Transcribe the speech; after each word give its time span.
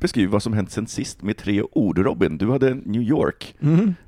beskriver 0.00 0.32
vad 0.32 0.42
som 0.42 0.52
hänt 0.52 0.70
sen 0.70 0.86
sist 0.86 1.22
med 1.22 1.36
tre 1.36 1.62
ord. 1.72 1.98
Robin, 1.98 2.38
du 2.38 2.50
hade 2.50 2.74
New 2.74 3.02
York. 3.02 3.54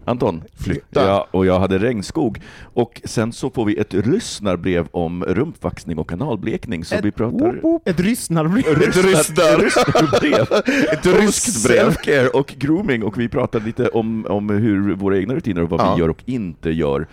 Anton, 0.05 0.43
Flytta. 0.65 1.06
Ja, 1.06 1.27
och 1.31 1.47
jag 1.47 1.61
hade 1.61 1.78
regnskog. 1.78 2.41
Och 2.62 3.01
sen 3.05 3.33
så 3.33 3.51
får 3.51 3.65
vi 3.65 3.77
ett 3.77 3.93
lyssnarbrev 3.93 4.87
om 4.91 5.25
rumpvaxning 5.25 5.98
och 5.98 6.09
kanalblekning. 6.11 6.84
Så 6.84 6.97
vi 7.03 7.11
pratar... 7.12 7.61
Ett 7.84 8.01
ryssnarbrev. 8.01 8.83
Ett 8.83 8.97
ryssnarbrev. 8.97 10.47
Ett 10.93 11.06
ryskt 11.06 11.69
brev. 11.69 11.91
Self-care 11.91 12.28
och 12.28 12.55
grooming 12.59 13.03
och 13.03 13.19
vi 13.21 13.28
pratar 13.28 13.61
lite 13.61 13.89
om, 13.89 14.27
om 14.28 14.50
hur 14.50 14.95
våra 14.95 15.19
egna 15.19 15.34
rutiner 15.34 15.62
och 15.62 15.71
vad 15.71 15.81
Ja. 15.81 15.95
vi 15.95 16.00
gör 16.00 16.09
och 16.09 16.23
inte 16.27 16.71
gör. 16.71 17.06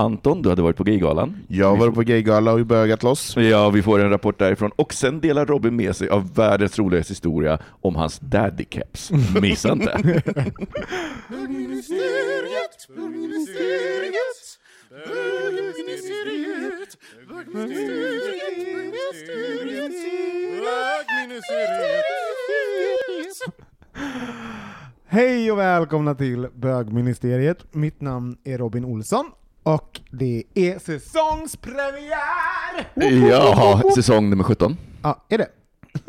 Anton, 0.00 0.42
du 0.42 0.48
hade 0.48 0.62
varit 0.62 0.76
på 0.76 0.84
Gaygalan. 0.84 1.36
Jag 1.48 1.76
var 1.76 1.90
på 1.90 2.00
gaygala 2.00 2.52
och 2.52 2.66
bögat 2.66 3.02
loss. 3.02 3.36
Ja, 3.36 3.70
vi 3.70 3.82
får 3.82 3.98
en 4.00 4.10
rapport 4.10 4.38
därifrån. 4.38 4.70
Och 4.76 4.94
sen 4.94 5.20
delar 5.20 5.46
Robin 5.46 5.76
med 5.76 5.96
sig 5.96 6.08
av 6.08 6.34
världens 6.34 6.78
roligaste 6.78 7.10
historia 7.10 7.58
om 7.80 7.96
hans 7.96 8.18
daddy 8.18 8.64
caps. 8.64 9.10
Missa 9.40 9.72
inte! 9.72 10.22
Hej 25.06 25.52
och 25.52 25.58
välkomna 25.58 26.14
till 26.14 26.46
Bögministeriet. 26.54 27.74
Mitt 27.74 28.00
namn 28.00 28.36
är 28.44 28.58
Robin 28.58 28.84
Olsson 28.84 29.30
och 29.62 30.00
det 30.10 30.42
är 30.54 30.78
säsongspremiär! 30.78 33.28
Ja, 33.30 33.82
säsong 33.94 34.30
nummer 34.30 34.44
17. 34.44 34.76
Ja, 35.02 35.24
är 35.28 35.38
det? 35.38 35.48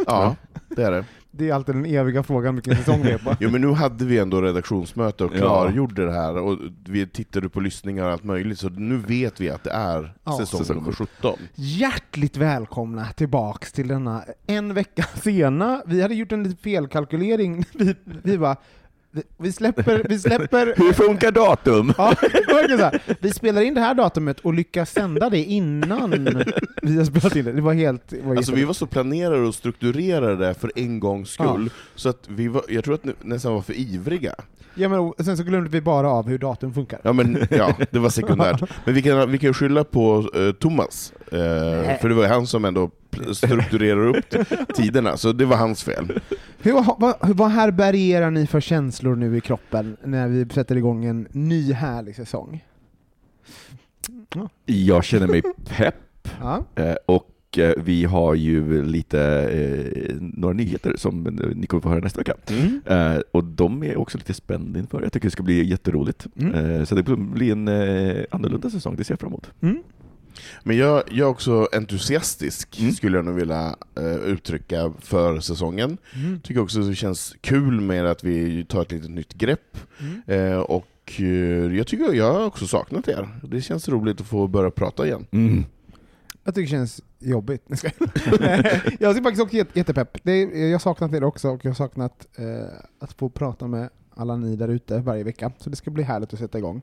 Ja, 0.07 0.35
det 0.69 0.83
är 0.83 0.91
det. 0.91 1.05
Det 1.33 1.49
är 1.49 1.53
alltid 1.53 1.75
den 1.75 1.85
eviga 1.85 2.23
frågan 2.23 2.55
vilken 2.55 2.75
säsong 2.75 3.03
det 3.03 3.11
är 3.11 3.17
på. 3.17 3.35
Jo 3.39 3.49
men 3.49 3.61
nu 3.61 3.71
hade 3.71 4.05
vi 4.05 4.19
ändå 4.19 4.41
redaktionsmöte 4.41 5.23
och 5.25 5.31
Ja. 5.33 5.37
klargjorde 5.37 6.05
det 6.05 6.11
här, 6.11 6.37
och 6.37 6.57
vi 6.87 7.07
tittade 7.07 7.49
på 7.49 7.59
lyssningar 7.59 8.05
och 8.05 8.11
allt 8.11 8.23
möjligt, 8.23 8.59
så 8.59 8.69
nu 8.69 8.97
vet 8.97 9.41
vi 9.41 9.49
att 9.49 9.63
det 9.63 9.71
är 9.71 10.13
Ja. 10.23 10.37
säsong, 10.39 10.59
Säsong 10.59 10.75
nummer 10.77 10.91
17. 10.91 11.39
Hjärtligt 11.55 12.37
välkomna 12.37 13.05
tillbaks 13.05 13.71
till 13.73 13.87
denna 13.87 14.23
en 14.47 14.73
vecka 14.73 15.03
sena. 15.23 15.81
Vi 15.85 16.01
hade 16.01 16.15
gjort 16.15 16.31
en 16.31 16.43
liten 16.43 16.57
felkalkylering. 16.57 17.65
Vi, 17.73 17.95
vi 18.23 18.37
bara, 18.37 18.55
vi- 19.11 19.23
vi 19.37 19.51
släpper, 19.51 20.05
vi 20.09 20.19
släpper 20.19 20.73
Hur 20.77 20.93
funkar 20.93 21.31
datum? 21.31 21.93
Ja. 21.97 22.15
Vi 23.19 23.31
spelar 23.31 23.61
in 23.61 23.73
det 23.73 23.81
här 23.81 23.93
datumet 23.93 24.39
och 24.39 24.53
lyckas 24.53 24.91
sända 24.91 25.29
det 25.29 25.37
innan 25.43 26.11
vi 26.81 26.97
har 26.97 27.05
spelat 27.05 27.35
in 27.35 27.45
det. 27.45 27.51
Det 27.51 27.61
var 27.61 27.73
helt... 27.73 28.07
Det 28.09 28.21
var 28.21 28.35
Alltså 28.35 28.51
vi 28.55 28.63
var 28.63 28.73
så 28.73 28.85
planerade 28.85 29.47
och 29.47 29.55
strukturerade 29.55 30.53
för 30.53 30.71
en 30.75 30.99
gångs 30.99 31.29
skull, 31.29 31.69
så 31.95 32.09
att 32.09 32.23
vi 32.27 32.47
var, 32.47 32.63
jag 32.69 32.83
tror 32.83 32.93
att 32.95 33.03
ni 33.05 33.13
nästan 33.21 33.53
var 33.53 33.61
för 33.61 33.73
ivriga. 33.73 34.35
ja, 34.75 34.89
men, 34.89 35.25
sen 35.25 35.37
så 35.37 35.43
glömde 35.43 35.69
vi 35.69 35.81
bara 35.81 36.09
av 36.09 36.27
hur 36.27 36.37
datum 36.37 36.73
funkar. 36.73 36.99
Ja, 37.03 37.13
men, 37.13 37.37
ja 37.49 37.75
det 37.91 37.99
var 37.99 38.09
sekundärt. 38.09 38.61
Men 38.85 38.93
vi 38.93 39.01
kan, 39.01 39.31
vi 39.31 39.37
kan 39.37 39.53
skylla 39.53 39.83
på 39.83 40.29
eh, 40.35 40.51
Thomas, 40.51 41.13
eh, 41.31 41.99
för 42.01 42.09
det 42.09 42.15
var 42.15 42.27
han 42.27 42.47
som 42.47 42.65
ändå 42.65 42.91
strukturerar 43.33 44.07
upp 44.07 44.25
tiderna, 44.75 45.17
så 45.17 45.31
det 45.31 45.45
var 45.45 45.57
hans 45.57 45.83
fel. 45.83 46.19
Hur, 46.61 46.73
vad, 46.99 47.15
vad 47.21 47.51
härbärgerar 47.51 48.31
ni 48.31 48.47
för 48.47 48.61
känslor 48.61 49.15
nu 49.15 49.37
i 49.37 49.41
kroppen 49.41 49.97
när 50.03 50.27
vi 50.27 50.45
sätter 50.53 50.75
igång 50.75 51.05
en 51.05 51.27
ny 51.31 51.73
härlig 51.73 52.15
säsong? 52.15 52.63
Jag 54.65 55.03
känner 55.03 55.27
mig 55.27 55.41
pepp 55.77 55.95
Ja. 56.41 56.65
eh, 56.75 56.95
och 57.05 57.57
eh, 57.57 57.73
vi 57.77 58.03
har 58.05 58.33
ju 58.35 58.85
lite 58.85 59.21
eh, 59.51 60.15
några 60.19 60.53
nyheter 60.53 60.93
som 60.97 61.23
ni 61.55 61.67
kommer 61.67 61.81
få 61.81 61.89
höra 61.89 61.99
nästa 61.99 62.17
vecka. 62.19 62.33
Eh, 62.85 63.19
och 63.31 63.43
de 63.43 63.83
är 63.83 63.97
också 63.97 64.17
lite 64.17 64.33
spänd 64.33 64.77
inför. 64.77 65.01
Jag 65.01 65.13
tycker 65.13 65.27
det 65.27 65.31
ska 65.31 65.43
bli 65.43 65.63
jätteroligt. 65.69 66.27
Mm. 66.39 66.53
Eh, 66.55 66.83
så 66.83 66.95
det 66.95 67.03
kommer 67.03 67.33
bli 67.33 67.51
en 67.51 67.67
eh, 67.67 68.23
annorlunda 68.31 68.69
säsong, 68.69 68.95
det 68.95 69.03
ser 69.03 69.11
jag 69.13 69.19
fram 69.19 69.27
emot. 69.29 69.51
Mm. 69.61 69.77
Men 70.63 70.77
jag, 70.77 71.03
jag 71.11 71.17
är 71.27 71.31
också 71.31 71.67
entusiastisk, 71.73 72.79
Mm. 72.79 72.91
skulle 72.91 73.17
jag 73.17 73.25
nog 73.25 73.35
vilja 73.35 73.75
eh, 73.97 74.15
uttrycka, 74.15 74.93
för 74.99 75.39
säsongen. 75.39 75.97
Mm. 76.15 76.39
Tycker 76.41 76.61
också 76.61 76.79
att 76.79 76.87
det 76.87 76.95
känns 76.95 77.35
kul 77.41 77.81
med 77.81 78.05
att 78.05 78.23
vi 78.23 78.65
tar 78.65 78.81
ett 78.81 78.91
litet 78.91 79.09
nytt 79.11 79.33
grepp. 79.33 79.77
Mm. 79.99 80.21
Eh, 80.51 80.57
och 80.59 80.87
eh, 81.19 81.75
jag 81.77 81.87
tycker 81.87 82.13
jag 82.13 82.33
har 82.33 82.45
också 82.45 82.67
saknat 82.67 83.07
er. 83.07 83.29
Det 83.43 83.61
känns 83.61 83.89
roligt 83.89 84.21
att 84.21 84.27
få 84.27 84.47
börja 84.47 84.71
prata 84.71 85.05
igen. 85.07 85.25
Mm. 85.31 85.65
Jag 86.43 86.55
tycker 86.55 86.67
det 86.67 86.77
känns 86.79 87.01
jobbigt. 87.19 87.63
Jag 87.69 87.83
är 89.17 89.23
faktiskt 89.23 89.41
också 89.43 89.55
jätte- 89.55 89.79
jättepepp. 89.79 90.17
Det 90.23 90.31
är, 90.31 90.65
jag 90.65 90.71
har 90.73 90.79
saknat 90.79 91.13
er 91.13 91.23
också, 91.23 91.49
och 91.49 91.65
jag 91.65 91.69
har 91.69 91.75
saknat 91.75 92.27
att 92.99 93.13
få 93.13 93.29
prata 93.29 93.67
med 93.67 93.89
alla 94.15 94.35
ni 94.35 94.55
där 94.55 94.67
ute 94.67 94.97
varje 94.99 95.23
vecka. 95.23 95.51
Så 95.59 95.69
det 95.69 95.75
ska 95.75 95.91
bli 95.91 96.03
härligt 96.03 96.33
att 96.33 96.39
sätta 96.39 96.57
igång. 96.57 96.81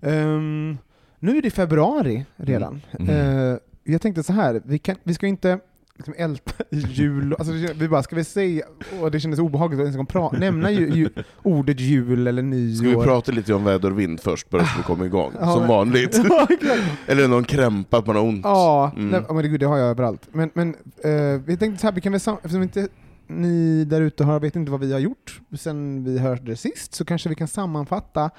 Ehm, 0.00 0.78
nu 1.22 1.36
är 1.38 1.42
det 1.42 1.50
februari 1.50 2.24
redan. 2.36 2.80
Mm. 2.98 3.08
Eh, 3.52 3.58
jag 3.84 4.00
tänkte 4.00 4.22
så 4.22 4.32
här, 4.32 4.62
vi, 4.64 4.78
kan, 4.78 4.96
vi 5.02 5.14
ska 5.14 5.26
inte 5.26 5.58
liksom 5.96 6.14
älta 6.16 6.52
jul, 6.70 7.34
alltså, 7.38 7.52
vi 7.52 7.88
bara, 7.88 8.02
ska 8.02 8.16
vi 8.16 8.24
säga, 8.24 8.64
och 9.00 9.10
det 9.10 9.20
kändes 9.20 9.40
obehagligt 9.40 9.80
att 9.80 9.82
ens 9.84 9.94
en 9.96 10.04
gång 10.04 10.06
pra- 10.06 10.38
nämna 10.40 10.70
ju, 10.70 10.88
ju, 10.94 11.08
ordet 11.42 11.80
jul 11.80 12.26
eller 12.26 12.42
nyår. 12.42 12.74
Ska 12.90 12.98
vi 13.00 13.04
prata 13.06 13.32
lite 13.32 13.54
om 13.54 13.64
väder 13.64 13.90
och 13.90 13.98
vind 13.98 14.20
först, 14.20 14.50
bara 14.50 14.64
så 14.64 14.76
vi 14.78 14.82
kommer 14.82 15.04
igång? 15.04 15.32
Ja, 15.40 15.50
Som 15.52 15.58
men- 15.60 15.68
vanligt. 15.68 16.20
Ja. 16.28 16.46
Eller 17.06 17.28
någon 17.28 17.44
krämpa, 17.44 17.98
att 17.98 18.06
man 18.06 18.16
har 18.16 18.22
ont. 18.22 18.40
Ja, 18.44 18.92
Mm. 18.96 19.08
nej, 19.08 19.20
men 19.28 19.58
det 19.58 19.66
har 19.66 19.78
jag 19.78 19.88
överallt. 19.88 20.28
Men, 20.32 20.50
men 20.54 20.68
eh, 21.04 21.40
vi 21.46 21.56
tänkte 21.56 21.80
så 21.80 21.86
här, 21.86 21.94
vi 21.94 22.00
kan 22.00 22.12
väl 22.12 22.20
eftersom 22.36 22.62
inte 22.62 22.88
ni 23.26 23.84
där 23.84 24.00
ute 24.00 24.24
vet 24.40 24.56
inte 24.56 24.70
vad 24.70 24.80
vi 24.80 24.92
har 24.92 25.00
gjort 25.00 25.40
sen 25.58 26.04
vi 26.04 26.18
hörde 26.18 26.56
sist, 26.56 26.94
så 26.94 27.04
kanske 27.04 27.28
vi 27.28 27.34
kan 27.34 27.48
sammanfatta 27.48 28.30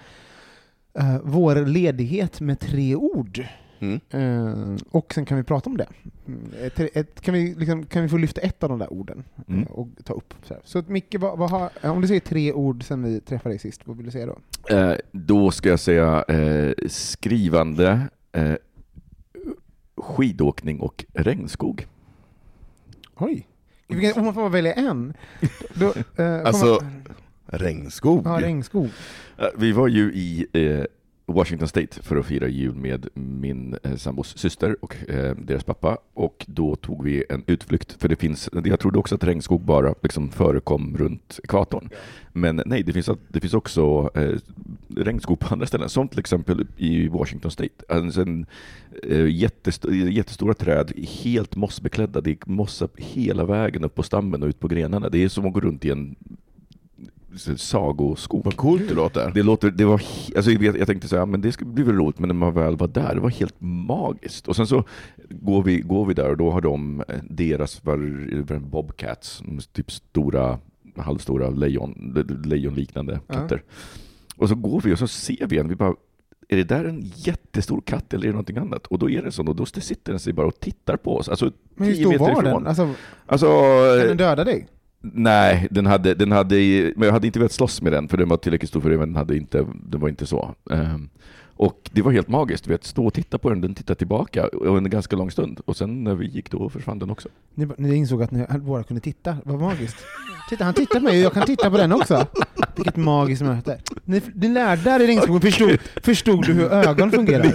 eh, 1.00 1.18
vår 1.24 1.56
ledighet 1.66 2.42
med 2.42 2.60
tre 2.60 2.96
ord. 2.96 3.46
Mm. 3.80 4.00
Eh, 4.10 4.76
och 4.92 5.14
sen 5.14 5.26
kan 5.26 5.38
vi 5.38 5.44
prata 5.44 5.70
om 5.70 5.78
det. 5.78 5.88
Mm, 6.28 6.42
ett, 6.62 6.80
ett, 6.80 7.22
kan, 7.22 7.34
vi 7.34 7.56
liksom, 7.56 7.86
kan 7.86 8.04
vi 8.04 8.10
få 8.10 8.18
lyfta 8.18 8.42
ett 8.42 8.64
av 8.64 8.70
de 8.70 8.80
där 8.80 8.94
orden 8.94 9.24
eh, 9.36 9.54
Mm. 9.56 9.64
och 9.64 9.88
ta 10.04 10.14
upp? 10.14 10.34
Så, 10.44 10.54
här. 10.54 10.62
så 10.66 10.80
att 10.80 10.88
Micke, 10.90 11.16
vad, 11.20 11.38
vad 11.38 11.50
har, 11.50 11.70
om 11.82 12.02
du 12.02 12.08
säger 12.08 12.20
tre 12.22 12.54
ord 12.54 12.84
sen 12.84 13.04
vi 13.04 13.20
träffade 13.20 13.54
dig 13.54 13.60
sist, 13.60 13.82
vad 13.86 13.98
vill 13.98 14.06
du 14.06 14.12
säga 14.12 14.26
då? 14.26 14.38
Eh, 14.76 14.96
då 15.12 15.52
ska 15.52 15.70
jag 15.70 15.80
säga 15.80 16.24
eh, 16.28 16.74
skrivande, 16.88 18.00
eh, 18.32 18.54
skidåkning 19.98 20.80
och 20.80 21.06
regnskog. 21.14 21.88
Oj. 23.16 23.48
Om 24.16 24.26
man 24.26 24.34
får 24.34 24.50
välja 24.50 24.74
en. 24.74 25.14
Då, 25.74 25.94
eh, 26.24 26.46
Alltså, 26.46 26.80
regnskog. 27.58 28.22
ja, 28.26 28.40
regnskog. 28.42 28.90
Eh, 29.38 29.46
Vi 29.58 29.72
var 29.72 29.88
ju 29.88 30.14
i 30.14 30.46
eh, 30.54 30.86
Washington 31.26 31.68
State 31.68 32.04
för 32.04 32.16
att 32.18 32.26
fira 32.26 32.48
jul 32.48 32.76
med 32.76 33.08
min 33.14 33.78
eh, 33.84 33.96
sambos 33.96 34.38
syster 34.38 34.76
och 34.82 34.96
eh, 35.10 35.36
deras 35.36 35.64
pappa 35.64 35.98
och 36.14 36.46
då 36.48 36.76
tog 36.76 37.04
vi 37.04 37.24
en 37.30 37.44
utflykt 37.48 38.02
för 38.02 38.10
det 38.10 38.16
finns, 38.16 38.50
jag 38.66 38.80
trodde 38.80 39.00
också 39.00 39.16
att 39.16 39.24
regnskog 39.24 39.62
bara 39.62 39.96
liksom 40.02 40.30
förekom 40.32 40.98
runt 40.98 41.40
ekvatorn. 41.44 41.90
Men 42.34 42.62
nej, 42.66 42.84
det 42.84 42.94
finns, 42.94 43.10
det 43.28 43.40
finns 43.40 43.54
också 43.54 44.10
eh, 44.16 44.32
regnskog 44.98 45.40
på 45.40 45.54
andra 45.54 45.66
ställen, 45.66 45.90
som 45.90 46.08
till 46.08 46.20
exempel 46.20 46.68
i 46.78 47.08
Washington 47.08 47.52
State. 47.52 47.86
Alltså 47.90 48.22
en, 48.22 48.46
eh, 49.04 49.28
jättest, 49.30 49.86
jättestora 49.92 50.54
träd, 50.54 50.92
helt 51.24 51.56
mossbeklädda, 51.56 52.22
det 52.22 52.32
är 52.32 52.38
mossa 52.46 52.88
hela 52.98 53.46
vägen 53.46 53.84
upp 53.84 53.96
på 53.96 54.04
stammen 54.04 54.44
och 54.44 54.50
ut 54.50 54.60
på 54.60 54.68
grenarna. 54.68 55.10
Det 55.10 55.24
är 55.24 55.30
som 55.30 55.46
att 55.46 55.54
gå 55.54 55.60
runt 55.60 55.86
i 55.86 55.90
en 55.90 56.16
sagoskog. 57.58 58.46
Vad 58.46 58.56
coolt 58.56 58.88
det 58.88 58.94
låter. 58.94 59.32
Det 59.32 59.44
låter, 59.44 59.72
det 59.72 59.86
var, 59.86 60.02
alltså 60.36 60.52
jag, 60.52 60.78
jag 60.78 60.88
tänkte 60.88 61.08
så 61.08 61.18
här, 61.18 61.26
men 61.26 61.42
det 61.42 61.52
ska 61.52 61.66
bli 61.66 61.84
väl 61.84 61.96
roligt, 61.96 62.20
men 62.20 62.28
när 62.28 62.36
man 62.36 62.54
väl 62.54 62.76
var 62.78 62.88
där, 62.88 63.16
det 63.16 63.22
var 63.22 63.30
helt 63.30 63.56
magiskt. 63.60 64.48
Och 64.48 64.56
sen 64.56 64.68
så 64.68 64.84
går 65.30 65.64
vi, 65.64 65.80
går 65.80 66.06
vi 66.06 66.14
där 66.14 66.30
och 66.30 66.38
då 66.38 66.52
har 66.52 66.62
de 66.62 67.04
eh, 67.08 67.16
deras 67.30 67.84
var, 67.86 67.98
var 68.44 68.60
bobcats, 68.60 69.44
typ 69.72 69.92
stora, 69.92 70.60
halvstora 70.98 71.50
lejon, 71.50 72.16
lejonliknande 72.46 73.20
katter. 73.30 73.64
Och 74.36 74.50
så 74.50 74.56
går 74.56 74.82
vi 74.82 74.94
och 74.94 75.00
så 75.00 75.08
ser 75.08 75.48
vi 75.48 75.58
en, 75.58 75.70
vi 75.70 75.76
bara, 75.76 75.96
är 76.50 76.58
det 76.58 76.64
där 76.64 76.86
en 76.86 77.02
jättestor 77.16 77.82
katt 77.86 78.14
eller 78.14 78.24
är 78.24 78.28
det 78.28 78.34
någonting 78.34 78.58
annat? 78.58 78.88
Och 78.88 79.00
då 79.00 79.10
är 79.10 79.22
det 79.22 79.32
så, 79.32 79.44
och 79.48 79.56
då 79.56 79.66
sitter 79.66 80.12
den 80.12 80.20
sig 80.20 80.34
bara 80.34 80.48
och 80.48 80.60
tittar 80.60 80.98
på 80.98 81.18
oss. 81.18 81.30
Alltså 81.30 81.52
Men 81.76 81.88
hur 81.88 81.96
stor 81.96 82.18
var 82.18 82.32
ifrån. 82.32 82.44
den? 82.44 82.68
Alltså, 82.68 82.90
Alltså, 83.26 83.48
kan 84.00 84.08
den 84.08 84.18
döda 84.18 84.44
dig? 84.44 84.68
Nej, 85.06 85.68
den 85.72 85.86
hade, 85.86 86.14
den 86.14 86.32
hade, 86.32 86.56
men 86.96 87.06
jag 87.06 87.12
hade 87.12 87.28
inte 87.28 87.40
velat 87.40 87.52
slåss 87.52 87.82
med 87.82 87.94
den 87.94 88.08
för 88.08 88.18
den 88.18 88.30
var 88.30 88.38
tillräckligt 88.38 88.70
stor 88.70 88.82
för 88.82 88.90
det, 88.90 88.98
men 88.98 89.10
den, 89.10 89.16
hade 89.16 89.38
inte, 89.38 89.66
den 89.90 90.00
var 90.00 90.10
inte 90.10 90.26
så. 90.26 90.56
Ehm, 90.72 91.10
och 91.56 91.90
det 91.94 92.02
var 92.02 92.12
helt 92.12 92.28
magiskt, 92.28 92.68
vet, 92.68 92.84
stå 92.84 93.06
och 93.06 93.14
titta 93.14 93.38
på 93.38 93.50
den, 93.50 93.62
den 93.62 93.76
tittade 93.76 93.98
tillbaka 93.98 94.48
under 94.48 94.78
en 94.78 94.90
ganska 94.90 95.16
lång 95.16 95.32
stund. 95.32 95.60
Och 95.66 95.78
sen 95.78 96.04
när 96.04 96.16
vi 96.16 96.28
gick 96.28 96.52
då 96.52 96.70
försvann 96.70 97.00
den 97.00 97.10
också. 97.10 97.30
Ni, 97.56 97.68
ni 97.78 97.96
insåg 97.96 98.24
att 98.24 98.32
ni 98.32 98.46
båda 98.60 98.84
kunde 98.84 99.02
titta, 99.02 99.38
vad 99.44 99.60
magiskt. 99.60 99.98
Titta, 100.50 100.64
han 100.64 100.74
tittar 100.74 101.00
på 101.00 101.06
mig 101.06 101.18
och 101.18 101.26
jag 101.26 101.34
kan 101.34 101.46
titta 101.46 101.72
på 101.72 101.78
den 101.78 101.92
också. 101.94 102.28
Vilket 102.76 102.96
magiskt 102.96 103.42
möte. 103.42 103.80
Ni, 104.06 104.22
ni 104.36 104.48
lärde 104.48 104.82
där 104.82 105.00
i 105.00 105.08
regnskogen, 105.08 105.42
förstod, 105.42 105.80
förstod 106.04 106.46
du 106.46 106.54
hur 106.54 106.72
ögon 106.72 107.12
fungerar? 107.12 107.54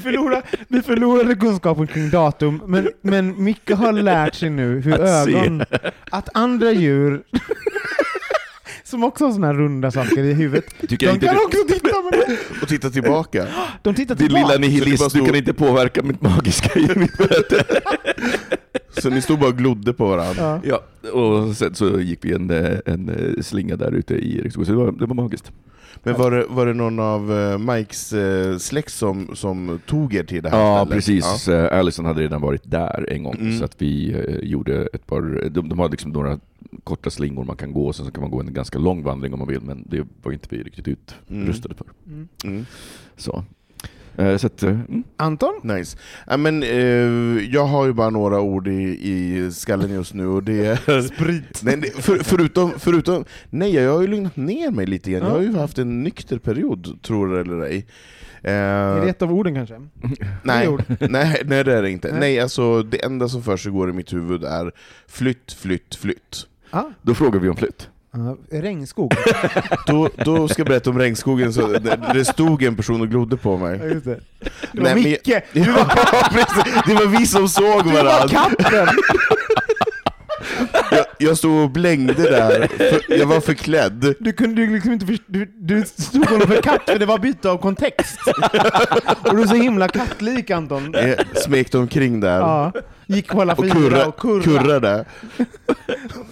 Vi 0.00 0.04
förlorade, 0.04 0.42
vi 0.68 0.82
förlorade 0.82 1.34
kunskapen 1.34 1.86
kring 1.86 2.10
datum, 2.10 2.62
men, 2.66 2.88
men 3.02 3.44
Micke 3.44 3.70
har 3.70 3.92
lärt 3.92 4.34
sig 4.34 4.50
nu 4.50 4.80
hur 4.80 4.92
Att 5.00 5.24
se. 5.24 5.34
ögon, 5.34 5.62
att 6.10 6.28
andra 6.34 6.72
djur, 6.72 7.22
som 8.84 9.04
också 9.04 9.24
har 9.24 9.32
såna 9.32 9.46
här 9.46 9.54
runda 9.54 9.90
saker 9.90 10.18
i 10.24 10.32
huvudet, 10.32 10.64
Tycker 10.88 11.06
jag 11.06 11.12
de 11.12 11.14
inte 11.14 11.26
kan 11.26 11.34
det, 11.36 11.44
också 11.44 11.58
titta 11.68 11.88
på 11.88 12.02
mig. 12.16 12.38
Och 12.62 12.68
titta 12.68 12.90
tillbaka. 12.90 13.46
De 13.82 13.94
tittar 13.94 14.14
din 14.14 14.26
tillbaka. 14.28 14.46
lilla 14.46 14.58
nihilist, 14.68 15.12
det 15.12 15.18
du 15.20 15.26
kan 15.26 15.34
inte 15.34 15.52
påverka 15.52 16.02
mitt 16.02 16.22
magiska 16.22 16.78
i 16.80 16.88
mitt 16.96 17.18
möte. 17.18 17.64
Så 19.00 19.10
ni 19.10 19.22
stod 19.22 19.38
bara 19.38 19.48
och 19.50 19.56
glodde 19.58 19.92
på 19.92 20.06
varandra. 20.08 20.60
Ja. 20.64 20.82
Ja, 21.02 21.10
och 21.10 21.56
sen 21.56 21.74
så 21.74 22.00
gick 22.00 22.24
vi 22.24 22.32
en, 22.32 22.50
en 22.86 23.36
slinga 23.42 23.76
där 23.76 23.92
ute 23.92 24.14
i 24.14 24.40
Riksskogen, 24.42 24.66
så 24.66 24.86
det 24.90 24.98
det 24.98 25.06
var 25.06 25.14
magiskt. 25.14 25.52
Men 26.02 26.14
var 26.14 26.30
det, 26.30 26.46
var 26.48 26.66
det 26.66 26.74
någon 26.74 26.98
av 26.98 27.32
eh, 27.38 27.58
Mikes 27.58 28.12
eh, 28.12 28.56
släkt 28.58 28.92
som, 28.92 29.36
som 29.36 29.80
tog 29.86 30.14
er 30.14 30.24
till 30.24 30.42
det 30.42 30.50
här 30.50 30.58
Ja, 30.60 30.76
stället? 30.84 30.94
precis. 30.96 31.48
Ja. 31.48 31.68
Allison 31.68 32.04
hade 32.04 32.22
redan 32.22 32.40
varit 32.40 32.70
där 32.70 33.06
en 33.12 33.22
gång, 33.22 33.34
Mm. 33.40 33.58
så 33.58 33.64
att 33.64 33.82
vi 33.82 34.12
eh, 34.12 34.48
gjorde 34.48 34.88
ett 34.92 35.06
par, 35.06 35.48
de, 35.50 35.68
de 35.68 35.78
har 35.78 35.88
liksom 35.88 36.10
några 36.10 36.38
korta 36.84 37.10
slingor 37.10 37.44
man 37.44 37.56
kan 37.56 37.72
gå, 37.72 37.92
sen 37.92 38.06
så 38.06 38.12
kan 38.12 38.20
man 38.22 38.30
gå 38.30 38.40
en 38.40 38.52
ganska 38.54 38.78
lång 38.78 39.02
vandring 39.02 39.32
om 39.32 39.38
man 39.38 39.48
vill, 39.48 39.60
men 39.60 39.84
det 39.86 40.06
var 40.22 40.32
inte 40.32 40.48
vi 40.50 40.62
riktigt 40.62 40.88
utrustade 40.88 41.74
för. 41.74 41.86
Mm. 42.06 42.28
Mm. 42.44 42.66
Så, 43.16 43.36
eh, 43.36 43.42
så 44.16 44.46
att, 44.46 44.62
eh, 44.62 44.70
mm. 44.70 45.04
Anton? 45.16 45.60
Nice. 45.62 45.98
Ja, 46.26 46.36
men, 46.36 46.62
eh, 46.62 46.68
jag 47.54 47.64
har 47.64 47.86
ju 47.86 47.92
bara 47.92 48.10
några 48.10 48.40
ord 48.40 48.68
i, 48.68 49.10
i 49.10 49.50
skallen 49.52 49.90
just 49.90 50.14
nu 50.14 50.26
och 50.26 50.42
det 50.42 50.66
är... 50.66 51.02
Sprit. 51.14 51.60
Nej, 51.62 51.82
för, 51.90 52.18
förutom, 52.18 52.72
förutom... 52.78 53.24
Nej, 53.50 53.74
jag 53.74 53.92
har 53.92 54.00
ju 54.00 54.06
lugnat 54.06 54.36
ner 54.36 54.70
mig 54.70 54.86
lite 54.86 55.10
igen. 55.10 55.22
Ja. 55.22 55.28
Jag 55.28 55.34
har 55.36 55.42
ju 55.42 55.56
haft 55.56 55.78
en 55.78 56.02
nykter 56.02 56.38
period, 56.38 57.02
tror 57.02 57.34
det 57.34 57.40
eller 57.40 57.60
ej. 57.60 57.86
Eh, 58.42 58.52
Är 58.52 59.00
det 59.00 59.10
ett 59.10 59.22
av 59.22 59.32
orden 59.32 59.54
kanske? 59.54 59.80
nej, 60.42 60.68
ord? 60.68 60.84
nej, 61.00 61.42
nej, 61.44 61.64
det 61.64 61.74
är 61.74 61.82
det 61.82 61.90
inte. 61.90 62.10
Nej. 62.10 62.20
Nej, 62.20 62.40
alltså, 62.40 62.82
det 62.82 63.04
enda 63.04 63.28
som 63.28 63.42
för 63.42 63.56
sig 63.56 63.72
går 63.72 63.90
i 63.90 63.92
mitt 63.92 64.12
huvud 64.12 64.44
är 64.44 64.72
flytt, 65.08 65.52
flytt, 65.52 65.94
flytt. 65.94 66.46
Ah, 66.70 66.84
Då 67.02 67.14
frågar 67.14 67.40
vi 67.40 67.48
om 67.48 67.56
flytt. 67.56 67.88
Uh, 68.16 68.32
regnskog. 68.60 69.14
Då, 69.86 70.08
då 70.24 70.48
ska 70.48 70.60
jag 70.60 70.66
berätta 70.66 70.90
om 70.90 70.98
regnskogen, 70.98 71.52
så 71.52 71.66
det, 71.66 71.98
det 72.14 72.24
stod 72.24 72.62
en 72.62 72.76
person 72.76 73.00
och 73.00 73.08
glodde 73.08 73.36
på 73.36 73.56
mig. 73.56 73.78
Ja, 73.82 73.86
just 73.86 74.04
det. 74.04 74.20
Det 74.72 74.80
var 74.80 74.82
Nej, 74.84 74.94
men 74.94 75.02
Micke! 75.04 75.28
jag- 75.28 75.42
Ja, 75.52 75.90
precis. 76.30 76.74
Det 76.86 76.94
var 76.94 77.06
vi 77.06 77.26
som 77.26 77.48
såg 77.48 77.84
Du 77.84 77.90
var 77.90 78.04
varandra. 78.04 78.28
katten! 78.28 78.88
Jag, 81.20 81.38
stod 81.38 81.62
och 81.64 81.70
blängde 81.70 82.12
där, 82.14 82.68
för 82.78 83.18
jag 83.18 83.26
var 83.26 83.40
förklädd. 83.40 84.14
Du 84.20 84.32
kunde 84.32 84.60
ju 84.62 84.74
liksom 84.74 84.92
inte 84.92 85.06
först- 85.06 85.22
du, 85.26 85.52
du 85.58 85.84
stod 85.84 86.26
honom 86.26 86.48
för 86.48 86.62
katt 86.62 86.82
för 86.86 86.98
det 86.98 87.06
var 87.06 87.18
byte 87.18 87.50
av 87.50 87.56
kontext. 87.58 88.18
Och 89.24 89.36
du 89.36 89.42
är 89.42 89.46
så 89.46 89.54
himla 89.54 89.88
kattlik 89.88 90.50
Anton. 90.50 90.92
Jag 90.94 91.16
smekte 91.36 91.78
omkring 91.78 92.20
där. 92.20 92.38
Ja, 92.40 92.72
gick 93.06 93.28
på 93.28 93.40
alla 93.40 93.52
Och 93.54 93.64
fyra 93.64 93.74
kurra, 93.74 94.06
och 94.06 94.18
kurra, 94.20 94.42
kurrade. 94.42 95.04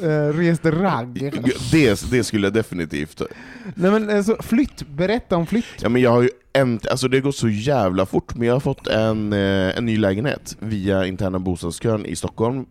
eh, 0.02 0.36
reste 0.38 0.70
ragg. 0.70 1.32
Det, 1.72 2.10
det 2.10 2.24
skulle 2.24 2.46
jag 2.46 2.54
definitivt... 2.54 3.22
Nej 3.74 3.90
men 3.90 4.10
eh, 4.10 4.22
så 4.22 4.36
flytt, 4.42 4.88
berätta 4.88 5.36
om 5.36 5.46
flytt. 5.46 5.64
Ja, 5.80 5.88
men 5.88 6.02
jag 6.02 6.10
har 6.10 6.22
ju 6.22 6.30
en, 6.52 6.80
alltså 6.90 7.08
det 7.08 7.16
har 7.16 7.22
gått 7.22 7.36
så 7.36 7.48
jävla 7.48 8.06
fort, 8.06 8.34
men 8.34 8.46
jag 8.48 8.54
har 8.54 8.60
fått 8.60 8.86
en, 8.86 9.32
eh, 9.32 9.78
en 9.78 9.86
ny 9.86 9.96
lägenhet 9.96 10.56
via 10.58 11.06
interna 11.06 11.38
bostadskön 11.38 12.06
i 12.06 12.16
Stockholm, 12.16 12.66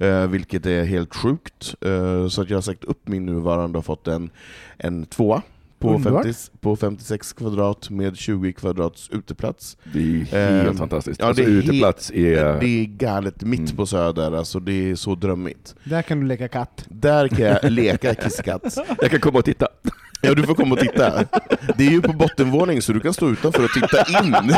eh, 0.00 0.26
vilket 0.26 0.66
är 0.66 0.84
helt 0.84 1.14
sjukt. 1.14 1.74
Eh, 1.80 2.28
så 2.28 2.42
att 2.42 2.50
jag 2.50 2.56
har 2.56 2.62
sagt 2.62 2.84
upp 2.84 3.08
min 3.08 3.26
nuvarande 3.26 3.78
och 3.78 3.84
fått 3.84 4.08
en, 4.08 4.30
en 4.78 5.06
tvåa 5.06 5.42
på, 5.78 5.94
Underbart. 5.94 6.24
50, 6.24 6.38
på 6.60 6.76
56 6.76 7.32
kvadrat 7.32 7.90
med 7.90 8.16
20 8.16 8.52
kvadrats 8.52 9.08
uteplats. 9.12 9.76
Det 9.92 9.98
är 9.98 10.02
helt 10.14 10.68
Ehm, 10.70 10.76
fantastiskt. 10.76 11.20
ja, 11.20 11.26
alltså, 11.26 11.42
det 11.42 11.48
är 11.50 11.52
uteplats 11.52 12.10
är... 12.10 12.60
Det 12.60 12.66
är 12.66 12.84
galet 12.84 13.42
mitt 13.42 13.60
Mm. 13.60 13.76
på 13.76 13.86
Söder, 13.86 14.32
alltså 14.32 14.60
det 14.60 14.90
är 14.90 14.94
så 14.94 15.14
drömmigt. 15.14 15.74
Där 15.84 16.02
kan 16.02 16.20
du 16.20 16.26
leka 16.26 16.48
katt. 16.48 16.84
Där 16.88 17.28
kan 17.28 17.40
jag 17.46 17.70
leka 17.70 18.14
kisskatt. 18.14 18.76
Jag 19.00 19.10
kan 19.10 19.20
komma 19.20 19.38
och 19.38 19.44
titta. 19.44 19.68
Ja, 20.22 20.34
du 20.34 20.42
får 20.42 20.54
komma 20.54 20.74
och 20.74 20.80
titta. 20.80 21.24
Det 21.76 21.86
är 21.86 21.90
ju 21.90 22.02
på 22.02 22.12
bottenvåning 22.12 22.82
så 22.82 22.92
du 22.92 23.00
kan 23.00 23.14
stå 23.14 23.28
utanför 23.28 23.64
och 23.64 23.70
titta 23.70 24.24
in. 24.24 24.32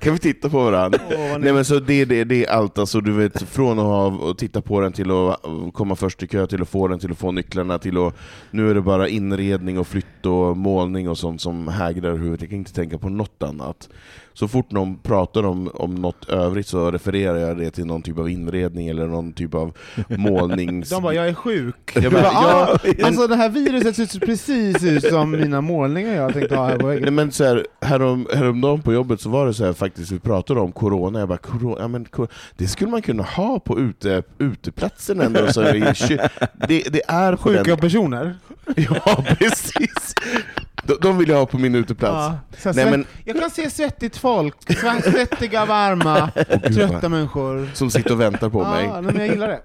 kan 0.00 0.12
vi 0.12 0.18
titta 0.18 0.48
på 0.48 0.64
varandra? 0.64 0.98
Nej 1.38 1.52
men 1.52 1.64
så 1.64 1.78
det, 1.78 2.04
det, 2.04 2.24
det 2.24 2.46
är 2.46 2.50
allt, 2.50 2.78
alltså, 2.78 3.00
du 3.00 3.12
vet, 3.12 3.42
från 3.42 3.78
att 3.78 3.84
ha 3.84 4.34
titta 4.34 4.60
på 4.60 4.80
den 4.80 4.92
till 4.92 5.10
att 5.10 5.40
komma 5.72 5.96
först 5.96 6.22
i 6.22 6.26
kö, 6.26 6.46
till 6.46 6.62
att 6.62 6.68
få 6.68 6.88
den, 6.88 6.98
till 6.98 7.12
att 7.12 7.18
få 7.18 7.32
nycklarna, 7.32 7.78
till 7.78 7.98
att 7.98 8.14
nu 8.50 8.70
är 8.70 8.74
det 8.74 8.80
bara 8.80 9.08
inredning 9.08 9.78
och 9.78 9.86
flytt 9.86 10.26
och 10.26 10.56
målning 10.56 11.08
och 11.08 11.18
sånt 11.18 11.40
som 11.40 11.68
hägrar 11.68 12.16
huvudet. 12.16 12.40
Jag 12.40 12.50
kan 12.50 12.58
inte 12.58 12.74
tänka 12.74 12.98
på 12.98 13.08
något 13.08 13.42
annat. 13.42 13.88
Så 14.38 14.48
fort 14.48 14.70
någon 14.70 14.98
pratar 14.98 15.42
om, 15.46 15.70
om 15.74 15.94
något 15.94 16.28
övrigt 16.28 16.66
så 16.66 16.90
refererar 16.90 17.36
jag 17.36 17.56
det 17.58 17.70
till 17.70 17.86
någon 17.86 18.02
typ 18.02 18.18
av 18.18 18.28
inredning 18.30 18.88
eller 18.88 19.06
någon 19.06 19.32
typ 19.32 19.54
av 19.54 19.76
målnings... 20.08 20.90
De 20.90 21.02
bara, 21.02 21.14
jag 21.14 21.28
är 21.28 21.34
sjuk. 21.34 21.92
Jag 21.94 22.12
bara, 22.12 22.22
ja, 22.32 22.78
alltså 23.02 23.26
det 23.26 23.36
här 23.36 23.48
viruset 23.48 24.10
ser 24.10 24.20
precis 24.20 24.84
ut 24.84 25.04
som 25.04 25.30
mina 25.30 25.60
målningar 25.60 26.14
jag 26.14 26.32
tänkte 26.32 26.56
ha 26.56 26.66
här 26.68 26.78
på 26.78 26.86
Nej, 26.86 26.96
väggen. 26.96 27.14
men 27.14 27.32
så 27.32 27.44
här, 27.44 27.66
härom, 27.80 28.26
häromdagen 28.34 28.82
på 28.82 28.92
jobbet 28.92 29.20
så 29.20 29.28
var 29.30 29.46
det 29.46 29.54
så 29.54 29.64
här 29.64 29.72
faktiskt, 29.72 30.12
vi 30.12 30.18
pratade 30.18 30.60
om 30.60 30.72
corona, 30.72 31.18
jag 31.18 31.28
bara, 31.28 31.38
corona, 31.38 31.76
ja, 31.80 31.88
men, 31.88 32.04
cor- 32.04 32.28
det 32.56 32.66
skulle 32.68 32.90
man 32.90 33.02
kunna 33.02 33.22
ha 33.22 33.60
på 33.60 33.78
ute, 33.78 34.22
uteplatsen 34.38 35.20
ändå. 35.20 35.52
Så 35.52 35.60
det, 35.62 35.94
det 36.68 37.02
är 37.08 37.32
på 37.36 37.42
Sjuka 37.42 37.62
den, 37.62 37.76
personer. 37.78 38.34
Ja, 38.76 39.24
precis! 39.38 40.14
De, 40.86 40.96
de 41.00 41.18
vill 41.18 41.28
jag 41.28 41.36
ha 41.36 41.46
på 41.46 41.58
min 41.58 41.74
uteplats. 41.74 42.36
Ja, 42.64 42.72
Nej, 42.74 42.90
men- 42.90 43.06
Jag 43.24 43.40
kan 43.40 43.50
se 43.50 43.70
svettigt 43.70 44.16
folk, 44.16 44.54
sve- 44.68 45.10
svettiga, 45.12 45.66
varma, 45.66 46.30
trötta 46.74 47.08
människor. 47.08 47.70
Som 47.74 47.90
sitter 47.90 48.12
och 48.12 48.20
väntar 48.20 48.48
på 48.50 48.64
mig. 48.64 48.84
Ja, 48.84 49.00
men 49.00 49.16
jag 49.18 49.28
gillar 49.28 49.48
det. 49.48 49.60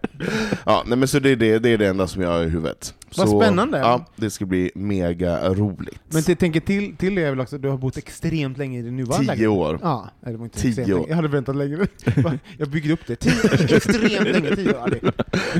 Ja, 0.66 0.84
nej, 0.86 0.98
men 0.98 1.08
så 1.08 1.20
det, 1.20 1.30
är 1.30 1.36
det, 1.36 1.60
det 1.60 1.70
är 1.70 1.78
det 1.78 1.88
enda 1.88 2.08
som 2.08 2.22
jag 2.22 2.30
har 2.30 2.44
i 2.44 2.50
huvudet. 2.50 2.94
Vad 3.18 3.30
så, 3.30 3.42
spännande. 3.42 3.78
Ja, 3.78 4.06
det 4.16 4.30
ska 4.30 4.46
bli 4.46 4.72
mega 4.76 5.50
roligt. 5.54 6.00
Men 6.10 6.24
jag 6.28 6.40
tänker 6.40 6.60
till, 6.60 6.96
till 6.98 7.16
det 7.16 7.24
är 7.24 7.30
väl 7.30 7.40
också 7.40 7.56
att 7.56 7.62
du 7.62 7.70
har 7.70 7.78
bott 7.78 7.98
extremt 7.98 8.58
länge 8.58 8.80
i 8.80 8.82
din 8.82 8.96
nuvarande 8.98 9.36
Tio 9.36 9.48
år. 9.48 9.80
Ja, 9.82 10.10
det 10.26 10.38
var 10.38 10.44
inte 10.46 10.60
Tio 10.60 10.94
år. 10.94 11.06
Jag 11.10 11.16
hade 11.16 11.28
väntat 11.28 11.56
längre. 11.56 11.88
Jag 12.58 12.70
byggde 12.70 12.94
upp 12.94 13.08
det. 13.08 13.16
Tio, 13.16 13.32
extremt 13.76 14.28
länge, 14.32 14.56
tio 14.56 14.74
år. 14.78 14.90
Det- 15.02 15.12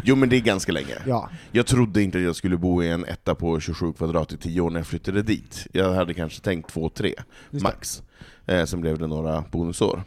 Jo 0.04 0.16
men 0.16 0.30
det 0.30 0.36
är 0.36 0.42
ganska 0.42 0.72
länge. 0.72 0.96
Ja, 1.06 1.30
Jag 1.52 1.66
trodde 1.66 2.02
inte 2.02 2.18
att 2.18 2.24
jag 2.24 2.36
skulle 2.36 2.58
bo 2.58 2.84
i 2.84 2.90
en 2.90 3.06
etta 3.06 3.36
på 3.36 3.60
27 3.60 3.94
kvadrat 3.94 4.34
i 4.34 4.38
10 4.38 4.62
år 4.62 4.70
när 4.70 4.80
jag 4.80 4.88
flyttade 4.88 5.22
dit. 5.22 5.68
Jag 5.72 5.94
hade 5.94 6.14
kanske 6.14 6.42
tänkt 6.42 6.74
2-3, 6.74 7.14
det. 7.50 7.62
max. 7.64 8.04
Eh, 8.46 8.66
sen 8.66 8.82
blev 8.82 8.98
det 9.00 9.08
några 9.08 9.44
bonusår. 9.52 10.04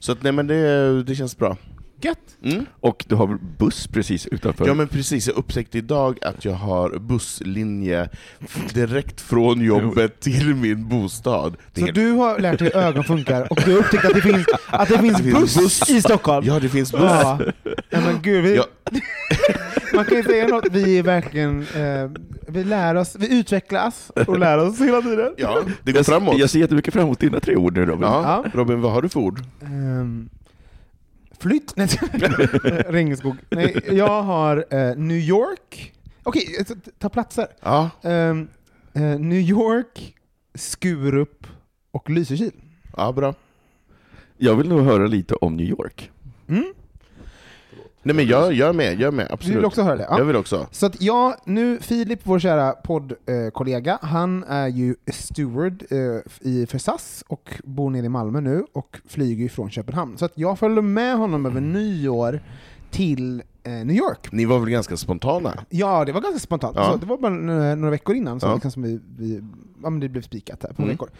Så 0.00 0.12
att, 0.12 0.22
nej 0.22 0.32
men 0.32 0.46
det, 0.46 1.02
det 1.02 1.14
känns 1.14 1.36
bra. 1.38 1.56
Gött! 2.04 2.36
Mm. 2.44 2.66
Och 2.80 3.04
du 3.08 3.14
har 3.14 3.38
buss 3.58 3.86
precis 3.86 4.26
utanför. 4.26 4.66
Ja 4.66 4.74
men 4.74 4.88
precis, 4.88 5.26
jag 5.26 5.36
upptäckte 5.36 5.78
idag 5.78 6.18
att 6.22 6.44
jag 6.44 6.52
har 6.52 6.98
busslinje 6.98 8.08
direkt 8.74 9.20
från 9.20 9.60
jobbet 9.60 10.20
till 10.20 10.54
min 10.54 10.88
bostad. 10.88 11.56
Så 11.74 11.86
du 11.86 12.10
har 12.10 12.38
lärt 12.38 12.58
dig 12.58 12.70
hur 12.74 12.80
ögon 12.80 13.04
funkar 13.04 13.52
och 13.52 13.58
du 13.64 13.72
har 13.72 13.78
upptäckt 13.78 14.04
att 14.04 14.14
det 14.14 14.20
finns, 14.20 14.46
att 14.66 14.88
det 14.88 14.98
finns 14.98 15.16
Det 15.18 15.22
finns 15.22 15.34
buss, 15.40 15.56
buss. 15.56 15.90
i 15.90 16.00
Stockholm? 16.02 16.46
Ja, 16.46 16.60
det 16.60 16.68
finns 16.68 16.92
buss. 16.92 17.00
Ja. 17.02 17.40
ja 17.90 18.00
men 18.00 18.22
gud, 18.22 18.44
vi, 18.44 18.56
Ja. 18.56 18.64
man 19.94 20.04
kan 20.04 20.16
ju 20.16 20.22
säga 20.22 20.48
något, 20.48 20.66
vi 20.70 20.98
är 20.98 21.02
verkligen, 21.02 21.60
eh, 21.60 22.10
vi 22.48 22.64
lär 22.64 22.94
oss, 22.94 23.16
vi 23.18 23.38
utvecklas 23.38 24.10
och 24.26 24.38
lär 24.38 24.58
oss 24.58 24.80
hela 24.80 25.02
tiden. 25.02 25.34
Ja, 25.36 25.58
det 25.82 25.92
går 25.92 25.98
jag, 25.98 26.06
framåt. 26.06 26.38
jag 26.38 26.50
ser 26.50 26.58
jättemycket 26.58 26.94
fram 26.94 27.04
emot 27.04 27.20
dina 27.20 27.40
tre 27.40 27.56
ord 27.56 27.76
nu 27.76 27.86
Robin. 27.86 28.02
Ja. 28.02 28.44
Robin, 28.54 28.80
vad 28.80 28.92
har 28.92 29.02
du 29.02 29.08
för 29.08 29.20
ord? 29.20 29.40
Um, 29.62 30.28
flytt? 31.40 31.76
Nej, 31.76 31.88
regnskog. 32.88 33.36
Nej, 33.50 33.80
jag 33.90 34.22
har 34.22 34.64
eh, 34.70 34.96
New 34.96 35.18
York. 35.18 35.92
Okej, 36.22 36.56
eh, 36.60 36.76
ta 36.98 37.08
platser. 37.08 37.46
Ja, 37.62 37.90
Ehm, 38.02 38.48
eh, 38.92 39.02
New 39.02 39.40
York, 39.40 40.14
Skurup 40.54 41.46
och 41.90 42.10
Lysekil. 42.10 42.52
ja 42.96 43.12
bra. 43.12 43.34
Jag 44.36 44.56
vill 44.56 44.68
nog 44.68 44.80
höra 44.84 45.06
lite 45.06 45.34
om 45.34 45.56
New 45.56 45.66
York. 45.66 46.10
Mm? 46.48 46.74
Nej 48.04 48.16
men 48.16 48.26
jag, 48.26 48.52
jag 48.52 48.68
är 48.68 48.72
med, 48.72 48.92
jag 49.00 49.08
är 49.08 49.10
med, 49.10 49.26
Du 49.28 49.32
absolut. 49.34 49.56
vill 49.58 49.64
också 49.64 49.82
höra 49.82 49.96
det? 49.96 50.06
Ja. 50.10 50.18
Jag 50.18 50.24
vill 50.24 50.36
också. 50.36 50.66
Så 50.70 50.86
att 50.86 51.02
jag, 51.02 51.34
nu, 51.44 51.78
Filip, 51.80 52.20
vår 52.22 52.38
kära 52.38 52.72
poddkollega, 52.72 53.98
han 54.02 54.44
är 54.48 54.68
ju 54.68 54.94
steward 55.12 55.84
eh, 55.90 55.98
i, 56.40 56.66
för 56.66 56.78
SAS 56.78 57.24
och 57.28 57.50
bor 57.64 57.90
nere 57.90 58.06
i 58.06 58.08
Malmö 58.08 58.40
nu 58.40 58.64
och 58.72 59.00
flyger 59.08 59.48
från 59.48 59.70
Köpenhamn. 59.70 60.18
Så 60.18 60.24
att 60.24 60.32
jag 60.34 60.58
följde 60.58 60.82
med 60.82 61.16
honom 61.16 61.46
över 61.46 61.60
nyår 61.60 62.40
till 62.90 63.42
eh, 63.62 63.72
New 63.72 63.96
York. 63.96 64.32
Ni 64.32 64.44
var 64.44 64.58
väl 64.58 64.70
ganska 64.70 64.96
spontana? 64.96 65.64
Ja, 65.70 66.04
det 66.04 66.12
var 66.12 66.20
ganska 66.20 66.38
spontant. 66.40 66.76
Ja. 66.76 66.92
Så 66.92 66.96
det 66.98 67.06
var 67.06 67.16
bara 67.18 67.32
några, 67.32 67.74
några 67.74 67.90
veckor 67.90 68.16
innan 68.16 68.40
så 68.40 68.46
Ja. 68.46 68.54
liksom 68.54 68.70
som 68.70 68.82
vi, 68.82 69.00
vi, 69.18 69.42
ja, 69.82 69.90
men 69.90 70.00
det 70.00 70.08
blev 70.08 70.22
spikat 70.22 70.62
här 70.62 70.72
på 70.72 70.82
Mm. 70.82 70.90
veckor. 70.92 71.10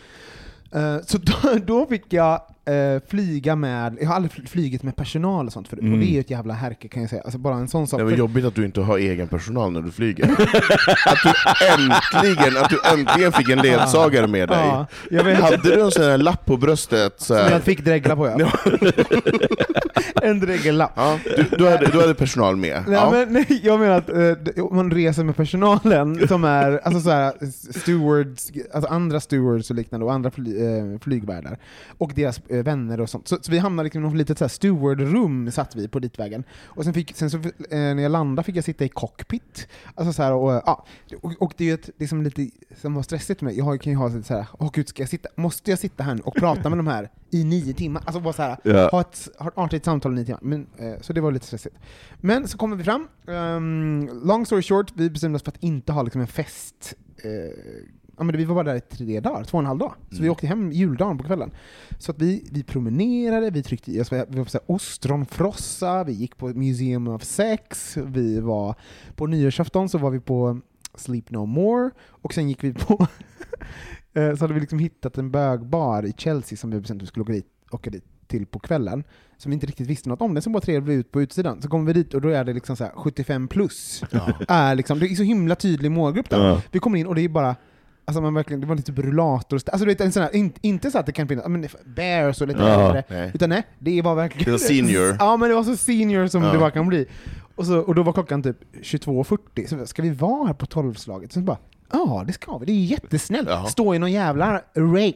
Eh, 0.73 0.97
så 1.07 1.19
då, 1.19 1.59
då 1.67 1.87
fick 1.87 2.13
jag 2.13 2.41
eh, 2.67 3.03
flyga 3.09 3.57
med, 3.57 3.97
jag 4.01 4.09
har 4.09 4.15
aldrig 4.15 4.33
fl- 4.33 4.47
flugit 4.49 4.83
med 4.83 4.97
personal 4.97 5.47
och 5.47 5.53
sånt 5.53 5.69
förut, 5.69 5.81
och 5.81 5.87
Mm. 5.87 6.01
det 6.01 6.07
är 6.07 6.15
ju 6.15 6.21
ett 6.21 6.31
jävla 6.31 6.55
härke 6.55 6.89
kan 6.89 7.03
jag 7.03 7.11
säga. 7.11 7.23
Alltså 7.23 7.39
bara 7.39 7.55
en 7.57 7.69
sån 7.69 7.87
sak. 7.87 8.01
Det 8.01 8.05
var 8.05 8.11
För- 8.11 8.19
jobbigt 8.19 8.45
att 8.45 8.55
du 8.55 8.65
inte 8.65 8.81
har 8.81 8.99
egen 8.99 9.29
personal 9.29 9.73
när 9.73 9.81
du 9.83 9.91
flyger. 9.91 10.25
att 11.07 11.19
du 11.25 11.33
äntligen, 11.67 12.57
att 12.63 12.71
du 12.71 12.79
äntligen 12.93 13.33
fick 13.33 13.49
en 13.49 13.59
ledsagare 13.59 14.27
med 14.27 14.49
dig. 14.49 14.59
ja, 14.59 14.87
jag. 15.11 15.25
Hade 15.25 15.57
du 15.57 15.81
en 15.83 15.91
sån 15.91 16.03
här 16.03 16.19
lapp 16.19 16.47
på 16.47 16.57
bröstet? 16.57 17.15
Så 17.19 17.25
Som 17.25 17.37
här, 17.37 17.51
jag 17.51 17.63
fick 17.63 17.85
dregla 17.85 18.17
på 18.17 18.27
ja. 18.39 18.51
en 20.23 20.41
dregellapp. 20.41 20.93
ja, 20.97 21.19
du, 21.37 21.45
du, 21.59 21.69
hade, 21.71 21.87
du 21.87 22.01
hade 22.01 22.15
personal 22.15 22.57
med? 22.57 22.83
Nej, 22.87 22.95
Ja. 22.95 23.11
men, 23.11 23.33
nej, 23.33 23.61
jag 23.63 23.81
menar 23.81 23.99
att 23.99 24.09
eh, 24.09 24.65
man 24.73 24.91
reser 24.91 25.25
med 25.25 25.37
personalen 25.37 26.29
som 26.29 26.45
är 26.45 26.81
alltså 26.85 27.01
så 27.01 27.11
här, 27.11 27.33
stewards, 27.81 28.53
alltså 28.75 28.91
andra 28.91 29.21
stewards 29.21 29.71
och 29.71 29.77
liknande 29.77 30.07
och 30.07 30.13
andra 30.13 30.31
fly, 30.31 30.67
eh, 30.67 30.99
flygvärdar 31.01 31.59
och 31.99 32.13
deras 32.15 32.41
vänner 32.63 33.01
och 33.01 33.11
sånt. 33.11 33.29
Så, 33.29 33.39
så 33.41 33.53
vi 33.53 33.59
hamnade 33.59 33.85
liksom 33.85 34.03
i 34.03 34.07
något 34.09 34.17
litet 34.17 34.39
så 34.39 34.45
här 34.45 34.49
stewardrum 34.49 35.51
satt 35.51 35.77
vi 35.77 35.89
på 35.89 35.99
ditvägen. 35.99 36.45
Och 36.65 36.85
sen, 36.85 36.95
fick, 36.95 37.17
sen 37.17 37.31
så, 37.31 37.37
eh, 37.37 37.43
när 37.71 38.03
jag 38.03 38.13
landade 38.13 38.47
fick 38.47 38.57
jag 38.57 38.65
sitta 38.65 38.85
i 38.85 38.89
cockpit. 38.89 39.69
Alltså 39.95 40.13
så 40.13 40.23
här, 40.23 40.33
och, 40.33 40.55
eh, 40.55 40.63
ja, 40.67 40.87
och, 41.23 41.33
och 41.39 41.55
det 41.57 41.65
är 41.65 41.69
ju 41.69 41.75
ett, 41.75 41.91
det 41.99 42.09
som 42.09 42.23
lite 42.23 42.51
som 42.81 42.95
var 42.95 43.03
stressigt 43.03 43.41
mig. 43.41 43.59
Jag 43.59 43.81
kan 43.81 43.93
ju 43.93 43.97
ha 43.99 44.09
lite 44.09 44.23
så 44.23 44.35
här, 44.35 44.47
åh 44.59 44.71
gud, 44.73 44.89
ska 44.89 45.03
jag 45.03 45.09
sitta, 45.11 45.29
måste 45.37 45.71
jag 45.71 45.79
sitta 45.79 46.03
här 46.03 46.15
nu 46.15 46.21
och 46.23 46.35
prata 46.35 46.69
med 46.69 46.79
de 46.79 46.87
här 46.87 47.11
i 47.31 47.45
nio 47.45 47.75
timmar? 47.75 48.03
Alltså 48.07 48.21
bara 48.21 48.33
så 48.33 48.43
här, 48.43 48.57
Ja. 48.63 48.89
ha 48.89 49.01
ett, 49.01 49.29
ha 49.39 49.49
ett 49.49 49.59
artigt 49.59 49.85
samtal 49.85 50.13
i 50.13 50.15
nio 50.15 50.25
timmar. 50.25 50.41
Men, 50.43 50.67
eh, 50.77 51.01
så 51.01 51.13
det 51.13 51.21
var 51.21 51.33
lite 51.33 51.47
stressigt. 51.47 51.77
Men 52.21 52.49
så 52.49 52.59
kommer 52.59 52.77
vi 52.77 52.85
fram. 52.85 53.09
Ehm, 53.29 54.09
long 54.25 54.47
story 54.47 54.63
short, 54.63 54.93
vi 54.95 55.11
bestämde 55.11 55.37
oss 55.37 55.43
för 55.43 55.51
att 55.51 55.63
inte 55.63 55.93
ha 55.93 56.03
liksom 56.03 56.21
en 56.21 56.27
fest. 56.27 56.95
Eh, 57.17 57.31
ja, 58.19 58.25
men 58.25 58.37
vi 58.37 58.45
var 58.45 58.55
bara 58.55 58.65
där 58.65 58.77
i 58.77 58.81
tre 58.81 59.21
dagar, 59.21 59.45
två 59.45 59.57
och 59.59 59.63
en 59.63 59.67
halv 59.67 59.79
dag. 59.79 59.95
Så 60.11 60.23
vi 60.23 60.29
åkte 60.29 60.47
hem 60.47 60.73
juldagen 60.73 61.19
på 61.19 61.25
kvällen. 61.25 61.51
Så 61.99 62.11
att 62.11 62.23
vi, 62.23 62.49
vi 62.53 62.63
promenerade, 62.63 63.51
vi 63.51 63.63
tryckte 63.63 63.93
i 63.93 64.01
oss, 64.01 64.13
vi 64.13 64.17
var 64.17 64.45
på 64.45 64.73
ostronfrossa, 64.73 66.05
vi 66.05 66.13
gick 66.13 66.37
på 66.37 66.49
Museum 66.49 67.09
of 67.09 67.25
Sex, 67.25 67.97
vi 67.97 68.41
var 68.41 68.75
på 69.15 69.27
nyårsafton 69.27 69.89
så 69.89 69.99
var 69.99 70.11
vi 70.11 70.21
på 70.21 70.61
Sleep 70.95 71.31
No 71.31 71.47
More, 71.47 71.91
och 72.09 72.35
sen 72.35 72.49
gick 72.49 72.65
vi 72.65 72.73
på 72.73 73.07
Eh, 74.15 74.37
så 74.37 74.45
hade 74.45 74.55
vi 74.55 74.61
liksom 74.61 74.79
hittat 74.79 75.19
en 75.19 75.31
bögbar 75.31 76.03
i 76.07 76.13
Chelsea 76.17 76.57
som 76.57 76.71
vi 76.71 76.81
bestämde 76.81 77.03
att 77.03 77.07
vi 77.07 77.09
skulle 77.09 77.23
åka 77.23 77.33
dit, 77.33 77.47
åka 77.71 77.91
dit 77.91 78.05
till 78.27 78.47
på 78.47 78.59
kvällen, 78.59 79.05
som 79.37 79.51
vi 79.51 79.55
inte 79.55 79.67
riktigt 79.67 79.87
visste 79.87 80.09
något 80.09 80.23
om. 80.23 80.35
Den 80.35 80.43
som 80.43 80.53
bara 80.53 80.61
trevlig 80.61 80.95
ut 80.95 81.13
på 81.13 81.23
utsidan. 81.23 81.63
Så 81.63 81.69
kommer 81.69 81.87
vi 81.87 81.93
dit 81.93 82.15
och 82.15 82.21
då 82.21 82.29
är 82.29 82.45
det 82.45 82.53
liksom 82.53 82.77
så 82.77 82.85
här 82.85 82.93
75 82.97 83.49
plus. 83.49 84.03
Är 84.49 84.75
liksom, 84.75 84.99
det 84.99 85.07
är 85.07 85.15
så 85.15 85.23
himla 85.23 85.55
tydlig 85.55 85.91
målgrupp 85.91 86.31
där. 86.31 86.49
Ja. 86.49 86.63
Vi 86.71 86.79
kommer 86.79 86.99
in 86.99 87.07
och 87.07 87.15
det 87.15 87.21
är 87.21 87.29
bara 87.29 87.57
Alltså 88.07 88.21
man 88.21 88.35
verkligen, 88.35 88.61
det 88.61 88.67
var 88.67 88.75
lite 88.77 88.93
rullator, 88.93 89.57
alltså 89.57 89.79
du 89.79 89.85
vet, 89.85 90.01
en 90.01 90.13
sån 90.13 90.23
här, 90.23 90.37
in, 90.37 90.53
inte 90.61 90.91
så 90.91 90.99
att 90.99 91.07
det 91.07 91.13
kan 91.13 91.29
finnas, 91.29 91.49
men 91.49 91.69
bears 91.85 92.41
och 92.41 92.49
lite 92.49 92.61
Ja. 92.63 92.87
äldre, 92.87 93.05
Nej. 93.09 93.31
utan 93.35 93.49
nej, 93.51 93.63
det 93.79 94.03
var 94.03 94.15
verkligen 94.15 94.45
Det 94.45 94.51
var 94.51 94.59
senior. 94.59 95.17
Ja 95.19 95.37
men 95.37 95.49
det 95.49 95.55
var 95.55 95.65
så 95.65 95.77
senior 95.77 96.27
som 96.27 96.43
Ja. 96.43 96.53
det 96.53 96.59
bara 96.59 96.71
kan 96.71 96.87
bli. 96.89 97.07
Och, 97.55 97.67
så, 97.67 97.79
och 97.79 97.95
då 97.95 98.03
var 98.03 98.13
klockan 98.13 98.43
typ 98.43 98.57
22.40, 98.83 99.67
så 99.81 99.87
ska 99.87 100.03
vi 100.03 100.11
vara 100.11 100.47
här 100.47 100.55
på 100.55 100.67
tolvslaget? 100.67 101.33
Så 101.33 101.41
bara, 101.41 101.59
ja 101.93 102.25
det 102.27 102.33
ska 102.33 102.59
vi, 102.59 102.67
det 102.67 102.73
är 102.73 102.85
jättesnällt. 102.85 103.49
Ja. 103.49 103.65
Stå 103.67 103.95
i 103.95 103.99
någon 103.99 104.13
jävla 104.13 104.63
rave, 104.77 105.13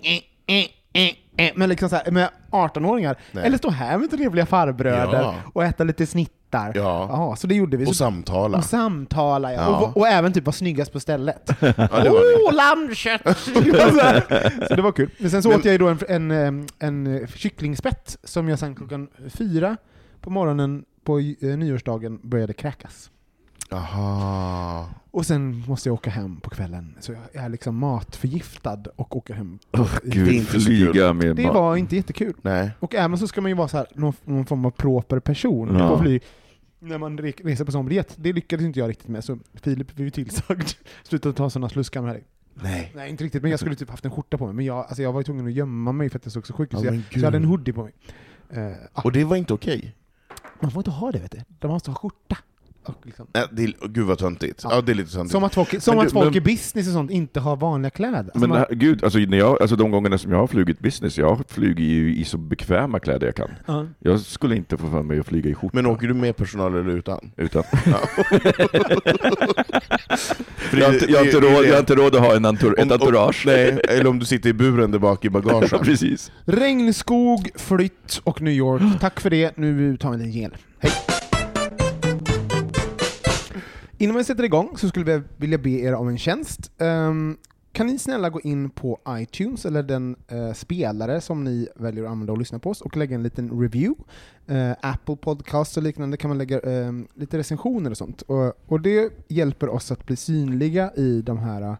eh, 0.47 0.57
eh, 0.93 1.47
eh, 1.47 1.53
med, 1.57 1.69
liksom 1.69 1.89
så 1.89 1.97
här, 1.97 2.11
med 2.11 2.29
18-åringar. 2.51 3.17
Nej. 3.33 3.47
Eller 3.47 3.59
stå 3.59 3.71
här 3.71 3.99
med 3.99 4.11
trevliga 4.11 4.47
farbröder 4.47 5.21
Ja. 5.21 5.35
och 5.53 5.65
äta 5.65 5.85
lite 5.85 6.07
snittar. 6.07 6.73
Ja. 6.75 7.09
Ja, 7.11 7.37
så 7.37 7.47
det 7.47 7.55
gjorde 7.55 7.77
vi. 7.77 7.85
Och 7.85 7.89
Så, 7.89 7.95
samtala. 7.95 8.59
och 8.59 8.65
samtala, 8.65 9.53
ja. 9.53 9.61
Ja. 9.61 9.79
Och, 9.79 9.97
och 9.97 10.09
även 10.09 10.33
typ 10.33 10.45
vara 10.47 10.53
snyggast 10.53 10.93
på 10.93 11.01
stället. 11.01 11.51
Åh, 11.61 12.55
lammkött! 12.55 13.39
så, 14.69 14.75
det 14.77 14.83
var 14.83 14.93
kul. 14.93 15.11
Men 15.19 15.31
sen 15.31 15.43
så 15.43 15.49
Men- 15.49 15.59
åt 15.59 15.65
jag 15.65 15.73
ju 15.73 15.79
då 15.79 15.89
en, 15.89 15.99
en, 16.09 16.31
em, 16.31 16.67
en 16.79 17.07
eh, 17.23 17.27
kycklingspett 17.29 18.17
som 18.25 18.49
jag 18.49 18.59
sen 18.59 18.75
klockan 18.75 19.09
fyra 19.29 19.77
på 20.21 20.31
morgonen 20.31 20.85
på 21.05 21.19
eh, 21.19 21.35
nyårsdagen 21.41 22.21
började 22.23 22.53
kräkas. 22.53 23.11
Aha. 23.71 24.89
Och 25.11 25.27
sen 25.27 25.65
måste 25.69 25.89
jag 25.89 25.95
åka 25.95 26.11
hem 26.11 26.37
på 26.41 26.51
kvällen, 26.51 26.95
så 27.01 27.13
jag 27.13 27.45
är 27.45 27.49
liksom 27.49 27.77
matförgiftad 27.77 28.83
och 28.97 29.17
åker 29.17 29.35
hem. 29.35 29.59
Åh, 29.73 29.89
Det 30.03 30.09
är 30.09 30.13
gud, 30.13 30.33
inte 30.33 30.61
flyga 30.61 31.13
med 31.13 31.37
Det 31.37 31.47
var 31.47 31.77
inte 31.77 31.97
jättekul. 31.97 32.35
Nej. 32.43 32.71
Och 32.81 32.95
även 32.95 33.19
så 33.19 33.29
ska 33.29 33.41
man 33.41 33.51
ju 33.51 33.55
vara 33.57 33.69
så 33.69 33.77
här, 33.77 33.87
någon, 33.95 34.13
någon 34.25 34.47
form 34.47 34.65
av 34.65 34.71
proper 34.71 35.21
person 35.21 35.77
Ja. 35.79 35.89
på 35.89 35.99
flyg. 36.03 36.23
När 36.79 36.99
man 36.99 37.19
re- 37.19 37.45
reser 37.45 37.65
på 37.65 37.73
sån 37.73 37.87
biljett. 37.87 38.15
Det 38.17 38.33
lyckades 38.33 38.65
inte 38.67 38.79
jag 38.81 38.89
riktigt 38.89 39.09
med, 39.09 39.25
så 39.25 39.39
Filip 39.55 39.95
blev 39.95 40.05
ju 40.07 40.11
tillsagd. 40.11 40.69
Sluta 41.03 41.33
ta 41.33 41.51
sådana 41.51 41.69
sluskar 41.69 42.03
med 42.03 42.15
dig. 42.15 42.25
Nej. 42.55 42.93
Nej, 42.95 43.11
inte 43.11 43.25
riktigt, 43.25 43.43
men 43.43 43.51
jag 43.51 43.61
skulle 43.61 43.75
typ 43.77 43.91
haft 43.91 44.05
en 44.05 44.11
skjorta 44.11 44.39
på 44.39 44.45
mig. 44.47 44.55
Men 44.55 44.65
jag, 44.65 44.77
alltså 44.79 45.03
jag 45.03 45.13
var 45.13 45.21
ju 45.21 45.25
tvungen 45.25 45.47
att 45.47 45.53
gömma 45.53 45.93
mig 45.93 46.11
för 46.11 46.19
att 46.19 46.25
jag 46.27 46.33
såg 46.33 46.47
så 46.47 46.53
sjuk 46.53 46.69
ut. 46.69 46.73
Ja, 46.73 46.79
så, 46.79 46.85
jag, 46.87 46.95
så 46.95 47.01
gud. 47.11 47.23
jag 47.23 47.27
hade 47.27 47.37
en 47.37 47.45
hoodie 47.45 47.73
på 47.73 47.83
mig. 47.83 47.93
Ah, 48.95 49.03
Och 49.03 49.13
det 49.13 49.25
var 49.25 49.37
inte 49.37 49.55
okej? 49.55 49.95
man 50.61 50.71
får 50.71 50.81
inte 50.81 50.91
ha 50.91 51.13
det, 51.13 51.19
vet 51.19 51.33
du. 51.33 51.39
De 51.59 51.69
måste 51.71 51.91
ha 51.91 51.97
skjorta. 51.97 52.37
Och 52.89 53.07
liksom. 53.07 53.27
Äh, 53.35 53.43
det 53.53 53.63
är, 53.65 53.75
gud 53.89 54.07
vad 54.07 54.19
töntigt. 54.19 54.61
Ja. 54.65 54.71
Ja, 54.75 54.81
det 54.81 54.93
är 54.93 54.95
lite 54.95 55.13
töntigt. 55.13 55.33
Som 55.33 55.45
att 55.45 55.55
folk, 55.55 55.83
som 55.83 55.97
Men 55.97 56.07
att 56.07 56.13
folk 56.13 56.25
men- 56.27 56.37
i 56.37 56.41
business 56.41 56.87
och 56.87 56.93
sånt 56.93 57.11
inte 57.11 57.41
har 57.41 57.57
vanliga 57.57 57.91
kläder. 57.91 58.19
Alltså 58.19 58.39
Men 58.39 58.49
man, 58.49 58.65
gud, 58.71 59.05
alltså, 59.05 59.19
när 59.19 59.39
jag, 59.39 59.63
alltså 59.63 59.77
de 59.77 59.91
gångerna 59.91 60.19
som 60.19 60.33
jag 60.33 60.39
har 60.39 60.47
flugit 60.47 60.81
business, 60.81 61.19
jag 61.19 61.43
flyger 61.49 61.85
ju 61.85 62.17
i 62.17 62.25
så 62.25 62.39
bekväma 62.39 62.99
kläder 63.01 63.27
jag 63.27 63.35
kan. 63.37 63.51
ja. 63.67 63.87
Jag 63.99 64.21
skulle 64.21 64.57
inte 64.57 64.77
få 64.77 64.91
för 64.91 65.03
mig 65.03 65.21
att 65.21 65.27
flyga 65.27 65.51
i 65.51 65.55
skjorta. 65.55 65.77
Men 65.77 65.87
åker 65.87 66.09
du 66.09 66.15
med 66.15 66.37
personal 66.37 66.75
eller 66.75 66.91
utan? 66.97 67.31
Utan, 67.37 67.63
jag, 70.73 70.87
har 70.87 70.93
inte, 70.93 71.07
jag, 71.13 71.19
har 71.19 71.25
inte 71.25 71.41
råd, 71.41 71.63
det- 71.63 71.67
jag 71.69 71.73
har 71.75 71.81
inte 71.81 71.95
råd 71.95 72.15
att 72.17 72.21
ha 72.23 72.37
en 72.37 72.45
entour, 72.45 72.73
ett 72.79 72.83
Om- 72.83 72.89
om- 72.89 72.93
entourage. 72.93 73.43
Nej, 73.47 73.81
eller 73.89 74.07
om 74.07 74.19
du 74.19 74.27
sitter 74.27 74.51
i 74.51 74.53
buren 74.53 74.91
där 74.91 74.99
bak 74.99 75.25
i 75.25 75.29
Ja, 75.33 75.41
bagagen. 75.41 75.81
precis. 75.85 76.33
Regnskog, 76.45 77.49
flytt 77.55 78.21
och 78.25 78.43
New 78.43 78.53
York. 78.55 78.83
Tack 79.01 79.21
för 79.21 79.31
det. 79.31 79.57
Nu 79.57 79.97
tar 79.97 80.11
vi 80.17 80.25
en 80.25 80.31
gel. 80.31 80.57
Hej! 80.79 80.93
Innan 84.01 84.17
vi 84.17 84.25
sätter 84.25 84.45
igång 84.45 84.77
så 84.77 84.89
skulle 84.89 85.05
vi 85.05 85.23
vilja 85.37 85.59
be 85.59 85.71
er 85.71 85.95
om 85.95 86.09
en 86.09 86.19
tjänst. 86.19 86.73
Um, 86.79 87.39
kan 87.73 87.87
ni 87.87 87.99
snälla 87.99 88.31
gå 88.31 88.41
in 88.41 88.71
på 88.71 89.01
iTunes, 89.09 89.67
eller 89.67 89.83
den 89.83 90.17
eh, 90.29 90.53
spelare 90.53 91.21
som 91.21 91.45
ni 91.45 91.69
väljer 91.77 92.05
att 92.05 92.11
använda 92.11 92.33
och 92.33 92.39
lyssna 92.39 92.59
på 92.59 92.71
oss, 92.71 92.81
och 92.81 92.97
lägga 92.97 93.15
en 93.15 93.23
liten 93.23 93.61
review. 93.61 94.05
Eh, 94.47 94.77
Apple 94.81 95.17
Podcasts 95.17 95.77
och 95.77 95.83
liknande 95.83 96.17
kan 96.17 96.29
man 96.29 96.39
lägga 96.39 96.61
ehm, 96.61 97.09
lite 97.15 97.39
recensioner 97.39 97.91
och 97.91 97.97
sånt. 97.97 98.23
Och, 98.23 98.53
och 98.67 98.81
det 98.81 99.13
hjälper 99.29 99.69
oss 99.69 99.93
att 99.93 100.07
bli 100.07 100.17
synliga 100.17 100.93
i 100.97 101.23
de 101.23 101.39
här 101.39 101.77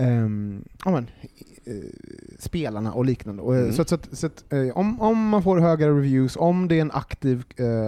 ehm, 0.00 0.64
ja, 0.84 0.90
men, 0.90 1.06
eh, 1.64 1.72
spelarna 2.38 2.92
och 2.92 3.04
liknande. 3.04 3.42
Och, 3.42 3.54
eh, 3.56 3.60
Mm. 3.62 3.72
Så, 3.72 3.82
att, 3.82 3.88
så, 3.88 3.94
att, 3.94 4.08
så 4.18 4.26
att, 4.26 4.52
eh, 4.52 4.68
om, 4.78 5.00
om 5.00 5.28
man 5.28 5.42
får 5.42 5.58
högre 5.58 5.88
reviews, 5.90 6.36
om, 6.36 6.68
det 6.68 6.76
är 6.76 6.80
en 6.80 6.90
aktiv, 6.90 7.44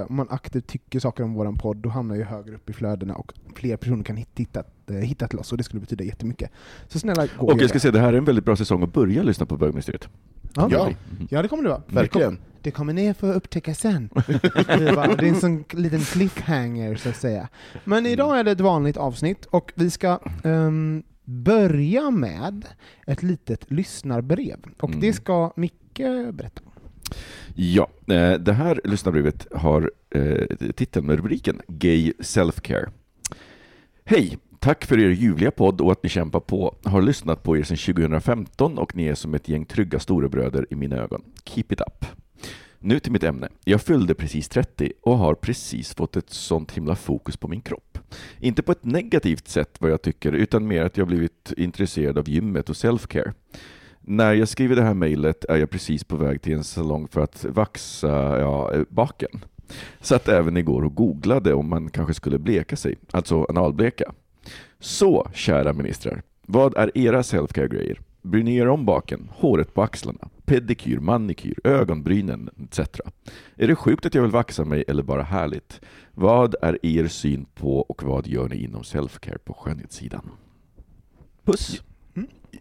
om 0.08 0.16
man 0.16 0.26
aktivt 0.30 0.66
tycker 0.66 1.00
saker 1.00 1.24
om 1.24 1.34
våran 1.34 1.56
podd, 1.58 1.76
då 1.76 1.88
hamnar 1.88 2.16
ju 2.16 2.22
högre 2.22 2.54
upp 2.54 2.70
i 2.70 2.72
flödena 2.72 3.14
och 3.14 3.32
fler 3.54 3.76
personer 3.76 4.04
kan 4.04 4.16
hitta, 4.16 4.30
hitta, 4.36 4.62
hitta 5.02 5.28
till 5.28 5.38
oss 5.38 5.52
och 5.52 5.58
det 5.58 5.64
skulle 5.64 5.80
betyda 5.80 6.04
jättemycket. 6.04 6.50
Så 6.88 6.98
snälla, 6.98 7.26
gå 7.38 7.46
Och 7.46 7.52
gör 7.52 7.60
jag 7.60 7.68
ska 7.68 7.76
det. 7.76 7.80
säga, 7.80 7.92
det 7.92 8.00
här 8.00 8.12
är 8.12 8.18
en 8.18 8.24
väldigt 8.24 8.44
bra 8.44 8.56
säsong 8.56 8.82
att 8.82 8.92
börja 8.92 9.22
lyssna 9.22 9.46
på 9.46 9.56
Bögmysteriet. 9.56 10.08
Ja, 10.54 10.68
Ja. 10.70 10.90
ja 11.30 11.42
det 11.42 11.48
kommer 11.48 11.62
det 11.62 11.68
vara. 11.68 11.82
Verkligen. 11.86 12.30
Det, 12.30 12.36
kom, 12.36 12.46
det 12.62 12.70
kommer 12.70 12.92
ni 12.92 13.14
få 13.14 13.32
upptäcka 13.32 13.74
sen. 13.74 14.08
det, 14.66 14.92
bara, 14.94 15.14
det 15.14 15.24
är 15.26 15.28
en 15.28 15.40
sån 15.40 15.64
liten 15.72 16.00
cliffhanger, 16.00 16.94
så 16.96 17.08
att 17.08 17.16
säga. 17.16 17.48
Men 17.84 18.06
idag 18.06 18.38
är 18.38 18.44
det 18.44 18.50
ett 18.50 18.60
vanligt 18.60 18.96
avsnitt, 18.96 19.44
och 19.46 19.72
vi 19.74 19.90
ska 19.90 20.18
ehm, 20.44 21.02
börja 21.32 22.10
med 22.10 22.64
ett 23.06 23.22
litet 23.22 23.70
lyssnarbrev. 23.70 24.56
Och 24.80 24.88
Mm. 24.88 25.00
det 25.00 25.12
ska 25.12 25.52
Micke 25.56 25.98
berätta. 26.32 26.62
Ja, 27.54 27.88
eh, 28.06 28.32
det 28.32 28.52
här 28.52 28.80
lyssnarbrevet 28.84 29.46
har 29.54 29.90
eh, 30.10 30.46
titeln 30.76 31.06
med 31.06 31.16
rubriken 31.16 31.60
Gay 31.68 32.12
Self-Care. 32.18 32.88
Hej! 34.04 34.38
Tack 34.58 34.84
för 34.84 34.98
er 34.98 35.10
ljuvliga 35.10 35.50
podd 35.50 35.80
och 35.80 35.92
att 35.92 36.02
ni 36.02 36.08
kämpar 36.08 36.40
på. 36.40 36.74
Har 36.84 37.02
lyssnat 37.02 37.42
på 37.42 37.56
er 37.56 37.62
sedan 37.62 37.76
2015 37.76 38.78
och 38.78 38.96
ni 38.96 39.06
är 39.06 39.14
som 39.14 39.34
ett 39.34 39.48
gäng 39.48 39.64
trygga 39.64 39.98
storebröder 39.98 40.66
i 40.70 40.74
mina 40.74 40.96
ögon. 40.96 41.22
Keep 41.44 41.64
it 41.70 41.80
up! 41.80 42.06
Nu 42.84 42.98
till 42.98 43.12
mitt 43.12 43.22
ämne. 43.22 43.48
Jag 43.64 43.80
fyllde 43.80 44.14
precis 44.14 44.48
30 44.48 44.92
och 45.02 45.18
har 45.18 45.34
precis 45.34 45.94
fått 45.94 46.16
ett 46.16 46.30
sånt 46.30 46.72
himla 46.72 46.94
fokus 46.94 47.36
på 47.36 47.48
min 47.48 47.60
kropp. 47.60 47.98
Inte 48.40 48.62
på 48.62 48.72
ett 48.72 48.84
negativt 48.84 49.48
sätt 49.48 49.76
vad 49.78 49.90
jag 49.90 50.02
tycker, 50.02 50.32
utan 50.32 50.66
mer 50.66 50.84
att 50.84 50.96
jag 50.96 51.06
blivit 51.06 51.52
intresserad 51.56 52.18
av 52.18 52.28
gymmet 52.28 52.70
och 52.70 52.76
selfcare. 52.76 53.32
När 54.00 54.32
jag 54.32 54.48
skriver 54.48 54.76
det 54.76 54.82
här 54.82 54.94
mejlet 54.94 55.44
är 55.44 55.56
jag 55.56 55.70
precis 55.70 56.04
på 56.04 56.16
väg 56.16 56.42
till 56.42 56.52
en 56.52 56.64
salong 56.64 57.08
för 57.08 57.20
att 57.20 57.44
vaxa 57.44 58.40
ja, 58.40 58.72
eh, 58.74 58.82
baken. 58.88 59.44
Satt 60.00 60.28
även 60.28 60.56
igår 60.56 60.84
och 60.84 60.94
googlade 60.94 61.54
om 61.54 61.68
man 61.68 61.90
kanske 61.90 62.14
skulle 62.14 62.38
bleka 62.38 62.76
sig, 62.76 62.98
alltså 63.10 63.46
analbleka. 63.48 64.12
Så, 64.80 65.28
kära 65.34 65.72
ministrar, 65.72 66.22
vad 66.46 66.76
är 66.76 66.98
era 66.98 67.22
selfcare-grejer? 67.22 68.00
Bryr 68.22 68.42
ni 68.42 68.56
er 68.56 68.68
om 68.68 68.84
baken, 68.84 69.28
håret 69.32 69.74
på 69.74 69.82
axlarna, 69.82 70.28
pedikyr, 70.44 70.98
manikyr, 70.98 71.54
ögonbrynen 71.64 72.50
etc. 72.64 73.00
Är 73.56 73.68
det 73.68 73.74
sjukt 73.74 74.06
att 74.06 74.14
jag 74.14 74.22
vill 74.22 74.30
vaxa 74.30 74.64
mig 74.64 74.84
eller 74.88 75.02
bara 75.02 75.22
härligt? 75.22 75.80
Vad 76.14 76.54
är 76.62 76.86
er 76.86 77.08
syn 77.08 77.46
på 77.54 77.78
och 77.78 78.02
vad 78.02 78.26
gör 78.26 78.48
ni 78.48 78.64
inom 78.64 78.82
self-care 78.82 79.38
på 79.38 79.54
skönhetssidan? 79.54 80.30
Puss! 81.44 81.82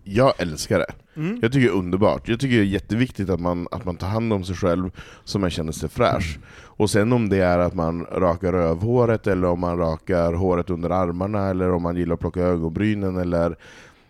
Jag 0.04 0.34
älskar 0.42 0.80
det. 0.80 0.94
Mm. 1.16 1.40
Jag 1.42 1.52
tycker 1.52 1.68
det 1.68 1.74
är 1.74 1.78
underbart. 1.78 2.28
Jag 2.30 2.40
tycker 2.40 2.56
det 2.56 2.64
är 2.64 2.66
jätteviktigt 2.66 3.30
att 3.30 3.40
man, 3.40 3.68
att 3.72 3.86
man 3.86 3.96
tar 3.96 4.08
hand 4.08 4.34
om 4.34 4.44
sig 4.44 4.56
själv 4.56 4.92
så 5.24 5.40
man 5.40 5.50
känner 5.50 5.72
sig 5.72 5.90
fräsch. 5.90 6.40
Och 6.54 6.90
sen 6.90 7.14
om 7.14 7.30
det 7.30 7.38
är 7.38 7.60
att 7.60 7.74
man 7.74 8.06
rakar 8.06 8.52
rövhåret, 8.52 9.28
eller 9.28 9.48
om 9.48 9.60
man 9.60 9.78
rakar 9.78 10.34
håret 10.34 10.70
under 10.70 10.90
armarna, 10.90 11.50
eller 11.50 11.72
om 11.72 11.84
man 11.84 11.98
gillar 11.98 12.14
att 12.14 12.20
plocka 12.20 12.42
ögonbrynen, 12.42 13.18
eller... 13.18 13.56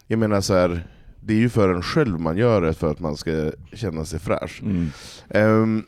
Jag 0.07 0.19
menar 0.19 0.41
så 0.41 0.53
här, 0.53 0.87
det 1.21 1.33
är 1.33 1.37
ju 1.37 1.49
för 1.49 1.69
en 1.69 1.81
själv 1.81 2.19
man 2.19 2.37
gör 2.37 2.61
det, 2.61 2.73
för 2.73 2.91
att 2.91 2.99
man 2.99 3.17
ska 3.17 3.51
känna 3.73 4.05
sig 4.05 4.19
fräsch. 4.19 4.61
Mm. 4.63 4.87
Ehm, 5.29 5.83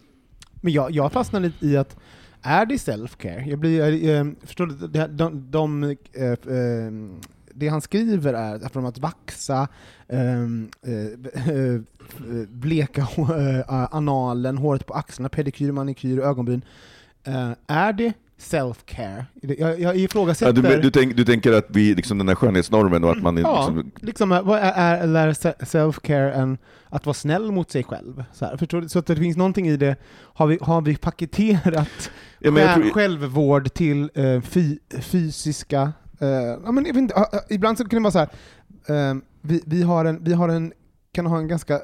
Men 0.62 0.74
jag, 0.74 0.92
jag 0.92 1.12
fastnar 1.12 1.40
lite 1.40 1.66
i 1.68 1.78
att, 1.78 1.98
är 2.42 2.66
det 2.66 2.76
self-care? 2.76 3.46
Jag 3.50 3.60
blir, 3.60 4.10
eh, 4.10 4.26
förstår 4.44 4.66
du, 4.66 4.88
de, 4.88 5.08
de, 5.08 5.52
de, 5.52 5.84
eh, 6.14 6.32
eh, 6.32 6.92
det 7.54 7.68
han 7.68 7.82
skriver 7.82 8.34
är 8.34 8.56
att 8.56 8.74
från 8.74 8.86
att 8.86 8.98
vaxa, 8.98 9.68
ehm, 10.08 10.70
eh, 10.86 11.56
eh, 11.56 11.82
bleka 12.50 13.02
eh, 13.02 13.86
analen, 13.96 14.58
håret 14.58 14.86
på 14.86 14.94
axlarna, 14.94 15.30
pedikyr, 15.30 15.72
manikyr, 15.72 16.20
ögonbryn. 16.20 16.62
Eh, 17.24 17.52
är 17.68 17.94
det 17.94 18.14
self-care? 18.40 19.26
Jag, 19.42 19.80
jag 19.80 19.98
ifrågasätter... 19.98 20.64
Ja, 20.64 20.76
du, 20.76 20.82
du, 20.82 20.92
tänk, 20.92 21.18
du 21.18 21.26
tänker 21.26 21.54
att 21.54 21.66
vi, 21.70 21.96
liksom 21.96 22.18
den 22.18 22.28
här 22.28 22.36
skönhetsnormen 22.36 23.04
och 23.04 23.12
att 23.12 23.22
man 23.22 23.38
Ja, 23.38 23.68
liksom, 23.68 23.92
liksom, 24.02 24.32
eh, 24.32 24.42
vad 24.42 24.60
är, 24.60 25.16
är, 25.16 25.34
self-care 25.66 26.32
än 26.34 26.58
att 26.86 27.06
vara 27.06 27.14
snäll 27.14 27.52
mot 27.52 27.72
sig 27.72 27.84
själv? 27.84 28.24
Så, 28.34 28.46
här, 28.46 28.58
förstår 28.58 28.82
så 28.82 29.00
att 29.00 29.06
det 29.06 29.16
finns 29.16 29.38
någonting 29.38 29.68
i 29.68 29.78
det, 29.78 29.96
har 30.16 30.48
vi, 30.48 30.58
har 30.62 30.82
vi 30.82 30.96
paketerat 30.96 32.12
Ja, 32.40 32.52
tror- 32.52 32.94
självvård 32.94 33.74
till 33.74 34.10
eh, 34.14 34.42
fy, 34.42 34.80
fysiska... 35.02 35.92
Eh, 36.20 36.28
ja, 36.66 36.72
men 36.72 36.86
jag 36.86 36.94
vet 36.94 37.02
inte, 37.02 37.26
ibland 37.50 37.78
så 37.78 37.84
kan 37.86 38.04
det 38.04 38.12
vara 38.12 38.12
så 38.12 38.20
här, 38.20 39.22
vi, 39.42 39.62
vi, 39.66 39.84
har 39.84 40.06
en, 40.06 40.24
vi 40.24 40.34
har 40.34 40.50
en, 40.50 40.74
kan 41.14 41.26
ha 41.26 41.38
en 41.38 41.48
ganska 41.48 41.80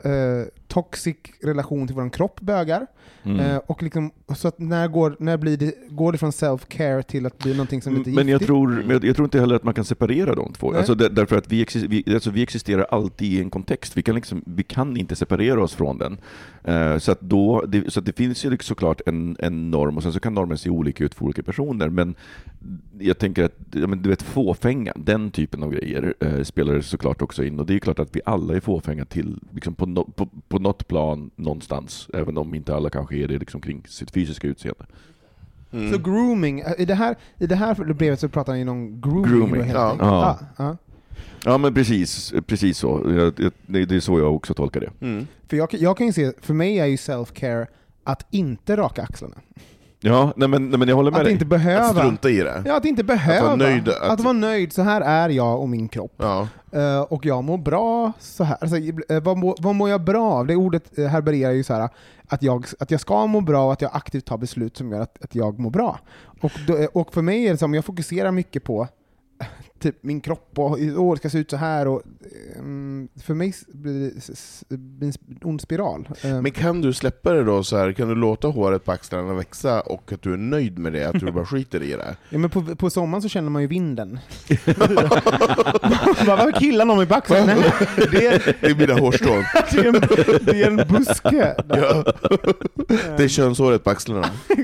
toxic 0.70 1.18
relation 1.42 1.88
till 1.88 1.96
vår 1.96 2.10
kropp, 2.10 2.42
bögar. 2.42 2.88
Mm. 3.24 3.40
Eh, 3.40 3.58
och 3.58 3.84
liksom, 3.84 4.12
så 4.36 4.48
att 4.48 4.60
när, 4.60 4.88
går, 4.88 5.16
när 5.20 5.38
blir 5.38 5.58
det, 5.58 5.74
går 5.90 6.12
det 6.12 6.18
från 6.18 6.32
self-care 6.32 7.02
till 7.02 7.26
att 7.26 7.38
bli 7.38 7.52
någonting 7.52 7.82
som 7.82 7.96
inte 7.96 8.10
är 8.10 8.14
Men 8.14 8.28
jag 8.28 8.36
giftigt? 8.36 8.48
tror, 8.48 8.68
men 8.68 8.90
jag, 8.90 9.06
jag 9.06 9.16
tror 9.16 9.26
inte 9.26 9.40
heller 9.40 9.56
att 9.56 9.64
man 9.64 9.74
kan 9.74 9.86
separera 9.86 10.36
de 10.36 10.54
två. 10.54 10.72
Nej. 10.72 10.78
Alltså 10.78 10.96
där, 10.96 11.10
därför 11.10 11.38
att 11.38 11.52
vi, 11.52 11.66
vi, 11.88 12.14
alltså 12.14 12.30
vi 12.30 12.44
existerar 12.44 12.84
alltid 12.84 13.34
i 13.34 13.42
en 13.42 13.50
kontext. 13.50 13.98
Vi 13.98 14.02
kan, 14.02 14.16
liksom, 14.16 14.44
vi 14.46 14.64
kan 14.64 14.98
inte 14.98 15.16
separera 15.16 15.64
oss 15.64 15.74
från 15.74 15.98
den. 15.98 16.18
Eh, 16.64 16.98
så, 16.98 17.12
att 17.12 17.22
då, 17.22 17.66
det, 17.68 17.94
så 17.94 18.00
att 18.00 18.06
det 18.06 18.18
finns 18.18 18.46
ju 18.46 18.50
liksom 18.50 18.68
såklart 18.76 19.02
en, 19.06 19.38
en 19.40 19.72
norm, 19.72 19.98
och 19.98 20.04
sen 20.04 20.14
så 20.14 20.20
kan 20.20 20.34
normen 20.34 20.58
se 20.58 20.70
olika 20.70 21.04
ut 21.04 21.16
för 21.16 21.26
olika 21.26 21.44
personer. 21.44 21.90
Men 21.90 22.16
jag 23.00 23.18
tänker 23.18 23.44
att 23.44 23.58
ja, 23.72 23.88
men 23.88 24.02
du 24.02 24.10
vet, 24.10 24.22
fåfänga, 24.22 24.94
den 24.96 25.32
typen 25.32 25.64
av 25.64 25.72
grejer 25.72 26.14
eh, 26.20 26.44
spelar 26.44 26.82
såklart 26.82 27.22
också 27.22 27.44
in. 27.44 27.60
Och 27.60 27.66
det 27.66 27.76
är 27.76 27.80
klart 27.80 28.00
att 28.00 28.16
vi 28.16 28.22
alla 28.26 28.56
är 28.56 28.60
fåfänga 28.60 29.06
till, 29.06 29.40
liksom 29.52 29.76
på, 29.76 29.86
no, 29.86 30.12
på, 30.16 30.30
på 30.48 30.59
något 30.60 30.88
plan 30.88 31.32
någonstans, 31.36 32.10
även 32.14 32.38
om 32.38 32.56
inte 32.56 32.76
alla 32.76 32.90
kanske 32.90 33.16
är 33.16 33.28
det 33.28 33.38
liksom 33.38 33.62
kring 33.62 33.84
sitt 33.88 34.12
fysiska 34.12 34.48
utseende. 34.48 34.86
mm. 35.72 35.92
Så 35.92 35.98
grooming, 35.98 36.64
i 36.78 36.86
det 36.86 36.96
här, 36.96 37.16
i 37.38 37.48
det 37.48 37.56
här 37.56 37.94
brevet 37.94 38.20
så 38.20 38.30
pratar 38.30 38.54
ni 38.54 38.70
om 38.70 39.02
grooming, 39.02 39.24
Grooming, 39.24 39.62
helt 39.64 39.74
ja. 39.74 39.96
Ja. 40.00 40.40
Ja, 40.58 40.66
ja. 40.66 40.78
Ja 41.44 41.58
men 41.58 41.74
precis, 41.74 42.34
precis 42.48 42.78
så. 42.78 43.04
Det 43.68 43.92
är 43.92 44.00
så 44.00 44.20
jag 44.20 44.36
också 44.36 44.54
tolkar 44.54 44.80
det. 44.80 44.92
Mm. 45.06 45.28
För 45.48 45.58
jag, 45.58 45.74
jag 45.74 45.98
kan 45.98 46.08
ju 46.08 46.14
se, 46.14 46.32
för 46.42 46.54
mig 46.54 46.80
är 46.80 46.86
ju 46.86 46.96
self-care 46.96 47.68
att 48.04 48.26
inte 48.32 48.78
raka 48.78 49.04
axlarna. 49.04 49.36
Ja, 50.02 50.34
nej 50.36 50.48
men, 50.48 50.70
nej 50.70 50.80
men 50.80 50.88
jag 50.88 50.96
håller 50.96 51.12
med 51.12 51.20
Att 51.20 51.26
dig. 51.26 51.34
inte 51.34 51.46
behöva. 51.46 51.86
Att 51.86 51.98
strunta 51.98 52.30
i 52.30 52.38
det. 52.38 52.64
Ja, 52.66 52.78
att 52.78 52.86
inte 52.86 53.04
behöva. 53.04 53.56
nöjd, 53.56 53.90
att... 53.90 54.02
att- 54.02 54.20
vara 54.20 54.34
nöjd, 54.34 54.74
så 54.74 54.82
här 54.82 55.02
är 55.02 55.30
jag 55.30 55.62
och 55.62 55.70
min 55.70 55.88
kropp. 55.88 56.14
Ja. 56.18 56.48
Eh, 56.72 57.02
och 57.02 57.26
jag 57.26 57.44
mår 57.44 57.58
bra 57.58 58.12
så 58.20 58.44
här. 58.44 58.58
Alltså, 58.62 58.78
eh, 58.78 59.24
vad, 59.24 59.38
mår, 59.38 59.56
vad 59.60 59.76
mår 59.76 59.90
jag 59.90 60.02
bra 60.04 60.32
av? 60.32 60.48
Det 60.48 60.56
ordet 60.56 61.00
uh, 61.00 61.08
härbärgerar 61.08 61.52
ju 61.52 61.64
så 61.64 61.74
här 61.74 61.90
att 62.28 62.44
jag, 62.44 62.66
att 62.80 62.92
jag 62.92 63.02
ska 63.02 63.28
må 63.28 63.42
bra 63.42 63.66
och 63.66 63.74
att 63.74 63.82
jag 63.82 63.92
aktivt 63.94 64.26
tar 64.26 64.38
beslut 64.38 64.78
som 64.78 64.92
gör 64.92 65.02
att, 65.02 65.24
att 65.24 65.36
jag 65.36 65.60
mår 65.60 65.70
bra. 65.72 66.00
Och, 66.42 66.52
då, 66.68 66.78
eh, 66.78 66.86
och 66.94 67.14
för 67.14 67.22
mig 67.22 67.48
är 67.48 67.52
det 67.52 67.58
som, 67.58 67.74
jag 67.74 67.86
fokuserar 67.86 68.32
mycket 68.32 68.64
på 68.64 68.88
typ 69.80 70.04
min 70.04 70.22
kropp 70.22 70.52
och 70.60 70.78
åh, 70.98 71.14
det 71.14 71.18
ska 71.18 71.30
se 71.30 71.38
ut 71.38 71.50
så 71.50 71.58
här. 71.58 71.88
Och, 71.88 72.02
mm, 72.56 73.08
för 73.24 73.34
mig 73.34 73.54
blir 73.68 74.12
det 74.68 75.06
en 75.06 75.14
ond 75.44 75.62
spiral. 75.62 76.10
Eh, 76.24 76.42
Men 76.42 76.52
kan 76.52 76.82
du 76.82 76.94
släppa 76.94 77.34
det 77.34 77.44
då, 77.44 77.64
så 77.64 77.78
här, 77.78 77.92
kan 77.94 78.08
du 78.08 78.16
låta 78.16 78.48
håret 78.48 78.86
på 78.86 78.92
axlarna 78.92 79.34
växa 79.34 79.82
och 79.82 80.12
att 80.14 80.22
du 80.22 80.34
är 80.34 80.38
nöjd 80.38 80.80
med 80.80 80.94
det, 80.94 81.06
att 81.10 81.20
du 81.20 81.32
bara 81.32 81.46
skiter 81.52 81.84
i 81.84 81.92
det? 81.92 82.16
Ja, 82.30 82.38
men 82.38 82.50
på, 82.50 82.76
på 82.76 82.90
sommaren 82.90 83.22
så 83.22 83.30
känner 83.30 83.50
man 83.50 83.62
ju 83.62 83.68
vinden. 83.68 84.20
Bara, 86.26 86.36
Vad 86.46 86.56
killar 86.56 86.86
någon 86.86 87.08
backen? 87.08 87.46
Nej, 87.46 87.56
det, 88.12 88.28
är, 88.28 88.56
Det 88.62 88.68
är 88.68 88.76
mina 88.76 88.94
hårstrån. 88.94 89.44
det, 89.72 89.78
är 89.80 89.86
en, 89.88 90.02
det 90.42 90.64
är 90.64 90.68
en 90.68 90.76
buske. 90.76 91.56
Ja. 91.70 92.04
Det 93.18 93.24
är 93.24 93.28
könshåret 93.28 93.84
på 93.84 93.90
axlarna. 93.90 94.30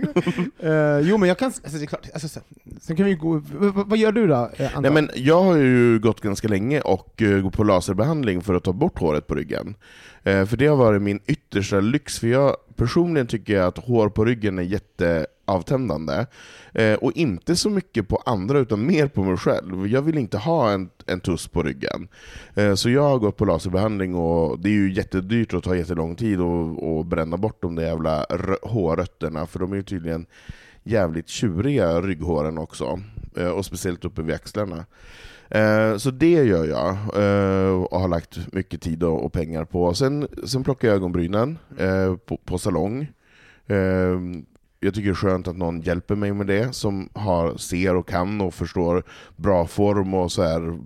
Eh, 0.59 0.99
jo 1.03 1.17
men 1.17 1.29
jag 1.29 1.37
kan, 1.37 1.45
alltså, 1.63 1.77
det 1.77 1.83
är 1.83 1.87
klart, 1.87 2.07
alltså, 2.13 2.27
så- 2.27 2.39
sen 2.81 2.95
kan 2.95 3.05
vi 3.05 3.13
gå, 3.13 3.33
v- 3.33 3.41
v- 3.59 3.71
vad 3.85 3.97
gör 3.97 4.11
du 4.11 4.27
då? 4.27 4.49
eh, 4.57 4.65
Anton? 4.67 4.81
Nej, 4.81 4.91
men 4.91 5.09
jag 5.15 5.43
har 5.43 5.55
ju 5.55 5.99
gått 5.99 6.21
ganska 6.21 6.47
länge 6.47 6.81
och 6.81 7.21
uh, 7.21 7.41
gått 7.41 7.53
på 7.53 7.63
laserbehandling 7.63 8.41
för 8.41 8.53
att 8.53 8.63
ta 8.63 8.73
bort 8.73 8.99
håret 8.99 9.27
på 9.27 9.35
ryggen. 9.35 9.75
Eh, 10.25 10.45
för 10.45 10.57
det 10.57 10.67
har 10.67 10.75
varit 10.75 11.01
min 11.01 11.19
yttersta 11.25 11.79
lyx, 11.79 12.19
för 12.19 12.27
jag 12.27 12.55
personligen 12.75 13.27
tycker 13.27 13.61
att 13.61 13.77
hår 13.77 14.09
på 14.09 14.25
ryggen 14.25 14.59
är 14.59 14.63
jätteavtändande. 14.63 16.25
Eh, 16.73 16.93
och 16.93 17.11
inte 17.15 17.55
så 17.55 17.69
mycket 17.69 18.07
på 18.07 18.21
andra, 18.25 18.59
utan 18.59 18.85
mer 18.85 19.07
på 19.07 19.23
mig 19.23 19.37
själv. 19.37 19.87
Jag 19.87 20.01
vill 20.01 20.17
inte 20.17 20.37
ha 20.37 20.71
en, 20.71 20.89
en 21.05 21.19
tuss 21.19 21.47
på 21.47 21.63
ryggen. 21.63 22.07
Eh, 22.55 22.73
så 22.73 22.89
jag 22.89 23.01
har 23.01 23.17
gått 23.17 23.37
på 23.37 23.45
laserbehandling, 23.45 24.15
och 24.15 24.59
det 24.59 24.69
är 24.69 24.73
ju 24.73 24.93
jättedyrt 24.93 25.53
och 25.53 25.63
tar 25.63 25.75
jättelång 25.75 26.15
tid 26.15 26.39
att 26.41 27.05
bränna 27.05 27.37
bort 27.37 27.61
de 27.61 27.75
där 27.75 27.83
jävla 27.83 28.25
hårrötterna, 28.61 29.45
för 29.45 29.59
de 29.59 29.71
är 29.71 29.75
ju 29.75 29.83
tydligen 29.83 30.25
jävligt 30.83 31.29
tjuriga 31.29 32.01
rygghåren 32.01 32.57
också, 32.57 32.99
eh, 33.37 33.49
och 33.49 33.65
speciellt 33.65 34.05
uppe 34.05 34.21
vid 34.21 34.35
axlarna. 34.35 34.85
Eh, 35.49 35.97
så 35.97 36.11
det 36.11 36.31
gör 36.31 36.65
jag, 36.65 36.89
eh, 36.91 37.83
och 37.83 37.99
har 37.99 38.07
lagt 38.07 38.53
mycket 38.53 38.81
tid 38.81 39.03
och 39.03 39.33
pengar 39.33 39.65
på. 39.65 39.93
Sen, 39.93 40.27
sen 40.45 40.63
plockar 40.63 40.87
jag 40.87 40.95
ögonbrynen 40.95 41.57
eh, 41.77 42.15
på, 42.15 42.37
på 42.37 42.57
salong. 42.57 43.07
Jag 44.79 44.93
tycker 44.93 45.07
det 45.07 45.13
är 45.13 45.15
skönt 45.15 45.47
att 45.47 45.57
någon 45.57 45.81
hjälper 45.81 46.15
mig 46.15 46.33
med 46.33 46.47
det, 46.47 46.75
som 46.75 47.09
har, 47.13 47.57
ser 47.57 47.95
och 47.95 48.07
kan 48.07 48.41
och 48.41 48.53
förstår 48.53 49.03
bra 49.35 49.67
form 49.67 50.13
och 50.13 50.31
så 50.31 50.43
här 50.43 50.79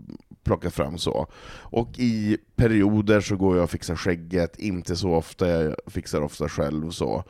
plocka 0.43 0.69
fram 0.69 0.97
så. 0.97 1.27
Och 1.57 1.99
i 1.99 2.37
perioder 2.55 3.21
så 3.21 3.35
går 3.35 3.55
jag 3.55 3.63
och 3.63 3.69
fixar 3.69 3.95
skägget, 3.95 4.59
inte 4.59 4.95
så 4.95 5.13
ofta, 5.13 5.47
jag 5.47 5.75
fixar 5.87 6.21
ofta 6.21 6.49
själv 6.49 6.89
så. 6.89 7.23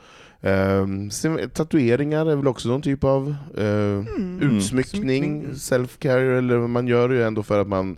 Sen, 1.10 1.50
tatueringar 1.50 2.26
är 2.26 2.36
väl 2.36 2.48
också 2.48 2.68
någon 2.68 2.82
typ 2.82 3.04
av 3.04 3.34
eh, 3.56 4.04
utsmyckning, 4.40 4.62
Smyckning. 5.02 5.46
self-care, 5.52 6.38
eller 6.38 6.58
man 6.58 6.86
gör 6.88 7.08
det 7.08 7.14
ju 7.14 7.22
ändå 7.22 7.42
för 7.42 7.60
att 7.60 7.68
man 7.68 7.96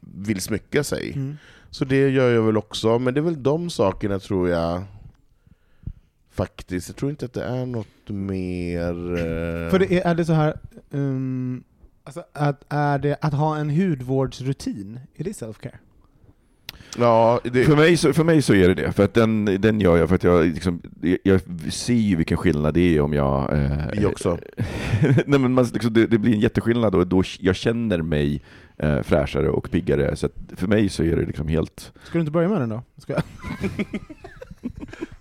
vill 0.00 0.40
smycka 0.40 0.84
sig. 0.84 1.12
Mm. 1.14 1.36
Så 1.70 1.84
det 1.84 2.08
gör 2.08 2.30
jag 2.30 2.42
väl 2.42 2.56
också, 2.56 2.98
men 2.98 3.14
det 3.14 3.20
är 3.20 3.22
väl 3.22 3.42
de 3.42 3.70
sakerna 3.70 4.18
tror 4.18 4.48
jag 4.48 4.82
faktiskt. 6.30 6.88
Jag 6.88 6.96
tror 6.96 7.10
inte 7.10 7.24
att 7.24 7.32
det 7.32 7.44
är 7.44 7.66
något 7.66 8.08
mer... 8.08 8.90
eh, 9.18 9.70
För 9.70 9.78
det 9.78 9.92
är, 9.92 10.10
är 10.10 10.14
det 10.14 10.24
så 10.24 10.32
här, 10.32 10.54
um, 10.90 11.64
alltså 12.04 12.24
att, 12.32 12.64
är 12.68 12.98
det 12.98 13.16
att 13.20 13.34
ha 13.34 13.56
en 13.58 13.70
hudvårdsrutin, 13.70 15.00
är 15.16 15.24
det 15.24 15.30
self-care? 15.32 15.74
Ja, 16.98 17.40
det, 17.44 17.64
För 17.64 17.76
mig, 17.76 17.96
så, 17.96 18.12
för 18.12 18.24
mig 18.24 18.42
så 18.42 18.54
är 18.54 18.68
det 18.68 18.74
det, 18.74 18.92
för 18.92 19.04
att 19.04 19.14
den, 19.14 19.44
den 19.44 19.80
gör 19.80 19.96
jag 19.96 20.08
för 20.08 20.14
att 20.14 20.24
jag, 20.24 20.46
liksom, 20.46 20.82
jag 21.22 21.40
ser 21.72 21.94
ju 21.94 22.16
vilken 22.16 22.36
skillnad 22.36 22.74
det 22.74 22.96
är 22.96 23.00
om 23.00 23.12
jag... 23.12 23.52
Eh, 23.52 23.70
vi 23.92 24.06
också. 24.06 24.38
Nej, 25.26 25.40
men 25.40 25.52
man, 25.52 25.64
liksom, 25.64 25.92
det, 25.92 26.06
det 26.06 26.18
blir 26.18 26.34
en 26.34 26.40
jätteskillnad 26.40 26.94
och 26.94 27.06
då 27.06 27.22
jag 27.40 27.56
känner 27.56 28.02
mig 28.02 28.42
eh, 28.76 29.02
fräschare 29.02 29.48
och 29.48 29.70
piggare. 29.70 30.16
Så 30.16 30.26
att 30.26 30.32
för 30.56 30.66
mig 30.66 30.88
så 30.88 31.02
är 31.02 31.16
det 31.16 31.26
liksom 31.26 31.48
helt... 31.48 31.92
Ska 32.04 32.12
du 32.12 32.20
inte 32.20 32.32
börja 32.32 32.48
med 32.48 32.60
den 32.60 32.68
då? 32.68 32.82
Ska 32.96 33.12
jag? 33.12 33.22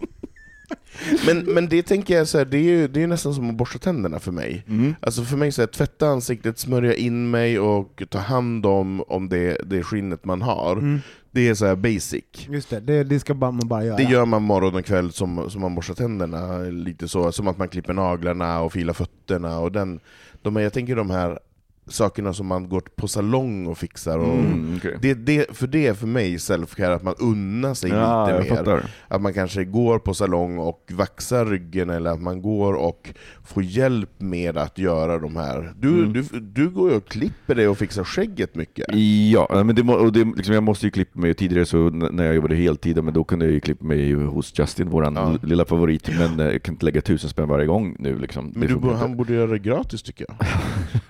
Men, 1.25 1.39
men 1.39 1.69
det 1.69 1.83
tänker 1.83 2.17
jag, 2.17 2.27
så 2.27 2.37
här, 2.37 2.45
det, 2.45 2.57
är 2.57 2.61
ju, 2.61 2.87
det 2.87 3.03
är 3.03 3.07
nästan 3.07 3.33
som 3.33 3.49
att 3.49 3.55
borsta 3.55 3.79
tänderna 3.79 4.19
för 4.19 4.31
mig. 4.31 4.65
Alltså 4.99 5.23
för 5.23 5.37
mig, 5.37 5.51
så 5.51 5.61
här, 5.61 5.67
tvätta 5.67 6.07
ansiktet, 6.07 6.59
smörja 6.59 6.93
in 6.93 7.31
mig 7.31 7.59
och 7.59 8.03
ta 8.09 8.19
hand 8.19 8.65
om, 8.65 9.01
om 9.01 9.29
det, 9.29 9.57
det 9.65 9.83
skinnet 9.83 10.25
man 10.25 10.41
har. 10.41 10.71
Mm. 10.71 10.99
Det 11.31 11.49
är 11.49 11.53
så 11.53 11.65
här 11.65 11.75
basic. 11.75 12.23
Just 12.49 12.69
det, 12.69 12.79
det, 12.79 13.03
det 13.03 13.19
ska 13.19 13.33
bara, 13.33 13.51
man 13.51 13.67
bara 13.67 13.85
göra. 13.85 13.97
Det 13.97 14.03
gör 14.03 14.25
man 14.25 14.43
morgon 14.43 14.75
och 14.75 14.85
kväll 14.85 15.11
som, 15.11 15.49
som 15.49 15.61
man 15.61 15.75
borstar 15.75 15.93
tänderna, 15.93 16.59
lite 16.59 17.07
så, 17.07 17.31
som 17.31 17.47
att 17.47 17.57
man 17.57 17.67
klipper 17.67 17.93
naglarna 17.93 18.61
och 18.61 18.73
filar 18.73 18.93
fötterna. 18.93 19.59
Och 19.59 19.71
den, 19.71 19.99
de 20.41 20.55
jag 20.55 20.73
tänker 20.73 20.95
de 20.95 21.09
här 21.09 21.39
sakerna 21.89 22.33
som 22.33 22.47
man 22.47 22.69
går 22.69 22.81
på 22.95 23.07
salong 23.07 23.67
och 23.67 23.77
fixar. 23.77 24.17
Och 24.17 24.33
Mm, 24.37 24.75
okej. 24.77 24.97
det, 25.01 25.13
det, 25.13 25.57
för 25.57 25.67
det 25.67 25.87
är 25.87 25.93
för 25.93 26.07
mig 26.07 26.35
self-care, 26.37 26.95
att 26.95 27.03
man 27.03 27.15
unnar 27.19 27.73
sig 27.73 27.89
Ja, 27.91 28.25
lite 28.39 28.39
mer. 28.53 28.57
fattar. 28.57 28.83
Att 29.07 29.21
man 29.21 29.33
kanske 29.33 29.63
går 29.65 29.99
på 29.99 30.13
salong 30.13 30.57
och 30.57 30.91
vaxar 30.93 31.45
ryggen, 31.45 31.89
eller 31.89 32.11
att 32.11 32.21
man 32.21 32.41
går 32.41 32.73
och 32.73 33.09
får 33.43 33.63
hjälp 33.63 34.09
med 34.17 34.57
att 34.57 34.77
göra 34.77 35.19
de 35.19 35.35
här. 35.35 35.73
Du, 35.79 35.87
Mm. 35.99 36.13
du, 36.13 36.21
du 36.39 36.69
går 36.69 36.89
ju 36.91 36.97
och 36.97 37.05
klipper 37.07 37.55
dig 37.55 37.67
och 37.67 37.77
fixar 37.77 38.03
skägget 38.03 38.55
mycket. 38.55 38.85
Ja, 39.31 39.63
men 39.65 39.75
det, 39.75 39.81
och 39.81 40.11
det, 40.13 40.23
liksom, 40.35 40.53
jag 40.53 40.63
måste 40.63 40.85
ju 40.85 40.91
klippa 40.91 41.19
mig. 41.19 41.33
Tidigare 41.33 41.65
så 41.65 41.89
när 41.89 42.23
jag 42.25 42.35
jobbade 42.35 42.55
heltid, 42.55 43.03
men 43.03 43.13
då 43.13 43.23
kunde 43.23 43.45
jag 43.45 43.53
ju 43.53 43.59
klippa 43.59 43.85
mig 43.85 44.13
hos 44.13 44.59
Justin, 44.59 44.89
våran 44.89 45.15
Ja. 45.15 45.35
lilla 45.43 45.65
favorit. 45.65 46.09
Men 46.19 46.39
eh, 46.39 46.45
jag 46.45 46.63
kan 46.63 46.73
inte 46.73 46.85
lägga 46.85 47.01
tusen 47.01 47.29
spänn 47.29 47.49
varje 47.49 47.65
gång 47.65 47.95
nu. 47.99 48.19
Liksom. 48.19 48.51
Men 48.55 48.67
du, 48.81 48.89
han 48.93 49.17
borde 49.17 49.33
göra 49.33 49.51
det 49.51 49.59
gratis 49.59 50.03
tycker 50.03 50.25
jag. 50.29 50.47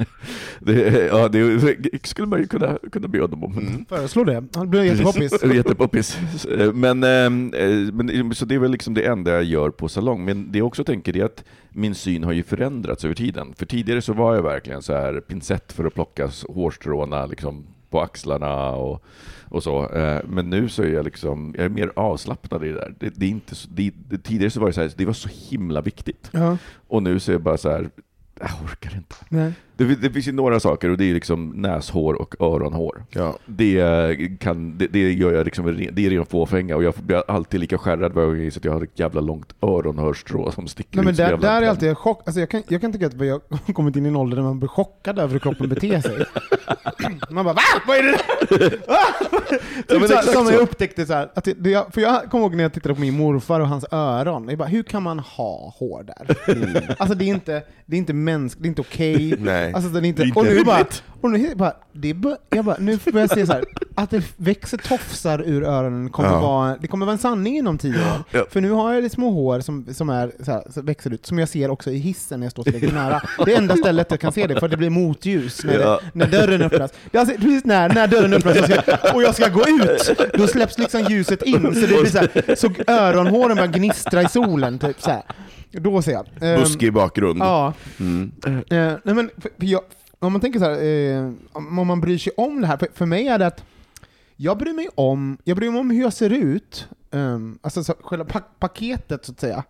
det, 0.67 1.07
ja, 1.07 1.27
det 1.27 2.07
skulle 2.07 2.27
man 2.27 2.39
ju 2.39 2.47
kunna, 2.47 2.77
kunna 2.91 3.07
be 3.07 3.21
honom 3.21 3.43
om. 3.43 3.57
Mm. 3.57 3.85
Föreslå 3.85 4.23
det, 4.23 4.43
han 4.55 4.69
blir 4.69 4.83
jättepoppis. 4.83 5.43
Jättepoppis. 5.53 6.17
Men, 6.73 7.03
ehm, 7.03 7.53
eh, 7.53 7.93
men, 7.93 8.35
så 8.35 8.45
det 8.45 8.55
är 8.55 8.59
väl 8.59 8.71
liksom 8.71 8.93
det 8.93 9.05
enda 9.05 9.31
jag 9.31 9.43
gör 9.43 9.69
på 9.69 9.89
salong. 9.89 10.25
Men 10.25 10.51
det 10.51 10.57
jag 10.57 10.67
också 10.67 10.83
tänker 10.83 11.17
är 11.17 11.25
att 11.25 11.43
min 11.69 11.95
syn 11.95 12.23
har 12.23 12.31
ju 12.33 12.43
förändrats 12.43 13.05
över 13.05 13.15
tiden. 13.15 13.53
För 13.57 13.65
tidigare 13.65 14.01
så 14.01 14.13
var 14.13 14.35
jag 14.35 14.43
verkligen 14.43 14.81
så 14.81 14.93
här 14.93 15.19
pincett 15.19 15.73
för 15.73 15.85
att 15.85 15.93
plocka 15.93 16.29
hårstråna 16.49 17.25
liksom 17.25 17.65
på 17.89 18.01
axlarna 18.01 18.69
och, 18.71 19.03
och 19.49 19.63
så. 19.63 19.89
Eh, 19.89 20.21
Men 20.27 20.49
nu 20.49 20.69
så 20.69 20.83
är 20.83 20.87
jag 20.87 21.05
liksom, 21.05 21.53
jag 21.57 21.65
är 21.65 21.69
mer 21.69 21.91
avslappnad 21.95 22.63
i 22.65 22.67
det 22.67 22.73
där. 22.73 22.95
Det, 22.99 23.09
det 23.15 23.25
är 23.25 23.29
inte 23.29 23.55
så, 23.55 23.67
det, 23.71 23.91
det, 24.09 24.17
tidigare 24.17 24.51
så 24.51 24.59
var 24.59 24.67
det 24.67 24.73
så 24.73 24.81
här, 24.81 24.91
det 24.97 25.05
var 25.05 25.13
så 25.13 25.29
himla 25.49 25.81
viktigt. 25.81 26.29
Ja, 26.31 26.57
Och 26.87 27.03
nu 27.03 27.19
så 27.19 27.31
är 27.31 27.33
jag 27.33 27.41
bara 27.41 27.57
så 27.57 27.69
här, 27.69 27.89
jag 28.39 28.49
orkar 28.63 28.95
inte. 28.95 29.15
nej. 29.29 29.53
Det, 29.77 29.95
det 29.95 30.09
finns 30.09 30.27
ju 30.27 30.31
några 30.31 30.59
saker 30.59 30.89
och 30.89 30.97
det 30.97 31.09
är 31.09 31.13
liksom 31.13 31.49
näshår 31.49 32.13
och 32.13 32.35
öronhår. 32.39 33.03
Ja. 33.09 33.37
Det, 33.45 34.39
kan, 34.39 34.77
det, 34.77 34.87
det 34.87 35.11
gör 35.11 35.33
jag 35.33 35.45
liksom, 35.45 35.87
det 35.91 36.05
är 36.05 36.09
ren 36.09 36.25
fåfänga 36.25 36.75
och 36.75 36.83
jag 36.83 36.93
blir 36.93 37.23
alltid 37.27 37.59
lika 37.59 37.77
skärrad 37.77 38.13
varje 38.13 38.27
gång 38.27 38.35
jag 38.35 38.45
inser 38.45 38.59
att 38.59 38.65
jag 38.65 38.71
har 38.71 38.83
ett 38.83 38.99
jävla 38.99 39.21
långt 39.21 39.53
öronhörstrå 39.61 40.51
som 40.51 40.67
sticker 40.67 40.97
Nej, 40.97 41.05
men 41.05 41.11
ut 41.11 41.17
så 41.17 41.23
där, 41.23 41.37
där 41.37 41.61
är 41.61 41.69
alltid 41.69 41.89
jag 41.89 41.97
chock. 41.97 42.21
Alltså 42.25 42.39
jag, 42.39 42.49
kan, 42.49 42.63
jag 42.67 42.81
kan 42.81 42.93
tycka 42.93 43.07
att 43.07 43.13
vi 43.13 43.29
har 43.29 43.73
kommit 43.73 43.95
in 43.95 44.05
i 44.05 44.09
en 44.09 44.15
ålder 44.15 44.37
där 44.37 44.43
man 44.43 44.59
blir 44.59 44.69
chockad 44.69 45.19
över 45.19 45.33
hur 45.33 45.39
kroppen 45.39 45.69
beter 45.69 46.01
sig. 46.01 46.25
Man 47.29 47.45
bara 47.45 47.53
VA? 47.53 47.61
Vad 47.87 47.97
är 47.97 48.03
det 48.03 48.11
där? 48.11 48.17
Typ 49.87 49.99
så 49.99 50.05
exakt 50.05 50.33
som 50.33 50.45
så. 50.45 50.53
jag 50.53 50.61
upptäckte 50.61 51.05
så 51.05 51.13
här, 51.13 51.29
att 51.35 51.47
jag, 51.65 51.93
för 51.93 52.01
jag 52.01 52.31
kommer 52.31 52.43
ihåg 52.43 52.55
när 52.55 52.63
jag 52.63 52.73
tittade 52.73 52.95
på 52.95 53.01
min 53.01 53.13
morfar 53.13 53.59
och 53.59 53.67
hans 53.67 53.85
öron, 53.91 54.49
jag 54.49 54.57
bara, 54.57 54.67
hur 54.67 54.83
kan 54.83 55.03
man 55.03 55.19
ha 55.19 55.73
hår 55.79 56.03
där? 56.03 56.53
Mm. 56.55 56.83
Alltså 56.97 57.15
det 57.15 57.25
är 57.25 57.27
inte, 57.27 57.63
det 57.85 57.95
är 57.95 57.97
inte 57.97 58.13
mänskligt, 58.13 58.63
det 58.63 58.67
är 58.67 58.69
inte 58.69 58.81
okej. 58.81 59.35
Nej. 59.67 59.75
Alltså, 59.75 59.89
det 59.89 59.99
är 59.99 60.05
inte, 60.05 60.23
inte 60.23 60.39
och 60.39 60.45
nu 60.45 60.63
bara, 60.63 60.85
och 61.21 61.31
nu 61.31 61.55
bara, 61.55 61.73
det 61.93 62.13
bör, 62.13 62.37
jag 62.49 62.65
bara, 62.65 62.75
nu 62.79 62.99
börjar 63.05 63.19
jag 63.19 63.29
se 63.37 63.45
så 63.45 63.53
här, 63.53 63.63
att 63.95 64.09
det 64.09 64.23
växer 64.37 64.77
tofsar 64.77 65.41
ur 65.45 65.63
öronen 65.63 66.09
kommer 66.09 66.29
Ja. 66.29 66.39
vara, 66.39 66.77
det 66.81 66.87
kommer 66.87 67.05
vara 67.05 67.13
en 67.13 67.19
sanning 67.19 67.57
inom 67.57 67.77
tio 67.77 67.93
år. 67.95 68.23
Ja. 68.31 68.45
För 68.51 68.61
nu 68.61 68.71
har 68.71 68.93
jag 68.93 69.03
lite 69.03 69.15
små 69.15 69.29
hår 69.31 69.59
som, 69.59 69.85
som, 69.93 70.09
är, 70.09 70.31
så 70.45 70.51
här, 70.51 70.63
som 70.69 70.85
växer 70.85 71.13
ut, 71.13 71.25
som 71.25 71.39
jag 71.39 71.49
ser 71.49 71.69
också 71.69 71.91
i 71.91 71.97
hissen 71.97 72.39
när 72.39 72.45
jag 72.45 72.51
står 72.51 72.63
tillräckligt 72.63 72.93
nära. 72.93 73.21
Det 73.45 73.53
är 73.53 73.57
enda 73.57 73.77
stället 73.77 74.07
jag 74.11 74.19
kan 74.19 74.31
se 74.31 74.47
det, 74.47 74.59
för 74.59 74.67
det 74.67 74.77
blir 74.77 74.89
motljus 74.89 75.63
när, 75.63 75.79
Ja. 75.79 75.99
det, 76.03 76.19
när 76.19 76.27
dörren 76.27 76.61
öppnas. 76.61 76.91
Det 77.11 77.17
är 77.17 77.19
alltså, 77.21 77.35
precis 77.35 77.65
när, 77.65 77.89
när 77.89 78.07
dörren 78.07 78.33
öppnas 78.33 78.57
och, 78.57 78.65
ska, 78.65 78.81
och 79.13 79.23
jag 79.23 79.35
ska 79.35 79.47
gå 79.49 79.61
ut, 79.67 80.11
då 80.33 80.47
släpps 80.47 80.77
liksom 80.77 81.01
ljuset 81.09 81.41
in, 81.41 81.61
så 81.61 81.79
det 81.79 81.87
blir 81.87 82.05
så, 82.05 82.17
här, 82.17 82.55
så 82.55 82.69
öronhåren 82.87 83.55
börjar 83.55 83.71
gnistra 83.71 84.21
i 84.21 84.29
solen, 84.29 84.79
typ 84.79 85.01
så 85.01 85.09
här. 85.11 85.21
Då 85.71 86.01
ser 86.01 86.11
jag. 86.11 86.25
Ehm, 86.41 86.59
Buskig 86.59 86.93
bakgrund. 86.93 87.39
Ja. 87.39 87.73
Mm. 87.99 88.31
Eh, 88.45 88.53
nej 89.03 89.15
men, 89.15 89.29
för, 89.37 89.49
för 89.59 89.65
jag, 89.65 89.81
om 90.19 90.31
man 90.31 90.41
tänker 90.41 90.59
så 90.59 90.65
här, 90.65 90.83
eh, 90.83 91.31
om 91.51 91.87
man 91.87 92.01
bryr 92.01 92.17
sig 92.17 92.33
om 92.37 92.61
det 92.61 92.67
här, 92.67 92.77
för, 92.77 92.87
för 92.93 93.05
mig 93.05 93.27
är 93.27 93.39
det 93.39 93.47
att 93.47 93.63
jag 94.35 94.57
bryr 94.57 94.73
mig 94.73 94.89
om, 94.95 95.37
jag 95.43 95.57
bryr 95.57 95.71
mig 95.71 95.79
om 95.79 95.89
hur 95.89 96.01
jag 96.01 96.13
ser 96.13 96.29
ut, 96.29 96.87
um, 97.11 97.59
alltså 97.61 97.83
så, 97.83 97.93
själva 98.01 98.25
pa- 98.25 98.39
paketet 98.59 99.25
så 99.25 99.31
att 99.31 99.39
säga. 99.39 99.63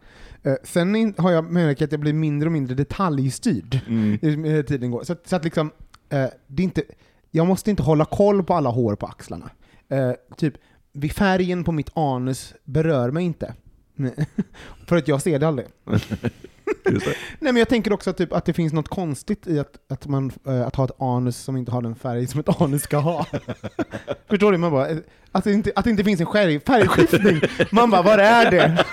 Eh, 0.44 0.54
sen 0.64 0.96
in, 0.96 1.14
har 1.18 1.32
jag 1.32 1.52
märkt 1.52 1.82
att 1.82 1.92
jag 1.92 2.02
blir 2.02 2.14
mindre 2.14 2.46
och 2.48 2.52
mindre 2.54 2.76
detaljstyrd 2.76 3.80
Mm. 3.88 4.46
i 4.46 4.64
tiden 4.64 4.92
går. 4.92 5.04
Så, 5.04 5.16
så 5.26 5.36
att 5.36 5.44
liksom, 5.44 5.72
eh, 6.10 6.26
det 6.48 6.62
är 6.62 6.64
inte, 6.64 6.84
jag 7.32 7.48
måste 7.48 7.70
inte 7.70 7.84
hålla 7.84 8.06
koll 8.06 8.44
på 8.44 8.54
alla 8.54 8.70
hår 8.70 8.96
på 8.96 9.06
axlarna. 9.06 9.50
Eh, 9.90 10.12
typ, 10.38 10.54
vid 10.94 11.12
färgen 11.12 11.64
på 11.64 11.72
mitt 11.72 11.90
anus 11.98 12.54
berör 12.64 13.12
mig 13.12 13.26
inte. 13.26 13.54
För 14.88 14.98
att 14.98 15.08
jag 15.08 15.22
ser 15.22 15.40
det 15.40 15.48
aldrig. 15.48 15.68
Det. 16.84 17.06
Nej 17.40 17.54
men 17.54 17.56
jag 17.56 17.70
tänker 17.70 17.94
också 17.94 18.14
typ 18.14 18.34
att 18.34 18.46
det 18.46 18.54
finns 18.54 18.74
något 18.74 18.88
konstigt 18.88 19.48
i 19.48 19.60
att, 19.60 19.78
att, 19.88 20.08
man, 20.08 20.32
eh, 20.48 20.68
att 20.68 20.76
ha 20.76 20.86
ett 20.86 21.02
anus 21.02 21.38
som 21.38 21.58
inte 21.58 21.72
har 21.72 21.82
den 21.82 21.96
färg 21.96 22.28
som 22.28 22.40
ett 22.40 22.62
anus 22.62 22.84
ska 22.84 22.98
ha. 22.98 23.26
Förstår 24.30 24.52
du? 24.52 24.58
Man 24.58 24.72
bara, 24.72 24.90
eh, 24.90 24.98
att, 25.32 25.44
det 25.44 25.52
inte, 25.54 25.72
att 25.76 25.84
det 25.84 25.90
inte 25.90 26.04
finns 26.04 26.22
en 26.22 26.28
färg, 26.28 26.60
färgskiftning. 26.60 27.42
Man 27.72 27.90
bara, 27.90 28.02
var 28.02 28.18
är 28.18 28.52
det? 28.52 28.64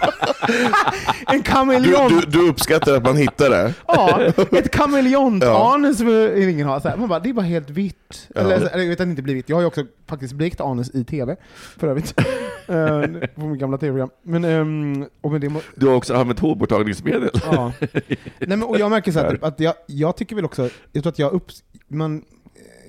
en 1.26 1.36
Du, 1.36 1.42
kameleont! 1.42 2.30
du, 2.30 2.38
du 2.38 2.48
uppskattar 2.48 2.94
att 2.96 3.04
man 3.04 3.16
hittar 3.16 3.50
det? 3.50 3.74
Ja, 3.86 4.20
ett 4.52 4.70
kameleont-anus 4.70 6.00
Ja. 6.00 6.06
vill 6.06 6.48
ingen 6.48 6.66
ha. 6.66 6.80
Så 6.80 6.88
här, 6.88 6.96
man 6.96 7.08
bara, 7.08 7.20
det 7.20 7.28
är 7.28 7.32
bara 7.32 7.46
helt 7.46 7.70
vitt. 7.70 8.28
Ja. 8.34 8.40
Eller, 8.40 8.56
eller 8.56 8.78
jag 8.82 8.88
vet 8.88 9.00
att 9.00 9.06
det 9.06 9.10
inte 9.10 9.22
blir 9.22 9.34
vitt. 9.34 9.48
Jag 9.48 9.56
har 9.56 9.60
ju 9.60 9.66
också 9.66 9.84
faktiskt 10.08 10.34
blekt 10.34 10.60
anus 10.60 10.90
i 10.94 11.04
tv, 11.04 11.36
för 11.78 11.88
övrigt. 11.88 12.14
Eh, 12.68 13.02
på 13.34 13.40
mitt 13.46 13.60
gamla 13.60 13.78
tv-program. 13.78 14.08
Men, 14.22 14.44
ehm, 14.44 15.06
och 15.20 15.32
med 15.32 15.40
det 15.40 15.48
må, 15.48 15.60
Du 15.76 15.86
har 15.86 15.94
också 15.94 16.14
använt 16.14 16.40
hårborttagningsmedel. 16.40 17.30
Ja. 17.44 17.72
Nej, 17.80 18.18
men, 18.38 18.62
och 18.62 18.78
jag 18.78 18.90
märker 18.90 19.12
så 19.12 19.18
här, 19.18 19.30
typ, 19.30 19.44
att 19.44 19.60
jag, 19.60 19.74
jag 19.86 20.16
tycker 20.16 20.36
väl 20.36 20.44
också, 20.44 20.68
jag 20.92 21.02
tror 21.02 21.12
att 21.12 21.18
jag 21.18 21.32
upps, 21.32 21.62
man, 21.88 22.22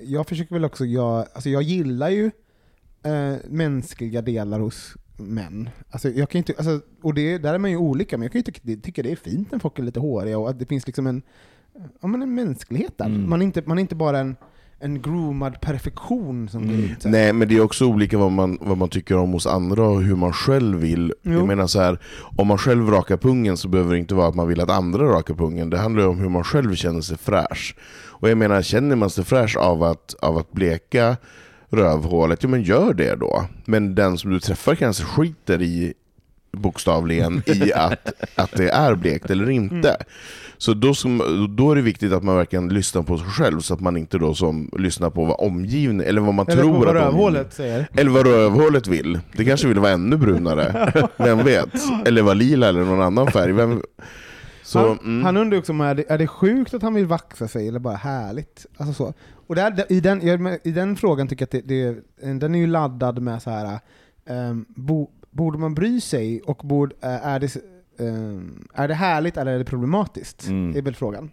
jag 0.04 0.28
försöker 0.28 0.54
väl 0.54 0.64
också, 0.64 0.84
jag, 0.84 1.26
alltså 1.34 1.48
jag 1.50 1.62
gillar 1.62 2.08
ju 2.10 2.30
eh, 3.04 3.36
mänskliga 3.50 4.22
delar 4.22 4.60
hos 4.60 4.94
män. 5.16 5.68
Alltså 5.90 6.08
jag 6.08 6.30
kan 6.30 6.38
inte, 6.38 6.54
alltså, 6.58 6.80
och 7.02 7.14
det, 7.14 7.38
där 7.38 7.54
är 7.54 7.58
man 7.58 7.70
ju 7.70 7.76
olika, 7.76 8.16
men 8.18 8.22
jag 8.22 8.32
kan 8.32 8.38
ju 8.38 8.42
tycka, 8.42 8.60
det- 8.62 8.76
tycka 8.76 9.02
det 9.02 9.12
är 9.12 9.16
fint 9.16 9.52
när 9.52 9.58
folk 9.58 9.78
är 9.78 9.82
lite 9.82 10.00
håriga 10.00 10.38
och 10.38 10.50
att 10.50 10.58
det 10.58 10.66
finns 10.66 10.86
liksom 10.86 11.06
en, 11.06 11.22
ja, 12.00 12.08
men 12.08 12.22
en 12.22 12.34
mänsklighet 12.34 12.98
där. 12.98 13.04
Mm. 13.06 13.28
Man, 13.30 13.40
är 13.40 13.44
inte, 13.46 13.62
man 13.66 13.78
är 13.78 13.82
inte 13.82 13.94
bara 13.94 14.18
en, 14.18 14.36
en 14.78 15.02
groomad 15.02 15.60
perfektion 15.60 16.48
som 16.48 16.66
går 16.66 16.74
Mm. 16.74 16.84
ut. 16.84 17.04
här. 17.04 17.10
Nej, 17.10 17.32
men 17.32 17.48
det 17.48 17.56
är 17.56 17.60
också 17.60 17.84
olika 17.86 18.18
vad 18.18 18.32
man, 18.32 18.58
vad 18.60 18.78
man 18.78 18.88
tycker 18.88 19.16
om 19.16 19.32
hos 19.32 19.46
andra 19.46 19.88
och 19.88 20.02
hur 20.02 20.16
man 20.16 20.32
själv 20.32 20.78
vill. 20.78 21.12
Jo. 21.22 21.32
Jag 21.32 21.46
menar 21.46 21.66
så 21.66 21.80
här, 21.80 21.98
om 22.36 22.46
man 22.46 22.58
själv 22.58 22.90
rakar 22.90 23.16
pungen 23.16 23.56
så 23.56 23.68
behöver 23.68 23.92
det 23.92 23.98
inte 23.98 24.14
vara 24.14 24.28
att 24.28 24.34
man 24.34 24.48
vill 24.48 24.60
att 24.60 24.70
andra 24.70 25.04
rakar 25.04 25.34
pungen. 25.34 25.70
Det 25.70 25.78
handlar 25.78 26.02
ju 26.02 26.08
om 26.08 26.18
hur 26.18 26.28
man 26.28 26.44
själv 26.44 26.74
känner 26.74 27.00
sig 27.00 27.16
fräsch. 27.18 27.76
Och 28.04 28.30
jag 28.30 28.38
menar, 28.38 28.62
känner 28.62 28.96
man 28.96 29.10
sig 29.10 29.24
fräsch 29.24 29.56
av 29.56 29.82
att, 29.82 30.14
av 30.22 30.36
att 30.38 30.52
bleka 30.52 31.16
rövhålet, 31.76 32.42
ja 32.42 32.48
men 32.48 32.62
gör 32.62 32.94
det 32.94 33.14
då. 33.14 33.46
Men 33.64 33.94
den 33.94 34.18
som 34.18 34.30
du 34.30 34.40
träffar 34.40 34.74
kanske 34.74 35.04
skiter 35.04 35.62
i 35.62 35.94
bokstavligen 36.52 37.42
i 37.46 37.72
att, 37.72 38.12
att 38.34 38.52
det 38.52 38.68
är 38.68 38.94
blekt 38.94 39.30
eller 39.30 39.50
inte. 39.50 39.96
Så 40.58 40.74
då, 40.74 40.94
som, 40.94 41.22
då 41.56 41.70
är 41.72 41.76
det 41.76 41.82
viktigt 41.82 42.12
att 42.12 42.22
man 42.22 42.36
verkligen 42.36 42.68
lyssnar 42.68 43.02
på 43.02 43.18
sig 43.18 43.26
själv 43.26 43.60
så 43.60 43.74
att 43.74 43.80
man 43.80 43.96
inte 43.96 44.18
då 44.18 44.34
som 44.34 44.70
lyssnar 44.78 45.10
på 45.10 45.24
vad 45.24 45.36
omgivning, 45.40 46.06
eller 46.06 46.20
vad 46.20 46.34
man 46.34 46.46
Eller 46.48 46.62
tror 46.62 46.78
vad 46.78 46.88
att 46.88 46.94
rövhålet 46.94 47.54
säger. 47.54 47.88
eller 47.94 48.10
vad 48.10 48.26
rövhålet 48.26 48.86
vill. 48.86 49.18
Det 49.36 49.44
kanske 49.44 49.68
vill 49.68 49.78
vara 49.78 49.92
ännu 49.92 50.16
brunare. 50.16 50.92
Vem 51.16 51.44
vet? 51.44 51.74
Eller 52.06 52.22
vara 52.22 52.34
lila 52.34 52.68
eller 52.68 52.84
någon 52.84 53.02
annan 53.02 53.26
färg. 53.26 53.52
Vem... 53.52 53.82
Så, 54.66 54.78
han, 54.78 54.98
mm. 54.98 55.24
han 55.24 55.36
undrar 55.36 55.58
också 55.58 55.72
om 55.72 55.80
är 55.80 55.94
det, 55.94 56.10
är 56.10 56.18
det 56.18 56.26
sjukt 56.26 56.74
att 56.74 56.82
han 56.82 56.94
vill 56.94 57.06
vaxa 57.06 57.48
sig 57.48 57.68
eller 57.68 57.78
bara 57.78 57.96
härligt? 57.96 58.66
Alltså 58.76 58.94
så. 58.94 59.14
Och 59.46 59.54
där, 59.54 59.92
i, 59.92 60.00
den, 60.00 60.22
i 60.62 60.72
den 60.72 60.96
frågan 60.96 61.28
tycker 61.28 61.48
jag 61.50 61.60
att 61.60 61.68
det, 61.68 61.94
det, 62.22 62.32
den 62.40 62.54
är 62.54 62.58
ju 62.58 62.66
laddad 62.66 63.22
med 63.22 63.42
så 63.42 63.50
här. 63.50 63.78
ehm, 64.26 64.66
bo, 64.68 65.10
borde 65.30 65.58
man 65.58 65.74
bry 65.74 66.00
sig 66.00 66.40
och 66.40 66.60
borde, 66.64 66.94
eh, 67.00 67.26
är, 67.26 67.40
det, 67.40 67.56
ehm, 67.98 68.68
är 68.74 68.88
det 68.88 68.94
härligt 68.94 69.36
eller 69.36 69.52
är 69.52 69.58
det 69.58 69.64
problematiskt? 69.64 70.46
Mm. 70.46 70.76
är 70.76 70.82
väl 70.82 70.94
frågan. 70.94 71.30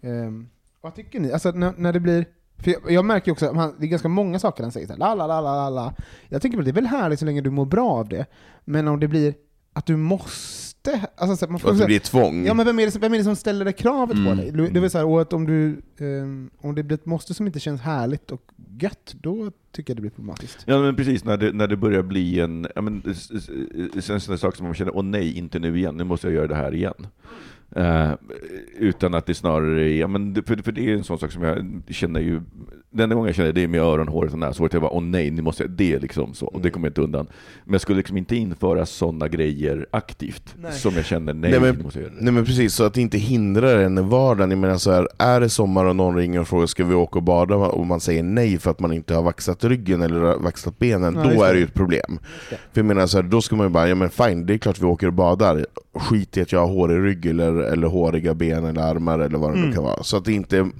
Um, 0.00 0.48
vad 0.80 0.94
tycker 0.94 1.20
ni? 1.20 1.32
Alltså 1.32 1.50
när, 1.50 1.72
när 1.76 1.92
det 1.92 2.00
blir 2.00 2.26
för 2.58 2.70
jag, 2.70 2.90
jag 2.90 3.04
märker 3.04 3.32
också 3.32 3.46
att 3.46 3.80
det 3.80 3.86
är 3.86 3.88
ganska 3.88 4.08
många 4.08 4.38
saker 4.38 4.62
han 4.62 4.72
säger, 4.72 4.96
la, 4.96 5.14
la, 5.14 5.26
la, 5.26 5.40
la, 5.40 5.54
la, 5.54 5.70
la. 5.70 5.94
Jag 6.28 6.42
tycker 6.42 6.56
väl 6.56 6.64
det 6.64 6.70
är 6.70 6.74
väl 6.74 6.86
härligt 6.86 7.18
så 7.18 7.24
länge 7.24 7.40
du 7.40 7.50
mår 7.50 7.66
bra 7.66 7.90
av 7.90 8.08
det, 8.08 8.26
men 8.64 8.88
om 8.88 9.00
det 9.00 9.08
blir 9.08 9.34
att 9.72 9.86
du 9.86 9.96
måste, 9.96 10.73
alltså, 10.92 11.36
så 11.36 11.46
här, 11.46 11.50
man 11.50 11.60
får 11.60 11.70
att 11.70 11.78
det 11.78 11.86
blir 11.86 11.98
tvång. 12.00 12.46
Ja 12.46 12.54
men 12.54 12.66
vem 12.66 12.78
är 12.78 12.84
det, 12.86 12.90
som- 12.90 13.00
vem 13.00 13.12
är 13.14 13.18
det 13.18 13.24
som 13.24 13.36
ställer 13.36 13.64
det 13.64 13.72
kravet 13.72 14.16
Mm. 14.16 14.36
på 14.36 14.42
dig? 14.42 14.70
Det 14.70 14.80
vill 14.80 14.90
säga, 14.90 15.04
och 15.06 15.20
att 15.20 15.32
om, 15.32 15.46
du, 15.46 15.76
ehm, 15.98 16.50
om 16.60 16.74
det 16.74 16.82
blir 16.82 16.94
ett 16.94 17.06
måste 17.06 17.34
som 17.34 17.46
inte 17.46 17.60
känns 17.60 17.80
härligt 17.80 18.30
och 18.32 18.42
gött, 18.80 19.14
då 19.20 19.50
tycker 19.72 19.90
jag 19.90 19.96
det 19.96 20.00
blir 20.00 20.10
problematiskt. 20.10 20.58
Ja 20.66 20.78
men 20.80 20.96
precis, 20.96 21.24
när 21.24 21.36
det, 21.36 21.52
när 21.52 21.68
det 21.68 21.76
börjar 21.76 22.02
bli 22.02 22.40
en, 22.40 22.66
ja, 22.74 22.80
men, 22.82 23.02
en 24.08 24.20
sån 24.20 24.38
sak 24.38 24.56
som 24.56 24.66
man 24.66 24.74
känner, 24.74 24.96
åh 24.96 25.02
nej, 25.04 25.38
inte 25.38 25.58
nu 25.58 25.78
igen, 25.78 25.96
nu 25.96 26.04
måste 26.04 26.26
jag 26.26 26.34
göra 26.34 26.46
det 26.46 26.54
här 26.54 26.74
igen. 26.74 27.06
Eh, 27.76 28.12
utan 28.78 29.14
att 29.14 29.26
det 29.26 29.34
snarare 29.34 29.82
är, 29.90 29.96
ja, 29.96 30.06
men, 30.06 30.34
för, 30.44 30.56
för 30.56 30.72
det 30.72 30.90
är 30.90 30.94
en 30.94 31.04
sån 31.04 31.18
sak 31.18 31.32
som 31.32 31.42
jag 31.42 31.82
känner 31.88 32.20
ju, 32.20 32.40
den 32.94 33.02
enda 33.04 33.14
gången 33.14 33.26
jag 33.28 33.34
känner 33.36 33.52
det 33.52 33.62
är 33.62 33.68
med 33.68 33.80
öron, 33.80 34.08
håret 34.08 34.32
och 34.32 34.38
näshåret, 34.38 34.72
jag 34.72 34.82
bara 34.82 34.90
åh 34.92 35.02
nej, 35.02 35.30
nu 35.30 35.42
måste 35.42 35.62
jag, 35.62 35.70
det 35.70 35.92
är 35.94 36.00
liksom 36.00 36.34
så, 36.34 36.46
och 36.46 36.60
det 36.60 36.70
kommer 36.70 36.86
jag 36.86 36.90
inte 36.90 37.00
undan. 37.00 37.26
Men 37.64 37.72
jag 37.72 37.80
skulle 37.80 37.96
liksom 37.96 38.16
inte 38.16 38.36
införa 38.36 38.86
sådana 38.86 39.28
grejer 39.28 39.86
aktivt, 39.90 40.54
Nej. 40.62 40.72
som 40.72 40.94
jag 40.94 41.04
känner, 41.04 41.34
nej, 41.34 41.50
Nej, 41.50 41.60
men- 41.60 41.74
nu 41.76 41.82
måste 41.82 41.98
jag 41.98 42.02
göra 42.04 42.14
det. 42.18 42.24
Nej 42.24 42.32
men 42.32 42.44
precis, 42.44 42.74
så 42.74 42.84
att 42.84 42.94
det 42.94 43.00
inte 43.00 43.18
hindrar 43.18 43.78
en 43.78 43.98
i 43.98 44.02
vardagen. 44.02 44.50
Jag 44.50 44.58
menar 44.58 44.76
så 44.76 44.90
här, 44.92 45.08
är 45.18 45.40
det 45.40 45.48
sommar 45.48 45.84
och 45.84 45.96
någon 45.96 46.16
ringer 46.16 46.40
och 46.40 46.48
frågar 46.48 46.66
ska 46.66 46.84
vi 46.84 46.94
åka 46.94 47.18
och 47.18 47.22
bada 47.22 47.54
och 47.56 47.86
man 47.86 48.00
säger 48.00 48.22
nej 48.22 48.58
för 48.58 48.70
att 48.70 48.80
man 48.80 48.92
inte 48.92 49.14
har 49.14 49.22
vaxat 49.22 49.64
ryggen 49.64 50.02
eller 50.02 50.20
vaxat 50.38 50.78
benen, 50.78 51.14
Ja, 51.24 51.30
då 51.34 51.42
är 51.42 51.52
det. 51.52 51.58
ju 51.58 51.64
ett 51.64 51.74
problem. 51.74 52.18
För 52.48 52.58
jag 52.72 52.84
menar 52.84 53.06
så 53.06 53.18
här, 53.18 53.22
då 53.22 53.40
ska 53.42 53.56
man 53.56 53.66
ju 53.66 53.70
bara, 53.70 53.88
ja 53.88 53.94
men 53.94 54.10
fine, 54.10 54.46
det 54.46 54.54
är 54.54 54.58
klart 54.58 54.80
vi 54.80 54.86
åker 54.86 55.06
och 55.06 55.12
badar. 55.12 55.66
Skit 55.98 56.36
i 56.36 56.40
att 56.42 56.52
jag 56.52 56.60
har 56.60 56.66
hårig 56.66 57.02
rygg 57.04 57.26
eller, 57.26 57.52
eller 57.52 57.86
håriga 57.86 58.34
ben 58.34 58.64
eller 58.64 58.80
armar 58.82 59.18
eller 59.18 59.38
vad 59.38 59.50
det 59.50 59.54
nu 59.56 59.62
Mm. 59.62 59.74
kan 59.74 59.84
vara. 59.84 60.02
Så 60.02 60.16
att 60.16 60.24
det 60.24 60.32
inte 60.32 60.70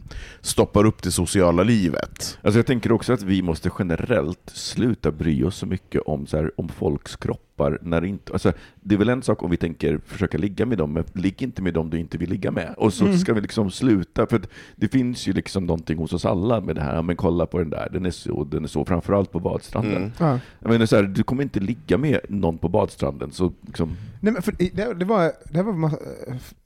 stoppar 0.41 0.85
upp 0.87 1.03
det 1.03 1.11
sociala 1.11 1.63
livet. 1.63 2.04
Alltså 2.43 2.59
jag 2.59 2.67
tänker 2.67 2.93
också 2.93 3.13
att 3.13 3.23
vi 3.23 3.43
måste 3.43 3.71
generellt 3.79 4.51
sluta 4.55 5.13
bry 5.13 5.45
oss 5.45 5.57
så 5.57 5.67
mycket 5.67 6.03
om, 6.03 6.27
så 6.27 6.37
här, 6.37 6.61
om 6.61 6.69
folks 6.69 7.17
kroppar. 7.17 7.79
När 7.83 8.01
det, 8.01 8.09
inte, 8.09 8.33
alltså, 8.33 8.53
det 8.81 8.95
är 8.95 8.99
väl 8.99 9.09
en 9.09 9.23
sak 9.23 9.43
om 9.43 9.51
vi 9.51 9.57
tänker 9.57 9.99
försöka 10.07 10.39
ligga 10.39 10.67
med 10.67 10.79
dem, 10.79 10.93
men 10.93 11.05
ligg 11.13 11.43
inte 11.43 11.63
med 11.63 11.75
dem 11.75 11.91
du 11.91 11.99
inte 11.99 12.19
vill 12.19 12.31
ligga 12.31 12.51
med. 12.51 12.75
Och 12.77 12.93
så 12.93 13.05
Mm. 13.05 13.19
ska 13.19 13.35
vi 13.35 13.41
liksom 13.41 13.71
sluta, 13.71 14.27
för 14.27 14.37
att 14.37 14.49
det 14.77 14.89
finns 14.89 15.27
ju 15.29 15.33
liksom 15.33 15.67
någonting 15.67 15.99
hos 15.99 16.13
oss 16.13 16.25
alla 16.25 16.61
med 16.61 16.75
det 16.77 16.83
här, 16.83 17.03
men 17.03 17.17
kolla 17.17 17.47
på 17.47 17.59
den 17.59 17.71
där, 17.71 17.89
den 17.93 18.07
är 18.07 18.11
så, 18.11 18.45
den 18.45 18.65
är 18.65 18.69
så, 18.69 18.85
framförallt 18.85 19.33
på 19.33 19.41
badstranden. 19.41 19.97
Mm. 19.97 20.11
Ja. 20.19 20.39
Jag 20.59 20.71
menar 20.71 20.87
så 20.87 20.97
här, 20.97 21.03
du 21.03 21.23
kommer 21.23 21.43
inte 21.43 21.61
ligga 21.61 21.99
med 21.99 22.21
någon 22.29 22.59
på 22.59 22.69
badstranden, 22.69 23.33
så 23.33 23.53
liksom, 23.67 23.97
Nej, 24.21 24.33
men 24.33 24.43
för, 24.43 24.53
det, 24.59 24.93
det 24.95 25.05
var, 25.05 25.33
det 25.51 25.63
var 25.63 25.73
massa, 25.73 25.97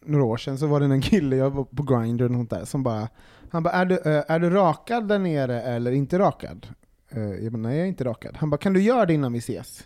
några 0.06 0.24
år 0.24 0.36
sedan, 0.36 0.58
så 0.58 0.66
var 0.66 0.80
det 0.80 0.86
en 0.86 1.00
kille, 1.00 1.36
jag 1.36 1.50
var 1.50 1.64
på 1.64 1.82
Grindr 1.82 2.24
och 2.24 2.30
sånt 2.30 2.50
där, 2.50 2.64
som 2.64 2.82
bara, 2.82 3.08
han 3.50 3.62
bara, 3.62 3.72
är 3.74 3.84
du, 3.84 3.94
eh, 3.94 4.22
är 4.28 4.38
du 4.38 4.50
rakad 4.50 5.08
där 5.08 5.18
nere 5.18 5.62
eller 5.62 5.92
inte 5.92 6.18
rakad? 6.18 6.66
Eh, 7.10 7.22
Jag 7.22 7.52
bara, 7.52 7.58
nej 7.62 7.76
jag 7.76 7.84
är 7.84 7.88
inte 7.88 8.04
rakad. 8.04 8.36
Han 8.36 8.50
bara, 8.50 8.56
kan 8.56 8.72
du 8.72 8.82
göra 8.82 9.06
det 9.06 9.14
innan 9.14 9.32
vi 9.32 9.38
ses? 9.38 9.84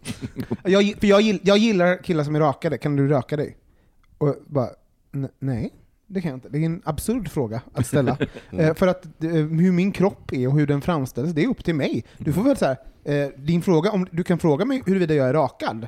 jag, 0.64 0.94
för 1.00 1.06
jag, 1.06 1.20
gill- 1.20 1.40
jag 1.42 1.58
gillar 1.58 2.02
killar 2.02 2.24
som 2.24 2.34
är 2.34 2.40
rakade, 2.40 2.78
kan 2.78 2.96
du 2.96 3.08
raka 3.08 3.36
dig? 3.36 3.56
Och 4.18 4.28
jag 4.28 4.36
bara, 4.46 4.68
"N- 5.14 5.28
nej. 5.38 5.72
Det 6.08 6.20
kan 6.20 6.28
jag 6.30 6.36
inte. 6.36 6.48
Det 6.48 6.58
är 6.58 6.62
en 6.66 6.82
absurd 6.84 7.28
fråga 7.30 7.60
att 7.74 7.86
ställa. 7.86 8.18
eh, 8.50 8.74
för 8.74 8.86
att 8.86 9.04
eh, 9.24 9.30
hur 9.32 9.72
min 9.72 9.92
kropp 9.92 10.32
är 10.32 10.48
och 10.48 10.54
hur 10.58 10.66
den 10.66 10.80
framställs, 10.80 11.32
det 11.32 11.44
är 11.44 11.48
upp 11.48 11.64
till 11.64 11.74
mig. 11.74 12.04
Du 12.18 12.32
får 12.32 12.42
väl 12.42 12.56
så 12.56 12.64
här, 12.64 12.76
eh, 13.04 13.28
din 13.36 13.62
fråga, 13.62 13.90
om 13.90 14.06
du 14.10 14.24
kan 14.24 14.38
fråga 14.38 14.64
mig 14.64 14.82
huruvida 14.86 15.14
jag 15.14 15.28
är 15.28 15.32
rakad, 15.32 15.86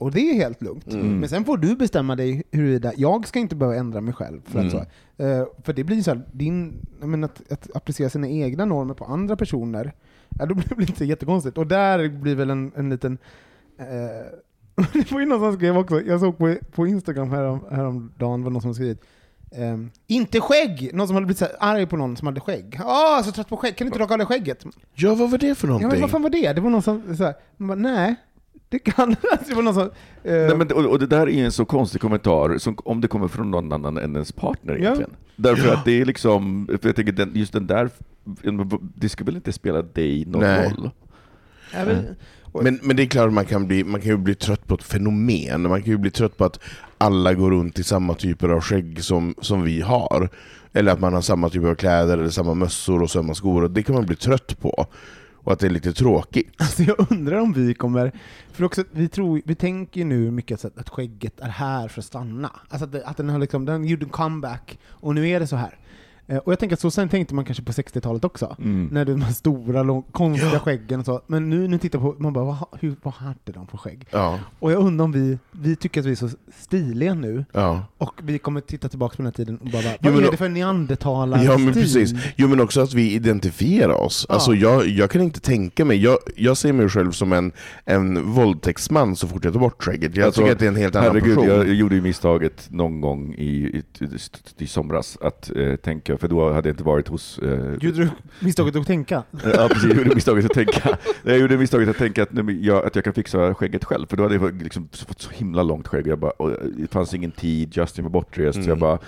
och 0.00 0.10
det 0.10 0.20
är 0.30 0.34
helt 0.34 0.62
lugnt. 0.62 0.92
Mm. 0.92 1.18
Men 1.20 1.28
sen 1.28 1.44
får 1.44 1.56
du 1.56 1.76
bestämma 1.76 2.16
dig 2.16 2.42
huruvida, 2.50 2.92
jag 2.96 3.26
ska 3.28 3.38
inte 3.38 3.56
behöva 3.56 3.78
ändra 3.78 4.00
mig 4.00 4.14
själv. 4.14 4.40
För, 4.44 4.58
att 4.58 4.72
Mm. 4.72 4.84
så, 5.16 5.22
eh, 5.24 5.46
för 5.62 5.72
det 5.72 5.84
blir 5.84 6.02
så 6.02 6.10
här, 6.10 6.22
din, 6.32 6.86
menar, 7.00 7.28
att, 7.28 7.52
att 7.52 7.76
applicera 7.76 8.08
sina 8.10 8.28
egna 8.28 8.64
normer 8.64 8.94
på 8.94 9.04
andra 9.04 9.36
personer, 9.36 9.92
ja, 10.38 10.46
då 10.46 10.54
blir 10.76 10.76
det 10.76 10.82
inte 10.82 11.04
jättekonstigt. 11.04 11.58
Och 11.58 11.66
där 11.66 12.08
blir 12.08 12.34
väl 12.34 12.50
en, 12.50 12.72
en 12.76 12.90
liten 12.90 13.18
eh, 13.78 14.84
det 14.92 15.12
var 15.12 15.20
ju 15.20 15.26
någon 15.26 15.40
som 15.40 15.52
skrev 15.56 15.78
också, 15.78 16.00
jag 16.02 16.20
såg 16.20 16.38
på, 16.38 16.56
på 16.72 16.86
Instagram 16.86 17.30
härom, 17.30 17.60
häromdagen, 17.70 18.42
var 18.44 18.50
någon 18.50 18.62
som 18.62 18.74
skrivit 18.74 19.04
ehm, 19.52 19.90
inte 20.06 20.40
skägg! 20.40 20.90
Någon 20.94 21.06
som 21.06 21.14
hade 21.16 21.26
blivit 21.26 21.38
så 21.38 21.44
här 21.44 21.54
arg 21.60 21.86
på 21.86 21.96
någon 21.96 22.16
som 22.16 22.26
hade 22.26 22.40
skägg. 22.40 22.80
Åh, 22.84 23.22
så 23.22 23.32
trött 23.32 23.48
på 23.48 23.56
skägg, 23.56 23.76
kan 23.76 23.84
du 23.84 23.88
inte 23.88 23.98
raka 23.98 24.14
av 24.14 24.18
dig 24.18 24.26
skägget? 24.26 24.64
Ja, 24.94 25.14
vad 25.14 25.30
var 25.30 25.38
det 25.38 25.54
för 25.54 25.66
Ja, 25.66 25.72
någonting? 25.72 25.90
men 25.90 26.00
vad 26.00 26.10
fan 26.10 26.22
var 26.22 26.30
det? 26.30 26.52
Det 26.52 26.60
var 26.60 26.70
någon 26.70 26.82
som 26.82 27.16
så 27.16 27.24
här, 27.24 27.34
man 27.56 27.68
bara, 27.68 27.74
nej, 27.94 28.14
det 28.70 28.78
kan 28.78 29.10
det 29.48 29.54
var 29.54 29.62
någon 29.62 29.74
som... 29.74 29.82
eh, 29.82 30.32
Nej, 30.32 30.56
men, 30.56 30.72
och, 30.72 30.84
och 30.84 30.98
det 30.98 31.06
där 31.06 31.28
är 31.28 31.44
en 31.44 31.52
så 31.52 31.64
konstig 31.64 32.00
kommentar, 32.00 32.58
som, 32.58 32.76
om 32.84 33.00
det 33.00 33.08
kommer 33.08 33.28
från 33.28 33.50
någon 33.50 33.72
annan 33.72 33.96
än 33.96 34.12
ens 34.14 34.32
partner 34.32 34.72
Ja. 34.74 34.78
egentligen. 34.80 35.10
Därför 35.36 35.74
att 35.74 35.84
det 35.84 36.00
är 36.00 36.04
liksom, 36.04 36.66
för 36.82 36.88
jag 36.88 36.96
tänker 36.96 37.12
den, 37.12 37.30
just 37.34 37.52
den 37.52 37.66
där, 37.66 37.90
det 38.94 39.08
ska 39.08 39.24
väl 39.24 39.36
inte 39.36 39.52
spela 39.52 39.82
dig 39.82 40.24
någon 40.26 40.40
Nej. 40.42 40.68
roll? 40.76 40.90
jag 41.74 41.86
vet- 41.86 42.04
och- 42.52 42.64
Men, 42.64 42.80
men 42.82 42.96
det 42.96 43.02
är 43.02 43.06
klart 43.06 43.26
att 43.26 43.32
man 43.32 43.44
kan, 43.44 43.66
bli, 43.66 43.84
man 43.84 44.00
kan 44.00 44.10
ju 44.10 44.16
bli 44.16 44.34
trött 44.34 44.66
på 44.66 44.74
ett 44.74 44.82
fenomen. 44.82 45.62
Man 45.62 45.82
kan 45.82 45.90
ju 45.92 45.98
bli 45.98 46.10
trött 46.10 46.36
på 46.36 46.44
att 46.44 46.60
alla 46.98 47.34
går 47.34 47.50
runt 47.50 47.78
i 47.78 47.84
samma 47.84 48.14
typer 48.14 48.48
av 48.48 48.60
skägg 48.60 49.04
som, 49.04 49.34
som 49.40 49.62
vi 49.62 49.80
har. 49.80 50.28
Eller 50.72 50.92
att 50.92 51.00
man 51.00 51.14
har 51.14 51.20
samma 51.20 51.48
typ 51.48 51.64
av 51.64 51.74
kläder, 51.74 52.18
eller 52.18 52.30
samma 52.30 52.54
mössor 52.54 53.02
och 53.02 53.10
samma 53.10 53.34
skor. 53.34 53.68
Det 53.68 53.82
kan 53.82 53.94
man 53.94 54.06
bli 54.06 54.16
trött 54.16 54.60
på. 54.60 54.86
Och 55.42 55.52
att 55.52 55.58
det 55.58 55.66
är 55.66 55.70
lite 55.70 55.92
tråkigt. 55.92 56.52
Alltså 56.58 56.82
jag 56.82 57.12
undrar 57.12 57.38
om 57.38 57.52
vi 57.52 57.74
kommer, 57.74 58.12
för 58.52 58.64
också, 58.64 58.84
vi, 58.90 59.08
tror, 59.08 59.42
vi 59.44 59.54
tänker 59.54 60.00
ju 60.00 60.04
nu 60.04 60.30
mycket 60.30 60.64
att, 60.64 60.78
att 60.78 60.88
skägget 60.88 61.40
är 61.40 61.48
här 61.48 61.88
för 61.88 62.00
att 62.00 62.04
stanna. 62.04 62.50
Alltså 62.68 62.84
att, 62.84 63.04
att 63.04 63.16
den 63.16 63.28
har 63.28 63.38
liksom, 63.38 63.64
den 63.64 63.84
gjorde 63.84 64.04
en 64.04 64.10
comeback, 64.10 64.78
och 64.86 65.14
nu 65.14 65.28
är 65.28 65.40
det 65.40 65.46
så 65.46 65.56
här. 65.56 65.79
Eh, 66.30 66.36
Och 66.38 66.52
jag 66.52 66.58
tänker 66.58 66.74
att 66.76 66.80
så 66.80 66.90
sen 66.90 67.08
tänkte 67.08 67.34
man 67.34 67.44
kanske 67.44 67.62
på 67.64 67.72
60-talet 67.72 68.24
också. 68.24 68.56
Mm. 68.58 68.88
När 68.92 69.04
de 69.04 69.22
här 69.22 69.32
stora, 69.32 69.82
lång, 69.82 70.02
konstiga 70.02 70.60
skäggen 70.60 71.00
och 71.00 71.06
så. 71.06 71.20
Men 71.26 71.50
nu, 71.50 71.68
nu 71.68 71.78
tittar 71.78 71.98
jag 71.98 72.16
på, 72.16 72.22
man 72.22 72.32
bara, 72.32 72.44
vad, 72.44 72.56
hur, 72.80 72.94
vad 73.02 73.14
hade 73.14 73.52
de 73.54 73.66
för 73.66 73.78
skägg? 73.78 74.06
Ja, 74.10 74.38
Och 74.58 74.72
jag 74.72 74.78
undrar 74.82 75.04
om 75.04 75.12
vi, 75.12 75.38
vi 75.50 75.76
tycker 75.76 76.00
att 76.00 76.06
vi 76.06 76.10
är 76.10 76.16
så 76.16 76.28
stiliga 76.58 77.14
nu, 77.14 77.44
ja. 77.52 77.84
och 77.98 78.14
vi 78.22 78.38
kommer 78.38 78.60
titta 78.60 78.88
tillbaka 78.88 79.16
på 79.16 79.22
den 79.22 79.26
här 79.26 79.32
tiden 79.32 79.58
och 79.58 79.66
bara, 79.66 79.82
Jo, 79.82 79.88
vad 80.00 80.12
men 80.12 80.20
är 80.20 80.24
då- 80.24 80.30
det 80.30 80.36
för 80.36 80.48
neandertalarstil? 80.48 81.50
Ja 81.50 81.58
men 81.58 81.72
precis. 81.74 82.12
Jo 82.36 82.48
men 82.48 82.60
också 82.60 82.80
att 82.80 82.94
vi 82.94 83.12
identifierar 83.14 83.94
oss. 83.94 84.26
Ja. 84.28 84.34
Alltså 84.34 84.54
jag, 84.54 84.88
jag 84.88 85.10
kan 85.10 85.22
inte 85.22 85.40
tänka 85.40 85.84
mig, 85.84 85.96
jag, 86.02 86.18
jag 86.36 86.56
ser 86.56 86.72
mig 86.72 86.88
själv 86.88 87.12
som 87.12 87.32
en, 87.32 87.52
en 87.84 88.32
våldtäktsman 88.32 89.16
så 89.16 89.26
fort 89.28 89.44
jag 89.44 89.52
tar 89.52 89.60
bort 89.60 89.82
skägget. 89.82 90.16
Jag 90.16 90.26
Alltså, 90.26 90.40
tycker 90.40 90.52
att 90.52 90.58
det 90.58 90.64
är 90.64 90.68
en 90.68 90.76
helt 90.76 90.96
annan 90.96 91.08
Herregud, 91.08 91.36
person. 91.36 91.48
jag, 91.50 91.68
jag 91.68 91.74
gjorde 91.74 91.94
ju 91.94 92.00
misstaget 92.02 92.66
någon 92.70 93.00
gång 93.00 93.34
i, 93.34 93.46
i, 93.46 93.82
i 94.58 94.66
somras 94.66 95.18
att 95.20 95.50
eh, 95.56 95.76
tänka, 95.76 96.16
för 96.20 96.28
då 96.28 96.52
hade 96.52 96.68
jag 96.68 96.72
inte 96.72 96.84
varit 96.84 97.08
hos... 97.08 97.38
Eh, 97.38 97.74
Gjorde 97.80 97.98
du 97.98 98.08
misstaget 98.40 98.76
att 98.76 98.86
tänka? 98.86 99.22
Ja 99.54 99.68
precis, 99.68 99.84
jag 99.88 99.96
gjorde 99.98 100.14
misstaget 100.14 100.44
att 100.44 100.52
tänka, 100.54 100.98
jag 101.22 101.38
gjorde 101.38 101.56
misstaget 101.56 101.88
att, 101.88 101.96
tänka 101.98 102.22
att, 102.22 102.32
nej, 102.32 102.66
jag, 102.66 102.86
att 102.86 102.94
jag 102.94 103.04
kan 103.04 103.12
fixa 103.12 103.54
skägget 103.54 103.84
själv, 103.84 104.06
för 104.06 104.16
då 104.16 104.22
hade 104.22 104.34
jag 104.34 104.62
liksom 104.62 104.88
fått 105.08 105.20
så 105.20 105.30
himla 105.30 105.62
långt 105.62 105.88
skägg, 105.88 106.06
jag 106.06 106.18
bara, 106.18 106.30
och 106.30 106.50
det 106.76 106.90
fanns 106.92 107.14
ingen 107.14 107.30
tid, 107.30 107.76
Justin 107.76 108.04
var 108.04 108.10
bortrest, 108.10 108.54
så 108.54 108.60
jag 108.60 108.66
Mm. 108.68 108.78
bara, 108.80 108.98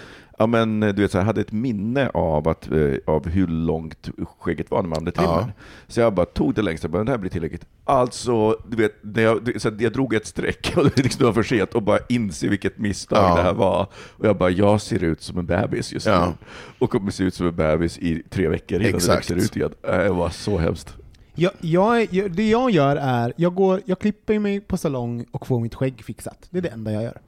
ja 0.42 0.46
men 0.46 0.81
du 0.81 0.92
vet, 0.92 1.11
så 1.12 1.18
jag 1.18 1.24
hade 1.24 1.40
ett 1.40 1.52
minne 1.52 2.09
av, 2.09 2.48
att, 2.48 2.70
eh, 2.72 2.92
av 3.07 3.28
hur 3.28 3.46
långt 3.46 4.09
skägget 4.40 4.70
var 4.70 4.83
när 4.83 4.88
man 4.88 4.98
hade 4.98 5.12
trimmen. 5.12 5.35
Ja. 5.38 5.48
Så 5.88 6.00
jag 6.00 6.14
bara 6.14 6.26
tog 6.26 6.55
det 6.55 6.62
längst, 6.62 6.85
jag 6.85 6.90
bara, 6.90 7.05
det 7.05 7.11
här 7.11 7.18
blir 7.18 7.31
tillräckligt. 7.31 7.66
Alltså, 7.85 8.57
du 8.68 8.76
vet, 8.76 8.92
när 9.00 9.22
jag, 9.22 9.44
det- 9.44 9.61
så 9.62 9.70
jag 9.78 9.92
drog 9.92 10.14
ett 10.14 10.26
streck, 10.26 10.72
och 10.76 10.85
det 10.85 11.02
liksom 11.02 11.26
var 11.26 11.33
för 11.33 11.42
sent, 11.42 11.74
och 11.74 11.83
bara 11.83 11.98
inse 12.09 12.48
vilket 12.48 12.78
misstag 12.78 13.18
Ja. 13.31 13.37
det 13.37 13.42
här 13.42 13.55
var. 13.55 13.87
Och 14.16 14.26
jag 14.26 14.37
bara, 14.37 14.50
jag 14.50 14.81
ser 14.81 15.05
ut 15.05 15.22
som 15.22 15.38
en 15.38 15.46
bebis 15.46 15.92
just 15.92 16.07
Ja. 16.07 16.26
nu. 16.26 16.46
Och 16.78 16.90
kommer 16.90 17.11
se 17.11 17.24
ut 17.24 17.35
som 17.35 17.46
en 17.46 17.57
bebis 17.57 17.98
i 17.98 18.22
tre 18.31 18.48
veckor 18.48 18.81
innan 18.81 18.94
Exakt. 18.94 19.28
det 19.28 19.35
växer 19.35 19.46
ut 19.50 19.57
igen. 19.57 19.72
Äh, 19.83 19.98
Det 19.98 20.09
var 20.12 20.31
så 20.31 20.59
hemskt. 20.59 20.94
Jag, 21.35 21.52
jag, 21.61 22.09
det 22.31 22.48
jag 22.48 22.70
gör 22.70 22.96
är, 22.96 23.33
jag, 23.37 23.55
går, 23.55 23.81
jag 23.85 23.98
klipper 23.98 24.38
mig 24.38 24.61
på 24.61 24.76
salong 24.76 25.24
och 25.31 25.46
får 25.46 25.61
mitt 25.61 25.74
skägg 25.74 26.05
fixat. 26.05 26.46
Det 26.50 26.59
är 26.59 26.62
det 26.62 26.68
enda 26.68 26.92
jag 26.92 27.02
gör. 27.02 27.20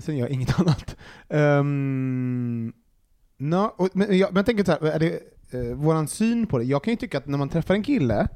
Sen 0.00 0.16
gör 0.16 0.26
jag 0.26 0.30
inget 0.30 0.60
annat. 0.60 0.96
Um, 1.28 2.72
no, 3.38 3.72
och, 3.76 3.88
men, 3.92 4.18
jag, 4.18 4.28
men 4.30 4.36
jag 4.36 4.46
tänker 4.46 4.64
så 4.64 4.70
här, 4.72 4.82
är 4.86 4.98
det 4.98 5.20
uh, 5.58 5.74
våran 5.74 6.08
syn 6.08 6.46
på 6.46 6.58
det? 6.58 6.64
Jag 6.64 6.84
kan 6.84 6.92
ju 6.92 6.96
tycka 6.96 7.18
att 7.18 7.26
när 7.26 7.38
man 7.38 7.48
träffar 7.48 7.74
en 7.74 7.82
kille, 7.82 8.28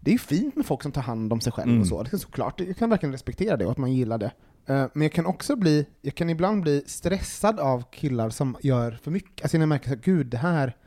det 0.00 0.14
är 0.14 0.18
fint 0.18 0.56
med 0.56 0.66
folk 0.66 0.82
som 0.82 0.92
tar 0.92 1.02
hand 1.02 1.32
om 1.32 1.40
sig 1.40 1.52
själv 1.52 1.68
Mm. 1.68 1.80
och 1.80 1.86
så. 1.86 2.02
Det 2.02 2.12
är 2.12 2.18
såklart, 2.18 2.60
jag 2.60 2.76
kan 2.76 2.90
verkligen 2.90 3.12
respektera 3.12 3.56
det 3.56 3.64
och 3.64 3.70
att 3.72 3.78
man 3.78 3.92
gillar 3.92 4.18
det. 4.18 4.30
Eh, 4.66 4.86
men 4.92 5.02
jag 5.02 5.12
kan 5.12 5.26
också 5.26 5.56
bli, 5.56 5.86
jag 6.02 6.14
kan 6.14 6.30
ibland 6.30 6.62
bli 6.62 6.82
stressad 6.86 7.60
av 7.60 7.82
killar 7.90 8.30
som 8.30 8.56
gör 8.60 8.92
för 9.02 9.10
mycket. 9.10 9.42
Alltså 9.44 9.56
när 9.58 9.62
jag 9.62 9.68
märker 9.68 9.92
att 9.92 10.04
gud, 10.04 10.26
det 10.26 10.36
här 10.38 10.68
"Ah, 10.68 10.83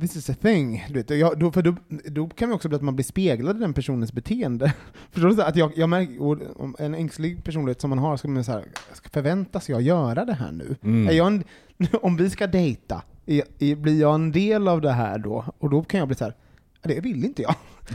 This 0.00 0.16
is 0.16 0.30
a 0.30 0.34
thing. 0.42 0.84
Du 0.88 0.94
vet, 0.94 1.10
jag, 1.10 1.38
då, 1.38 1.52
för 1.52 1.62
då, 1.62 1.74
då 2.04 2.28
kan 2.28 2.48
det 2.48 2.54
också 2.54 2.68
bli 2.68 2.76
att 2.76 2.82
man 2.82 2.96
blir 2.96 3.04
speglad 3.04 3.56
i 3.56 3.60
den 3.60 3.74
personens 3.74 4.12
beteende. 4.12 4.72
Förstår 5.10 5.28
du? 5.28 5.42
Att 5.42 5.56
jag, 5.56 5.72
jag 5.76 5.88
märker, 5.88 6.82
en 6.82 6.94
ängslig 6.94 7.44
personlighet 7.44 7.80
som 7.80 7.90
man 7.90 7.98
har, 7.98 8.16
ska 8.16 8.28
man 8.28 8.44
så 8.44 8.52
här, 8.52 8.64
förväntas 9.12 9.68
jag 9.68 9.82
göra 9.82 10.24
det 10.24 10.34
här 10.34 10.52
nu? 10.52 10.76
Mm. 10.82 11.08
Är 11.08 11.12
jag 11.12 11.26
en, 11.26 11.44
om 12.02 12.16
vi 12.16 12.30
ska 12.30 12.46
dejta, 12.46 13.02
är, 13.26 13.42
är, 13.58 13.76
blir 13.76 14.00
jag 14.00 14.14
en 14.14 14.32
del 14.32 14.68
av 14.68 14.80
det 14.80 14.92
här 14.92 15.18
då? 15.18 15.44
Och 15.58 15.70
då 15.70 15.82
kan 15.84 15.98
jag 15.98 16.08
bli 16.08 16.16
så 16.16 16.24
här, 16.24 16.34
"Ja, 16.38 16.45
det 16.86 17.00
vill 17.00 17.24
inte 17.24 17.42
jag. 17.42 17.54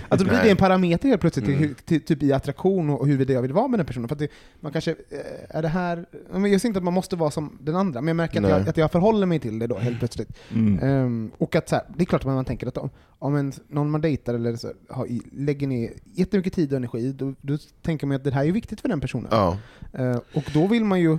Alltså 0.09 0.25
då 0.27 0.29
blir 0.33 0.43
det 0.43 0.51
en 0.51 0.57
parameter 0.57 1.09
helt 1.09 1.21
plötsligt 1.21 1.45
till, 1.45 1.53
Mm. 1.55 1.67
hur- 1.67 1.75
till, 1.75 2.01
typ 2.01 2.23
i 2.23 2.33
attraktion 2.33 2.89
och 2.89 3.07
hur 3.07 3.31
jag 3.31 3.41
vill 3.41 3.53
vara 3.53 3.67
med 3.67 3.79
den 3.79 3.85
personen. 3.85 4.07
För 4.09 4.15
det, 4.15 4.27
man 4.59 4.71
kanske, 4.71 4.91
eh, 4.91 5.57
är 5.57 5.61
det 5.61 5.67
här, 5.67 6.05
jag 6.33 6.41
säger 6.41 6.65
inte 6.65 6.77
att 6.77 6.83
man 6.83 6.93
måste 6.93 7.15
vara 7.15 7.31
som 7.31 7.57
den 7.61 7.75
andra, 7.75 8.01
men 8.01 8.07
jag 8.07 8.15
märker 8.15 8.43
att 8.43 8.49
jag, 8.49 8.69
att 8.69 8.77
jag 8.77 8.91
förhåller 8.91 9.25
mig 9.27 9.39
till 9.39 9.59
det 9.59 9.67
då 9.67 9.77
helt 9.77 9.99
plötsligt. 9.99 10.29
Mm. 10.53 10.79
Ehm, 10.83 11.31
och 11.37 11.55
att 11.55 11.69
så 11.69 11.75
här, 11.75 11.85
det 11.97 12.03
är 12.03 12.05
klart 12.05 12.21
att 12.21 12.27
man 12.27 12.45
tänker 12.45 12.67
att 12.67 12.77
om, 12.77 12.89
om 13.19 13.35
en, 13.35 13.53
någon 13.67 13.89
man 13.91 14.01
dejtar 14.01 14.33
eller 14.33 14.55
så, 14.55 14.71
har, 14.89 15.07
lägger 15.31 15.67
ner 15.67 15.91
jättemycket 16.13 16.53
tid 16.53 16.71
och 16.71 16.77
energi, 16.77 17.11
då, 17.13 17.33
då 17.41 17.57
tänker 17.81 18.07
man 18.07 18.15
att 18.15 18.23
det 18.23 18.31
här 18.33 18.45
är 18.45 18.51
viktigt 18.51 18.81
för 18.81 18.89
den 18.89 18.99
personen. 19.01 19.27
Ja. 19.31 19.57
Eh, 19.93 20.17
och 20.33 20.43
då 20.53 20.67
vill 20.67 20.85
man 20.85 20.99
ju 21.01 21.17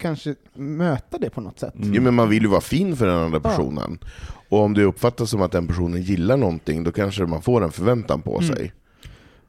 kanske 0.00 0.34
möta 0.54 1.18
det 1.18 1.30
på 1.30 1.40
något 1.40 1.58
sätt. 1.58 1.74
Mm. 1.74 1.94
Jo, 1.94 2.02
men 2.02 2.14
man 2.14 2.28
vill 2.28 2.42
ju 2.42 2.48
vara 2.48 2.60
fin 2.60 2.96
för 2.96 3.06
den 3.06 3.16
andra 3.16 3.40
Ja. 3.44 3.50
personen. 3.50 3.98
Och 4.48 4.58
om 4.60 4.74
det 4.74 4.84
uppfattas 4.84 5.30
som 5.30 5.42
att 5.42 5.52
den 5.52 5.66
personen 5.66 6.02
gillar 6.02 6.36
någonting, 6.36 6.84
då 6.84 6.92
kanske 6.92 7.26
man 7.26 7.42
får 7.42 7.64
en 7.64 7.72
förväntan 7.72 8.22
på 8.22 8.38
Mm. 8.40 8.56
sig. 8.56 8.72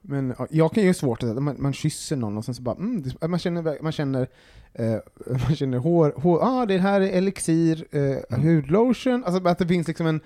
Men 0.01 0.33
ja, 0.39 0.47
jag 0.49 0.73
kan 0.73 0.83
ju 0.83 0.93
svårt 0.93 1.23
att 1.23 1.29
säga, 1.29 1.39
man, 1.39 1.55
man 1.59 1.73
kysser 1.73 2.15
någon 2.15 2.37
och 2.37 2.45
sen 2.45 2.55
så 2.55 2.61
bara, 2.61 2.75
mm, 2.75 3.03
man 3.27 3.39
känner, 3.39 3.83
man 3.83 3.91
känner, 3.91 4.27
eh, 4.73 4.95
man 5.47 5.55
känner 5.55 5.77
hår, 5.77 6.13
hår 6.17 6.39
ah, 6.41 6.65
det 6.65 6.77
här 6.77 7.01
är 7.01 7.09
elixir, 7.17 7.85
eh, 7.91 8.39
hudlotion, 8.39 9.23
alltså 9.25 9.47
att 9.47 9.57
det 9.59 9.67
finns 9.67 9.87
liksom 9.87 10.07
en 10.07 10.19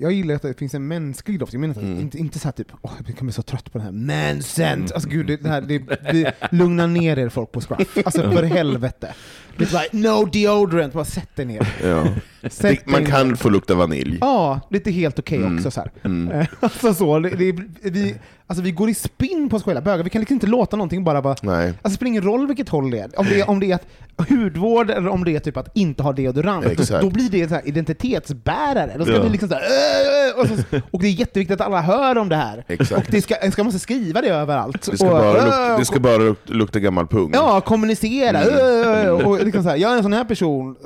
jag 0.00 0.12
gillar 0.12 0.34
att 0.34 0.42
det 0.42 0.58
finns 0.58 0.74
en 0.74 0.88
mänsklig 0.88 1.38
doft, 1.38 1.52
jag 1.52 1.60
menar 1.60 1.74
Mm. 1.82 2.00
inte, 2.00 2.18
inte 2.18 2.38
så 2.38 2.48
här 2.48 2.52
typ, 2.52 2.66
åh 2.82 2.90
jag 3.06 3.16
kan 3.16 3.26
bli 3.26 3.32
så 3.32 3.42
trött 3.42 3.72
på 3.72 3.78
det 3.78 3.84
här, 3.84 3.92
man 3.92 4.42
scent! 4.42 4.92
Alltså 4.92 5.08
gud, 5.08 5.26
det, 5.26 5.48
här, 5.48 5.60
det, 5.60 5.78
det, 6.12 6.34
lugna 6.50 6.86
ner 6.86 7.18
er 7.18 7.28
folk 7.28 7.52
på 7.52 7.60
Scruff, 7.60 7.96
alltså 8.04 8.30
för 8.30 8.42
helvete. 8.42 9.14
Det 9.56 9.64
är 9.64 9.72
bara, 9.72 9.82
no 9.92 10.24
deodorant, 10.24 10.92
bara 10.94 11.04
sätt 11.04 11.38
er 11.38 11.44
ner. 11.44 11.68
Ja. 11.84 12.06
Sätt 12.50 12.86
man 12.86 13.02
ner. 13.02 13.10
kan 13.10 13.36
få 13.36 13.48
lukta 13.48 13.74
vanilj. 13.74 14.18
Ja, 14.20 14.60
lite 14.70 14.90
helt 14.90 15.18
okej 15.18 15.38
Mm. 15.38 15.56
också 15.56 15.70
så 15.70 15.80
här. 15.80 15.90
Mm. 16.04 16.30
Eh, 16.40 16.46
Alltså 16.60 16.94
så, 16.94 17.18
det, 17.18 17.30
det, 17.30 17.52
vi, 17.90 18.14
alltså 18.46 18.62
vi 18.62 18.70
går 18.70 18.88
i 18.88 18.94
spinn 18.94 19.48
på 19.48 19.58
skojliga 19.58 19.82
bögar, 19.82 20.04
vi 20.04 20.10
kan 20.10 20.20
liksom 20.20 20.34
inte 20.34 20.46
låta 20.46 20.76
någonting 20.76 21.04
bara 21.04 21.20
vara 21.20 21.36
Nej. 21.42 21.66
Alltså 21.68 21.80
det 21.88 21.90
spelar 21.94 22.08
ingen 22.08 22.22
roll 22.22 22.46
vilket 22.46 22.68
håll 22.68 22.90
det 22.90 22.98
är, 22.98 23.18
om 23.20 23.26
det 23.26 23.42
om 23.42 23.60
det 23.60 23.70
är 23.70 23.74
att 23.74 23.86
hudvård 24.28 24.90
eller 24.90 25.08
om 25.08 25.24
det 25.24 25.36
är 25.36 25.40
typ 25.40 25.56
att 25.56 25.76
inte 25.76 26.02
ha 26.02 26.12
deodorant, 26.12 26.66
Exakt. 26.66 27.02
då 27.02 27.10
blir 27.10 27.30
det 27.30 27.48
så 27.48 27.54
här 27.54 27.68
identitetsbärare. 27.68 28.94
Då 28.98 29.04
ska 29.04 29.14
Ja. 29.14 29.22
vi 29.22 29.28
liksom 29.28 29.48
så 29.48 29.54
här, 29.54 29.62
"Äh, 29.62 30.30
äh", 30.30 30.40
och, 30.40 30.46
så, 30.46 30.80
och 30.90 31.00
det 31.02 31.06
är 31.08 31.10
jätteviktigt 31.12 31.60
att 31.60 31.66
alla 31.66 31.80
hör 31.80 32.18
om 32.18 32.28
det 32.28 32.36
här. 32.36 32.64
Exakt. 32.68 33.06
Och 33.06 33.12
det 33.12 33.22
ska, 33.22 33.50
ska 33.52 33.64
måste 33.64 33.78
skriva 33.80 34.20
det 34.20 34.28
överallt. 34.28 34.82
Det 34.90 34.96
ska 34.96 35.06
och, 35.06 35.10
bara 35.12 35.38
"Äh", 35.38 35.44
lukta, 35.44 35.78
det 35.78 35.84
ska 35.84 36.00
bara 36.00 36.34
lukta, 36.46 36.78
gammal 36.80 37.06
pung. 37.06 37.30
Ja, 37.34 37.60
kommunicera. 37.60 38.42
Mm. 38.42 39.06
"Äh", 39.06 39.26
och 39.26 39.44
liksom 39.44 39.62
så 39.62 39.68
här, 39.68 39.76
jag 39.76 39.92
är 39.92 39.96
en 39.96 40.02
sån 40.02 40.12
här 40.12 40.24
person. 40.24 40.76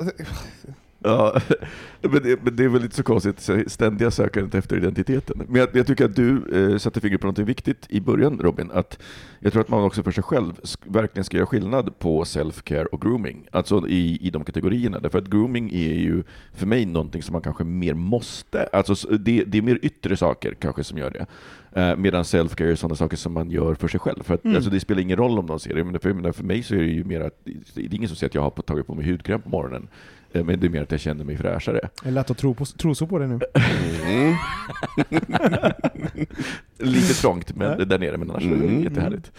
Ja, 1.03 1.41
men 2.01 2.23
det, 2.23 2.43
men 2.43 2.55
det 2.55 2.63
är 2.63 2.67
väl 2.69 2.83
inte 2.83 2.95
så 2.95 3.03
konstigt, 3.03 3.49
ständiga 3.67 4.11
sökandet 4.11 4.55
efter 4.55 4.77
identiteten. 4.77 5.41
Men 5.47 5.55
jag, 5.55 5.69
jag 5.73 5.87
tycker 5.87 6.05
att 6.05 6.15
du 6.15 6.43
eh, 6.71 6.77
satte 6.77 7.01
fingret 7.01 7.21
på 7.21 7.27
något 7.27 7.39
viktigt 7.39 7.85
i 7.89 8.01
början 8.01 8.39
Robin, 8.39 8.71
att 8.73 8.99
jag 9.39 9.53
tror 9.53 9.61
att 9.61 9.69
man 9.69 9.83
också 9.83 10.03
för 10.03 10.11
sig 10.11 10.23
själv 10.23 10.53
verkligen 10.85 11.23
ska 11.23 11.37
göra 11.37 11.47
skillnad 11.47 11.99
på 11.99 12.23
self-care 12.23 12.85
och 12.85 13.01
grooming, 13.01 13.47
alltså 13.51 13.87
i, 13.87 14.17
i 14.21 14.29
de 14.29 14.43
kategorierna. 14.43 14.99
Därför 14.99 15.17
att 15.19 15.27
grooming 15.27 15.69
är 15.73 15.93
ju 15.93 16.23
för 16.53 16.65
mig 16.67 16.85
någonting 16.85 17.23
som 17.23 17.33
man 17.33 17.41
kanske 17.41 17.63
mer 17.63 17.93
måste, 17.93 18.63
alltså 18.73 19.17
det, 19.17 19.43
det 19.43 19.57
är 19.57 19.61
mer 19.61 19.79
yttre 19.81 20.17
saker 20.17 20.53
kanske 20.53 20.83
som 20.83 20.97
gör 20.97 21.09
det. 21.09 21.25
Eh, 21.75 21.95
medan 21.97 22.23
self-care 22.23 22.71
är 22.71 22.75
sådana 22.75 22.95
saker 22.95 23.17
som 23.17 23.33
man 23.33 23.51
gör 23.51 23.75
för 23.75 23.87
sig 23.87 23.99
själv. 23.99 24.23
För 24.23 24.33
att, 24.33 24.43
Mm. 24.43 24.55
alltså, 24.55 24.71
det 24.71 24.79
spelar 24.79 25.01
ingen 25.01 25.17
roll 25.17 25.39
om 25.39 25.45
någon 25.45 25.59
ser 25.59 25.75
det, 25.75 25.83
men 25.83 25.99
för, 25.99 26.13
menar, 26.13 26.31
för 26.31 26.43
mig 26.43 26.63
så 26.63 26.75
är 26.75 26.79
det 26.79 26.85
ju 26.85 27.03
mer 27.03 27.21
att, 27.21 27.39
det 27.73 27.81
är 27.81 27.93
ingen 27.93 28.09
som 28.09 28.15
säger 28.15 28.29
att 28.29 28.35
jag 28.35 28.41
har 28.41 28.49
tagit 28.49 28.87
på 28.87 28.95
mig 28.95 29.11
hudkräm 29.11 29.41
på 29.41 29.49
morgonen. 29.49 29.87
Eh, 30.33 30.43
Men 30.43 30.59
det 30.59 30.67
är 30.67 30.69
mer 30.69 30.81
att 30.81 30.91
jag 30.91 30.99
känner 30.99 31.25
mig 31.25 31.37
fräschare. 31.37 31.79
Jag 32.01 32.07
är 32.07 32.11
lätt 32.11 32.31
att 32.31 32.37
tro, 32.37 32.53
på, 32.53 32.65
tro 32.65 32.95
så 32.95 33.07
på 33.07 33.19
det 33.19 33.27
nu. 33.27 33.39
Mm. 34.05 34.35
Lite 36.77 37.13
trångt 37.13 37.55
men 37.55 37.87
där 37.89 37.99
nere, 37.99 38.17
men 38.17 38.29
annars 38.31 38.43
är 38.43 38.49
det 38.49 38.55
Mm. 38.55 38.83
jättehärligt. 38.83 39.31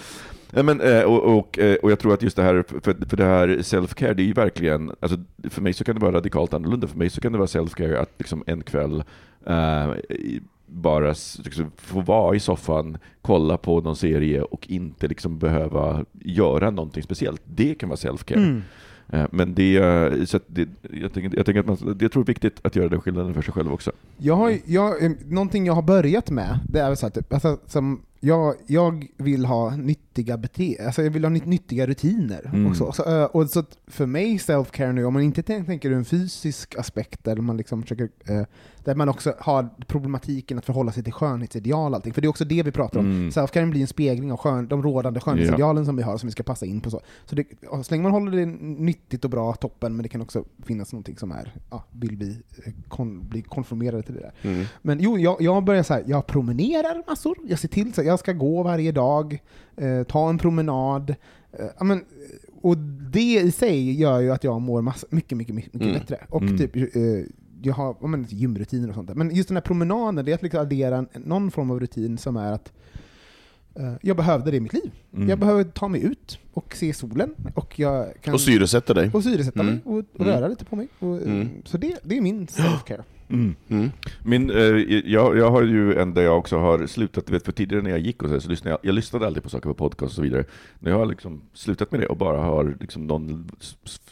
Ja, 0.56 0.62
men, 0.62 0.80
eh, 0.80 1.02
och, 1.02 1.38
och, 1.38 1.58
eh, 1.58 1.74
och 1.76 1.90
jag 1.90 1.98
tror 1.98 2.14
att 2.14 2.22
just 2.22 2.36
det 2.36 2.42
här, 2.42 2.64
för, 2.68 3.06
för 3.08 3.16
det 3.16 3.24
här 3.24 3.48
self-care, 3.48 4.14
det 4.14 4.22
är 4.22 4.26
ju 4.26 4.32
verkligen, 4.32 4.90
alltså, 5.00 5.18
för 5.50 5.62
mig 5.62 5.72
så 5.72 5.84
kan 5.84 5.94
det 5.94 6.00
vara 6.00 6.12
radikalt 6.16 6.54
annorlunda. 6.54 6.86
För 6.86 6.98
mig 6.98 7.10
så 7.10 7.20
kan 7.20 7.32
det 7.32 7.38
vara 7.38 7.46
self-care 7.46 7.96
att 7.96 8.10
liksom 8.18 8.44
en 8.46 8.62
kväll 8.62 9.04
eh, 9.46 9.90
i- 10.10 10.40
bara 10.66 11.14
liksom, 11.44 11.70
få 11.76 12.00
vara 12.00 12.36
i 12.36 12.40
soffan, 12.40 12.98
kolla 13.22 13.56
på 13.56 13.80
någon 13.80 13.96
serie 13.96 14.42
och 14.42 14.66
inte 14.68 15.08
liksom 15.08 15.38
behöva 15.38 16.04
göra 16.20 16.70
någonting 16.70 17.02
speciellt. 17.02 17.42
Det 17.44 17.74
kan 17.74 17.88
vara 17.88 17.96
self-care. 17.96 18.36
Mm. 18.36 18.62
Eh, 19.08 19.26
men 19.30 19.54
det, 19.54 19.76
eh, 19.76 20.24
så 20.24 20.36
att 20.36 20.42
det, 20.46 20.68
jag, 20.82 21.12
tänker, 21.12 21.36
jag, 21.36 21.46
tänker 21.46 21.60
att 21.60 21.66
man, 21.66 21.98
jag 22.00 22.12
tror 22.12 22.24
det 22.24 22.30
är 22.30 22.34
viktigt 22.34 22.60
att 22.62 22.76
göra 22.76 22.88
den 22.88 23.00
skillnaden 23.00 23.34
för 23.34 23.42
sig 23.42 23.54
själv 23.54 23.72
också. 23.72 23.92
Jag 24.18 24.36
har, 24.36 24.58
jag, 24.64 25.04
eh, 25.04 25.10
någonting 25.26 25.66
jag 25.66 25.74
har 25.74 25.82
börjat 25.82 26.30
med, 26.30 26.58
det 26.68 26.80
är 26.80 26.94
så 26.94 27.06
här, 27.06 27.10
typ, 27.10 27.32
alltså, 27.32 27.58
som 27.66 28.02
jag, 28.24 28.54
jag 28.66 29.06
vill 29.16 29.44
ha 29.44 29.76
nyttiga 29.76 30.36
bete 30.36 30.76
alltså 30.86 31.02
jag 31.02 31.10
vill 31.10 31.24
ha 31.24 31.30
nytt, 31.30 31.46
nyttiga 31.46 31.86
rutiner. 31.86 32.50
Mm. 32.52 32.66
Och 32.66 32.76
så, 32.76 32.84
eh, 33.06 33.24
och 33.24 33.50
så 33.50 33.64
för 33.86 34.06
mig, 34.06 34.36
self-care 34.36 34.92
nu, 34.92 35.04
om 35.04 35.12
man 35.12 35.22
inte 35.22 35.42
tänk- 35.42 35.66
tänker 35.66 35.90
ur 35.90 35.96
en 35.96 36.04
fysisk 36.04 36.78
aspekt, 36.78 37.24
där 37.24 37.36
man 37.36 37.56
liksom 37.56 37.82
försöker, 37.82 38.08
eh, 38.28 38.42
där 38.84 38.94
man 38.94 39.08
också 39.08 39.34
har 39.38 39.68
problematiken 39.86 40.58
att 40.58 40.64
förhålla 40.64 40.92
sig 40.92 41.02
till 41.02 41.12
skönhetsideal 41.12 41.92
och 41.92 41.96
allting, 41.96 42.12
för 42.12 42.20
det 42.20 42.26
är 42.26 42.28
också 42.28 42.44
det 42.44 42.62
vi 42.62 42.72
pratar 42.72 43.00
om. 43.00 43.06
Mm. 43.06 43.28
Self-care 43.30 43.70
blir 43.70 43.80
en 43.80 43.86
spegling 43.86 44.32
av 44.32 44.38
skön, 44.38 44.68
de 44.68 44.82
rådande 44.82 45.20
skönhetsidealen 45.20 45.86
som 45.86 45.96
vi 45.96 46.02
har, 46.02 46.18
som 46.18 46.26
vi 46.26 46.32
ska 46.32 46.42
passa 46.42 46.66
in 46.66 46.80
på. 46.80 46.90
Så, 46.90 47.00
så 47.26 47.34
det, 47.36 47.44
så 47.82 47.90
länge 47.90 48.02
man 48.02 48.12
håller 48.12 48.32
det 48.38 48.46
nyttigt 48.46 49.24
och 49.24 49.30
bra, 49.30 49.52
toppen, 49.52 49.96
men 49.96 50.02
det 50.02 50.08
kan 50.08 50.20
också 50.20 50.44
finnas 50.66 50.92
någonting 50.92 51.16
som 51.16 51.32
är, 51.32 51.54
ja, 51.70 51.84
vill 51.92 52.16
vi 52.16 52.42
eh, 52.66 52.72
kon, 52.88 53.28
bli 53.28 53.42
konformerade 53.42 54.02
till 54.02 54.14
det 54.14 54.20
där. 54.20 54.50
Mm. 54.50 54.64
Men 54.82 55.00
jo, 55.00 55.18
jag, 55.18 55.36
jag 55.40 55.64
börjar 55.64 55.82
så 55.82 55.94
här, 55.94 56.04
jag 56.06 56.26
promenerar 56.26 57.02
massor, 57.08 57.36
jag 57.48 57.58
ser 57.58 57.68
till 57.68 57.92
så 57.92 58.00
att 58.00 58.06
jag 58.06 58.13
ska 58.18 58.32
gå 58.32 58.62
varje 58.62 58.92
dag, 58.92 59.38
eh, 59.76 60.02
ta 60.02 60.28
en 60.30 60.38
promenad. 60.38 61.14
Eh, 61.52 61.84
men, 61.84 62.04
och 62.62 62.76
det 63.12 63.40
i 63.40 63.52
sig 63.52 64.00
gör 64.00 64.20
ju 64.20 64.30
att 64.32 64.44
jag 64.44 64.60
mår 64.60 64.82
massa, 64.82 65.06
mycket, 65.10 65.38
mycket, 65.38 65.54
mycket 65.54 65.74
Mm. 65.80 65.92
bättre. 65.92 66.18
Och 66.30 66.42
Mm. 66.42 66.58
typ, 66.58 66.76
eh, 66.76 66.82
jag 67.62 67.74
har 67.74 67.96
ja, 68.00 68.06
men, 68.06 68.26
gymrutiner 68.28 68.88
och 68.88 68.94
sånt 68.94 69.08
där. 69.08 69.14
Men 69.14 69.34
just 69.34 69.48
den 69.48 69.56
här 69.56 69.62
promenaden, 69.62 70.24
det 70.24 70.30
är 70.30 70.34
att 70.34 70.42
liksom 70.42 70.60
addera 70.60 70.96
en, 70.96 71.08
någon 71.24 71.50
form 71.50 71.70
av 71.70 71.80
rutin 71.80 72.18
som 72.18 72.36
är 72.36 72.52
att 72.52 72.72
eh, 73.74 73.92
jag 74.02 74.16
behövde 74.16 74.50
det 74.50 74.56
i 74.56 74.60
mitt 74.60 74.72
liv. 74.72 74.90
Mm. 75.14 75.28
Jag 75.28 75.38
behöver 75.38 75.64
ta 75.64 75.88
mig 75.88 76.02
ut 76.04 76.38
och 76.52 76.74
se 76.76 76.94
solen. 76.94 77.34
Och, 77.54 77.78
jag 77.78 78.06
kan, 78.22 78.34
Och 78.34 78.40
syresätta 78.40 78.94
dig. 78.94 79.10
och 79.14 79.22
syresätta 79.24 79.60
Mm. 79.60 79.72
mig 79.74 79.82
och, 79.84 79.98
och 79.98 80.20
Mm. 80.26 80.32
röra 80.34 80.48
lite 80.48 80.64
på 80.64 80.76
mig. 80.76 80.88
Och, 80.98 81.22
Mm. 81.22 81.48
Så 81.64 81.78
det, 81.78 81.98
det 82.02 82.16
är 82.16 82.20
min 82.20 82.46
self-care. 82.46 83.02
Mm. 83.34 83.54
Mm. 83.68 83.90
Min, 84.22 84.50
eh, 84.50 84.56
jag, 85.04 85.38
jag 85.38 85.50
har 85.50 85.62
ju 85.62 85.98
en 85.98 86.14
där 86.14 86.22
jag 86.22 86.38
också 86.38 86.58
har 86.58 86.86
slutat, 86.86 87.26
du 87.26 87.32
vet, 87.32 87.44
för 87.44 87.52
tidigare 87.52 87.82
när 87.82 87.90
jag 87.90 88.00
gick 88.00 88.22
och 88.22 88.28
så, 88.28 88.34
här, 88.34 88.40
så 88.40 88.48
lyssnade 88.48 88.70
jag, 88.70 88.88
jag 88.88 88.94
lyssnade 88.94 89.26
aldrig 89.26 89.42
på 89.42 89.50
saker 89.50 89.68
på 89.68 89.74
podcast 89.74 90.10
och 90.10 90.16
så 90.16 90.22
vidare. 90.22 90.44
När 90.78 90.90
jag 90.90 90.98
har 90.98 91.06
liksom 91.06 91.42
slutat 91.52 91.92
med 91.92 92.00
det 92.00 92.06
och 92.06 92.16
bara 92.16 92.40
har 92.40 92.76
liksom 92.80 93.06
någon 93.06 93.50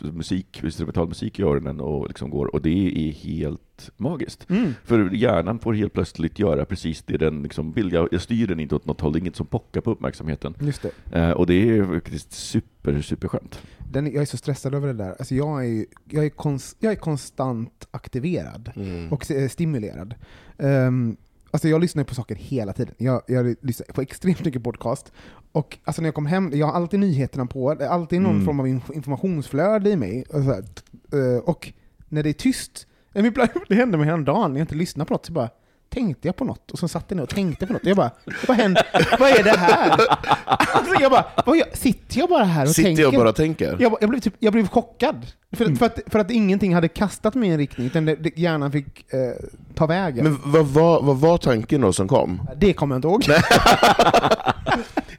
musik, 0.00 0.60
instrumental 0.64 1.08
musik 1.08 1.38
i 1.38 1.42
öronen 1.42 1.80
och 1.80 2.08
liksom 2.08 2.30
går, 2.30 2.54
och 2.54 2.62
det 2.62 3.08
är 3.08 3.12
helt 3.12 3.90
magiskt. 3.96 4.50
Mm. 4.50 4.74
För 4.84 5.14
hjärnan 5.14 5.58
får 5.58 5.74
helt 5.74 5.92
plötsligt 5.92 6.38
göra 6.38 6.64
precis 6.64 7.02
det 7.02 7.16
den 7.16 7.42
liksom 7.42 7.72
vill. 7.72 7.92
Jag, 7.92 8.08
jag 8.10 8.20
styr 8.20 8.46
den 8.46 8.60
inte 8.60 8.74
åt 8.74 8.86
något 8.86 9.00
håll, 9.00 9.12
det 9.12 9.18
är 9.18 9.20
inget 9.20 9.36
som 9.36 9.46
pockar 9.46 9.80
på 9.80 9.90
uppmärksamheten. 9.90 10.54
Just 10.60 10.82
det. 10.82 11.18
Eh, 11.18 11.30
och 11.30 11.46
det 11.46 11.54
är 11.54 11.84
faktiskt 11.84 12.32
super, 12.32 13.00
super 13.00 13.28
skönt. 13.28 13.62
Den, 13.92 14.06
jag 14.06 14.22
är 14.22 14.24
så 14.24 14.36
stressad 14.36 14.74
över 14.74 14.86
det 14.86 14.92
där. 14.94 15.14
Alltså 15.18 15.34
jag, 15.34 15.66
är, 15.66 15.86
jag, 16.08 16.24
är 16.24 16.30
konst, 16.30 16.76
jag 16.80 16.92
är 16.92 16.96
konstant 16.96 17.88
aktiverad 17.90 18.70
Mm. 18.76 19.12
och 19.12 19.30
eh, 19.30 19.48
stimulerad. 19.48 20.14
Um, 20.58 21.16
alltså 21.50 21.68
jag 21.68 21.80
lyssnar 21.80 22.04
på 22.04 22.14
saker 22.14 22.34
hela 22.34 22.72
tiden. 22.72 22.94
Jag, 22.98 23.22
jag 23.26 23.56
lyssnar 23.60 23.86
på 23.94 24.00
extremt 24.02 24.44
mycket 24.44 24.62
podcast. 24.64 25.12
Och 25.52 25.78
alltså 25.84 26.02
när 26.02 26.06
jag 26.06 26.14
kommer 26.14 26.30
hem, 26.30 26.50
jag 26.54 26.66
har 26.66 26.72
alltid 26.74 27.00
nyheterna 27.00 27.46
på, 27.46 27.74
det 27.74 27.84
är 27.84 27.88
alltid 27.88 28.20
någon 28.20 28.32
Mm. 28.34 28.44
form 28.46 28.60
av 28.60 28.66
inf- 28.66 28.92
informationsflöde 28.94 29.90
i 29.90 29.96
mig. 29.96 30.24
Och, 30.28 30.42
här, 30.42 30.64
eh, 31.12 31.38
och 31.44 31.72
när 32.08 32.22
det 32.22 32.28
är 32.28 32.32
tyst, 32.32 32.86
det 33.68 33.74
hände 33.74 33.98
mig 33.98 34.06
häromdagen 34.06 34.56
jag 34.56 34.62
inte 34.62 34.74
lyssnade 34.74 35.08
på 35.08 35.14
något, 35.14 35.26
så 35.26 35.32
bara 35.32 35.50
tänkte 35.92 36.28
jag 36.28 36.36
på 36.36 36.44
något 36.44 36.70
och 36.70 36.78
så 36.78 36.88
satt 36.88 37.04
jag 37.08 37.16
ner 37.16 37.22
och 37.22 37.28
tänkte 37.28 37.66
på 37.66 37.72
något. 37.72 37.84
Jag 37.84 37.96
bara, 37.96 38.10
vad 38.48 38.56
händer? 38.56 38.86
Vad 39.18 39.30
är 39.30 39.42
det 39.42 39.58
här? 39.58 39.90
Alltså 40.46 40.94
jag 41.00 41.10
bara, 41.10 41.24
vad 41.46 41.56
gör, 41.56 41.66
sitter 41.72 42.18
jag 42.18 42.28
bara 42.28 42.44
här 42.44 42.62
och 42.62 42.68
Sitter 42.68 42.88
tänker? 42.88 43.02
jag 43.02 43.14
bara 43.14 43.32
tänker? 43.32 43.76
Jag, 43.80 43.96
jag, 44.00 44.10
blev 44.10 44.20
typ, 44.20 44.34
jag 44.38 44.52
blev 44.52 44.68
chockad. 44.68 45.26
För, 45.52 45.74
för, 45.74 45.86
att, 45.86 45.98
för 46.06 46.18
att 46.18 46.30
ingenting 46.30 46.74
hade 46.74 46.88
kastat 46.88 47.34
mig 47.34 47.48
i 47.48 47.52
en 47.52 47.58
riktning, 47.58 47.86
utan 47.86 48.04
det, 48.04 48.16
det, 48.16 48.38
hjärnan 48.38 48.72
fick 48.72 49.12
eh, 49.12 49.20
ta 49.74 49.86
vägen. 49.86 50.24
Men 50.24 50.38
vad 50.44 50.66
var, 50.66 51.02
vad 51.02 51.16
var 51.16 51.38
tanken 51.38 51.80
då 51.80 51.92
som 51.92 52.08
kom? 52.08 52.48
det 52.56 52.72
kommer 52.72 52.94
jag 52.94 52.98
inte 52.98 53.08
ihåg. 53.08 53.24
Nej, 53.28 53.42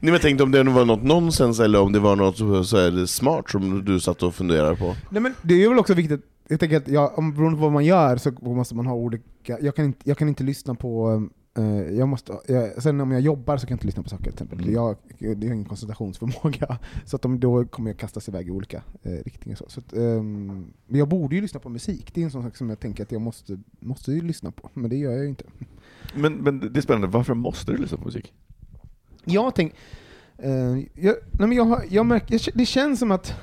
men 0.00 0.12
jag 0.12 0.22
tänkte 0.22 0.44
om 0.44 0.50
det 0.50 0.62
var 0.62 0.84
något 0.84 1.02
nonsens 1.02 1.60
eller 1.60 1.80
om 1.80 1.92
det 1.92 1.98
var 1.98 2.16
något 2.16 2.66
så 2.66 2.76
här 2.76 3.06
smart 3.06 3.50
som 3.50 3.84
du 3.84 4.00
satt 4.00 4.22
och 4.22 4.34
funderade 4.34 4.76
på. 4.76 4.96
Nej, 5.08 5.22
men 5.22 5.34
det 5.42 5.64
är 5.64 5.68
väl 5.68 5.78
också 5.78 5.94
viktigt, 5.94 6.20
jag 6.48 6.60
tänker 6.60 6.76
att 6.76 6.88
jag, 6.88 7.18
om, 7.18 7.34
beroende 7.34 7.56
på 7.56 7.62
vad 7.62 7.72
man 7.72 7.84
gör 7.84 8.16
så 8.16 8.30
måste 8.40 8.74
man 8.74 8.86
ha 8.86 8.94
olika, 8.94 9.24
jag 9.48 9.74
kan 9.76 9.84
inte, 9.84 10.08
jag 10.08 10.18
kan 10.18 10.28
inte 10.28 10.44
lyssna 10.44 10.74
på 10.74 11.22
eh, 11.58 11.64
jag 11.80 12.08
måste, 12.08 12.38
jag, 12.48 12.82
sen 12.82 13.00
om 13.00 13.10
jag 13.12 13.20
jobbar 13.20 13.56
så 13.56 13.66
kan 13.66 13.72
jag 13.72 13.76
inte 13.76 13.86
lyssna 13.86 14.02
på 14.02 14.08
saker 14.08 14.24
till 14.24 14.32
exempel. 14.32 14.58
Mm. 14.60 14.72
Jag, 14.74 14.96
jag 15.18 15.28
har 15.28 15.44
ingen 15.44 15.64
koncentrationsförmåga, 15.64 16.78
så 17.04 17.16
att 17.16 17.22
de, 17.22 17.40
då 17.40 17.64
kommer 17.64 17.90
jag 17.90 17.98
kastas 17.98 18.28
iväg 18.28 18.48
i 18.48 18.50
olika 18.50 18.82
eh, 19.02 19.12
riktningar. 19.12 19.56
Så, 19.56 19.64
så 19.68 19.80
att, 19.80 19.92
ehm, 19.92 20.66
men 20.86 20.98
jag 20.98 21.08
borde 21.08 21.34
ju 21.36 21.42
lyssna 21.42 21.60
på 21.60 21.68
musik, 21.68 22.10
det 22.14 22.20
är 22.20 22.24
en 22.24 22.30
sån 22.30 22.42
sak 22.42 22.56
som 22.56 22.68
jag 22.68 22.80
tänker 22.80 23.02
att 23.02 23.12
jag 23.12 23.20
måste, 23.20 23.58
måste 23.80 24.12
ju 24.12 24.20
lyssna 24.20 24.50
på, 24.50 24.70
men 24.74 24.90
det 24.90 24.96
gör 24.96 25.12
jag 25.12 25.22
ju 25.22 25.28
inte. 25.28 25.44
Men, 26.16 26.32
men 26.34 26.60
det 26.72 26.76
är 26.78 26.82
spännande, 26.82 27.06
varför 27.06 27.34
måste 27.34 27.72
du 27.72 27.78
lyssna 27.78 27.98
på 27.98 28.04
musik? 28.04 28.32
Jag 29.24 29.54
tänker, 29.54 29.76
eh, 30.38 30.52
jag, 30.94 31.14
nej 31.32 31.48
men 31.48 31.52
jag, 31.52 31.64
har- 31.64 31.84
jag 31.90 32.06
märker, 32.06 32.50
det 32.58 32.66
känns 32.66 32.98
som 32.98 33.10
att 33.10 33.34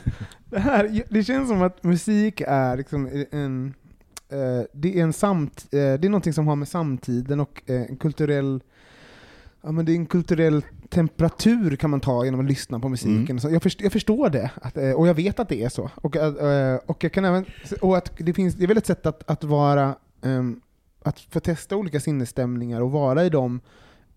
det 0.50 0.58
här, 0.58 1.02
det 1.10 1.24
känns 1.24 1.48
som 1.48 1.62
att 1.62 1.84
musik 1.84 2.42
är 2.46 2.76
liksom 2.76 3.24
en, 3.30 3.74
det 4.72 4.98
är 4.98 5.02
en 5.02 5.12
samt, 5.12 5.64
eh, 5.64 5.78
det 5.78 6.04
är 6.04 6.08
någonting 6.08 6.32
som 6.32 6.46
har 6.46 6.56
med 6.56 6.68
samtiden 6.68 7.40
och 7.40 7.62
eh, 7.66 7.82
en 7.82 7.96
kulturell, 7.96 8.62
ja 9.62 9.72
men 9.72 9.84
det 9.84 9.92
är 9.92 9.96
en 9.96 10.06
kulturell 10.06 10.64
temperatur 10.88 11.76
kan 11.76 11.90
man 11.90 12.00
ta 12.00 12.24
genom 12.24 12.40
att 12.40 12.46
lyssna 12.46 12.80
på 12.80 12.88
musiken. 12.88 13.40
Så 13.40 13.50
jag, 13.50 13.62
förstår, 13.62 13.84
jag 13.84 13.92
förstår 13.92 14.30
det, 14.30 14.50
att, 14.62 14.76
eh, 14.76 14.90
och 14.90 15.08
jag 15.08 15.14
vet 15.14 15.40
att 15.40 15.48
det 15.48 15.62
är 15.62 15.68
så. 15.68 15.90
Och, 15.94 16.16
eh, 16.16 16.78
och 16.86 17.04
jag 17.04 17.12
kan 17.12 17.24
även, 17.24 17.44
och 17.80 17.96
att 17.96 18.12
det 18.18 18.32
finns, 18.32 18.54
det 18.54 18.64
är 18.64 18.68
väl 18.68 18.78
ett 18.78 18.86
sätt 18.86 19.06
att, 19.06 19.30
att 19.30 19.44
vara, 19.44 19.96
ehm, 20.22 20.60
att 21.02 21.20
få 21.20 21.40
testa 21.40 21.76
olika 21.76 22.00
sinnesstämningar 22.00 22.80
och 22.80 22.90
vara 22.90 23.24
i 23.24 23.30
dem 23.30 23.60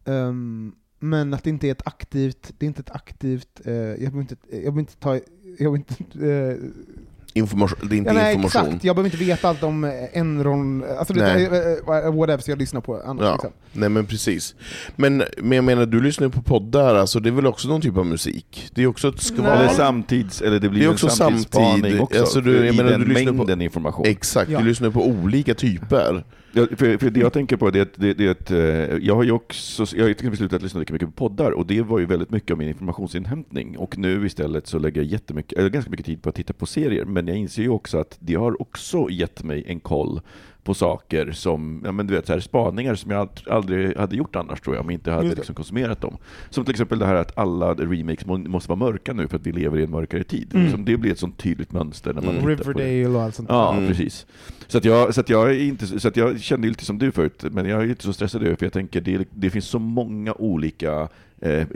Ehm, 0.05 0.75
men 0.99 1.33
att 1.33 1.43
det 1.43 1.49
inte 1.49 1.67
är 1.67 1.71
ett 1.71 1.87
aktivt, 1.87 2.53
det 2.57 2.65
är 2.65 2.67
inte 2.67 2.81
ett 2.81 2.91
aktivt, 2.91 3.61
eh, 3.65 3.73
jag 3.73 3.97
behöver 3.97 4.21
inte, 4.21 4.35
jag 4.49 4.61
behöver 4.61 4.79
inte 4.79 4.97
ta, 4.97 5.15
jag 5.15 5.57
behöver 5.57 5.77
inte, 5.77 6.27
eh, 6.29 6.57
Information, 7.35 7.79
det 7.89 7.95
är 7.95 7.97
inte 7.97 8.09
ja, 8.09 8.13
nej, 8.13 8.33
information. 8.35 8.67
exakt, 8.67 8.83
jag 8.83 8.95
behöver 8.95 9.07
inte 9.15 9.25
veta 9.25 9.49
allt 9.49 9.63
om 9.63 9.83
eh, 9.83 9.91
Enron, 10.13 10.83
alltså 10.97 11.13
det, 11.13 11.21
Nej. 11.23 11.45
eh, 11.45 12.05
eh, 12.05 12.13
whatever, 12.15 12.37
så 12.37 12.51
jag 12.51 12.59
lyssnar 12.59 12.81
på 12.81 13.01
annars. 13.05 13.23
Ja, 13.25 13.31
Liksom. 13.33 13.51
nej 13.73 13.89
men 13.89 14.05
precis. 14.05 14.55
Men, 14.95 15.23
men 15.37 15.51
jag 15.51 15.63
menar, 15.63 15.85
du 15.85 16.01
lyssnar 16.01 16.27
ju 16.27 16.31
på 16.31 16.41
poddar, 16.41 16.95
alltså 16.95 17.19
det 17.19 17.29
är 17.29 17.31
väl 17.31 17.47
också 17.47 17.67
någon 17.67 17.81
typ 17.81 17.97
av 17.97 18.05
musik? 18.05 18.69
Det 18.75 18.83
är 18.83 18.87
också 18.87 19.07
ett 19.07 19.21
skval. 19.21 19.45
Eller 19.57 19.67
samtids, 19.69 20.41
eller 20.41 20.59
det 20.59 20.69
blir 20.69 20.79
Det 20.79 20.85
är 20.85 20.87
en 20.87 20.93
också 20.93 21.09
samtidsspaning 21.09 21.81
samtid. 21.81 21.99
också, 22.01 22.19
Alltså, 22.19 22.41
du- 22.41 22.67
i 22.67 22.71
menar, 22.71 22.91
den 22.91 22.99
du 23.01 23.07
lyssnar 23.07 23.31
på- 23.31 23.37
mängden 23.37 23.61
information. 23.61 24.05
Exakt, 24.05 24.49
Ja. 24.51 24.59
du 24.59 24.65
lyssnar 24.65 24.89
på 24.89 25.07
olika 25.07 25.53
typer. 25.55 26.23
Ja, 26.55 26.67
för, 26.75 26.97
för 26.97 27.09
det 27.09 27.19
jag 27.19 27.33
tänker 27.33 27.57
på 27.57 27.67
är 27.67 27.81
att, 27.81 27.93
det, 27.95 28.13
det 28.13 28.51
är 28.51 28.55
eh, 28.91 28.97
jag 29.01 29.15
har 29.15 29.23
ju 29.23 29.31
också, 29.31 29.85
jag 29.95 30.05
har 30.05 30.13
till 30.13 30.37
slutat 30.37 30.61
lyssna 30.61 30.79
lika 30.79 30.93
mycket 30.93 31.15
på 31.15 31.29
poddar 31.29 31.51
och 31.51 31.65
det 31.65 31.81
var 31.81 31.99
ju 31.99 32.05
väldigt 32.05 32.29
mycket 32.31 32.51
av 32.51 32.57
min 32.57 32.67
informationsinhämtning. 32.67 33.77
Och 33.77 33.97
nu 33.97 34.25
istället 34.25 34.67
så 34.67 34.79
lägger 34.79 35.01
jag 35.01 35.11
jättemycket, 35.11 35.59
eller 35.59 35.69
ganska 35.69 35.91
mycket 35.91 36.05
tid 36.05 36.21
på 36.21 36.29
att 36.29 36.35
titta 36.35 36.53
på 36.53 36.65
serier. 36.65 37.05
Men 37.05 37.27
jag 37.27 37.37
inser 37.37 37.61
ju 37.61 37.69
också 37.69 37.97
att 37.97 38.17
det 38.19 38.35
har 38.35 38.61
också 38.61 39.09
gett 39.09 39.43
mig 39.43 39.63
en 39.67 39.79
koll 39.79 40.21
på 40.63 40.73
saker 40.73 41.31
som, 41.31 41.81
ja 41.85 41.91
men 41.91 42.07
du 42.07 42.13
vet 42.13 42.27
så 42.27 42.33
här, 42.33 42.39
spaningar 42.39 42.95
som 42.95 43.11
jag 43.11 43.27
ald- 43.27 43.51
aldrig 43.51 43.97
hade 43.97 44.15
gjort 44.15 44.35
annars 44.35 44.61
tror 44.61 44.75
jag 44.75 44.83
om 44.83 44.89
jag 44.89 44.95
inte 44.97 45.11
hade 45.11 45.35
liksom 45.35 45.55
konsumerat 45.55 46.01
dem. 46.01 46.17
Som 46.49 46.65
till 46.65 46.71
exempel 46.71 46.99
det 46.99 47.05
här 47.05 47.15
att 47.15 47.37
alla 47.37 47.73
remakes 47.73 48.25
må- 48.25 48.37
måste 48.37 48.69
vara 48.69 48.79
mörka 48.79 49.13
nu 49.13 49.27
för 49.27 49.37
att 49.37 49.47
vi 49.47 49.51
lever 49.51 49.79
i 49.79 49.83
en 49.83 49.89
mörkare 49.91 50.23
tid. 50.23 50.55
Mm. 50.55 50.71
Som 50.71 50.85
det 50.85 50.97
blir 50.97 51.11
ett 51.11 51.19
sånt 51.19 51.37
tydligt 51.37 51.71
mönster 51.71 52.13
när 52.13 52.21
man 52.21 52.35
Mm. 52.37 52.47
Riverdale 52.47 53.07
och 53.07 53.21
allt 53.23 53.35
sånt 53.35 53.49
Ja, 53.49 53.73
Mm. 53.73 53.87
precis. 53.87 54.25
Så 54.67 54.77
att, 54.77 54.85
jag, 54.85 55.13
så, 55.13 55.21
att 55.21 55.29
jag 55.29 55.49
är 55.51 55.59
inte, 55.63 55.99
så 55.99 56.07
att 56.07 56.17
jag 56.17 56.39
kände 56.41 56.67
lite 56.67 56.85
som 56.85 56.97
du 56.97 57.11
förut, 57.11 57.43
men 57.51 57.65
jag 57.65 57.83
är 57.83 57.87
inte 57.89 58.03
så 58.03 58.13
stressad 58.13 58.43
över 58.43 58.55
för 58.55 58.65
jag 58.65 58.73
tänker 58.73 59.01
det, 59.01 59.27
det 59.33 59.49
finns 59.49 59.65
så 59.65 59.79
många 59.79 60.33
olika 60.33 61.07
eh, 61.41 61.67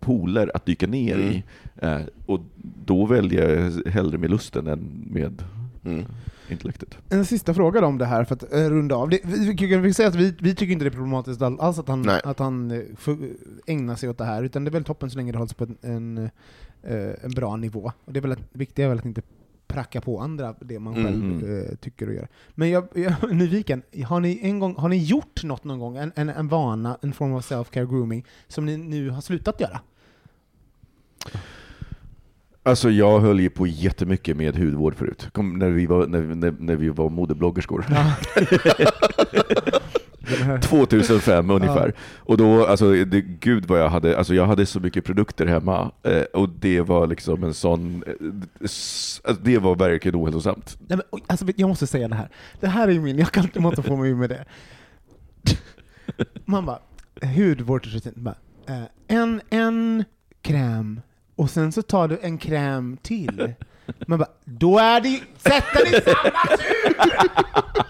poler 0.00 0.50
att 0.54 0.66
dyka 0.66 0.86
ner 0.86 1.16
i. 1.18 1.42
Eh, 1.82 2.00
och 2.26 2.40
då 2.84 3.06
väljer 3.06 3.48
jag 3.84 3.90
hellre 3.92 4.18
med 4.18 4.30
lusten 4.30 4.66
än 4.66 5.04
med 5.10 5.42
Mm. 5.84 6.04
intellektet. 6.48 6.98
En 7.08 7.24
sista 7.24 7.54
fråga 7.54 7.86
om 7.86 7.98
det 7.98 8.06
här, 8.06 8.24
för 8.24 8.34
att 8.34 8.52
eh, 8.52 8.70
runda 8.70 8.94
av. 8.96 9.08
Det, 9.08 9.20
vi, 9.24 9.48
vi, 9.52 9.68
kan 9.70 9.82
vi 9.82 9.94
säga 9.94 10.08
att 10.08 10.14
vi, 10.14 10.34
vi 10.40 10.54
tycker 10.54 10.72
inte 10.72 10.84
det 10.84 10.88
är 10.88 10.96
problematiskt 10.96 11.42
all- 11.42 11.60
alls 11.60 11.78
att 11.78 11.88
han, 11.88 12.02
Nej. 12.02 12.20
att 12.24 12.38
han 12.38 12.70
eh, 12.70 12.80
ägnar 13.66 13.96
sig 13.96 14.08
åt 14.08 14.18
det 14.18 14.24
här, 14.24 14.42
utan 14.42 14.64
det 14.64 14.68
är 14.68 14.72
väl 14.72 14.84
toppen 14.84 15.10
så 15.10 15.16
länge 15.16 15.32
det 15.32 15.38
hålls 15.38 15.54
på 15.54 15.64
en, 15.64 15.76
en, 15.82 16.18
eh, 16.82 17.24
en 17.24 17.30
bra 17.30 17.56
nivå. 17.56 17.92
Och 18.04 18.12
det 18.12 18.18
är 18.18 18.22
väl 18.22 18.32
att, 18.32 18.38
viktiga 18.52 18.84
är 18.84 18.88
väl 18.88 18.98
att 18.98 19.04
inte 19.04 19.22
pracka 19.66 20.00
på 20.00 20.20
andra 20.20 20.54
det 20.60 20.78
man 20.78 20.94
själv 20.94 21.24
Mm. 21.24 21.58
eh, 21.70 21.74
tycker 21.76 22.06
och 22.08 22.14
gör. 22.14 22.28
Men 22.54 22.70
jag, 22.70 22.88
jag 22.94 23.30
är 23.30 23.34
nyfiken, 23.34 23.82
har 24.06 24.20
ni, 24.20 24.38
en 24.42 24.58
gång, 24.58 24.76
har 24.76 24.88
ni 24.88 24.96
gjort 25.04 25.44
något 25.44 25.64
någon 25.64 25.78
gång, 25.78 25.96
en, 25.96 26.12
en, 26.16 26.28
en 26.28 26.48
vana, 26.48 26.98
en 27.02 27.12
form 27.12 27.32
av 27.32 27.40
self-care 27.40 27.86
grooming, 27.86 28.24
som 28.48 28.66
ni 28.66 28.76
nu 28.76 29.10
har 29.10 29.20
slutat 29.20 29.60
göra? 29.60 29.80
Alltså 32.66 32.90
jag 32.90 33.20
höll 33.20 33.40
ju 33.40 33.50
på 33.50 33.66
jättemycket 33.66 34.36
med 34.36 34.56
hudvård 34.56 34.94
förut, 34.94 35.28
Kom, 35.32 35.58
när, 35.58 35.70
vi 35.70 35.86
var, 35.86 36.06
när, 36.06 36.20
när, 36.22 36.54
när 36.58 36.76
vi 36.76 36.88
var 36.88 37.10
modebloggerskor. 37.10 37.84
2005 40.60 41.50
ungefär. 41.50 41.92
Och 42.18 42.36
då, 42.36 42.66
alltså 42.66 42.92
det, 43.04 43.20
gud 43.20 43.66
vad 43.66 43.80
jag 43.80 43.88
hade, 43.88 44.18
alltså 44.18 44.34
jag 44.34 44.46
hade 44.46 44.66
så 44.66 44.80
mycket 44.80 45.04
produkter 45.04 45.46
hemma 45.46 45.90
eh, 46.02 46.22
och 46.22 46.48
det 46.48 46.80
var 46.80 47.06
liksom 47.06 47.44
en 47.44 47.54
sån, 47.54 48.02
eh, 48.06 48.12
s- 48.64 49.20
alltså, 49.24 49.42
det 49.44 49.58
var 49.58 49.76
verkligen 49.76 50.16
ohälsosamt. 50.22 50.76
Nej, 50.88 50.98
men, 51.12 51.20
alltså, 51.26 51.46
jag 51.56 51.68
måste 51.68 51.86
säga 51.86 52.08
det 52.08 52.14
här. 52.14 52.28
Det 52.60 52.66
här 52.68 52.88
är 52.88 52.98
min, 53.00 53.18
jag 53.18 53.32
kan 53.32 53.44
inte 53.44 53.60
måste 53.60 53.82
få 53.82 53.96
mig 53.96 54.10
ur 54.10 54.14
med 54.14 54.30
det. 54.30 54.44
Man 56.44 56.66
bara, 56.66 56.78
hudvårdsrutin, 57.36 58.12
bara, 58.16 58.34
eh, 58.68 58.82
en, 59.08 59.40
en 59.50 60.04
kräm, 60.42 61.00
och 61.36 61.50
sen 61.50 61.72
så 61.72 61.82
tar 61.82 62.08
du 62.08 62.18
en 62.22 62.38
kräm 62.38 62.96
till. 63.02 63.52
Man 64.06 64.18
bara, 64.18 64.28
då 64.44 64.78
är 64.78 65.00
det 65.00 65.08
ju, 65.08 65.18
sätt 65.36 65.64
den 65.74 65.86
i 65.86 65.90
samma 65.90 66.56
tub! 66.56 66.96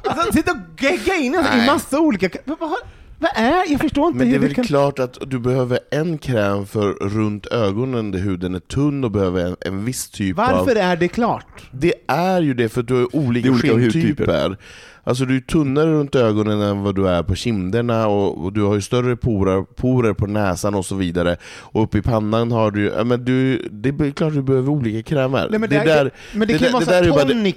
Alltså, 0.05 0.33
sitta 0.33 0.53
och 0.53 0.83
gegga 0.83 1.15
in 1.15 1.35
alltså, 1.35 1.59
i 1.59 1.67
massa 1.67 2.01
olika, 2.01 2.29
vad, 2.45 2.59
vad, 2.59 2.71
vad 3.19 3.31
är, 3.35 3.71
jag 3.73 3.81
förstår 3.81 4.07
inte 4.07 4.19
Men 4.19 4.31
det 4.31 4.37
är 4.37 4.41
väl 4.41 4.55
kan... 4.55 4.65
klart 4.65 4.99
att 4.99 5.19
du 5.27 5.39
behöver 5.39 5.79
en 5.91 6.19
kräm 6.19 6.67
för 6.67 6.93
runt 6.93 7.47
ögonen 7.47 8.11
där 8.11 8.19
huden 8.19 8.55
är 8.55 8.61
tunn 8.61 9.05
och 9.05 9.11
behöver 9.11 9.47
en, 9.47 9.57
en 9.61 9.85
viss 9.85 10.11
typ 10.11 10.39
av... 10.39 10.45
Varför 10.47 10.77
är 10.77 10.97
det 10.97 11.09
klart? 11.09 11.69
Det 11.73 11.95
är 12.07 12.41
ju 12.41 12.55
det 12.55 12.69
för 12.69 12.81
att 12.81 12.89
du 12.89 12.95
har 12.95 13.17
olika, 13.17 13.49
Det 13.49 13.69
är 13.69 13.73
olika 13.73 13.91
skintyper. 13.93 14.49
hudtyper. 14.49 14.57
Alltså 15.05 15.25
du 15.25 15.37
är 15.37 15.41
tunnare 15.41 15.87
runt 15.93 16.15
ögonen 16.15 16.61
än 16.63 16.83
vad 16.83 16.95
du 16.95 17.09
är 17.09 17.23
på 17.23 17.35
kinderna 17.35 18.07
och, 18.07 18.45
och 18.45 18.53
du 18.53 18.63
har 18.63 18.75
ju 18.75 18.81
större 18.81 19.17
porer, 19.17 19.63
porer 19.63 20.13
på 20.13 20.27
näsan 20.27 20.75
och 20.75 20.87
så 20.87 20.95
vidare. 20.95 21.37
Och 21.45 21.83
uppe 21.83 21.99
i 21.99 22.03
pannan 22.03 22.53
har 22.53 22.71
du 22.71 22.85
ja, 22.97 23.05
men 23.05 23.25
du, 23.25 23.69
det 23.71 23.89
är 23.89 24.11
klart 24.11 24.33
du 24.33 24.43
behöver 24.43 24.69
olika 24.69 25.03
krämer. 25.03 25.47
Nej, 25.51 25.61
men 25.61 25.71
det, 25.71 25.79
det, 25.79 25.85
där, 25.85 26.11
men 26.33 26.49
det, 26.49 26.55
det 26.55 26.59
kan 26.59 26.67
ju 26.67 26.67
där- 26.67 26.73
vara 26.73 26.81
det 26.81 26.91
där 26.91 26.95
här 26.95 27.03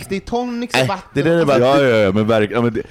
det- 0.09 0.15
är 0.15 0.19
tonics 0.19 0.73
och 0.73 0.79
Nej, 0.79 0.87
vatten. 0.87 1.09
det 1.13 1.21
där 1.23 1.37
är 1.41 1.45
bara- 1.45 1.59
Ja, 1.59 1.81
ja, 1.81 1.95
ja, 1.97 2.11
men 2.11 2.27
verkligen. 2.27 2.55
Ja, 2.55 2.61
men 2.63 2.73
det, 2.73 2.81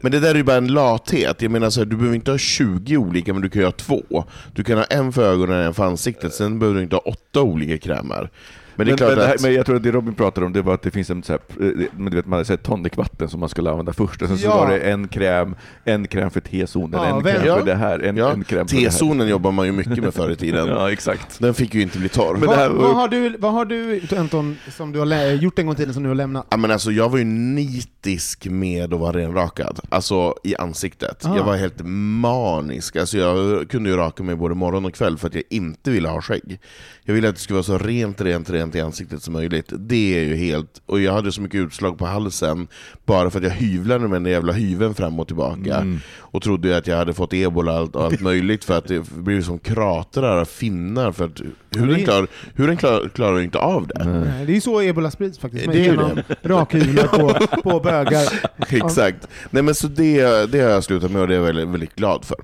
Men 0.00 0.12
det 0.12 0.20
där 0.20 0.30
är 0.30 0.34
ju 0.34 0.42
bara 0.44 0.56
en 0.56 0.68
lathet. 0.68 1.42
Jag 1.42 1.50
menar 1.50 1.70
så 1.70 1.80
här, 1.80 1.84
du 1.84 1.96
behöver 1.96 2.14
inte 2.16 2.30
ha 2.30 2.38
20 2.38 2.96
olika, 2.96 3.32
men 3.32 3.42
du 3.42 3.48
kan 3.48 3.60
ju 3.62 3.66
ha 3.66 3.72
två. 3.72 4.24
Du 4.54 4.64
kan 4.64 4.78
ha 4.78 4.84
en 4.84 5.12
för 5.12 5.22
ögonen 5.32 5.58
och 5.58 5.64
en 5.64 5.74
för 5.74 5.84
ansiktet, 5.84 6.34
sen 6.34 6.58
behöver 6.58 6.76
du 6.78 6.82
inte 6.84 6.96
ha 6.96 7.00
åtta 7.00 7.42
olika 7.42 7.78
krämer. 7.78 8.30
Men 8.76 8.86
det 8.86 8.90
är 8.90 8.92
men, 8.92 8.96
klart 8.96 9.08
men, 9.10 9.18
det 9.18 9.26
här, 9.26 9.34
att... 9.34 9.42
men 9.42 9.54
jag 9.54 9.66
tror 9.66 9.76
att 9.76 9.82
det 9.82 9.90
Robin 9.90 10.14
pratade 10.14 10.46
om 10.46 10.52
det 10.52 10.62
var 10.62 10.74
att 10.74 10.82
det 10.82 10.90
finns 10.90 11.10
en 11.10 11.22
så 11.22 11.32
här, 11.32 11.40
eh, 11.60 11.86
men 11.96 12.10
du 12.10 12.16
vet, 12.16 12.26
man 12.26 12.38
hade 12.38 12.56
tonicvatten 12.56 13.28
som 13.28 13.40
man 13.40 13.48
skulle 13.48 13.70
använda 13.70 13.92
först, 13.92 14.22
och 14.22 14.28
sen 14.28 14.38
så 14.38 14.46
Ja. 14.46 14.56
var 14.56 14.70
det 14.70 14.78
en 14.78 15.08
kräm, 15.08 15.54
en 15.84 16.06
kräm 16.08 16.30
för 16.30 16.40
T-zonen, 16.40 16.90
Ja, 16.92 17.06
en 17.16 17.22
väl- 17.22 17.34
kräm 17.34 17.46
Ja. 17.46 17.58
för 17.58 17.66
det 17.66 17.74
här, 17.74 17.98
en, 17.98 18.16
ja, 18.16 18.32
en 18.32 18.44
kräm 18.44 18.68
för. 18.68 18.76
T-zonen 18.76 19.28
jobbar 19.28 19.52
man 19.52 19.66
ju 19.66 19.72
mycket 19.72 19.98
med 20.04 20.14
förr 20.14 20.30
i 20.30 20.36
tiden. 20.36 20.68
Ja, 20.72 20.92
exakt. 20.92 21.38
Den 21.40 21.54
fick 21.54 21.74
ju 21.74 21.82
inte 21.82 21.98
bli 21.98 22.08
torr. 22.08 22.36
Men 22.36 22.46
vad, 22.48 22.56
här 22.56 22.68
var- 22.68 22.82
vad, 22.82 22.94
har 22.94 23.08
du, 23.08 23.36
vad 23.38 23.52
har 23.52 23.64
du, 23.64 24.00
Anton, 24.18 24.56
som 24.76 24.92
du 24.92 24.98
har 24.98 25.32
gjort 25.32 25.58
en 25.58 25.66
gång 25.66 25.74
i 25.74 25.76
tiden 25.78 25.94
som 25.94 26.02
du 26.02 26.08
har 26.08 26.14
lämnat? 26.16 26.46
Ja, 26.50 26.56
men 26.56 26.70
alltså, 26.70 26.90
jag 26.92 27.08
var 27.08 27.18
ju 27.18 27.24
nitisk 27.24 28.46
med 28.50 28.92
att 28.94 29.00
vara 29.00 29.18
renrakad, 29.18 29.80
alltså 29.88 30.34
i 30.44 30.56
ansiktet. 30.56 31.26
Ah. 31.26 31.36
Jag 31.36 31.44
var 31.44 31.56
helt 31.56 31.80
manisk. 31.84 32.96
Alltså, 32.96 33.18
jag 33.18 33.68
kunde 33.68 33.90
ju 33.90 33.96
raka 33.96 34.22
mig 34.22 34.34
både 34.34 34.54
morgon 34.54 34.84
och 34.84 34.94
kväll 34.94 35.18
för 35.18 35.26
att 35.28 35.34
jag 35.34 35.44
inte 35.50 35.90
ville 35.90 36.08
ha 36.08 36.22
skägg. 36.22 36.58
Jag 37.04 37.14
ville 37.14 37.28
att 37.28 37.34
det 37.34 37.40
skulle 37.40 37.54
vara 37.54 37.62
så 37.64 37.78
rent, 37.78 38.20
rent, 38.20 38.50
rent 38.50 38.61
i 38.74 38.80
ansiktet 38.80 39.22
som 39.22 39.32
möjligt. 39.32 39.72
Det 39.78 40.18
är 40.18 40.24
ju 40.24 40.34
helt... 40.36 40.82
Och 40.86 41.00
jag 41.00 41.12
hade 41.12 41.32
så 41.32 41.40
mycket 41.40 41.60
utslag 41.60 41.98
på 41.98 42.06
halsen 42.06 42.68
bara 43.04 43.30
för 43.30 43.38
att 43.38 43.44
jag 43.44 43.50
hyvlade 43.50 44.08
med 44.08 44.22
den 44.22 44.32
jävla 44.32 44.52
hyven 44.52 44.94
fram 44.94 45.20
och 45.20 45.26
tillbaka. 45.26 45.76
Mm. 45.76 46.00
Och 46.18 46.42
trodde 46.42 46.76
att 46.76 46.86
jag 46.86 46.96
hade 46.96 47.14
fått 47.14 47.32
ebola 47.32 47.72
och 47.72 47.78
allt, 47.78 47.96
allt 47.96 48.20
möjligt 48.30 48.64
för 48.64 48.78
att 48.78 48.88
det 48.88 49.10
blev 49.10 49.42
som 49.42 49.58
kratrar 49.58 50.40
av 50.40 50.44
finnar. 50.44 51.12
För 51.12 51.24
att 51.24 51.40
huden, 51.70 52.04
klar, 52.04 52.26
huden 52.54 52.76
klar, 52.76 53.08
klarar 53.14 53.38
ju 53.38 53.44
inte 53.44 53.58
av 53.58 53.86
det. 53.86 54.04
Nej, 54.04 54.46
Det 54.46 54.52
är 54.52 54.54
ju 54.54 54.60
så 54.60 54.80
ebola 54.80 55.10
sprids 55.10 55.38
faktiskt, 55.38 55.64
Det 55.64 55.72
är 55.72 55.76
ju 55.76 55.84
genom 55.84 56.22
rakhyvlar 56.42 57.06
på, 57.06 57.46
på 57.70 57.80
bögar. 57.80 58.28
Exakt. 58.68 59.28
Nej 59.50 59.62
men 59.62 59.74
så 59.74 59.86
det, 59.88 60.52
det 60.52 60.60
har 60.60 60.70
jag 60.70 60.84
slutat 60.84 61.10
med 61.10 61.22
och 61.22 61.28
det 61.28 61.34
är 61.34 61.38
jag 61.38 61.44
väldigt, 61.44 61.68
väldigt 61.68 61.94
glad 61.94 62.24
för. 62.24 62.36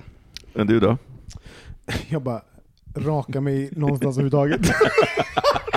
Men 0.54 0.66
du 0.66 0.80
då? 0.80 0.98
Jag 2.08 2.22
bara 2.22 2.40
raka 2.96 3.40
mig 3.40 3.70
någonstans 3.72 4.18
överhuvudtaget. 4.18 4.60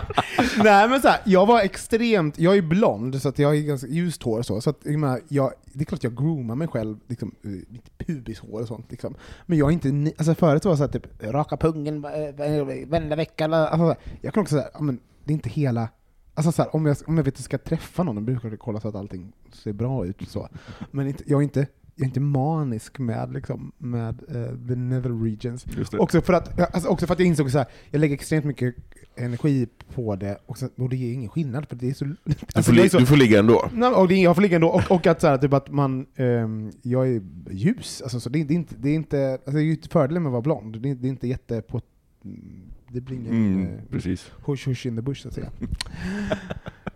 Nej 0.64 0.90
men 0.90 1.02
så 1.02 1.08
här, 1.08 1.20
jag 1.26 1.46
var 1.46 1.62
extremt, 1.62 2.40
jag 2.40 2.58
är 2.58 2.62
blond 2.62 3.22
så 3.22 3.30
att 3.30 3.40
jag 3.40 3.48
har 3.48 3.56
ganska 3.56 3.88
ljust 3.88 4.24
hår 4.24 4.42
så, 4.42 4.62
så 4.62 4.70
att, 4.70 4.80
jag 4.84 5.00
menar, 5.00 5.20
jag, 5.28 5.52
det 5.74 5.82
är 5.82 5.86
klart 5.86 6.04
jag 6.04 6.18
groomar 6.18 6.56
mig 6.56 6.68
själv, 6.68 6.98
liksom, 7.08 7.36
eh, 7.44 7.50
mitt 7.50 7.98
pubishår 7.98 8.62
och 8.62 8.68
sånt 8.68 8.92
liksom. 8.92 9.16
Men 9.46 9.58
jag 9.58 9.70
är 9.70 9.74
inte, 9.74 10.14
alltså 10.18 10.36
förut 10.36 10.66
var 10.66 10.72
det 10.72 10.78
så 10.78 10.84
här, 10.84 10.92
typ 10.92 11.24
raka 11.24 11.58
pungen 11.58 12.06
eh, 12.06 12.12
vända 12.12 12.86
varenda 12.86 13.16
vecka, 13.16 13.46
alltså, 13.46 13.96
jag 14.22 14.34
kan 14.34 14.42
också 14.42 14.56
säga, 14.56 14.70
men 14.80 15.00
det 15.24 15.32
är 15.32 15.36
inte 15.36 15.50
hela 15.50 15.90
Alltså 16.34 16.52
så 16.52 16.62
här, 16.62 16.76
om, 16.76 16.86
jag, 16.86 16.98
om 17.06 17.18
jag 17.18 17.24
vet 17.24 17.34
att 17.34 17.40
jag 17.40 17.46
ska 17.46 17.58
träffa 17.58 18.04
någon, 18.04 18.16
då 18.16 18.22
brukar 18.22 18.50
jag 18.50 18.60
kolla 18.60 18.80
så 18.80 18.88
att 18.88 18.96
allting 18.96 19.34
ser 19.54 19.74
bra 19.74 20.06
ut. 20.06 20.30
Så. 20.30 20.50
Men 20.92 21.08
inte, 21.08 21.24
jag, 21.28 21.40
är 21.40 21.44
inte, 21.44 21.68
jag 22.02 22.06
är 22.06 22.10
inte 22.10 22.20
manisk 22.20 23.00
med, 23.00 23.34
liksom, 23.34 23.72
med 23.78 24.22
uh, 24.36 24.68
the 24.68 24.76
nether 24.76 25.24
regions. 25.24 25.66
Också 25.94 26.22
för, 26.22 26.34
att, 26.34 26.74
alltså 26.74 26.90
också 26.90 27.08
för 27.08 27.14
att 27.14 27.20
jag 27.20 27.28
insåg 27.28 27.48
att 27.48 27.70
jag 27.92 28.00
lägger 28.00 28.14
extremt 28.14 28.46
mycket 28.46 28.76
energi 29.16 29.68
på 29.96 30.16
det, 30.16 30.38
och, 30.46 30.58
så, 30.58 30.70
och 30.78 30.90
det 30.90 30.96
ger 30.96 31.14
ingen 31.14 31.30
skillnad. 31.30 31.70
För 31.70 31.76
det 31.76 31.90
är 31.90 31.94
så, 31.94 32.06
alltså, 32.56 32.72
du, 32.72 32.82
får, 32.82 32.88
så, 32.88 33.00
du 33.00 33.06
får 33.06 33.18
ligga 33.18 33.40
ändå? 33.40 33.70
Nej, 33.74 33.90
och 33.90 34.08
det, 34.08 34.16
jag 34.16 34.36
får 34.36 34.42
ligga 34.42 34.56
ändå, 34.56 34.68
och, 34.68 34.92
och 34.92 35.08
att, 35.08 35.22
så 35.22 35.28
här, 35.28 35.38
typ 35.38 35.54
att 35.54 35.72
man, 35.72 36.06
um, 36.18 36.72
jag 36.82 37.08
är 37.08 37.22
ljus. 37.52 38.02
Alltså, 38.02 38.20
så 38.20 38.30
det, 38.30 38.40
är 38.40 38.52
inte, 38.52 38.76
det 38.78 38.90
är 38.90 38.96
inte, 38.96 39.32
alltså, 39.32 39.52
det 39.52 39.60
är 39.60 39.64
ju 39.64 39.78
fördelen 39.92 40.24
med 40.24 40.30
att 40.30 40.32
vara 40.32 40.42
blond, 40.42 40.82
det 40.82 40.90
är, 40.90 40.96
det 40.96 41.08
är 41.08 41.10
inte 41.10 41.28
jätte 41.28 41.62
på 41.62 41.82
det 42.94 43.02
blir 43.02 43.18
ingen 43.18 43.34
mm, 43.34 43.66
eh, 43.66 43.80
precis. 43.92 44.32
hush 44.46 44.68
hush 44.68 44.88
in 44.88 44.96
the 44.96 45.02
bush 45.02 45.22
så 45.22 45.28
att 45.28 45.34
säga. 45.34 45.52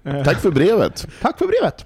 Tack 0.24 0.40
för 0.40 0.52
brevet. 0.52 1.08
Tack 1.22 1.38
för 1.38 1.48
brevet. 1.48 1.86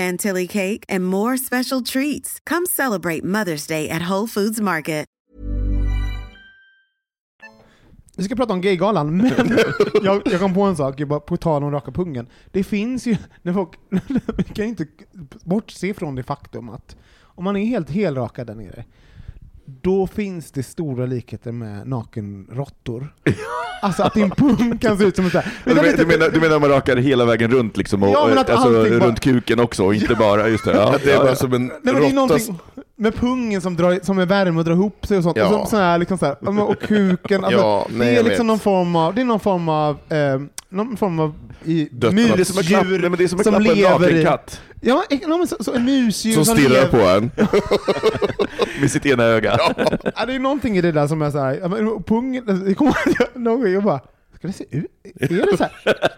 chantilly 0.00 0.46
cake, 0.46 0.84
and 0.88 1.04
more 1.04 1.36
special 1.38 1.82
treats. 1.82 2.38
Come 2.50 2.66
celebrate 2.66 3.24
Mother's 3.24 3.66
Day 3.68 3.88
at 3.88 4.10
Whole 4.10 4.26
Foods 4.26 4.60
Market. 4.60 5.06
Vi 8.16 8.24
ska 8.24 8.36
prata 8.36 8.52
om 8.52 8.60
Gaygalan, 8.60 9.16
men 9.16 9.58
jag, 10.02 10.22
jag 10.24 10.40
kom 10.40 10.54
på 10.54 10.62
en 10.62 10.76
sak, 10.76 11.02
bara 11.02 11.20
på 11.20 11.36
tal 11.36 11.64
om 11.64 11.70
raka 11.70 11.92
pungen. 11.92 12.26
Det 12.50 12.64
finns 12.64 13.06
ju, 13.06 13.16
när 13.42 13.52
folk, 13.52 13.78
vi 14.36 14.44
kan 14.44 14.64
inte 14.64 14.86
bortse 15.44 15.94
från 15.94 16.14
det 16.14 16.22
faktum 16.22 16.68
att 16.68 16.96
om 17.22 17.44
man 17.44 17.56
är 17.56 17.64
helt 17.64 17.90
helrakad 17.90 18.46
där 18.46 18.54
nere, 18.54 18.84
då 19.80 20.06
finns 20.06 20.50
det 20.50 20.62
stora 20.62 21.06
likheter 21.06 21.52
med 21.52 21.88
nakenråttor. 21.88 23.14
Alltså 23.82 24.02
att 24.02 24.14
din 24.14 24.30
pung 24.30 24.78
kan 24.78 24.98
se 24.98 25.04
ut 25.04 25.16
som 25.16 25.24
en 25.24 25.30
sån 25.30 25.40
här... 25.40 25.52
Du, 25.64 25.74
men, 25.74 25.96
du, 25.96 26.06
menar, 26.06 26.30
du 26.30 26.40
menar 26.40 26.58
man 26.58 26.70
rakar 26.70 26.96
hela 26.96 27.24
vägen 27.24 27.50
runt 27.50 27.76
liksom, 27.76 28.02
och, 28.02 28.08
ja, 28.08 28.44
alltså, 28.48 28.68
runt 28.68 29.00
bara... 29.00 29.14
kuken 29.14 29.60
också, 29.60 29.84
och 29.84 29.94
inte 29.94 30.14
bara, 30.14 30.48
just 30.48 30.64
det. 30.64 30.72
Ja, 30.72 30.94
det 31.04 31.12
är 31.12 31.18
bara 31.18 31.36
som 31.36 31.52
en 31.52 31.66
Nej, 31.66 31.78
men 31.82 31.94
det 31.94 32.08
är 32.08 32.54
med 33.00 33.14
pungen 33.14 33.60
som, 33.60 33.76
drar, 33.76 33.98
som 34.02 34.18
är 34.18 34.26
värme 34.26 34.58
och 34.58 34.64
drar 34.64 34.72
ihop 34.72 35.06
sig 35.06 35.16
och 35.16 35.22
sånt, 35.22 35.36
ja. 35.36 35.46
och, 35.46 35.64
så, 35.64 35.70
så 35.70 35.76
här, 35.76 35.98
liksom 35.98 36.18
så 36.18 36.26
här, 36.26 36.60
och 36.62 36.80
kuken, 36.80 37.44
alltså, 37.44 37.60
ja, 37.60 37.86
nej, 37.90 38.14
det 38.14 38.20
är 38.20 38.24
liksom 38.24 38.46
någon 38.46 38.58
form 38.58 38.96
av, 38.96 39.14
det 39.14 39.20
är 39.20 39.24
någon 39.24 39.40
form 39.40 39.68
av, 39.68 39.98
eh, 40.08 40.40
någon 40.68 40.96
form 40.96 41.20
av 41.20 41.34
i, 41.64 41.88
musdjur 41.92 42.44
som, 42.44 42.58
att 42.58 42.66
klappa, 42.66 42.88
nej, 42.88 43.00
men 43.00 43.12
det 43.12 43.24
är 43.24 43.28
som, 43.28 43.38
som 43.38 43.62
lever 43.62 44.14
en 44.14 44.24
katt. 44.24 44.60
Ja, 44.80 45.04
no, 45.26 45.46
så, 45.46 45.64
så 45.64 45.74
en 45.74 45.84
musdjur 45.84 46.34
som, 46.34 46.44
som 46.44 46.56
stirrar 46.56 46.86
på 46.86 46.96
en. 46.96 47.30
Med 48.80 48.90
sitt 48.90 49.06
ena 49.06 49.24
öga. 49.24 49.58
Ja. 50.16 50.26
det 50.26 50.34
är 50.34 50.38
någonting 50.38 50.76
i 50.76 50.80
det 50.80 50.92
där 50.92 51.06
som 51.06 51.22
är 51.22 51.30
såhär, 51.30 52.02
pungen, 52.02 52.64
det 52.66 52.74
kommer 52.74 52.94
någon 53.38 53.60
gång 53.60 53.72
jag 53.72 53.82
bara, 53.82 54.00
ska 54.38 54.46
det 54.46 54.52
se 54.52 54.64
ut? 54.70 54.86
Är 55.20 55.28
det 55.28 55.56
så 55.56 55.62
här? 55.62 55.72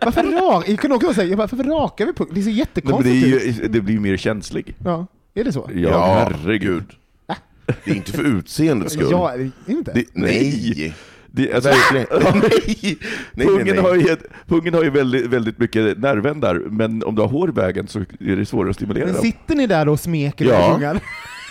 Varför 0.04 0.22
rak? 0.22 0.68
Jag 0.68 0.78
kunde 0.78 0.96
också 0.96 1.14
säga, 1.14 1.36
varför 1.36 1.56
rakar 1.56 2.06
vi 2.06 2.12
pungen? 2.12 2.34
Det 2.34 2.42
ser 2.42 2.50
jättekonstigt 2.50 3.14
nej, 3.14 3.30
det, 3.30 3.46
ju, 3.46 3.68
det 3.68 3.80
blir 3.80 3.94
ju 3.94 4.00
mer 4.00 4.16
känslig. 4.16 4.76
Ja, 4.84 5.06
är 5.34 5.44
det 5.44 5.52
så? 5.52 5.70
Ja, 5.74 5.90
ja 5.90 6.28
herregud. 6.30 6.84
Äh. 7.28 7.36
Det 7.84 7.90
är 7.90 7.94
inte 7.94 8.12
för 8.12 8.38
utseendets 8.38 8.94
skull. 8.94 9.08
Ja, 9.10 9.32
är 9.32 9.38
det 9.38 9.72
inte? 9.72 9.92
Det, 9.92 10.04
nej. 10.12 10.94
Det, 11.34 11.52
alltså, 11.52 11.70
nej. 11.92 12.06
nej, 12.10 13.46
pungen, 13.46 13.66
nej, 13.66 13.74
nej. 13.74 13.78
Har 13.78 13.94
ju, 13.94 14.16
pungen 14.46 14.74
har 14.74 14.82
ju 14.82 14.90
väldigt, 14.90 15.26
väldigt 15.26 15.58
mycket 15.58 15.98
nervändar, 15.98 16.54
men 16.54 17.04
om 17.04 17.14
du 17.14 17.22
har 17.22 17.28
hår 17.28 17.48
i 17.48 17.52
vägen 17.52 17.88
så 17.88 17.98
är 17.98 18.36
det 18.36 18.46
svårare 18.46 18.70
att 18.70 18.76
stimulera 18.76 19.06
men 19.06 19.14
Sitter 19.14 19.54
ni 19.54 19.66
där 19.66 19.88
och 19.88 20.00
smeker 20.00 20.44
ja. 20.44 20.72
pungen? 20.72 21.00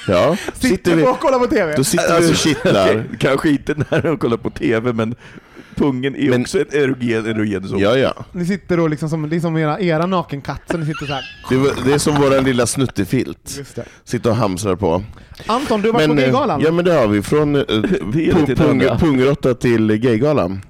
Ja. 0.08 0.36
Sitter, 0.54 0.68
sitter 0.68 0.96
vi 0.96 1.04
och 1.04 1.20
kollar 1.20 1.40
på 1.40 1.48
TV? 1.48 1.76
Då 1.76 1.84
sitter 1.84 2.22
vi 2.22 2.32
och 2.32 2.36
kittlar. 2.36 3.04
Kanske 3.20 3.50
inte 3.50 3.76
när 3.90 4.02
de 4.02 4.18
kollar 4.18 4.38
på 4.38 4.50
TV, 4.50 4.94
men 4.94 5.16
pungen 5.76 6.16
är 6.16 6.30
men, 6.30 6.42
också 6.42 6.62
ett 6.62 6.74
erogen, 6.74 7.26
erogen 7.26 7.68
zon. 7.68 7.80
Ja, 7.80 7.98
ja. 7.98 8.14
Ni 8.32 8.46
sitter 8.46 8.78
då 8.78 8.88
liksom 8.88 9.10
som, 9.10 9.26
liksom 9.26 9.58
era, 9.58 9.80
era 9.80 10.06
nakenkatt, 10.06 10.62
så 10.72 10.78
ni 10.78 10.86
sitter 10.86 11.06
så 11.06 11.14
här. 11.14 11.24
Det, 11.50 11.86
det 11.86 11.94
är 11.94 11.98
som 11.98 12.16
vår 12.16 12.42
lilla 12.42 12.66
snuttefilt. 12.66 13.62
Sitter 14.04 14.30
och 14.30 14.36
hamstrar 14.36 14.76
på. 14.76 15.04
Anton, 15.46 15.82
du 15.82 15.88
har 15.88 15.94
varit 15.94 16.08
men, 16.08 16.18
på 16.18 16.22
eh, 16.22 16.26
Gaygalan? 16.26 16.62
Ja 16.62 16.72
men 16.72 16.86
det 16.86 16.94
har 16.94 17.08
vi. 17.08 17.22
Från 17.22 17.56
uh, 17.56 18.98
pung, 18.98 19.36
till 19.60 19.98
Gaygalan. 19.98 20.62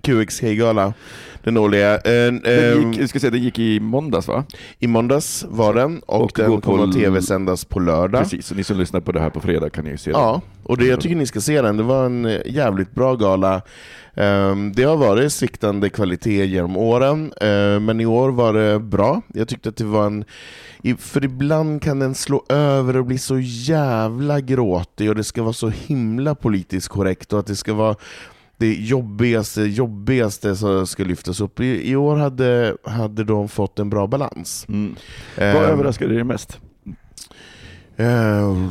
QX 0.00 0.40
Gaygala. 0.40 0.94
Den 1.44 1.56
årliga. 1.56 1.98
Den 1.98 2.34
gick, 2.92 3.00
jag 3.00 3.08
ska 3.08 3.20
säga, 3.20 3.30
den 3.30 3.42
gick 3.42 3.58
i 3.58 3.80
måndags 3.80 4.28
va? 4.28 4.44
I 4.78 4.86
måndags 4.86 5.44
var 5.48 5.74
den, 5.74 6.00
och, 6.00 6.22
och 6.22 6.32
den 6.36 6.60
kommer 6.60 6.84
att 6.84 6.92
tv-sändas 6.92 7.64
på 7.64 7.80
lördag. 7.80 8.22
Precis, 8.22 8.46
så 8.46 8.54
ni 8.54 8.64
som 8.64 8.78
lyssnar 8.78 9.00
på 9.00 9.12
det 9.12 9.20
här 9.20 9.30
på 9.30 9.40
fredag 9.40 9.70
kan 9.70 9.86
ju 9.86 9.96
se 9.96 10.10
den. 10.10 10.20
Ja, 10.20 10.40
och 10.62 10.76
det, 10.78 10.86
jag 10.86 11.00
tycker 11.00 11.16
ni 11.16 11.26
ska 11.26 11.40
se 11.40 11.62
den. 11.62 11.76
Det 11.76 11.82
var 11.82 12.06
en 12.06 12.24
eh, 12.24 12.40
jävligt 12.46 12.94
bra 12.94 13.14
gala. 13.14 13.62
Um, 14.14 14.72
det 14.72 14.82
har 14.82 14.96
varit 14.96 15.32
sviktande 15.32 15.90
kvalitet 15.90 16.46
genom 16.46 16.76
åren, 16.76 17.32
uh, 17.42 17.80
men 17.80 18.00
i 18.00 18.06
år 18.06 18.30
var 18.30 18.52
det 18.52 18.78
bra. 18.78 19.22
Jag 19.34 19.48
tyckte 19.48 19.68
att 19.68 19.76
det 19.76 19.84
var 19.84 20.06
en... 20.06 20.24
För 20.98 21.24
ibland 21.24 21.82
kan 21.82 21.98
den 21.98 22.14
slå 22.14 22.44
över 22.48 22.96
och 22.96 23.06
bli 23.06 23.18
så 23.18 23.38
jävla 23.38 24.40
gråtig 24.40 25.08
och 25.08 25.14
det 25.14 25.24
ska 25.24 25.42
vara 25.42 25.52
så 25.52 25.68
himla 25.68 26.34
politiskt 26.34 26.88
korrekt 26.88 27.32
och 27.32 27.38
att 27.38 27.46
det 27.46 27.56
ska 27.56 27.74
vara 27.74 27.96
det 28.56 28.74
jobbigaste, 28.74 29.62
jobbigaste 29.62 30.56
som 30.56 30.86
ska 30.86 31.04
lyftas 31.04 31.40
upp. 31.40 31.60
I, 31.60 31.90
i 31.90 31.96
år 31.96 32.16
hade, 32.16 32.76
hade 32.84 33.24
de 33.24 33.48
fått 33.48 33.78
en 33.78 33.90
bra 33.90 34.06
balans. 34.06 34.66
Mm. 34.68 34.96
Vad 35.36 35.56
um, 35.56 35.62
överraskade 35.62 36.14
dig 36.14 36.24
mest? 36.24 36.60
Uh, 38.00 38.68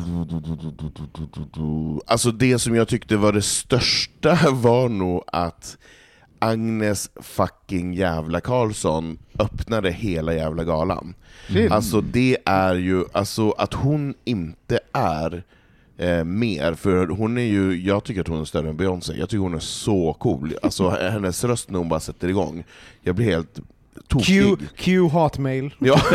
alltså 2.06 2.32
det 2.32 2.58
som 2.58 2.74
jag 2.74 2.88
tyckte 2.88 3.16
var 3.16 3.32
det 3.32 3.42
största 3.42 4.38
var 4.50 4.88
nog 4.88 5.22
att 5.26 5.76
Agnes 6.38 7.10
fucking 7.16 7.94
jävla 7.94 8.40
Karlsson 8.40 9.18
öppnade 9.38 9.90
hela 9.90 10.34
jävla 10.34 10.64
galan. 10.64 11.14
Mm. 11.48 11.72
Alltså 11.72 12.00
det 12.00 12.38
är 12.44 12.74
ju, 12.74 13.04
alltså 13.12 13.50
att 13.50 13.74
hon 13.74 14.14
inte 14.24 14.80
är 14.92 15.42
eh, 15.96 16.24
mer, 16.24 16.74
för 16.74 17.06
hon 17.06 17.38
är 17.38 17.42
ju, 17.42 17.82
jag 17.82 18.04
tycker 18.04 18.20
att 18.20 18.28
hon 18.28 18.40
är 18.40 18.44
större 18.44 18.68
än 18.68 18.76
Beyoncé, 18.76 19.12
jag 19.18 19.28
tycker 19.28 19.42
hon 19.42 19.54
är 19.54 19.58
så 19.58 20.12
cool. 20.12 20.56
Alltså 20.62 20.88
hennes 21.10 21.44
röst 21.44 21.70
när 21.70 21.78
hon 21.78 21.88
bara 21.88 22.00
sätter 22.00 22.28
igång, 22.28 22.64
jag 23.02 23.14
blir 23.14 23.26
helt 23.26 23.60
Q. 24.24 24.56
Q 24.76 25.08
hatmail. 25.08 25.74
Ja. 25.78 26.00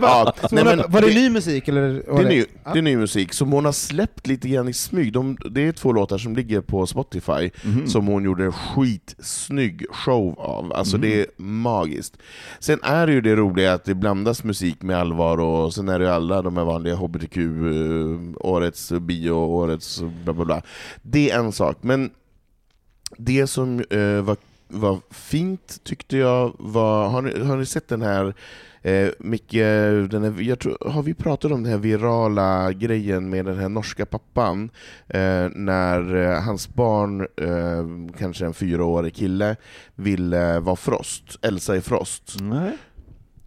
ja, 0.00 0.34
Så 0.48 0.54
nej, 0.54 0.64
hon 0.64 0.66
har- 0.66 0.76
men 0.76 0.92
var 0.92 1.00
det, 1.00 1.06
det- 1.06 1.14
ny 1.14 1.30
musik 1.30 1.68
eller? 1.68 1.82
Det 1.82 2.22
är, 2.22 2.28
ny, 2.28 2.44
Ja. 2.64 2.72
det 2.72 2.78
är 2.78 2.82
ny 2.82 2.96
musik, 2.96 3.32
som 3.32 3.52
hon 3.52 3.64
har 3.64 3.72
släppt 3.72 4.26
lite 4.26 4.48
grann 4.48 4.68
i 4.68 4.72
smyg. 4.72 5.12
De, 5.12 5.36
det 5.50 5.68
är 5.68 5.72
två 5.72 5.92
låtar 5.92 6.18
som 6.18 6.36
ligger 6.36 6.60
på 6.60 6.86
Spotify, 6.86 7.50
Mhm. 7.64 7.86
som 7.86 8.06
hon 8.06 8.24
gjorde 8.24 8.44
en 8.44 8.52
skitsnygg 8.52 9.86
show 9.90 10.34
av. 10.40 10.72
Alltså 10.72 10.98
det 10.98 11.20
är 11.20 11.26
magiskt. 11.36 12.16
Sen 12.60 12.78
är 12.82 13.06
det 13.06 13.12
ju 13.12 13.20
det 13.20 13.36
roliga 13.36 13.72
att 13.72 13.84
det 13.84 13.94
blandas 13.94 14.44
musik 14.44 14.82
med 14.82 14.96
allvar, 14.98 15.38
och 15.40 15.74
sen 15.74 15.88
är 15.88 15.98
det 15.98 16.04
ju 16.04 16.10
alla 16.10 16.42
de 16.42 16.56
här 16.56 16.64
vanliga 16.64 16.94
HBTQ, 16.94 17.36
eh, 17.36 18.46
årets 18.46 18.92
bio, 18.92 19.30
årets 19.32 20.00
bla 20.24 20.32
bla 20.32 20.44
bla. 20.44 20.62
Det 21.02 21.30
är 21.30 21.38
en 21.38 21.52
sak, 21.52 21.76
men 21.80 22.10
det 23.16 23.46
som 23.46 23.80
eh, 23.90 24.20
var, 24.22 24.36
var 24.72 24.98
fint 25.10 25.84
tyckte 25.84 26.16
jag 26.16 26.52
var, 26.58 27.08
har 27.08 27.22
ni, 27.22 27.44
har 27.44 27.56
ni 27.56 27.66
sett 27.66 27.88
den 27.88 28.02
här 28.02 28.34
Eh, 28.84 29.10
Micke, 29.18 29.52
den 30.10 30.22
här, 30.22 30.42
jag 30.42 30.58
tror, 30.58 30.76
har 30.90 31.02
vi 31.02 31.14
pratat 31.14 31.52
om 31.52 31.62
den 31.62 31.72
här 31.72 31.78
virala 31.78 32.72
grejen 32.72 33.30
med 33.30 33.44
den 33.44 33.58
här 33.58 33.68
norska 33.68 34.06
pappan? 34.06 34.70
Eh, 35.08 35.48
när 35.54 36.14
eh, 36.14 36.40
hans 36.42 36.68
barn, 36.68 37.20
eh, 37.20 38.16
kanske 38.18 38.46
en 38.46 38.54
fyraårig 38.54 39.14
kille, 39.14 39.56
ville 39.94 40.60
vara 40.60 40.76
Frost, 40.76 41.38
Elsa 41.42 41.76
i 41.76 41.80
Frost. 41.80 42.36
Nej. 42.40 42.78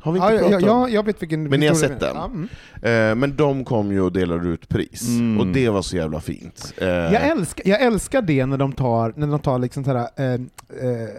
Har 0.06 0.12
vi 0.12 0.20
inte 0.20 0.34
Ja, 0.34 0.40
pratat 0.40 0.62
ja, 0.62 0.72
om 0.72 0.82
ja, 0.82 0.90
jag 0.90 1.06
vet 1.06 1.22
vilken 1.22 1.44
Men 1.44 1.60
ni 1.60 1.68
har 1.68 1.76
sett 1.76 2.00
den? 2.00 2.16
Ja, 2.16 2.26
mm. 2.26 3.12
eh, 3.12 3.16
Men 3.16 3.36
de 3.36 3.66
kom 3.66 3.92
ju 3.92 4.02
och 4.02 4.12
delade 4.12 4.48
ut 4.50 4.70
pris, 4.70 5.08
Mm. 5.08 5.40
och 5.40 5.48
det 5.48 5.70
var 5.70 5.82
så 5.82 5.96
jävla 5.96 6.20
fint. 6.22 6.74
Eh, 6.78 6.88
Jag, 6.88 7.28
älskar, 7.28 7.68
jag 7.70 7.82
älskar 7.82 8.22
det 8.22 8.46
när 8.46 8.58
de 8.58 8.72
tar, 8.74 9.14
när 9.16 9.28
de 9.28 9.40
tar 9.40 9.60
liksom 9.60 9.84
såhär, 9.84 10.08
eh, 10.16 10.34
eh, 10.34 10.40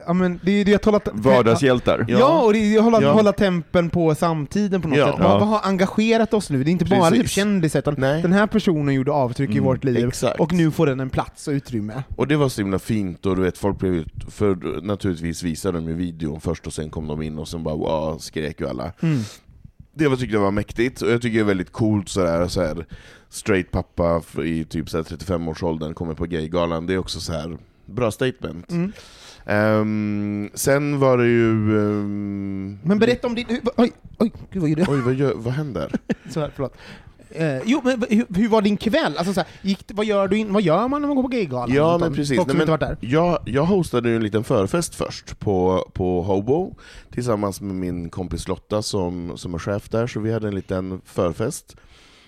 ja 0.06 0.12
men 0.12 0.40
det 0.42 0.50
är 0.52 0.64
det 0.64 0.74
att 0.74 0.84
hålla... 0.84 1.00
Vardagshjältar. 1.12 2.04
Ja, 2.08 2.18
Ja. 2.18 2.42
och 2.42 2.52
det 2.52 2.58
är 2.58 2.78
att 2.78 2.84
hålla, 2.84 3.02
Ja. 3.02 3.12
hålla 3.12 3.32
tempen 3.32 3.90
på 3.90 4.14
samtiden 4.14 4.82
på 4.82 4.88
något 4.88 4.98
Ja. 4.98 5.06
sätt. 5.06 5.14
Vad, 5.18 5.30
Ja. 5.30 5.38
vad 5.38 5.48
har 5.48 5.60
engagerat 5.64 6.34
oss 6.34 6.50
nu? 6.50 6.64
Det 6.64 6.70
är 6.70 6.72
inte 6.72 6.84
bara 6.84 7.10
typ 7.10 7.28
kändisar, 7.30 7.78
utan 7.78 7.94
Nej. 7.98 8.22
den 8.22 8.32
här 8.32 8.46
personen 8.46 8.94
gjorde 8.94 9.12
avtryck 9.12 9.50
i 9.50 9.52
Mm, 9.52 9.64
vårt 9.64 9.84
liv, 9.84 10.08
exakt. 10.08 10.40
och 10.40 10.52
nu 10.52 10.70
får 10.70 10.86
den 10.86 11.00
en 11.00 11.10
plats 11.10 11.48
och 11.48 11.52
utrymme. 11.52 12.02
Och 12.16 12.26
det 12.28 12.36
var 12.36 12.48
så 12.48 12.60
himla 12.60 12.78
fint, 12.78 13.26
och 13.26 13.36
du 13.36 13.42
vet, 13.42 13.58
folk 13.58 13.78
blev 13.78 13.94
ju, 13.94 14.04
för 14.30 14.80
naturligtvis 14.82 15.42
visade 15.42 15.78
de 15.78 15.88
ju 15.88 15.94
videon 15.94 16.40
först, 16.40 16.66
och 16.66 16.72
sen 16.72 16.90
kom 16.90 17.06
de 17.08 17.22
in 17.22 17.38
och 17.38 17.48
sen 17.48 17.62
bara 17.62 17.74
wow, 17.74 18.18
skrek 18.18 18.60
ju 18.60 18.68
alla. 18.68 18.75
Mm. 19.00 19.20
Det 19.94 20.08
var, 20.08 20.16
tyckte 20.16 20.36
jag 20.36 20.40
var 20.42 20.50
mäktigt, 20.50 21.02
och 21.02 21.10
jag 21.10 21.22
tycker 21.22 21.38
det 21.38 21.42
är 21.42 21.46
väldigt 21.46 21.72
coolt 21.72 22.08
sådär, 22.08 22.48
så 22.48 22.60
här, 22.62 22.86
straight 23.28 23.70
pappa 23.70 24.22
i 24.44 24.64
typ 24.64 24.90
så 24.90 24.96
här 24.96 25.04
35-årsåldern 25.04 25.94
kommer 25.94 26.14
på 26.14 26.24
gaygalan, 26.26 26.86
det 26.86 26.94
är 26.94 26.98
också 26.98 27.20
så 27.20 27.32
här 27.32 27.58
bra 27.86 28.10
statement. 28.10 28.70
Mm. 28.70 28.92
Ehm, 29.46 30.50
sen 30.54 30.98
var 30.98 31.18
det 31.18 31.26
ju... 31.26 31.78
ehm, 31.80 32.78
Men 32.82 32.98
berätta 32.98 33.26
om 33.26 33.34
din... 33.34 33.46
Oj, 33.76 33.92
oj, 34.18 34.32
gud 34.50 34.60
vad 34.62 34.68
gjorde 34.70 34.82
jag? 34.82 34.90
Oj, 34.90 35.00
vad, 35.00 35.14
gör, 35.14 35.32
vad 35.34 35.54
händer? 35.54 35.92
Så 36.30 36.40
här, 36.40 36.52
förlåt. 36.54 36.76
Eh, 37.30 37.58
jo, 37.64 37.80
men 37.84 38.04
hur, 38.10 38.26
hur 38.34 38.48
var 38.48 38.62
din 38.62 38.76
kväll? 38.76 39.16
Alltså, 39.16 39.34
så 39.34 39.40
här, 39.40 39.48
gick, 39.62 39.90
vad, 39.94 40.06
gör 40.06 40.28
du 40.28 40.38
in, 40.38 40.52
vad 40.52 40.62
gör 40.62 40.88
man 40.88 41.00
när 41.00 41.08
man 41.08 41.16
går 41.16 41.22
på 41.22 41.28
gaygalan? 41.28 41.76
Ja, 41.76 41.98
men 41.98 42.14
precis. 42.14 42.46
Nej, 42.46 42.56
men 42.56 42.78
där. 42.78 42.96
Jag, 43.00 43.38
jag 43.44 43.64
hostade 43.64 44.08
ju 44.08 44.16
en 44.16 44.22
liten 44.22 44.44
förfest 44.44 44.94
först 44.94 45.38
på, 45.38 45.88
på 45.92 46.22
Hobo, 46.22 46.74
tillsammans 47.10 47.60
med 47.60 47.74
min 47.74 48.10
kompis 48.10 48.48
Lotta 48.48 48.82
som, 48.82 49.32
som 49.36 49.54
är 49.54 49.58
chef 49.58 49.88
där, 49.88 50.06
så 50.06 50.20
vi 50.20 50.32
hade 50.32 50.48
en 50.48 50.54
liten 50.54 51.00
förfest. 51.04 51.76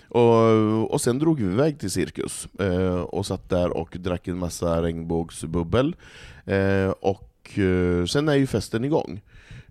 Och, 0.09 0.93
och 0.93 1.01
sen 1.01 1.19
drog 1.19 1.41
vi 1.41 1.53
iväg 1.53 1.79
till 1.79 1.91
Cirkus, 1.91 2.49
eh, 2.61 3.01
och 3.01 3.27
satt 3.27 3.49
där 3.49 3.77
och 3.77 3.97
drack 4.01 4.29
en 4.29 4.39
massa 4.39 4.83
regnbågsbubbel. 4.83 5.97
Eh, 6.45 6.91
och 7.01 7.59
eh, 7.59 8.05
sen 8.05 8.29
är 8.29 8.35
ju 8.35 8.47
festen 8.47 8.85
igång. 8.85 9.21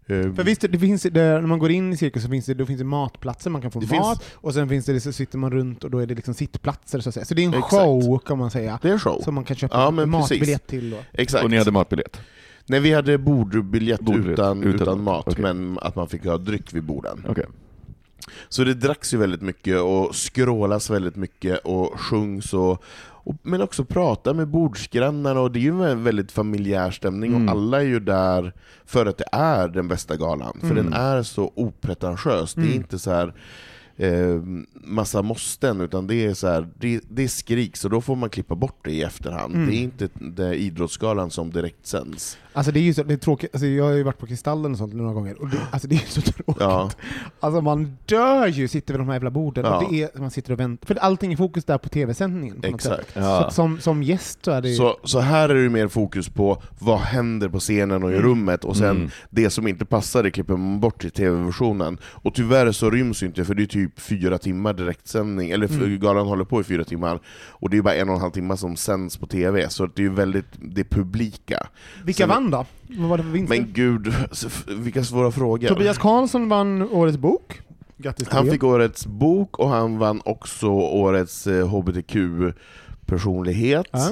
Eh, 0.09 0.33
För 0.33 0.43
visst, 0.43 0.61
det 0.61 0.79
finns, 0.79 1.01
det, 1.03 1.11
när 1.21 1.41
man 1.41 1.59
går 1.59 1.71
in 1.71 1.93
i 1.93 1.97
cirkus 1.97 2.23
så 2.23 2.29
finns 2.29 2.45
det, 2.45 2.53
då 2.53 2.65
finns 2.65 2.79
det 2.79 2.85
matplatser, 2.85 3.49
man 3.49 3.61
kan 3.61 3.71
få 3.71 3.79
Det 3.79 3.95
mat, 3.99 4.17
finns- 4.23 4.31
och 4.35 4.53
sen 4.53 4.69
finns 4.69 4.85
det, 4.85 4.99
så 4.99 5.11
sitter 5.11 5.37
man 5.37 5.51
runt 5.51 5.83
och 5.83 5.91
då 5.91 5.99
är 5.99 6.05
det 6.05 6.15
liksom 6.15 6.33
sittplatser 6.33 6.99
så 6.99 7.09
att 7.09 7.13
säga. 7.13 7.25
Så 7.25 7.33
det 7.33 7.41
är 7.41 7.45
en 7.47 7.53
Exakt. 7.53 7.71
show 7.73 8.19
kan 8.19 8.37
man 8.37 8.51
säga, 8.51 8.79
det 8.81 8.87
är 8.89 8.93
en 8.93 8.99
show. 8.99 9.21
som 9.21 9.35
man 9.35 9.43
kan 9.43 9.55
köpa 9.55 9.77
Ja, 9.77 9.91
matbiljett 10.05 10.67
till. 10.67 10.89
Då. 10.89 10.97
Exakt. 11.13 11.43
Och 11.43 11.49
ni 11.49 11.57
hade 11.57 11.71
matbiljett? 11.71 12.21
Nej, 12.65 12.79
vi 12.79 12.93
hade 12.93 13.17
bordbiljett, 13.17 13.99
Bordbiljett, 13.99 14.33
utan, 14.39 14.63
utan 14.63 14.81
utan, 14.81 15.03
mat. 15.03 15.27
Okej. 15.27 15.41
men 15.41 15.79
att 15.81 15.95
man 15.95 16.07
fick 16.07 16.25
ha 16.25 16.37
dryck 16.37 16.73
vid 16.73 16.83
borden. 16.83 17.25
Okej. 17.29 17.45
Så 18.49 18.63
det 18.63 18.73
dracks 18.73 19.13
ju 19.13 19.17
väldigt 19.17 19.41
mycket 19.41 19.79
och 19.81 20.15
skrålas 20.15 20.89
väldigt 20.89 21.15
mycket 21.15 21.59
och 21.63 21.99
sjungs 21.99 22.53
och, 22.53 22.83
och 22.99 23.35
men 23.41 23.61
också 23.61 23.85
prata 23.85 24.33
med 24.33 24.47
bordsgrannarna 24.47 25.39
och 25.41 25.51
det 25.51 25.59
är 25.59 25.61
ju 25.61 25.83
en 25.91 26.03
väldigt 26.03 26.31
familjär 26.31 26.91
stämning 26.91 27.31
Mm. 27.35 27.45
och 27.45 27.51
alla 27.51 27.77
är 27.81 27.85
ju 27.85 27.99
där 27.99 28.53
för 28.85 29.05
att 29.05 29.17
det 29.17 29.25
är 29.31 29.67
den 29.67 29.87
bästa 29.87 30.15
galan, 30.15 30.57
för 30.59 30.71
Mm. 30.71 30.75
den 30.85 30.93
är 30.93 31.23
så 31.23 31.51
opretentiös. 31.55 32.53
Det 32.53 32.61
är 32.61 32.65
Mm. 32.65 32.75
inte 32.77 32.99
så 32.99 33.11
här 33.11 33.33
eh, 33.97 34.41
massa 34.73 35.21
måsten, 35.21 35.81
utan 35.81 36.07
det 36.07 36.15
är 36.25 36.33
så 36.33 36.47
här, 36.47 36.67
det, 36.79 37.01
det 37.09 37.23
är 37.23 37.27
skrik, 37.27 37.77
så 37.77 37.89
då 37.89 38.01
får 38.01 38.15
man 38.15 38.29
klippa 38.29 38.55
bort 38.55 38.79
det 38.83 38.91
i 38.91 39.03
efterhand. 39.03 39.55
Mm. 39.55 39.67
Det 39.69 39.75
är 39.75 39.81
inte 39.83 40.09
det 40.19 40.55
Idrottsgalan 40.55 41.31
som 41.31 41.51
direkt 41.51 41.87
sänds. 41.87 42.37
Alltså 42.53 42.71
det 42.71 42.79
är 42.79 42.81
ju 42.81 42.93
så, 42.93 43.03
det 43.03 43.13
är 43.13 43.17
tråkigt, 43.17 43.49
alltså 43.53 43.65
jag 43.67 43.83
har 43.83 43.91
ju 43.91 44.03
varit 44.03 44.17
på 44.17 44.25
Kristallen 44.27 44.71
och 44.71 44.77
sånt 44.77 44.93
några 44.93 45.13
gånger, 45.13 45.41
och 45.41 45.49
det, 45.49 45.57
alltså 45.71 45.87
det 45.87 45.95
är 45.95 45.99
ju 45.99 46.05
så 46.07 46.21
tråkigt. 46.31 46.55
Ja. 46.59 46.89
Alltså 47.39 47.61
man 47.61 47.97
dör 48.05 48.47
ju, 48.47 48.67
sitter 48.67 48.93
vid 48.93 48.99
de 49.01 49.07
här 49.07 49.15
jävla 49.15 49.29
borden, 49.31 49.65
Ja. 49.65 49.77
och 49.85 49.91
det 49.93 50.03
är, 50.03 50.19
man 50.19 50.31
sitter 50.31 50.53
och 50.53 50.59
väntar, 50.59 50.87
för 50.87 50.95
allting 50.95 51.33
är 51.33 51.37
fokus 51.37 51.65
där 51.65 51.77
på 51.77 51.89
tv-sändningen. 51.89 52.61
på. 52.61 52.67
Exakt. 52.67 53.09
Ja. 53.13 53.43
Så, 53.49 53.55
som, 53.55 53.79
som 53.79 54.03
gäst 54.03 54.39
så 54.45 54.51
är 54.51 54.61
det 54.61 54.69
ju... 54.69 54.75
Så, 54.75 54.97
så 55.03 55.19
här 55.19 55.49
är 55.49 55.63
det 55.63 55.69
mer 55.69 55.87
fokus 55.87 56.29
på 56.29 56.61
vad 56.79 56.99
händer 56.99 57.49
på 57.49 57.59
scenen 57.59 58.03
och 58.03 58.11
i 58.11 58.15
rummet, 58.15 58.65
och 58.65 58.77
sen 58.77 58.87
Mm. 58.97 59.09
det 59.29 59.49
som 59.49 59.67
inte 59.67 59.85
passar 59.85 60.23
det 60.23 60.31
klipper 60.31 60.57
man 60.57 60.79
bort 60.79 61.05
i 61.05 61.09
tv-versionen. 61.09 61.97
Och 62.03 62.33
tyvärr 62.33 62.71
så 62.71 62.89
ryms 62.89 63.23
ju 63.23 63.27
inte, 63.27 63.45
för 63.45 63.53
det 63.53 63.63
är 63.63 63.67
typ 63.67 63.86
fyra 63.95 64.37
timmar 64.37 64.73
direktsändning, 64.73 65.49
eller 65.49 65.67
Mm. 65.83 65.99
galan 65.99 66.27
håller 66.27 66.45
på 66.45 66.61
i 66.61 66.63
fyra 66.63 66.83
timmar, 66.83 67.19
och 67.49 67.69
det 67.69 67.77
är 67.77 67.81
bara 67.81 67.95
en 67.95 68.09
och 68.09 68.15
en 68.15 68.21
halv 68.21 68.31
timme 68.31 68.57
som 68.57 68.75
sänds 68.75 69.17
på 69.17 69.27
tv, 69.27 69.69
så 69.69 69.85
det 69.85 70.05
är 70.05 70.09
väldigt 70.09 70.45
det 70.61 70.81
är 70.81 70.85
publika. 70.85 71.67
Vilka 72.05 72.23
Sen- 72.23 72.29
vann 72.29 72.51
då? 72.51 72.65
Vad 72.89 73.09
var 73.09 73.17
det 73.17 73.23
för 73.23 73.29
vinster? 73.31 73.57
Men 73.61 73.73
gud, 73.73 74.13
vilka 74.67 75.03
svåra 75.03 75.31
frågor. 75.31 75.67
Tobias 75.67 75.97
Karlsson 75.97 76.49
vann 76.49 76.81
Årets 76.81 77.17
bok. 77.17 77.61
Grattis 77.97 78.29
Han 78.29 78.49
fick 78.51 78.63
årets 78.63 79.07
bok, 79.07 79.59
och 79.59 79.69
han 79.69 79.97
vann 79.97 80.21
också 80.25 80.67
årets 80.69 81.47
eh, 81.47 81.67
hbtq-personlighet. 81.67 83.85
Ja. 83.91 84.09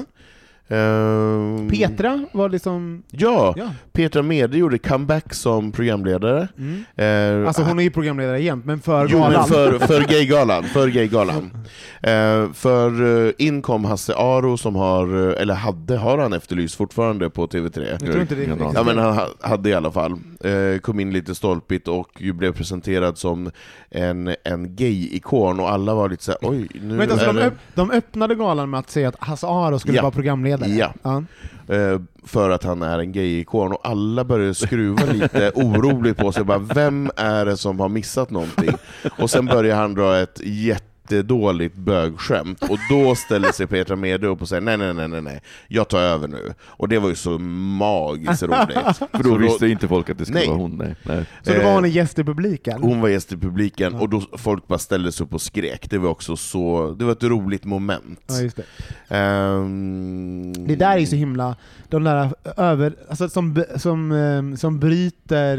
Ehm, 0.68 1.70
Petra 1.70 2.26
var 2.32 2.48
liksom... 2.48 3.02
Ja, 3.10 3.54
Ja. 3.56 3.70
Petra 3.92 4.22
Mede 4.22 4.58
gjorde 4.58 4.78
comeback 4.78 5.34
som 5.34 5.72
programledare. 5.72 6.48
Mm. 6.58 6.84
Eh, 7.42 7.48
Alltså 7.48 7.62
hon 7.62 7.78
är 7.78 7.82
ju 7.82 7.90
programledare 7.90 8.42
jämt, 8.42 8.64
men 8.64 8.80
för 8.80 9.08
Jo, 9.10 9.18
galan. 9.18 9.32
men 9.32 9.44
för, 9.44 9.78
för 9.86 10.00
gaygalan. 10.00 10.64
För, 10.64 10.88
gaygalan. 10.88 11.50
Eh, 12.02 12.52
för 12.52 13.24
eh, 13.26 13.32
in 13.38 13.62
kom 13.62 13.84
Hasse 13.84 14.14
Aro 14.16 14.56
som 14.56 14.76
har, 14.76 15.06
eller 15.16 15.54
hade, 15.54 15.96
har 15.96 16.18
han 16.18 16.32
efterlyst 16.32 16.74
fortfarande 16.74 17.30
på 17.30 17.46
TV3? 17.46 17.86
Jag 17.90 18.00
tror 18.00 18.20
inte 18.20 18.34
det 18.34 18.42
Ja, 18.44 18.70
Ja 18.74 18.82
men 18.82 18.98
han 18.98 19.14
ha- 19.16 19.28
hade 19.40 19.68
i 19.70 19.74
alla 19.74 19.92
fall, 19.92 20.12
eh, 20.44 20.78
kom 20.80 21.00
in 21.00 21.12
lite 21.12 21.34
stolpigt 21.34 21.88
och 21.88 22.08
ju 22.18 22.32
blev 22.32 22.52
presenterad 22.52 23.18
som 23.18 23.50
en, 23.90 24.34
en 24.44 24.76
gay-ikon 24.76 25.60
och 25.60 25.70
alla 25.70 25.94
var 25.94 26.08
lite 26.08 26.24
såhär 26.24 26.38
oj, 26.42 26.68
nu 26.82 26.96
Vänta, 26.96 27.16
så 27.16 27.22
är 27.22 27.26
de, 27.26 27.36
det... 27.36 27.46
öpp, 27.46 27.54
de 27.74 27.90
öppnade 27.90 28.34
galan 28.34 28.70
med 28.70 28.80
att 28.80 28.90
säga 28.90 29.08
att 29.08 29.16
Hasse 29.20 29.46
Aro 29.46 29.78
skulle 29.78 29.96
Ja. 29.96 30.02
vara 30.02 30.12
programledare? 30.12 30.55
Ja. 31.02 31.22
Eh, 31.74 32.00
för 32.24 32.50
att 32.50 32.64
han 32.64 32.82
är 32.82 32.98
en 32.98 33.12
gay-ikon, 33.12 33.72
och 33.72 33.80
alla 33.88 34.24
började 34.24 34.54
skruva 34.54 35.12
lite 35.12 35.52
oroligt 35.54 36.16
på 36.16 36.32
sig, 36.32 36.44
bara, 36.44 36.58
vem 36.58 37.10
är 37.16 37.46
det 37.46 37.56
som 37.56 37.80
har 37.80 37.88
missat 37.88 38.30
någonting? 38.30 38.72
Och 39.18 39.30
sen 39.30 39.46
börjar 39.46 39.76
han 39.76 39.94
dra 39.94 40.18
ett 40.18 40.40
jättedåligt 41.12 41.76
bögskämt, 41.76 42.62
och 42.62 42.78
då 42.90 43.14
ställer 43.14 43.52
sig 43.52 43.66
Petra 43.66 43.96
Mede 43.96 44.26
upp 44.26 44.42
och 44.42 44.48
säger 44.48 44.60
nej, 44.62 44.76
nej, 44.76 44.94
nej, 44.94 45.08
nej, 45.08 45.20
nej, 45.22 45.40
jag 45.68 45.88
tar 45.88 45.98
över 46.00 46.28
nu. 46.28 46.54
Och 46.62 46.88
det 46.88 46.98
var 46.98 47.08
ju 47.08 47.14
så 47.14 47.38
magiskt 47.38 48.42
roligt. 48.42 48.78
För 49.12 49.22
Så 49.22 49.22
då, 49.22 49.36
visste 49.36 49.66
inte 49.68 49.88
folk 49.88 50.10
att 50.10 50.18
det 50.18 50.24
skulle 50.24 50.38
Nej. 50.40 50.48
vara 50.48 50.58
hon? 50.58 50.76
Nej. 50.78 50.94
Nej. 51.02 51.24
Så 51.42 51.52
då 51.52 51.58
var 51.58 51.64
Eh, 51.66 51.74
hon 51.74 51.84
en 51.84 51.90
gäst 51.90 52.18
i 52.18 52.24
publiken? 52.24 52.82
hon 52.82 53.00
var 53.00 53.08
gäst 53.08 53.32
i 53.32 53.36
publiken, 53.36 53.94
och 53.94 54.08
då 54.08 54.22
folk 54.32 54.66
bara 54.68 54.78
ställde 54.78 55.12
sig 55.12 55.24
upp 55.24 55.34
och 55.34 55.42
skrek. 55.42 55.90
Det 55.90 55.98
var 55.98 56.10
också 56.10 56.36
så, 56.36 56.96
det 56.98 57.04
var 57.04 57.12
ett 57.12 57.24
roligt 57.24 57.64
moment. 57.64 58.20
Ja, 58.26 58.40
just 58.40 58.56
det. 58.56 58.64
Ehm, 59.08 60.52
Det 60.66 60.76
där 60.76 60.90
är 60.92 60.98
ju 60.98 61.06
så 61.06 61.16
himla, 61.16 61.56
de 61.88 62.04
där 62.04 62.32
över, 62.56 62.94
alltså 63.08 63.28
som, 63.28 63.64
som, 63.76 64.12
eh, 64.12 64.56
som 64.56 64.78
bryter 64.78 65.58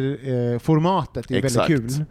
eh, 0.54 0.60
formatet, 0.60 1.32
är 1.32 1.36
Exakt. 1.36 1.70
väldigt 1.70 1.96
kul. 1.98 2.06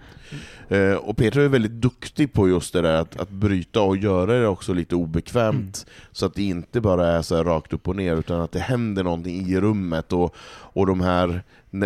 Eh, 0.69 0.95
och 0.95 1.17
Petra 1.17 1.43
är 1.43 1.49
väldigt 1.49 1.73
duktig 1.73 2.33
på 2.33 2.49
just 2.49 2.73
det 2.73 2.81
där 2.83 2.95
att, 3.01 3.21
att 3.21 3.31
bryta 3.31 3.81
och 3.81 3.97
göra 3.97 4.41
det 4.41 4.47
också 4.47 4.73
lite 4.73 4.95
obekvämt, 4.95 5.87
så 6.13 6.27
att 6.27 6.35
det 6.35 6.43
inte 6.43 6.81
bara 6.81 7.07
är 7.07 7.23
så 7.23 7.37
här 7.37 7.45
rakt 7.45 7.73
upp 7.73 7.89
och 7.89 7.97
ner, 7.97 8.17
utan 8.17 8.41
att 8.41 8.53
det 8.53 8.59
händer 8.59 9.05
någonting 9.05 9.47
i 9.47 9.61
rummet, 9.61 10.13
och, 10.13 10.35
och 10.49 10.87
de 10.87 11.01
här 11.01 11.43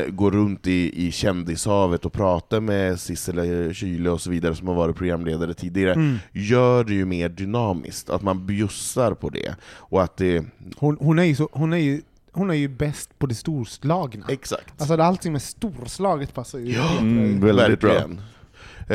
går 0.09 0.30
runt 0.30 0.66
i, 0.66 1.07
i 1.07 1.12
kändishavet 1.12 2.05
och 2.05 2.12
pratar 2.12 2.61
med 2.61 3.01
Sissela 3.01 3.72
Kyle 3.72 4.07
och 4.09 4.20
så 4.20 4.30
vidare, 4.30 4.55
som 4.55 4.68
har 4.68 4.74
varit 4.74 4.97
programledare 4.97 5.55
tidigare, 5.55 5.93
Mm. 5.93 6.18
gör 6.32 6.84
det 6.84 6.95
ju 6.95 7.05
mer 7.05 7.28
dynamiskt, 7.28 8.11
att 8.11 8.22
man 8.22 8.47
bjussar 8.47 9.14
på 9.14 9.28
det, 9.30 9.55
och 9.62 10.03
att 10.03 10.16
det... 10.16 10.45
Hon, 10.76 10.97
hon 11.01 11.18
är 11.18 11.24
ju 11.24 11.34
så, 11.34 11.49
hon 11.53 11.72
är 11.72 11.76
ju 11.76 12.01
hon 12.33 12.51
är 12.51 12.55
ju 12.55 12.68
bäst 12.68 13.18
på 13.18 13.26
det 13.26 13.35
storslagna. 13.35 14.26
Exakt. 14.28 14.81
Alltså 14.81 14.95
allt 14.97 15.22
som 15.22 15.35
är 15.35 15.39
storslaget 15.39 16.35
passar 16.35 16.59
ju 16.59 16.72
Ja, 16.72 16.99
mm, 16.99 17.41
väldigt 17.41 17.81
bra. 17.81 17.97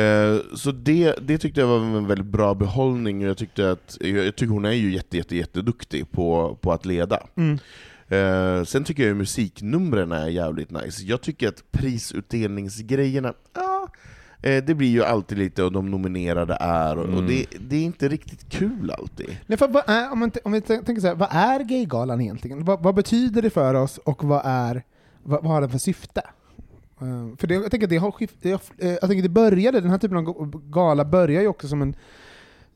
Eh, 0.02 0.38
Så 0.54 0.72
det, 0.72 1.14
det 1.22 1.38
tyckte 1.38 1.60
jag 1.60 1.68
var 1.68 1.76
en 1.78 2.06
väldigt 2.06 2.26
bra 2.26 2.54
behållning, 2.54 3.22
och 3.22 3.28
jag 3.28 3.36
tyckte 3.36 3.70
att 3.70 3.98
jag 4.00 4.10
jag 4.26 4.36
tycker 4.36 4.52
hon 4.52 4.64
är 4.64 4.72
ju 4.72 4.92
jätte, 4.94 5.16
jätte, 5.16 5.36
jätteduktig 5.36 6.10
på, 6.10 6.58
på 6.60 6.72
att 6.72 6.86
leda. 6.86 7.22
Mm. 7.36 7.58
Eh, 8.08 8.64
sen 8.64 8.84
tycker 8.84 9.06
jag 9.06 9.16
musiknumren 9.16 10.12
är 10.12 10.28
jävligt 10.28 10.70
nice. 10.70 11.02
Jag 11.04 11.20
tycker 11.20 11.48
att 11.48 11.62
prisutdelningsgrejerna, 11.72 13.32
ja, 13.54 13.60
eh, 13.62 13.65
det 14.40 14.76
blir 14.76 14.88
ju 14.88 15.04
alltid 15.04 15.38
lite 15.38 15.62
och 15.62 15.72
de 15.72 15.90
nominerade 15.90 16.56
är, 16.60 16.96
och, 16.98 17.02
och 17.04 17.08
Mm. 17.12 17.26
det, 17.26 17.46
det 17.60 17.76
är 17.76 17.82
inte 17.84 18.08
riktigt 18.08 18.48
kul 18.48 18.90
alltid. 18.98 19.36
Nej, 19.46 19.58
för 19.58 19.68
vad 19.68 19.88
är, 19.90 20.12
om, 20.12 20.18
man, 20.18 20.30
om 20.44 20.52
vi 20.52 20.60
tänker 20.60 21.00
så 21.00 21.06
här, 21.06 21.14
vad 21.14 21.28
är 21.32 21.60
Gaygalan 21.64 22.20
egentligen? 22.20 22.64
Vad, 22.64 22.82
vad 22.82 22.94
betyder 22.94 23.42
det 23.42 23.50
för 23.50 23.74
oss 23.74 23.98
och 23.98 24.24
vad, 24.24 24.42
är, 24.44 24.82
vad, 25.22 25.42
vad 25.42 25.52
har 25.52 25.60
den 25.60 25.70
för 25.70 25.78
syfte? 25.78 26.22
Eh, 27.00 27.36
för 27.36 27.46
det, 27.46 27.54
jag 27.54 27.70
tänker 27.70 27.86
att 27.86 27.90
det 27.90 27.96
har 27.96 28.10
har- 28.10 28.60
eh, 28.78 28.90
jag 28.90 29.00
tänker 29.00 29.16
att 29.16 29.22
det 29.22 29.28
började, 29.28 29.80
den 29.80 29.90
här 29.90 29.98
typen 29.98 30.16
av 30.16 30.24
ga- 30.24 30.70
gala 30.70 31.04
börjar 31.04 31.42
ju 31.42 31.48
också 31.48 31.68
som 31.68 31.82
en 31.82 31.96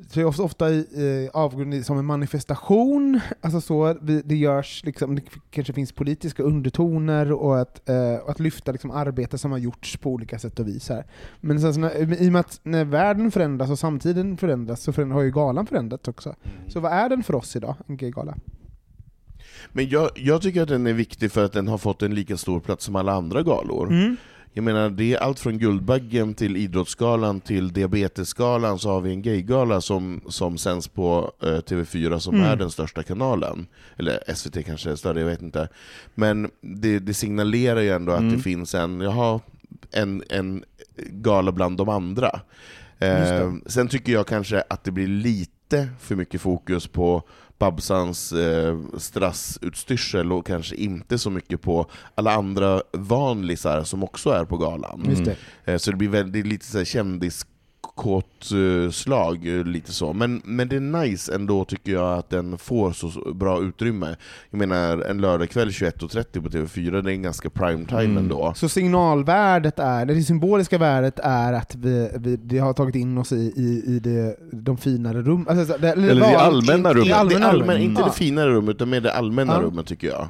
så 0.08 0.20
är 0.20 0.24
ofta, 0.24 0.42
ofta 0.42 0.70
i, 0.70 1.28
eh, 1.72 1.82
som 1.82 1.98
en 1.98 2.04
manifestation, 2.04 3.20
alltså 3.40 3.60
så, 3.60 3.92
det 4.24 4.36
görs 4.36 4.82
liksom, 4.84 5.14
det 5.14 5.22
kanske 5.50 5.72
finns 5.72 5.92
politiska 5.92 6.42
undertoner 6.42 7.32
och 7.32 7.60
att, 7.60 7.88
eh, 7.88 8.14
och 8.14 8.30
att 8.30 8.40
lyfta 8.40 8.72
liksom 8.72 8.90
arbete 8.90 9.38
som 9.38 9.50
har 9.50 9.58
gjorts 9.58 9.96
på 9.96 10.10
olika 10.10 10.38
sätt 10.38 10.58
och 10.58 10.68
vis. 10.68 10.88
Här. 10.88 11.06
Men 11.40 11.60
sen, 11.60 11.74
så 11.74 11.80
när, 11.80 12.22
i 12.22 12.28
och 12.28 12.32
med 12.32 12.40
att 12.40 12.60
när 12.62 12.84
världen 12.84 13.30
förändras 13.30 13.70
och 13.70 13.78
samtiden 13.78 14.36
förändras 14.36 14.82
så 14.82 14.92
förändras, 14.92 15.14
har 15.14 15.22
ju 15.22 15.30
galan 15.30 15.66
förändrats 15.66 16.08
också. 16.08 16.34
Så 16.68 16.80
vad 16.80 16.92
är 16.92 17.08
den 17.08 17.22
för 17.22 17.34
oss 17.34 17.56
idag, 17.56 17.76
en 17.86 17.96
gaygala? 17.96 18.36
Men 19.72 19.88
jag, 19.88 20.10
jag 20.14 20.42
tycker 20.42 20.62
att 20.62 20.68
den 20.68 20.86
är 20.86 20.92
viktig 20.92 21.32
för 21.32 21.44
att 21.44 21.52
den 21.52 21.68
har 21.68 21.78
fått 21.78 22.02
en 22.02 22.14
lika 22.14 22.36
stor 22.36 22.60
plats 22.60 22.84
som 22.84 22.96
alla 22.96 23.12
andra 23.12 23.42
galor. 23.42 24.16
Jag 24.52 24.62
menar, 24.64 24.90
det 24.90 25.14
är 25.14 25.18
allt 25.18 25.38
från 25.40 25.58
Guldbaggen 25.58 26.34
till 26.34 26.56
Idrottsgalan 26.56 27.40
till 27.40 27.72
Diabetesgalan, 27.72 28.78
så 28.78 28.90
har 28.90 29.00
vi 29.00 29.10
en 29.10 29.22
gaygala 29.22 29.80
som, 29.80 30.20
som 30.28 30.58
sänds 30.58 30.88
på 30.88 31.32
eh, 31.42 31.46
TV4 31.46 32.18
som 32.18 32.34
Mm. 32.34 32.46
är 32.46 32.56
den 32.56 32.70
största 32.70 33.02
kanalen. 33.02 33.66
Eller 33.96 34.34
SVT 34.34 34.64
kanske 34.66 34.90
är 34.90 34.96
större, 34.96 35.20
jag 35.20 35.26
vet 35.26 35.42
inte. 35.42 35.68
Men 36.14 36.50
det, 36.60 36.98
det 36.98 37.14
signalerar 37.14 37.80
ju 37.80 37.90
ändå 37.90 38.12
att 38.12 38.20
Mm. 38.20 38.36
det 38.36 38.42
finns 38.42 38.74
en, 38.74 39.00
jaha, 39.00 39.40
en, 39.90 40.22
en 40.28 40.64
gala 41.10 41.52
bland 41.52 41.76
de 41.76 41.88
andra. 41.88 42.40
Eh, 42.98 43.52
sen 43.66 43.88
tycker 43.88 44.12
jag 44.12 44.26
kanske 44.26 44.62
att 44.70 44.84
det 44.84 44.90
blir 44.90 45.06
lite 45.06 45.88
för 46.00 46.16
mycket 46.16 46.40
fokus 46.40 46.86
på 46.86 47.22
Babsans 47.60 48.32
eh, 48.32 48.78
strassutstyrsel 48.98 50.32
och 50.32 50.46
kanske 50.46 50.76
inte 50.76 51.18
så 51.18 51.30
mycket 51.30 51.62
på 51.62 51.86
alla 52.14 52.32
andra 52.32 52.82
vanlisar 52.92 53.84
som 53.84 54.02
också 54.02 54.30
är 54.30 54.44
på 54.44 54.56
galan. 54.56 55.24
Det. 55.24 55.36
Eh, 55.72 55.78
så 55.78 55.90
det 55.90 55.96
blir 55.96 56.08
väldigt 56.08 56.46
lite 56.46 56.66
så 56.66 56.78
här 56.78 56.84
kändiskåt 56.84 57.49
eh, 58.04 58.90
slag, 58.90 59.46
eh, 59.58 59.64
lite 59.64 59.92
så. 59.92 60.12
Men, 60.12 60.42
men 60.44 60.68
det 60.68 60.76
är 60.76 60.80
nice 60.80 61.34
ändå 61.34 61.64
tycker 61.64 61.92
jag 61.92 62.18
att 62.18 62.30
den 62.30 62.58
får 62.58 62.92
så 62.92 63.34
bra 63.34 63.60
utrymme. 63.62 64.16
Jag 64.50 64.58
menar, 64.58 64.98
en 64.98 65.20
lördagkväll 65.20 65.68
21.30 65.68 66.42
på 66.42 66.48
TV4, 66.48 67.02
det 67.02 67.10
är 67.10 67.14
en 67.14 67.22
ganska 67.22 67.50
prime 67.50 67.84
time 67.86 68.00
Mm. 68.04 68.16
ändå. 68.16 68.52
Så 68.56 68.68
signalvärdet 68.68 69.78
är, 69.78 70.06
det 70.06 70.22
symboliska 70.22 70.78
värdet 70.78 71.18
är 71.22 71.52
att 71.52 71.74
vi, 71.74 72.10
vi, 72.14 72.36
det 72.36 72.58
har 72.58 72.72
tagit 72.72 72.94
in 72.94 73.18
oss 73.18 73.32
i, 73.32 73.36
i, 73.56 73.82
i 73.96 73.98
det, 74.00 74.36
de 74.52 74.76
finare 74.78 75.22
rum, 75.22 75.46
alltså, 75.48 75.72
så- 75.72 75.78
det, 75.78 75.88
Eller 75.88 76.14
det 76.14 76.36
allmänna 76.38 76.92
rummet. 76.92 77.08
Det 77.08 77.12
allmänna 77.16 77.40
det 77.40 77.46
allmän, 77.50 77.68
rummet. 77.76 77.80
Inte 77.82 78.02
det 78.04 78.12
finare 78.12 78.50
rummet, 78.50 78.74
utan 78.76 78.90
mer 78.90 79.00
det 79.00 79.12
allmänna 79.12 79.52
Ja. 79.52 79.60
rummet 79.60 79.86
tycker 79.86 80.08
jag. 80.08 80.28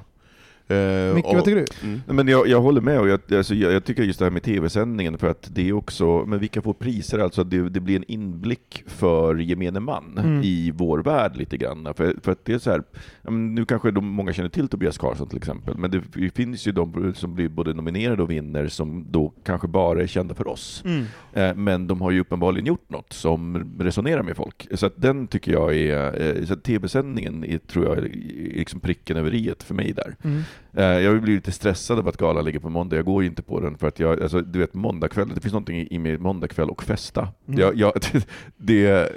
Eh, 0.71 1.15
Micke, 1.15 1.25
vad 1.27 1.45
tycker 1.45 1.57
du? 1.83 1.89
Mm. 1.89 2.01
Men 2.07 2.29
jag, 2.29 2.49
jag 2.49 2.61
håller 2.61 2.81
med, 2.81 3.01
och 3.01 3.09
jag, 3.09 3.21
alltså, 3.35 3.55
jag, 3.55 3.73
jag 3.73 3.85
tycker 3.85 4.03
just 4.03 4.19
det 4.19 4.25
här 4.25 4.31
med 4.33 4.43
tv-sändningen, 4.43 5.19
för 5.19 5.29
att 5.29 5.49
det 5.55 5.69
är 5.69 5.73
också, 5.73 6.25
men 6.27 6.39
vilka 6.39 6.63
får 6.63 6.73
priser, 6.75 7.19
alltså 7.19 7.45
det, 7.45 7.69
det 7.69 7.81
blir 7.81 7.97
en 7.97 8.05
inblick 8.11 8.85
för 8.87 9.37
gemene 9.37 9.81
man 9.81 10.19
Mm. 10.19 10.43
i 10.45 10.73
vår 10.75 10.99
värld 10.99 11.37
lite 11.37 11.57
grann. 11.57 11.89
För, 11.97 12.15
för 12.23 12.33
att 12.33 12.45
det 12.45 12.53
är 12.53 12.59
så 12.59 12.71
här, 12.71 12.83
nu 13.31 13.65
kanske 13.65 13.91
de, 13.91 14.07
många 14.07 14.33
känner 14.33 14.49
till 14.49 14.69
Tobias 14.69 14.99
Karlsson 14.99 15.29
till 15.29 15.39
exempel, 15.39 15.77
men 15.79 15.91
det 15.91 16.31
finns 16.35 16.67
ju 16.67 16.73
de 16.73 17.13
som 17.17 17.35
blir 17.35 17.49
både 17.49 17.75
nominerade 17.75 18.23
och 18.23 18.31
vinner 18.31 18.67
som 18.69 19.07
då 19.11 19.33
kanske 19.45 19.69
bara 19.69 20.03
är 20.03 20.07
kända 20.07 20.35
för 20.35 20.49
oss. 20.49 20.83
Mm. 20.87 21.05
Eh, 21.33 21.55
Men 21.57 21.87
de 21.87 22.01
har 22.01 22.11
ju 22.11 22.21
uppenbarligen 22.21 22.67
gjort 22.67 22.91
något 22.91 23.13
som 23.13 23.71
resonerar 23.79 24.23
med 24.23 24.37
folk. 24.37 24.67
Så 24.75 24.87
att 24.87 24.95
den 24.97 25.27
tycker 25.27 25.53
jag 25.53 25.77
är, 25.77 26.23
eh, 26.51 26.57
tv-sändningen 26.57 27.61
tror 27.67 27.85
jag 27.85 27.99
är 27.99 28.03
liksom 28.57 28.81
pricken 28.81 29.17
över 29.17 29.35
i 29.35 29.55
för 29.59 29.75
mig 29.75 29.93
där. 29.93 30.17
Mm. 30.25 30.43
Eh, 30.77 30.85
Jag 30.85 31.23
blir 31.23 31.35
lite 31.35 31.53
stressad 31.53 31.99
av 31.99 32.09
att 32.09 32.17
galan 32.17 32.45
ligger 32.45 32.59
på 32.59 32.69
måndag, 32.69 32.97
jag 32.97 33.05
går 33.05 33.23
ju 33.23 33.29
inte 33.29 33.43
på 33.43 33.61
den 33.61 33.79
för 33.79 33.89
att 33.89 34.01
jag, 34.01 34.23
alltså, 34.23 34.41
du 34.41 34.59
vet 34.59 34.75
måndagkväll, 34.75 35.29
det 35.35 35.41
finns 35.41 35.53
någonting 35.53 35.87
i 35.91 35.99
mig 35.99 36.19
måndagkväll 36.19 36.71
och 36.71 36.83
festa. 36.83 37.29
Mm. 37.49 37.61
Jag, 37.61 37.77
jag, 37.77 37.93
det, 38.57 39.13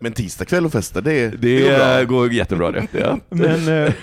Men 0.00 0.12
tisdagkväll 0.12 0.64
och 0.64 0.72
festa, 0.72 1.00
det, 1.00 1.28
det, 1.42 1.60
går 1.60 1.76
bra. 1.78 2.04
går 2.04 2.32
jättebra 2.32 2.70
det. 2.70 2.86
Ja. 2.92 3.18
Men, 3.28 3.84
eh, 3.84 3.94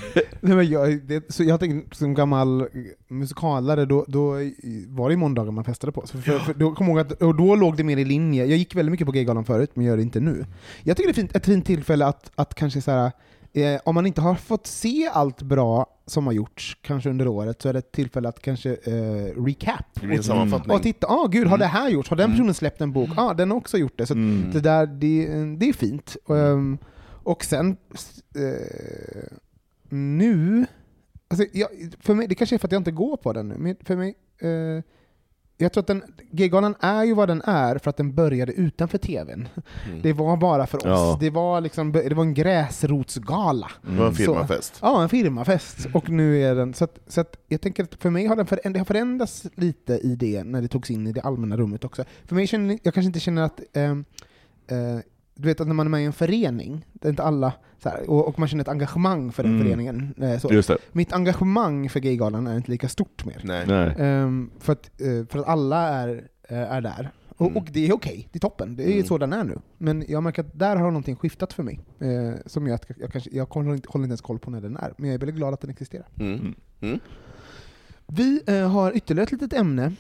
nej, 0.42 0.56
men 0.56 0.70
jag, 0.70 1.02
det, 1.04 1.34
så 1.34 1.44
jag 1.44 1.60
tänker, 1.60 1.96
som 1.96 2.14
gammal 2.14 2.68
musikalare, 3.08 3.86
då, 3.86 4.06
då 4.08 4.32
var 4.88 5.10
det 5.10 5.18
måndagar 5.18 5.52
man 5.52 5.64
festade 5.64 5.92
på. 5.92 6.08
Så 6.08 6.18
för, 6.18 6.40
för, 6.40 6.54
då, 6.54 6.76
kom 6.76 6.88
ihåg 6.88 7.00
att, 7.00 7.12
och 7.12 7.36
då 7.36 7.56
låg 7.56 7.78
det 7.78 7.84
mer 7.84 7.98
i 7.98 8.06
linje, 8.06 8.46
jag 8.46 8.58
gick 8.58 8.76
väldigt 8.76 8.92
mycket 8.92 9.06
på 9.06 9.12
Gaygalan 9.12 9.46
förut, 9.46 9.72
men 9.74 9.86
gör 9.86 9.98
det 9.98 10.04
inte 10.04 10.20
nu. 10.20 10.46
Jag 10.84 10.98
tycker 10.98 11.08
det 11.08 11.12
är 11.12 11.22
fint, 11.22 11.36
ett 11.36 11.46
fint 11.46 11.66
tillfälle 11.66 12.06
att, 12.06 12.32
att 12.36 12.56
kanske 12.56 12.82
så 12.82 12.92
här, 12.92 13.12
eh, 13.56 13.82
om 13.86 13.96
man 13.96 14.06
inte 14.06 14.22
har 14.22 14.36
fått 14.36 14.68
se 14.68 15.10
allt 15.14 15.42
bra 15.42 15.86
som 16.06 16.26
har 16.26 16.34
gjorts, 16.34 16.78
kanske 16.82 17.10
under 17.10 17.28
året, 17.28 17.62
så 17.62 17.70
är 17.70 17.74
det 17.74 17.80
ett 17.80 17.92
tillfälle 17.92 18.30
att 18.30 18.42
kanske 18.42 18.70
eh, 18.84 19.44
recap. 19.46 19.86
Och-. 20.70 20.76
Och 20.76 20.84
titta, 20.84 21.08
ah, 21.08 21.28
gud, 21.28 21.48
har 21.48 21.58
det 21.58 21.66
här 21.66 21.90
gjorts? 21.90 22.10
Har 22.10 22.18
den 22.18 22.32
personen 22.32 22.54
släppt 22.54 22.82
en 22.82 22.92
bok? 22.92 23.10
Ja, 23.18 23.24
ah, 23.24 23.34
den 23.34 23.52
har 23.52 23.58
också 23.58 23.78
gjort 23.78 23.98
det. 23.98 24.06
Så 24.06 24.14
Mm. 24.14 24.52
det 24.54 24.60
där, 24.60 24.86
det, 24.86 25.28
det 25.58 25.70
är 25.70 25.74
fint. 25.74 26.18
Um, 26.26 26.78
och 27.24 27.46
sen, 27.46 27.78
eh, 28.36 29.38
nu, 29.90 30.66
alltså 31.28 31.46
jag, 31.54 31.70
för 32.00 32.14
mig, 32.14 32.28
det 32.28 32.36
kanske 32.36 32.56
är 32.56 32.58
för 32.58 32.68
att 32.68 32.72
jag 32.72 32.80
inte 32.80 32.92
går 32.92 33.18
på 33.18 33.34
den 33.34 33.48
nu, 33.48 33.56
men 33.58 33.76
för 33.84 33.96
mig, 33.96 34.16
eh, 34.40 34.84
jag 35.58 35.72
tror 35.74 35.82
att 35.82 35.88
den, 35.88 36.04
Gaygalan 36.32 36.76
är 36.80 37.04
ju 37.04 37.14
vad 37.14 37.28
den 37.28 37.42
är 37.42 37.78
för 37.78 37.90
att 37.90 37.98
den 37.98 38.14
började 38.16 38.52
utanför 38.54 38.98
tvn. 38.98 39.48
Mm. 39.90 40.02
Det 40.02 40.14
var 40.14 40.38
bara 40.38 40.68
för 40.68 40.78
oss. 40.78 40.84
Ja. 40.86 41.18
Det, 41.20 41.30
var 41.30 41.62
liksom, 41.62 41.92
det 41.92 42.14
var 42.14 42.24
en 42.24 42.34
gräsrotsgala. 42.34 43.72
Det 43.82 43.98
var 43.98 44.08
en 44.08 44.16
Så- 44.16 44.24
firmafest. 44.24 44.80
Ja, 44.82 45.04
en 45.04 45.10
firmafest. 45.10 45.88
Och 45.94 46.10
nu 46.10 46.42
är 46.44 46.56
den... 46.56 46.74
Så, 46.74 46.84
att, 46.84 47.00
så 47.08 47.22
att 47.22 47.36
jag 47.48 47.62
tänker 47.62 47.84
att 47.84 47.96
för 47.96 48.10
mig 48.10 48.26
har 48.26 48.36
den 48.36 48.46
föränd- 48.46 48.74
det 48.74 48.80
har 48.80 48.86
förändrats 48.86 49.46
lite 49.56 49.94
i 49.94 50.16
det 50.16 50.44
när 50.44 50.62
det 50.62 50.68
togs 50.68 50.92
in 50.92 51.08
i 51.08 51.12
det 51.12 51.22
allmänna 51.22 51.58
rummet 51.58 51.84
också. 51.84 52.04
För 52.26 52.36
mig 52.36 52.48
känner 52.48 52.80
jag 52.84 52.94
kanske 52.94 53.08
inte 53.08 53.20
känner 53.20 53.42
att... 53.42 53.60
ehm, 53.74 54.06
eh, 54.68 55.00
du 55.36 55.48
vet 55.48 55.62
att 55.62 55.68
när 55.68 55.74
man 55.74 55.86
är 55.88 55.92
med 55.92 56.02
i 56.02 56.06
en 56.06 56.14
förening, 56.14 56.86
det 56.94 57.08
är 57.08 57.10
inte 57.10 57.24
alla, 57.24 57.54
så 57.78 57.90
här, 57.90 58.10
och, 58.10 58.28
och 58.28 58.40
man 58.40 58.48
känner 58.48 58.62
ett 58.62 58.68
engagemang 58.68 59.32
för 59.32 59.44
den 59.44 59.52
Mm. 59.52 59.64
föreningen. 59.66 60.14
Eh, 60.22 60.40
så. 60.40 60.54
Just 60.54 60.68
det. 60.68 60.78
Mitt 60.92 61.14
engagemang 61.14 61.90
för 61.90 62.00
Gaygalan 62.00 62.48
är 62.48 62.58
inte 62.58 62.72
lika 62.72 62.90
stort 62.90 63.26
mer. 63.26 63.42
Nej. 63.44 63.66
Nej. 63.68 63.96
Ehm, 63.98 64.52
för, 64.60 64.74
att, 64.74 65.02
eh, 65.02 65.26
för 65.30 65.40
att 65.40 65.46
alla 65.48 65.88
är, 65.90 66.28
eh, 66.50 66.58
är 66.72 66.82
där. 66.82 67.12
Och, 67.38 67.48
Mm. 67.48 67.58
och 67.58 67.68
det 67.72 67.88
är 67.88 67.94
okej, 67.94 68.28
det 68.32 68.38
är 68.38 68.40
toppen. 68.40 68.76
Det 68.76 68.84
är 68.84 68.94
Mm. 68.94 69.06
så 69.06 69.18
den 69.18 69.34
är 69.34 69.44
nu. 69.44 69.60
Men 69.78 70.06
jag 70.08 70.24
märker 70.24 70.42
att 70.44 70.60
där 70.60 70.76
har 70.76 70.86
någonting 70.86 71.16
skiftat 71.16 71.54
för 71.54 71.64
mig. 71.64 71.80
Eh, 72.00 72.34
som 72.46 72.68
gör 72.68 72.76
att 72.76 72.86
jag, 72.98 73.12
kanske, 73.12 73.30
jag 73.34 73.46
håller 73.54 73.74
inte, 73.76 73.90
håller 73.92 74.04
inte 74.04 74.12
ens 74.12 74.22
koll 74.22 74.40
på 74.40 74.52
när 74.52 74.62
den 74.62 74.78
är, 74.78 74.94
men 74.98 75.10
jag 75.10 75.14
är 75.14 75.20
väldigt 75.20 75.36
glad 75.36 75.54
att 75.54 75.62
den 75.62 75.70
existerar. 75.70 76.08
Mm. 76.20 76.56
Mm. 76.82 77.00
Vi 78.08 78.42
eh, 78.48 78.72
har 78.72 78.96
ytterligare 78.98 79.24
ett 79.26 79.32
litet 79.32 79.54
ämne. 79.54 79.92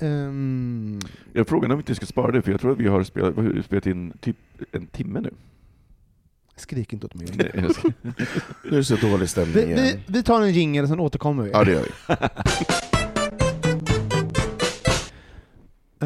Ehm, 0.00 0.98
Jag 1.32 1.48
frågar 1.48 1.68
om 1.68 1.76
vi 1.76 1.80
inte 1.80 1.94
ska 1.94 2.06
spara 2.06 2.32
det, 2.32 2.42
för 2.42 2.50
jag 2.50 2.60
tror 2.60 2.72
att 2.72 2.78
vi 2.78 2.88
har 2.88 3.02
spelat, 3.02 3.34
vi 3.38 3.56
har 3.56 3.62
spelat 3.62 3.86
in 3.86 4.12
typ 4.20 4.36
en 4.72 4.86
timme 4.86 5.20
nu. 5.20 5.30
skrik 6.56 6.92
inte 6.92 7.06
åt 7.06 7.14
mig. 7.14 7.26
Nej, 7.36 7.50
jag 7.54 7.74
ska- 7.74 7.88
Nu 8.64 8.70
är 8.70 8.76
det 8.76 8.84
så 8.84 8.96
dålig 8.96 9.28
stämning 9.28 9.54
Vi, 9.54 9.62
igen. 9.62 9.78
vi, 9.82 10.00
vi 10.06 10.22
tar 10.22 10.42
en 10.42 10.52
jingle 10.52 10.82
och 10.82 10.88
sen 10.88 11.00
återkommer 11.00 11.42
vi. 11.42 11.50
Ja, 11.50 11.64
det 11.64 11.72
gör 11.72 11.82
vi. 11.82 12.14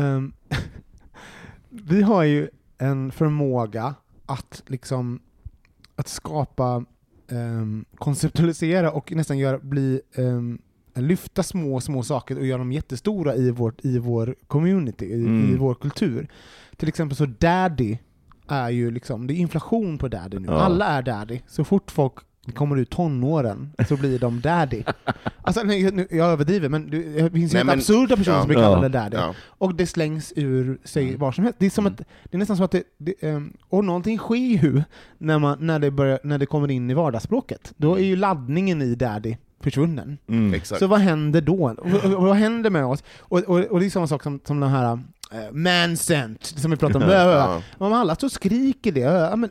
Ehm, 0.01 0.33
vi 1.71 2.03
har 2.03 2.23
ju 2.23 2.49
en 2.79 3.13
förmåga 3.13 3.95
att 4.27 4.63
liksom 4.67 5.21
att 5.97 6.09
skapa, 6.09 6.85
um, 7.31 7.85
konceptualisera 7.95 8.91
och 8.91 9.13
nästan 9.13 9.39
göra, 9.39 9.59
bli, 9.59 10.01
um, 10.17 10.59
lyfta 10.95 11.43
små, 11.43 11.81
små 11.81 12.03
saker 12.03 12.39
och 12.39 12.47
göra 12.47 12.59
dem 12.59 12.73
jättestora 12.73 13.35
i, 13.35 13.51
vårt, 13.51 13.85
i 13.85 13.99
vår 13.99 14.35
community, 14.47 15.05
i, 15.05 15.15
Mm. 15.15 15.53
i 15.55 15.57
vår 15.57 15.75
kultur. 15.75 16.29
Till 16.77 16.89
exempel 16.89 17.17
så 17.17 17.27
daddy 17.27 17.99
är 18.49 18.71
ju 18.71 18.91
liksom, 18.91 19.27
det 19.27 19.35
är 19.35 19.37
inflation 19.37 19.99
på 19.99 20.09
daddy 20.09 20.39
nu. 20.39 20.47
Ja. 20.49 20.55
Alla 20.61 20.87
är 20.87 21.03
daddy. 21.03 21.41
Så 21.47 21.65
fort 21.65 21.91
folk 21.91 22.13
kommer 22.55 22.77
ut 22.77 22.91
tonåren 22.91 23.73
så 23.89 23.97
blir 23.97 24.19
de 24.19 24.41
daddy. 24.41 24.83
Alltså, 25.45 25.63
nu, 25.63 26.07
jag 26.11 26.29
överdriver, 26.29 26.69
men 26.69 26.91
det 26.91 27.31
finns 27.33 27.55
ju 27.55 27.59
absurda 27.59 28.17
personer 28.17 28.37
ja. 28.37 28.41
som 28.43 28.49
blir 28.49 28.59
Ja. 28.59 28.65
kallade 28.75 28.89
daddy. 28.89 29.17
Ja. 29.17 29.35
Och 29.45 29.75
det 29.75 29.87
slängs 29.87 30.33
ur 30.37 30.79
sig 30.85 31.07
Mm. 31.09 31.19
var 31.21 31.33
som 31.33 31.45
helst. 31.45 31.59
Det 31.59 31.67
är, 31.67 31.71
som 31.71 31.87
att, 31.87 31.97
det 31.99 32.05
är 32.31 32.39
nästan 32.39 32.57
som 32.57 32.65
att 32.65 32.71
det, 32.71 32.83
det 32.99 33.15
ehm, 33.21 33.53
och 33.69 33.85
någonting 33.85 34.19
sker 34.19 34.37
ju 34.37 34.83
när, 35.19 35.39
man, 35.39 35.67
när, 35.67 35.79
det 35.79 35.91
börjar, 35.91 36.19
när 36.25 36.39
det 36.39 36.47
kommer 36.47 36.71
in 36.71 36.91
i 36.91 36.95
vardagsspråket. 36.95 37.73
Då 37.77 37.95
är 37.99 38.05
ju 38.05 38.17
laddningen 38.17 38.83
i 38.83 38.95
daddy 38.95 39.37
försvunnen. 39.63 40.19
Mm. 40.29 40.55
Exakt. 40.55 40.79
Så 40.79 40.87
vad 40.87 41.01
händer 41.01 41.41
då? 41.41 41.75
Och, 41.79 42.05
och, 42.05 42.23
vad 42.23 42.37
händer 42.37 42.71
med 42.71 42.85
oss? 42.85 43.05
Och, 43.19 43.39
och, 43.39 43.59
och 43.59 43.81
det 43.81 43.87
är 43.87 43.91
samma 43.91 44.07
sak 44.07 44.23
som, 44.23 44.41
som 44.45 44.61
den 44.61 44.71
här 44.71 44.93
uh, 44.93 44.99
man-sent, 45.53 46.45
som 46.45 46.71
vi 46.71 46.77
pratade 46.77 47.05
om. 47.05 47.11
Ja. 47.13 47.63
Om 47.79 47.93
alla 47.93 48.17
och 48.23 48.33
skriker 48.33 48.93
det, 48.93 49.01
ja, 49.01 49.37
men 49.37 49.51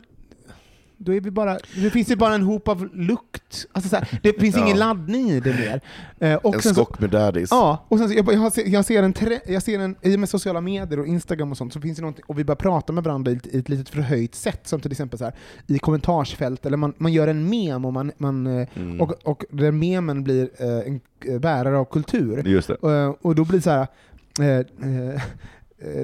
då 1.04 1.14
är 1.14 1.20
vi 1.20 1.30
bara, 1.30 1.58
det 1.74 1.90
finns 1.90 2.10
ju 2.10 2.16
bara 2.16 2.34
en 2.34 2.42
hop 2.42 2.68
av 2.68 2.88
lukt. 2.96 3.66
Alltså 3.72 3.88
så 3.90 3.96
här, 3.96 4.20
det 4.22 4.40
finns 4.40 4.56
Ja. 4.56 4.64
ingen 4.64 4.78
laddning 4.78 5.30
i 5.30 5.40
det 5.40 5.50
mer. 5.54 5.80
Eh, 6.18 6.34
och 6.34 6.54
En 6.54 6.60
skock 6.74 7.00
med 7.00 7.10
daddies. 7.10 7.50
Ja, 7.50 7.84
och 7.88 7.98
sen 7.98 8.08
så, 8.08 8.14
jag, 8.14 8.32
jag, 8.32 8.52
ser, 8.52 8.66
jag 8.68 8.84
ser 8.84 9.02
en, 9.02 9.12
tre, 9.12 9.40
jag 9.46 9.62
ser 9.62 9.78
en, 9.78 9.96
i 10.02 10.16
och 10.16 10.20
med 10.20 10.28
sociala 10.28 10.60
medier 10.60 10.98
och 11.00 11.06
Instagram 11.06 11.50
och 11.50 11.56
sånt, 11.56 11.72
så 11.72 11.80
finns 11.80 11.96
det 11.96 12.02
någonting, 12.02 12.24
och 12.28 12.38
vi 12.38 12.44
börjar 12.44 12.56
prata 12.56 12.92
med 12.92 13.04
varandra 13.04 13.30
i 13.32 13.34
ett, 13.36 13.46
i 13.46 13.58
ett 13.58 13.68
litet 13.68 13.88
förhöjt 13.88 14.34
sätt, 14.34 14.60
som 14.68 14.80
till 14.80 14.90
exempel 14.92 15.18
så 15.18 15.24
här, 15.24 15.34
i 15.66 15.78
kommentarsfält, 15.78 16.66
eller 16.66 16.76
man, 16.76 16.94
man 16.98 17.12
gör 17.12 17.28
en 17.28 17.48
mem 17.50 17.84
och, 17.84 17.92
man, 17.92 18.12
man, 18.18 18.46
eh, 18.46 18.68
Mm. 18.76 19.00
och, 19.00 19.12
och 19.24 19.44
den 19.50 19.78
memen 19.78 20.24
blir 20.24 20.48
eh, 20.58 20.68
en 21.26 21.40
bärare 21.40 21.78
av 21.78 21.84
kultur. 21.84 22.42
Just 22.48 22.68
det. 22.68 22.88
Eh, 22.90 23.14
och 23.22 23.34
då 23.34 23.44
blir 23.44 23.58
det 23.58 23.62
så 23.62 23.70
här. 23.70 23.86
Eh, 24.40 24.46
eh, 25.14 25.22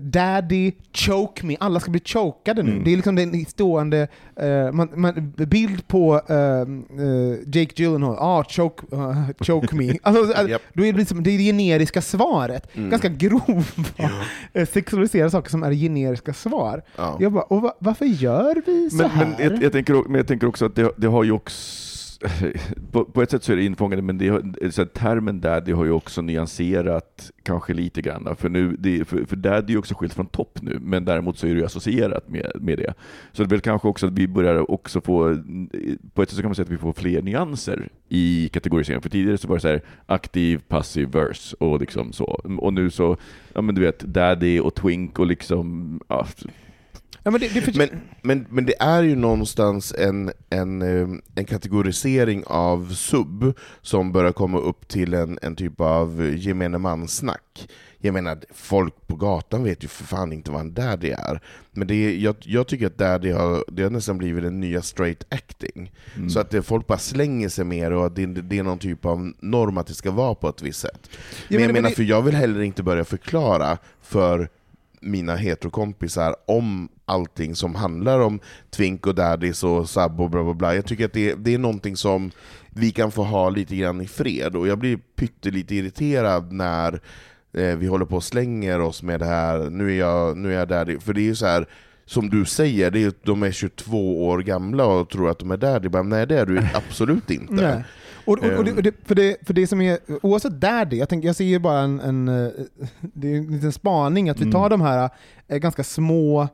Daddy, 0.03 0.73
choke 0.93 1.47
me. 1.47 1.57
Alla 1.61 1.81
ska 1.81 1.91
bli 1.91 2.01
chokade 2.05 2.63
nu. 2.63 2.71
Mm. 2.71 2.85
Det 2.85 2.93
är 2.93 2.97
liksom 2.97 3.15
den 3.15 3.45
stående 3.47 4.09
eh, 4.37 4.73
man, 4.73 4.89
man, 4.95 5.33
bild 5.37 5.89
på 5.89 6.21
eh, 6.29 6.37
eh, 6.37 7.39
Jake 7.47 7.83
Gyllenhaal. 7.83 8.17
Ah, 8.19 8.45
choke, 8.45 8.97
uh, 8.97 9.29
choke 9.41 9.77
me. 9.77 9.99
Alltså, 10.03 10.43
eh, 10.43 10.51
Japp. 10.51 10.63
då 10.73 10.85
är 10.85 10.93
det, 10.93 10.99
liksom, 10.99 11.23
det 11.23 11.31
är 11.31 11.39
generiska 11.39 12.03
svaret. 12.03 12.77
Mm. 12.77 12.91
Ganska 12.91 13.09
grova, 13.09 13.65
eh, 14.53 14.69
sexualiserade 14.69 15.31
saker 15.31 15.51
som 15.51 15.63
är 15.63 15.73
generiska 15.73 16.33
svar. 16.33 16.83
Ja. 16.97 17.17
Jag 17.21 17.33
bara, 17.33 17.43
och 17.43 17.63
va, 17.63 17.75
varför 17.79 18.05
gör 18.05 18.63
vi 18.67 18.91
så 18.91 18.97
Men, 18.97 19.11
här? 19.11 19.27
men 19.27 19.53
jag, 19.53 19.63
jag, 19.63 19.73
tänker, 19.73 19.95
men 20.09 20.15
jag 20.15 20.27
tänker 20.27 20.47
också 20.47 20.67
att 20.67 20.75
det, 20.75 20.93
det 20.97 21.07
har 21.07 21.25
ju 21.25 21.33
också 21.33 21.88
på, 22.93 23.05
på 23.05 23.23
ett 23.23 23.31
sätt 23.31 23.45
så 23.45 23.53
är 23.53 23.57
det 23.57 23.65
infångande, 23.65 24.03
men 24.03 24.19
det, 24.19 24.75
så 24.75 24.81
här, 24.81 24.87
termen 24.87 25.41
daddy 25.41 25.73
har 25.73 25.85
ju 25.85 25.91
också 25.91 26.23
nyanserat 26.23 27.31
kanske 27.43 27.75
lite 27.75 28.03
grann. 28.03 28.37
För, 28.37 28.49
nu, 28.49 28.77
det, 28.79 29.05
för, 29.05 29.25
för 29.25 29.37
daddy 29.37 29.67
är 29.67 29.75
ju 29.75 29.79
också 29.79 29.95
skilt 29.95 30.15
från 30.15 30.27
topp 30.27 30.59
nu, 30.63 30.79
men 30.83 31.05
däremot 31.05 31.39
så 31.39 31.47
är 31.47 31.51
det 31.51 31.61
ju 31.61 31.67
associerat 31.67 32.29
med, 32.29 32.53
med 32.55 32.79
det. 32.79 32.95
Så 33.33 33.43
det 33.43 33.47
är 33.47 33.51
väl 33.51 33.61
kanske 33.61 33.89
också 33.89 34.07
att 34.07 34.13
vi 34.13 34.29
börjar 34.29 34.71
också 34.71 35.01
få, 35.01 35.43
på 36.15 36.23
ett 36.23 36.29
sätt 36.29 36.37
så 36.37 36.43
kan 36.43 36.49
man 36.49 36.55
säga 36.55 36.65
att 36.65 36.73
vi 36.73 36.79
får 36.79 36.93
fler 36.93 37.23
nyanser 37.23 37.89
i 38.09 38.49
kategoriseringen. 38.53 39.03
För 39.03 39.11
tidigare 39.11 39.39
så 39.39 39.49
var 39.49 39.57
det 39.57 39.61
så 39.61 39.69
här 39.69 39.83
aktiv, 40.07 40.61
passiv, 40.69 41.09
verse 41.09 41.57
och 41.61 41.81
liksom 41.81 42.13
så. 42.13 42.25
Och 42.59 42.73
nu 42.73 42.91
så, 42.91 43.17
ja 43.53 43.61
men 43.63 43.75
du 43.75 43.81
vet, 43.81 44.01
daddy 44.01 44.61
och 44.61 44.75
twink 44.75 45.19
och 45.19 45.27
liksom, 45.27 46.01
ja, 46.09 46.27
ja, 47.29 47.31
men, 47.33 47.41
det, 47.41 47.55
det, 47.55 47.61
för, 47.61 47.79
Men, 47.79 47.89
men, 48.23 48.47
men 48.51 48.67
det 48.67 48.75
är 48.81 49.03
ju 49.03 49.17
någonstans 49.17 49.95
en, 49.99 50.33
en, 50.51 50.83
eh, 50.83 51.09
en 51.35 51.45
kategorisering 51.45 52.45
av 52.47 52.93
sub 52.95 53.53
som 53.83 54.13
börjar 54.13 54.33
komma 54.33 54.59
upp 54.59 54.89
till 54.89 55.15
en, 55.15 55.39
en 55.43 55.57
typ 55.57 55.81
av 55.81 56.35
gemene 56.37 56.79
man-snack. 56.79 57.69
Jag 58.01 58.15
menar, 58.15 58.39
folk 58.55 59.07
på 59.07 59.17
gatan 59.17 59.65
vet 59.65 59.85
ju 59.85 59.89
för 59.89 60.05
fan 60.05 60.33
inte 60.33 60.51
vad 60.51 60.61
en 60.61 60.75
daddy 60.75 61.11
är. 61.11 61.41
Men 61.73 61.89
det 61.89 61.95
är, 61.95 62.17
jag, 62.17 62.37
jag 62.41 62.67
tycker 62.67 62.87
att 62.87 62.99
daddy 62.99 63.31
har, 63.31 63.65
det 63.69 63.83
har 63.83 63.91
nästan 63.91 64.19
blivit 64.19 64.43
den 64.45 64.61
nya 64.61 64.83
straight 64.83 65.25
acting. 65.29 65.93
Mm. 66.17 66.31
Så 66.31 66.41
att 66.41 66.51
det, 66.51 66.63
folk 66.63 66.87
bara 66.87 66.99
slänger 66.99 67.49
sig 67.49 67.65
mer 67.65 67.91
och 67.93 68.07
att 68.07 68.17
det, 68.17 68.27
det 68.27 68.59
är 68.59 68.63
någon 68.63 68.79
typ 68.79 69.05
av 69.05 69.33
norm 69.41 69.79
att 69.79 69.87
det 69.87 69.95
ska 69.95 70.11
vara 70.11 70.35
på 70.35 70.49
ett 70.49 70.63
visst 70.63 70.81
sätt. 70.81 71.11
Men 71.49 71.61
jag 71.61 71.67
men 71.67 71.75
menar, 71.75 71.89
det- 71.89 71.95
för 71.95 72.03
jag 72.03 72.23
vill 72.23 72.35
heller 72.35 72.61
inte 72.61 72.83
börja 72.83 73.05
förklara 73.05 73.79
för 74.03 74.49
mina 75.01 75.37
heterokompisar 75.37 76.37
om 76.47 76.89
allting 77.09 77.55
som 77.55 77.75
handlar 77.75 78.21
om 78.21 78.41
twink 78.71 79.07
och 79.07 79.15
daddies 79.15 79.65
och 79.65 79.89
sub 79.89 80.21
och 80.21 80.31
bla 80.31 80.45
bla 80.45 80.55
bla. 80.55 80.75
Jag 80.75 80.87
tycker 80.87 81.05
att 81.05 81.13
det, 81.13 81.35
det 81.35 81.55
är 81.55 81.59
någonting 81.59 81.97
som 81.97 82.31
vi 82.71 82.91
kan 82.91 83.11
få 83.11 83.23
ha 83.23 83.51
lite 83.51 83.77
grann 83.77 84.01
i 84.01 84.07
fred, 84.07 84.57
och 84.57 84.69
jag 84.69 84.79
blir 84.79 84.97
pyttelite 85.17 85.75
irriterad 85.75 86.53
när 86.53 87.01
eh, 87.53 87.77
vi 87.77 87.87
håller 87.87 88.05
på 88.05 88.17
och 88.17 88.25
slänger 88.25 88.81
oss 88.81 89.03
med 89.03 89.21
det 89.21 89.27
här, 89.27 89.71
nu 89.71 89.91
är 89.91 89.99
jag, 89.99 90.37
nu 90.37 90.53
är 90.53 90.59
jag 90.59 90.69
daddy, 90.69 90.99
för 90.99 91.13
det 91.13 91.21
är 91.21 91.25
ju 91.25 91.35
så 91.35 91.47
här 91.47 91.67
som 92.07 92.31
du 92.31 92.45
säger, 92.45 92.91
det 92.91 93.05
är, 93.05 93.13
de 93.23 93.43
är 93.43 93.51
22 93.51 94.27
år 94.29 94.39
gamla 94.39 94.87
och 94.87 95.11
tror 95.11 95.31
att 95.31 95.39
de 95.39 95.51
är 95.51 95.57
daddy, 95.57 95.89
bara, 95.89 96.03
nej 96.03 96.27
det 96.27 96.39
är 96.39 96.47
du 96.47 96.59
absolut 96.75 97.31
inte. 97.31 97.55
Nej. 97.55 97.85
Och, 98.25 98.39
och, 98.39 98.59
och, 98.59 98.65
det, 98.65 98.71
Ehm. 98.71 98.77
och 98.77 98.83
det, 98.83 98.95
för, 99.05 99.15
det, 99.15 99.37
för 99.47 99.55
det 99.55 99.67
som 99.67 99.81
är, 99.81 99.99
oavsett 100.23 100.61
där 100.61 100.85
det, 100.85 100.97
jag, 100.97 101.09
tänker, 101.09 101.29
jag 101.29 101.37
ser 101.37 101.45
ju 101.45 101.59
bara 101.59 101.81
en, 101.81 102.01
en, 102.01 102.29
eh, 102.29 102.51
det 103.01 103.33
är 103.33 103.37
en 103.37 103.53
liten 103.53 103.73
spaning, 103.73 104.29
att 104.29 104.41
vi 104.41 104.53
tar 104.53 104.71
de 104.71 104.81
här 104.81 105.11
eh, 105.49 105.59
ganska 105.59 105.85
små, 105.85 106.49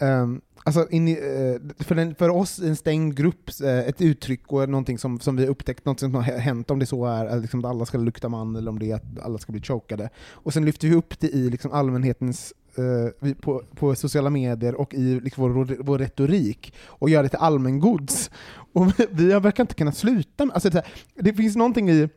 Um, 0.00 0.40
alltså 0.64 0.88
in 0.90 1.08
i, 1.08 1.12
eh, 1.12 1.84
för, 1.84 1.94
den, 1.94 2.14
för 2.14 2.28
oss 2.28 2.58
i 2.58 2.68
en 2.68 2.76
stängd 2.76 3.16
grupp, 3.16 3.50
eh, 3.62 3.78
ett 3.78 4.00
uttryck 4.00 4.52
och 4.52 4.68
någonting 4.68 4.98
som, 4.98 5.20
som 5.20 5.36
vi 5.36 5.46
upptäckt, 5.46 5.84
något 5.84 6.00
som 6.00 6.14
har 6.14 6.22
hänt, 6.22 6.70
om 6.70 6.78
det 6.78 6.86
så 6.86 7.06
är 7.06 7.22
liksom 7.22 7.36
att 7.36 7.42
liksom, 7.42 7.64
alla 7.64 7.86
ska 7.86 7.98
lukta 7.98 8.28
man 8.28 8.56
eller 8.56 8.70
om 8.70 8.78
det 8.78 8.90
är 8.90 8.94
att 8.94 9.20
alla 9.22 9.38
ska 9.38 9.52
bli 9.52 9.62
chokade. 9.62 10.08
Och 10.30 10.52
sen 10.52 10.64
lyfter 10.64 10.88
vi 10.88 10.94
upp 10.94 11.20
det 11.20 11.28
i 11.28 11.50
liksom, 11.50 11.72
allmänhetens 11.72 12.54
eh, 12.76 13.32
på, 13.34 13.62
på 13.74 13.94
sociala 13.94 14.30
medier 14.30 14.74
och 14.74 14.94
i 14.94 15.20
liksom, 15.20 15.52
vår, 15.52 15.76
vår 15.80 15.98
retorik 15.98 16.74
och 16.86 17.10
gör 17.10 17.22
det 17.22 17.28
till 17.28 17.38
allmängods. 17.38 18.30
Och 18.72 18.86
vi, 18.98 19.06
vi 19.10 19.24
verkar 19.24 19.64
inte 19.64 19.74
kunna 19.74 19.92
sluta 19.92 20.44
med, 20.44 20.54
alltså, 20.54 20.70
det, 20.70 20.82
det 21.14 21.34
finns 21.34 21.56
någonting 21.56 21.90
i 21.90 22.08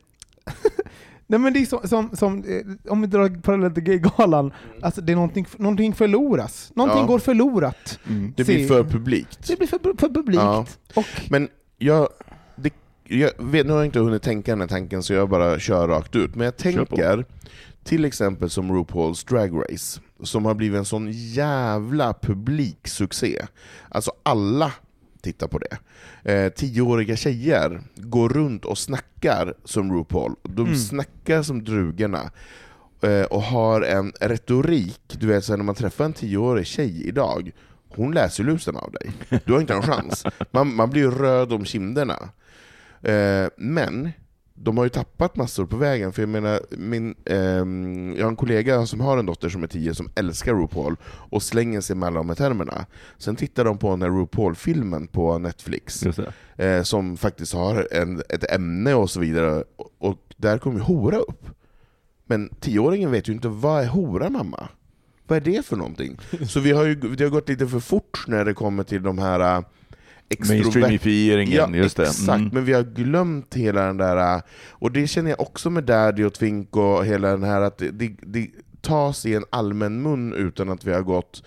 Nej 1.26 1.40
men 1.40 1.52
det 1.52 1.58
är 1.58 1.66
så, 1.66 1.80
som, 1.84 2.16
som, 2.16 2.44
eh, 2.44 2.92
om 2.92 3.00
vi 3.00 3.06
drar 3.06 3.28
parallellt 3.42 3.74
till 3.74 3.84
Gaygalan, 3.84 4.52
alltså 4.82 5.00
det 5.00 5.12
är 5.12 5.16
någonting, 5.16 5.46
någonting 5.56 5.94
förloras. 5.94 6.72
Någonting 6.74 7.00
Ja. 7.00 7.06
går 7.06 7.18
förlorat. 7.18 7.98
Det 8.36 8.44
blir 8.44 8.58
Se- 8.58 8.66
för 8.66 8.84
publikt. 8.84 9.46
Det 9.48 9.56
blir 9.58 9.68
för, 9.68 9.78
för 9.98 10.08
publikt. 10.08 10.42
Ja. 10.42 10.66
Och, 10.94 11.04
Men 11.30 11.48
jag, 11.78 12.08
det, 12.56 12.74
jag 13.04 13.30
vet, 13.38 13.66
nu 13.66 13.72
har 13.72 13.78
jag 13.78 13.86
inte 13.86 13.98
hunnit 13.98 14.22
tänka 14.22 14.52
den 14.52 14.60
här 14.60 14.68
tanken 14.68 15.02
så 15.02 15.12
jag 15.14 15.28
bara 15.28 15.58
kör 15.58 15.88
rakt 15.88 16.16
ut, 16.16 16.34
men 16.34 16.44
jag 16.44 16.56
tänker 16.56 17.24
till 17.84 18.04
exempel 18.04 18.50
som 18.50 18.72
RuPaul's 18.72 19.28
Drag 19.28 19.62
Race, 19.70 20.00
som 20.22 20.44
har 20.44 20.54
blivit 20.54 20.78
en 20.78 20.84
sån 20.84 21.08
jävla 21.12 22.14
publiksuccé. 22.22 23.42
Alltså 23.88 24.12
alla 24.22 24.72
tittar 25.24 25.48
på 25.48 25.58
det. 25.58 25.78
Eh, 26.32 26.52
tioåriga 26.52 27.16
tjejer 27.16 27.80
går 27.96 28.28
runt 28.28 28.64
och 28.64 28.78
snackar 28.78 29.54
som 29.64 29.92
RuPaul. 29.92 30.32
De 30.42 30.66
Mm. 30.66 30.76
snackar 30.78 31.42
som 31.42 31.64
drugerna. 31.64 32.30
Eh, 33.02 33.22
och 33.22 33.42
har 33.42 33.80
en 33.82 34.12
retorik, 34.20 35.00
du 35.18 35.26
vet 35.26 35.44
så 35.44 35.56
när 35.56 35.64
man 35.64 35.74
träffar 35.74 36.04
en 36.04 36.12
tioårig 36.12 36.66
tjej 36.66 37.08
idag, 37.08 37.50
hon 37.88 38.12
läser 38.14 38.44
lusen 38.44 38.76
av 38.76 38.92
dig. 38.92 39.12
Du 39.44 39.52
har 39.52 39.60
inte 39.60 39.74
en 39.74 39.82
chans. 39.82 40.24
Man, 40.50 40.74
man 40.74 40.90
blir 40.90 41.10
röd 41.10 41.52
om 41.52 41.64
kinderna. 41.64 42.18
Eh, 43.02 43.46
men 43.56 44.10
de 44.56 44.76
har 44.76 44.84
ju 44.84 44.90
tappat 44.90 45.36
massor 45.36 45.66
på 45.66 45.76
vägen, 45.76 46.12
för 46.12 46.22
jag 46.22 46.28
menar, 46.28 46.60
min, 46.70 47.14
ehm, 47.24 48.14
jag 48.16 48.24
har 48.24 48.30
en 48.30 48.36
kollega 48.36 48.86
som 48.86 49.00
har 49.00 49.18
en 49.18 49.26
dotter 49.26 49.48
som 49.48 49.62
är 49.62 49.66
tio 49.66 49.94
som 49.94 50.10
älskar 50.14 50.54
RuPaul 50.54 50.96
och 51.06 51.42
slänger 51.42 51.80
sig 51.80 51.96
mellan 51.96 52.26
de 52.26 52.36
termerna. 52.36 52.86
Sen 53.18 53.36
tittar 53.36 53.64
de 53.64 53.78
på 53.78 53.90
den 53.90 54.02
här 54.02 54.10
RuPaul-filmen 54.10 55.06
på 55.06 55.38
Netflix, 55.38 56.02
eh, 56.56 56.82
som 56.82 57.16
faktiskt 57.16 57.54
har 57.54 57.88
en, 57.90 58.22
ett 58.28 58.52
ämne 58.52 58.94
och 58.94 59.10
så 59.10 59.20
vidare, 59.20 59.64
och, 59.76 59.90
och 59.98 60.18
där 60.36 60.58
kommer 60.58 60.76
ju 60.78 60.84
hora 60.84 61.18
upp. 61.18 61.46
Men 62.26 62.48
tioåringen 62.60 63.10
vet 63.10 63.28
ju 63.28 63.32
inte, 63.32 63.48
vad 63.48 63.82
är 63.82 63.86
hora 63.86 64.30
mamma? 64.30 64.68
Vad 65.26 65.36
är 65.36 65.40
det 65.52 65.66
för 65.66 65.76
någonting? 65.76 66.18
Så 66.48 66.60
vi 66.60 66.72
har 66.72 66.84
ju 66.84 66.94
det 66.94 67.24
har 67.24 67.30
gått 67.30 67.48
lite 67.48 67.66
för 67.66 67.80
fort 67.80 68.24
när 68.26 68.44
det 68.44 68.54
kommer 68.54 68.84
till 68.84 69.02
de 69.02 69.18
här 69.18 69.40
extrovert- 69.40 69.64
Mainstreamifieringen, 70.48 71.72
Ja, 71.72 71.76
just 71.82 71.96
det. 71.96 72.02
exakt. 72.02 72.38
Mm. 72.40 72.50
Men 72.52 72.64
vi 72.64 72.72
har 72.72 72.82
glömt 72.82 73.54
hela 73.54 73.86
den 73.86 73.96
där, 73.96 74.36
äh, 74.36 74.42
och 74.70 74.92
det 74.92 75.06
känner 75.06 75.30
jag 75.30 75.40
också 75.40 75.70
med 75.70 75.84
Daddy 75.84 76.24
och 76.24 76.34
Twink 76.34 76.76
och 76.76 77.04
hela 77.06 77.30
den 77.30 77.42
här 77.42 77.60
att 77.60 77.78
det, 77.78 77.90
det, 77.90 78.12
det 78.22 78.50
tas 78.80 79.26
i 79.26 79.34
en 79.34 79.44
allmän 79.50 80.02
mun 80.02 80.32
utan 80.32 80.70
att 80.70 80.84
vi 80.84 80.92
har 80.92 81.02
gått 81.02 81.42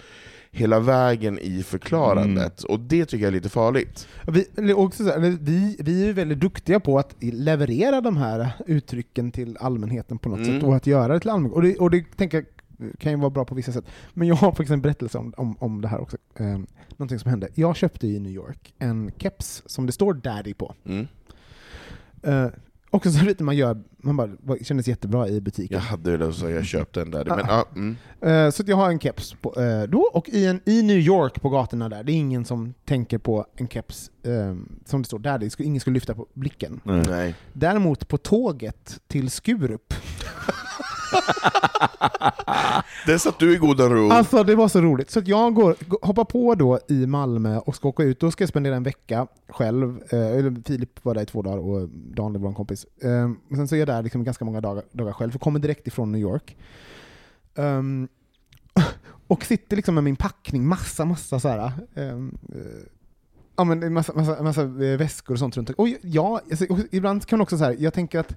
hela 0.52 0.80
vägen 0.80 1.40
i 1.40 1.64
förklarandet. 1.64 2.64
Mm. 2.64 2.74
Och 2.74 2.80
det 2.80 3.06
tycker 3.06 3.24
jag 3.24 3.28
är 3.28 3.36
lite 3.36 3.50
farligt. 3.50 4.08
vi, 4.56 4.74
också 4.74 5.04
så 5.04 5.10
här, 5.12 5.20
vi, 5.42 5.76
vi 5.80 6.02
är 6.02 6.06
ju 6.06 6.14
väldigt 6.14 6.40
duktiga 6.40 6.80
på 6.80 7.00
att 7.00 7.16
leverera 7.20 8.02
de 8.02 8.18
här 8.18 8.48
uttrycken 8.68 9.32
till 9.32 9.58
allmänheten 9.60 10.18
på 10.18 10.30
något 10.30 10.40
Mm. 10.40 10.54
sätt, 10.54 10.64
och 10.64 10.76
att 10.76 10.88
göra 10.88 11.14
det 11.14 11.20
till 11.20 11.30
allmänheten. 11.30 11.56
Och 11.56 11.62
det, 11.68 11.76
och 11.78 11.92
det 11.92 12.18
tänker 12.18 12.38
jag 12.38 12.46
kan 13.00 13.12
ju 13.12 13.18
vara 13.18 13.30
bra 13.30 13.46
på 13.46 13.56
vissa 13.56 13.72
sätt. 13.72 13.86
Men 14.14 14.28
jag 14.28 14.36
har 14.36 14.52
faktiskt 14.52 14.72
en 14.72 14.82
berättelse 14.82 15.18
om, 15.18 15.34
om, 15.38 15.58
om 15.60 15.82
det 15.82 15.88
här 15.88 16.00
också. 16.02 16.18
Eh, 16.36 16.58
någonting 16.90 17.20
som 17.20 17.30
hände. 17.30 17.48
Jag 17.54 17.76
köpte 17.76 18.08
i 18.08 18.20
New 18.20 18.32
York 18.32 18.74
en 18.78 19.12
keps 19.18 19.64
som 19.66 19.86
det 19.86 19.92
står 19.92 20.14
'Daddy' 20.14 20.54
på. 20.54 20.76
Mm. 20.86 21.08
Eh, 22.24 22.48
också 22.90 23.12
så 23.12 23.26
lite 23.26 23.44
man 23.44 23.56
gör, 23.56 23.84
man 23.98 24.18
bara, 24.18 24.28
det 24.28 24.66
kändes 24.66 24.88
jättebra 24.88 25.28
i 25.28 25.42
butiken. 25.42 25.76
Jag 25.76 25.82
hade 25.82 26.12
velat 26.18 26.36
säga 26.36 26.56
jag 26.56 26.66
köpte 26.66 27.02
en 27.02 27.12
Daddy, 27.12 27.30
Ah. 27.32 27.36
men 27.36 27.46
ja, 27.48 27.66
mm. 27.76 27.96
Eh, 28.22 28.52
så 28.52 28.64
jag 28.68 28.76
har 28.78 28.90
en 28.90 29.00
keps 29.00 29.34
på, 29.42 29.62
eh, 29.62 29.84
då, 29.84 30.10
och 30.14 30.30
i, 30.30 30.46
en, 30.46 30.62
i 30.66 30.82
New 30.82 30.98
York 30.98 31.42
på 31.42 31.50
gatorna 31.50 31.90
där, 31.90 32.04
det 32.04 32.12
är 32.12 32.16
ingen 32.16 32.46
som 32.46 32.74
tänker 32.86 33.18
på 33.18 33.46
en 33.56 33.68
keps 33.68 34.12
eh, 34.24 34.56
som 34.86 35.02
det 35.02 35.08
står 35.08 35.20
där, 35.20 35.38
det 35.38 35.50
skulle, 35.50 35.68
ingen 35.68 35.80
skulle 35.80 35.94
lyfta 35.94 36.14
på 36.14 36.28
blicken. 36.34 36.80
Nej. 36.84 37.04
nej. 37.10 37.36
Däremot 37.54 38.08
på 38.08 38.18
tåget 38.18 39.00
till 39.08 39.30
Skurup, 39.30 39.94
Där 43.06 43.18
satt 43.18 43.40
du 43.40 43.54
i 43.54 43.58
godan 43.58 43.90
ro. 43.90 44.10
Alltså 44.10 44.44
det 44.44 44.56
var 44.56 44.68
så 44.68 44.82
roligt. 44.82 45.12
Så 45.12 45.20
att 45.20 45.28
jag 45.28 45.54
går, 45.54 45.76
hoppar 46.02 46.26
på 46.26 46.56
då 46.56 46.80
i 46.88 47.08
Malmö 47.08 47.58
och 47.58 47.76
ska 47.76 47.88
åka 47.88 48.04
ut. 48.04 48.20
Då 48.20 48.32
ska 48.32 48.42
jag 48.42 48.50
spendera 48.50 48.76
en 48.76 48.84
vecka 48.84 49.28
själv. 49.50 50.02
Eh, 50.10 50.54
Filip 50.66 51.06
var 51.06 51.14
där 51.14 51.22
i 51.22 51.26
två 51.26 51.42
dagar 51.42 51.58
och 51.58 51.90
Daniel 51.90 52.42
var 52.42 52.50
en 52.50 52.56
kompis. 52.56 52.86
Eh, 53.02 53.32
och 53.50 53.56
sen 53.56 53.68
så 53.68 53.76
är 53.76 53.80
jag 53.80 53.88
där 53.88 54.04
liksom 54.04 54.24
ganska 54.24 54.46
många 54.46 54.62
dagar, 54.62 54.84
dagar 54.92 55.14
själv. 55.14 55.32
För 55.32 55.40
kommer 55.40 55.60
direkt 55.60 55.88
ifrån 55.88 56.12
New 56.12 56.22
York. 56.22 56.58
Um, 57.56 58.08
och 59.28 59.46
sitter 59.46 59.76
liksom 59.76 59.96
med 59.96 60.04
min 60.04 60.16
packning, 60.16 60.68
massa, 60.68 61.06
massa 61.06 61.40
så 61.40 61.48
här. 61.48 61.72
Ehm, 61.96 62.38
eh, 62.56 62.88
Ja 63.60 63.64
men 63.64 63.94
massa, 63.94 64.14
massa, 64.14 64.44
massa 64.44 64.62
eh, 64.62 64.98
väskor 64.98 65.34
och 65.36 65.40
sånt 65.40 65.58
runt 65.58 65.70
Och 65.70 65.88
ja, 66.02 66.42
alltså, 66.52 66.66
och 66.70 66.80
ibland 66.92 67.26
kan 67.26 67.38
man 67.40 67.44
också 67.44 67.58
så 67.58 67.64
här, 67.64 67.76
jag 67.80 67.94
tänker 67.94 68.20
att 68.20 68.34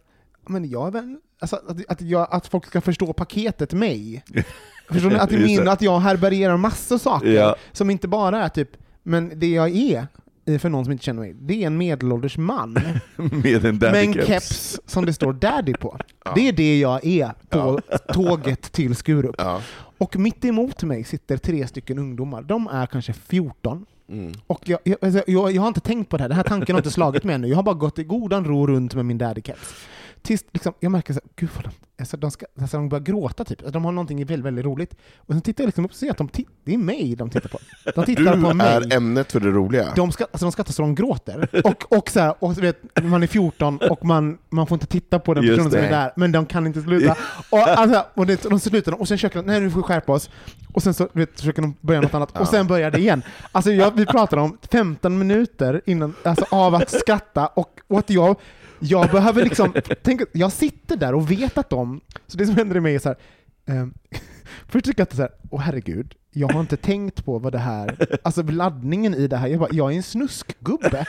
men 0.51 0.71
jag 0.71 0.87
är 0.87 0.91
väl, 0.91 1.17
alltså, 1.41 1.57
att, 1.57 1.77
att, 1.89 2.01
jag, 2.01 2.27
att 2.31 2.47
folk 2.47 2.67
ska 2.67 2.81
förstå 2.81 3.13
paketet 3.13 3.73
mig. 3.73 4.25
Förstår 4.91 5.11
ni? 5.11 5.17
Att, 5.17 5.31
min, 5.31 5.69
att 5.69 5.83
jag 5.83 5.99
härbärgerar 5.99 6.57
massor 6.57 6.99
saker 6.99 7.29
Ja. 7.33 7.57
som 7.73 7.91
inte 7.91 8.09
bara 8.09 8.45
är 8.45 8.49
typ, 8.49 8.69
men 9.03 9.33
det 9.41 9.47
jag 9.49 9.77
är, 9.77 10.07
eh, 10.47 10.59
för 10.59 10.69
någon 10.69 10.85
som 10.85 10.93
inte 10.93 11.05
känner 11.05 11.21
mig, 11.21 11.37
det 11.41 11.63
är 11.63 11.67
en 11.67 11.77
medelålders 11.79 12.39
man 12.39 12.73
Med 13.17 13.65
en 13.65 13.77
med 13.77 13.81
daddy 13.81 13.99
en 13.99 14.13
caps. 14.15 14.27
keps 14.27 14.81
som 14.87 15.07
det 15.07 15.13
står 15.13 15.33
daddy 15.33 15.75
på. 15.75 15.99
Det 16.35 16.49
är 16.49 16.53
det 16.53 16.79
jag 16.79 17.07
är 17.07 17.33
på 17.49 17.81
tåget 18.13 18.63
till 18.73 18.97
Skurup. 18.97 19.35
Ja. 19.39 19.61
Och 19.99 20.17
mitt 20.17 20.45
emot 20.45 20.83
mig 20.83 21.05
sitter 21.05 21.37
tre 21.37 21.67
stycken 21.67 21.99
ungdomar. 21.99 22.43
De 22.43 22.67
är 22.67 22.87
kanske 22.87 23.13
14. 23.13 23.87
Mm. 24.09 24.33
Och 24.47 24.61
jag, 24.69 24.79
jag, 24.85 24.97
alltså, 25.03 25.23
jag, 25.27 25.53
jag 25.53 25.63
har 25.63 25.69
inte 25.69 25.81
tänkt 25.81 26.09
på 26.09 26.17
det 26.17 26.23
här, 26.23 26.29
den 26.29 26.37
här 26.37 26.45
tanken 26.45 26.75
har 26.75 26.81
inte 26.81 26.91
slagit 26.91 27.25
mig 27.25 27.35
ännu. 27.35 27.49
Jag 27.49 27.57
har 27.57 27.63
bara 27.63 27.75
gått 27.75 27.99
i 27.99 28.05
godan 28.05 28.45
ro 28.45 28.67
runt 28.67 28.95
med 28.95 29.05
min 29.07 29.19
daddy 29.19 29.41
caps. 29.41 29.75
Tills 30.23 30.45
liksom, 30.53 30.73
jag 30.81 30.93
märker 30.93 31.15
så 31.15 31.21
här, 31.25 31.31
gud 31.37 31.51
vad 31.55 31.65
de, 31.65 31.71
alltså, 32.03 32.17
de, 32.17 32.31
ska, 32.31 32.47
alltså, 32.61 32.77
de 32.77 32.89
börjar 32.89 33.03
gråta 33.05 33.45
typ. 33.45 33.59
Alltså, 33.59 33.73
de 33.73 33.85
har 33.85 33.93
någonting 33.93 34.19
väldigt, 34.27 34.47
väldigt 34.47 34.65
roligt. 34.65 34.95
Och 35.17 35.35
sen 35.35 35.41
tittar 35.43 35.65
jag 35.65 35.69
liksom 35.69 35.85
upp 35.85 35.91
och 35.91 35.97
ser 35.97 36.11
att 36.11 36.19
de 36.19 36.29
det 36.65 36.75
är 36.75 36.79
mig 36.79 37.15
de 37.17 37.31
tittar 37.31 37.49
på. 37.49 37.59
De 37.95 38.05
tittar 38.05 38.37
Du 38.37 38.43
på 38.43 38.55
mig. 38.55 38.67
är 38.67 38.97
ämnet 38.97 39.33
för 39.33 39.41
det 39.41 39.51
roliga. 39.51 39.93
De, 39.97 40.13
ska, 40.13 40.25
alltså 40.25 40.45
de 40.47 40.53
skrattar 40.53 40.73
så 40.73 40.83
de 40.83 40.95
gråter. 40.95 41.49
Och, 41.65 41.99
och, 41.99 42.11
så 42.11 42.21
här, 42.21 42.35
och 42.39 42.55
så 42.55 42.61
vet, 42.61 43.03
man 43.03 43.23
är 43.23 43.27
14 43.27 43.79
och 43.91 44.05
man, 44.05 44.39
man 44.51 44.67
får 44.67 44.77
inte 44.77 44.87
titta 44.87 45.19
på 45.19 45.35
den 45.35 45.45
Just 45.45 45.57
personen 45.57 45.71
som 45.71 45.81
det. 45.81 45.87
är 45.87 45.91
där, 45.91 46.13
men 46.17 46.33
de 46.33 46.47
kan 46.47 46.67
inte 46.67 46.83
sluta. 46.83 47.17
Och, 47.51 47.59
alltså, 47.59 48.05
och 48.15 48.27
det, 48.27 48.43
de 48.43 48.61
slutar, 48.61 49.01
och 49.01 49.09
sen 49.09 49.19
försöker 49.19 49.43
de, 49.43 49.47
nej 49.47 49.61
nu 49.61 49.71
får 49.71 49.77
vi 49.81 49.83
skärpa 49.83 50.13
oss. 50.13 50.31
Och 50.73 50.83
sen 50.83 50.95
så 50.95 51.09
vet, 51.13 51.41
försöker 51.41 51.63
de 51.63 51.75
börja 51.81 52.01
något 52.01 52.15
annat, 52.15 52.41
och 52.41 52.49
sen 52.49 52.67
börjar 52.67 52.91
det 52.91 52.99
igen. 52.99 53.23
Alltså 53.53 53.73
jag, 53.73 53.97
vi 53.97 54.07
pratar 54.07 54.37
om 54.37 54.59
15 54.73 55.19
minuter 55.19 55.81
innan, 55.87 56.15
alltså, 56.23 56.45
av 56.51 56.75
att 56.75 56.91
skratta, 56.91 57.47
och, 57.47 57.81
och 57.89 57.99
att 57.99 58.11
jag, 58.11 58.37
jag 58.81 59.11
behöver 59.11 59.45
liksom, 59.45 59.75
tänk, 60.03 60.21
jag 60.33 60.53
sitter 60.53 60.97
där 60.97 61.15
och 61.15 61.31
vet 61.31 61.59
att 61.59 61.71
de, 61.71 62.01
så 62.27 62.39
det 62.39 62.47
som 62.47 62.57
händer 62.57 62.77
i 62.77 62.81
mig 62.81 62.95
är 62.95 62.99
så 62.99 63.09
här, 63.09 63.19
eh, 63.67 63.87
Först 64.69 64.85
tycker 64.85 65.01
jag 65.01 65.03
att 65.03 65.11
det 65.11 65.15
är 65.15 65.17
så 65.17 65.23
här, 65.23 65.33
åh 65.51 65.61
herregud, 65.61 66.15
jag 66.33 66.49
har 66.49 66.61
inte 66.61 66.77
tänkt 66.77 67.25
på 67.25 67.39
vad 67.39 67.53
det 67.53 67.59
här, 67.59 68.19
alltså 68.23 68.43
laddningen 68.43 69.15
i 69.15 69.27
det 69.27 69.37
här, 69.37 69.49
jag 69.49 69.61
bara, 69.61 69.71
jag 69.73 69.93
är 69.93 69.97
en 69.97 70.03
snuskgubbe. 70.03 71.07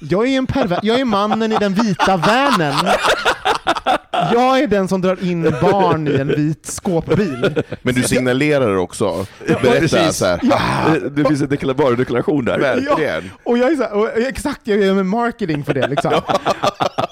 Jag 0.00 0.28
är 0.28 0.38
en 0.38 0.46
perver, 0.46 0.80
jag 0.82 1.00
är 1.00 1.04
mannen 1.04 1.52
i 1.52 1.56
den 1.56 1.74
vita 1.74 2.16
vanen. 2.16 2.74
Jag 4.32 4.58
är 4.60 4.66
den 4.66 4.88
som 4.88 5.00
drar 5.00 5.24
in 5.24 5.42
barn 5.42 6.08
i 6.08 6.14
en 6.16 6.28
vit 6.28 6.66
skåpbil. 6.66 7.62
Men 7.82 7.94
du 7.94 8.02
signalerar 8.02 8.76
också. 8.76 9.26
Berätta 9.62 10.12
så 10.12 10.26
här. 10.26 10.40
Det- 11.00 11.08
Det 11.10 11.24
finns 11.28 11.42
en 11.42 11.48
dekla- 11.48 11.74
varudeklaration 11.76 12.44
där. 12.44 12.58
Verkligen. 12.58 13.30
Och 13.44 13.58
jag 13.58 13.72
är 13.72 13.76
så 13.76 13.82
här, 13.82 13.92
och 13.92 14.08
exakt, 14.18 14.60
jag 14.64 14.78
gör 14.78 15.02
marketing 15.02 15.64
för 15.64 15.74
det 15.74 15.88
liksom. 15.88 16.12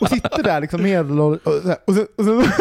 Och 0.00 0.08
sitter 0.08 0.42
där 0.42 0.60
liksom 0.60 0.82
medelålders, 0.82 1.40
och, 1.44 1.52
så 1.62 1.68
här, 1.68 1.76
och, 1.86 1.94
sen, 1.94 2.06
och, 2.18 2.24
sen, 2.24 2.52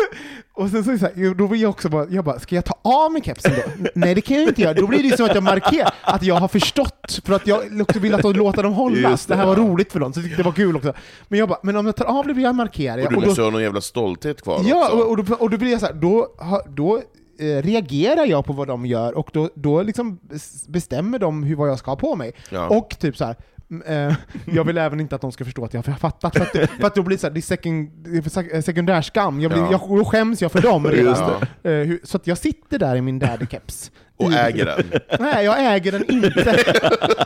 och 0.56 0.70
sen 0.70 0.84
så 0.84 0.90
är 0.90 0.94
det 0.94 1.00
så 1.00 1.06
här, 1.06 1.34
då 1.34 1.48
vill 1.48 1.62
jag 1.62 1.70
också 1.70 1.90
bara, 1.90 2.08
jag 2.10 2.26
bara, 2.26 2.40
ska 2.40 2.56
jag 2.56 2.66
ta 2.66 2.76
av 2.82 3.12
mig 3.12 3.22
kepsen 3.24 3.52
då? 3.56 3.86
Nej 3.96 4.16
det 4.16 4.22
kan 4.22 4.38
jag 4.38 4.48
inte 4.48 4.62
göra, 4.62 4.74
då 4.74 4.88
blir 4.88 5.00
det 5.04 5.08
ju 5.08 5.18
som 5.18 5.26
att 5.26 5.36
jag 5.36 5.44
markerar 5.44 5.94
att 6.02 6.24
jag 6.24 6.36
har 6.36 6.48
förstått, 6.48 7.20
för 7.26 7.34
att 7.34 7.48
jag 7.48 7.82
också 7.82 8.00
vill 8.00 8.14
att 8.14 8.22
de 8.22 8.34
låter 8.34 8.64
dem 8.64 8.74
hållas. 8.74 9.12
Just 9.12 9.28
Det, 9.28 9.34
det, 9.34 9.38
här 9.38 9.46
var 9.48 9.56
roligt 9.56 9.92
för 9.92 10.00
dem, 10.00 10.14
så 10.14 10.20
det 10.38 10.44
var 10.44 10.52
kul 10.52 10.76
också. 10.76 10.94
Men 11.28 11.40
jag 11.40 11.50
bara, 11.50 11.60
men 11.64 11.76
om 11.76 11.86
jag 11.86 11.96
tar 11.96 12.06
av 12.06 12.28
det 12.28 12.34
blir 12.34 12.44
jag 12.44 12.56
markerar 12.56 12.98
jag. 12.98 13.06
Och 13.06 13.12
du 13.12 13.16
Och 13.16 13.22
då- 13.22 13.28
måste 13.28 13.42
ha 13.42 13.50
någon 13.50 13.62
jävla 13.62 13.82
stolthet 13.82 14.42
kvar 14.42 14.62
Ja, 14.66 14.86
också. 14.86 14.98
och, 14.98 15.18
då, 15.26 15.36
och 15.36 15.50
då 15.50 15.58
blir 15.58 15.72
jag 15.72 15.80
så 15.80 15.86
här, 15.86 15.94
då, 15.94 16.28
då 16.70 16.98
eh, 17.40 17.62
reagerar 17.64 18.26
jag 18.26 18.46
på 18.46 18.54
vad 18.54 18.68
de 18.68 18.86
gör 18.86 19.14
och 19.18 19.30
då, 19.34 19.50
då 19.56 19.82
liksom 19.84 20.20
bes- 20.30 20.72
bestämmer 20.72 21.20
de 21.20 21.44
hur, 21.44 21.56
vad 21.56 21.70
jag 21.70 21.80
ska 21.80 21.92
ha 21.92 21.96
på 21.96 22.16
mig. 22.16 22.32
Ja. 22.50 22.68
Och 22.68 22.96
typ 23.00 23.18
så 23.18 23.26
här. 23.26 23.36
Eh, 23.86 24.14
jag 24.46 24.64
vill 24.64 24.78
även 24.78 25.00
inte 25.00 25.16
att 25.16 25.22
de 25.22 25.32
ska 25.32 25.46
förstå 25.46 25.66
att 25.66 25.74
jag 25.74 25.84
har 25.84 25.94
fattat, 25.98 26.36
för 26.38 26.42
att, 26.44 26.54
det- 26.54 26.68
för 26.68 26.88
att 26.88 26.96
då 26.96 27.04
blir 27.04 27.18
det, 27.18 27.22
så 27.22 27.28
här, 27.28 27.34
det 27.34 27.40
är 27.40 27.42
sekund, 27.42 27.92
det 27.96 28.18
är 28.18 28.22
sek- 28.22 28.62
sekundär 28.62 29.02
skam, 29.02 29.42
jag 29.42 29.52
blir, 29.52 29.62
Ja. 29.62 29.72
jag, 29.72 29.98
då 29.98 30.06
skäms 30.06 30.42
jag 30.42 30.52
för 30.52 30.62
dem 30.62 30.88
redan. 30.88 31.06
Just 31.10 31.22
Eh, 31.64 31.72
hur- 31.72 32.00
så 32.04 32.18
att 32.18 32.28
jag 32.28 32.38
sitter 32.38 32.80
där 32.80 32.96
i 32.96 33.02
min 33.02 33.22
daddy-keps. 33.22 33.92
Och 34.18 34.34
äger 34.34 34.66
den. 34.66 35.02
Nej, 35.20 35.46
jag 35.46 35.76
äger 35.76 35.92
den 35.92 36.12
inte. 36.12 36.64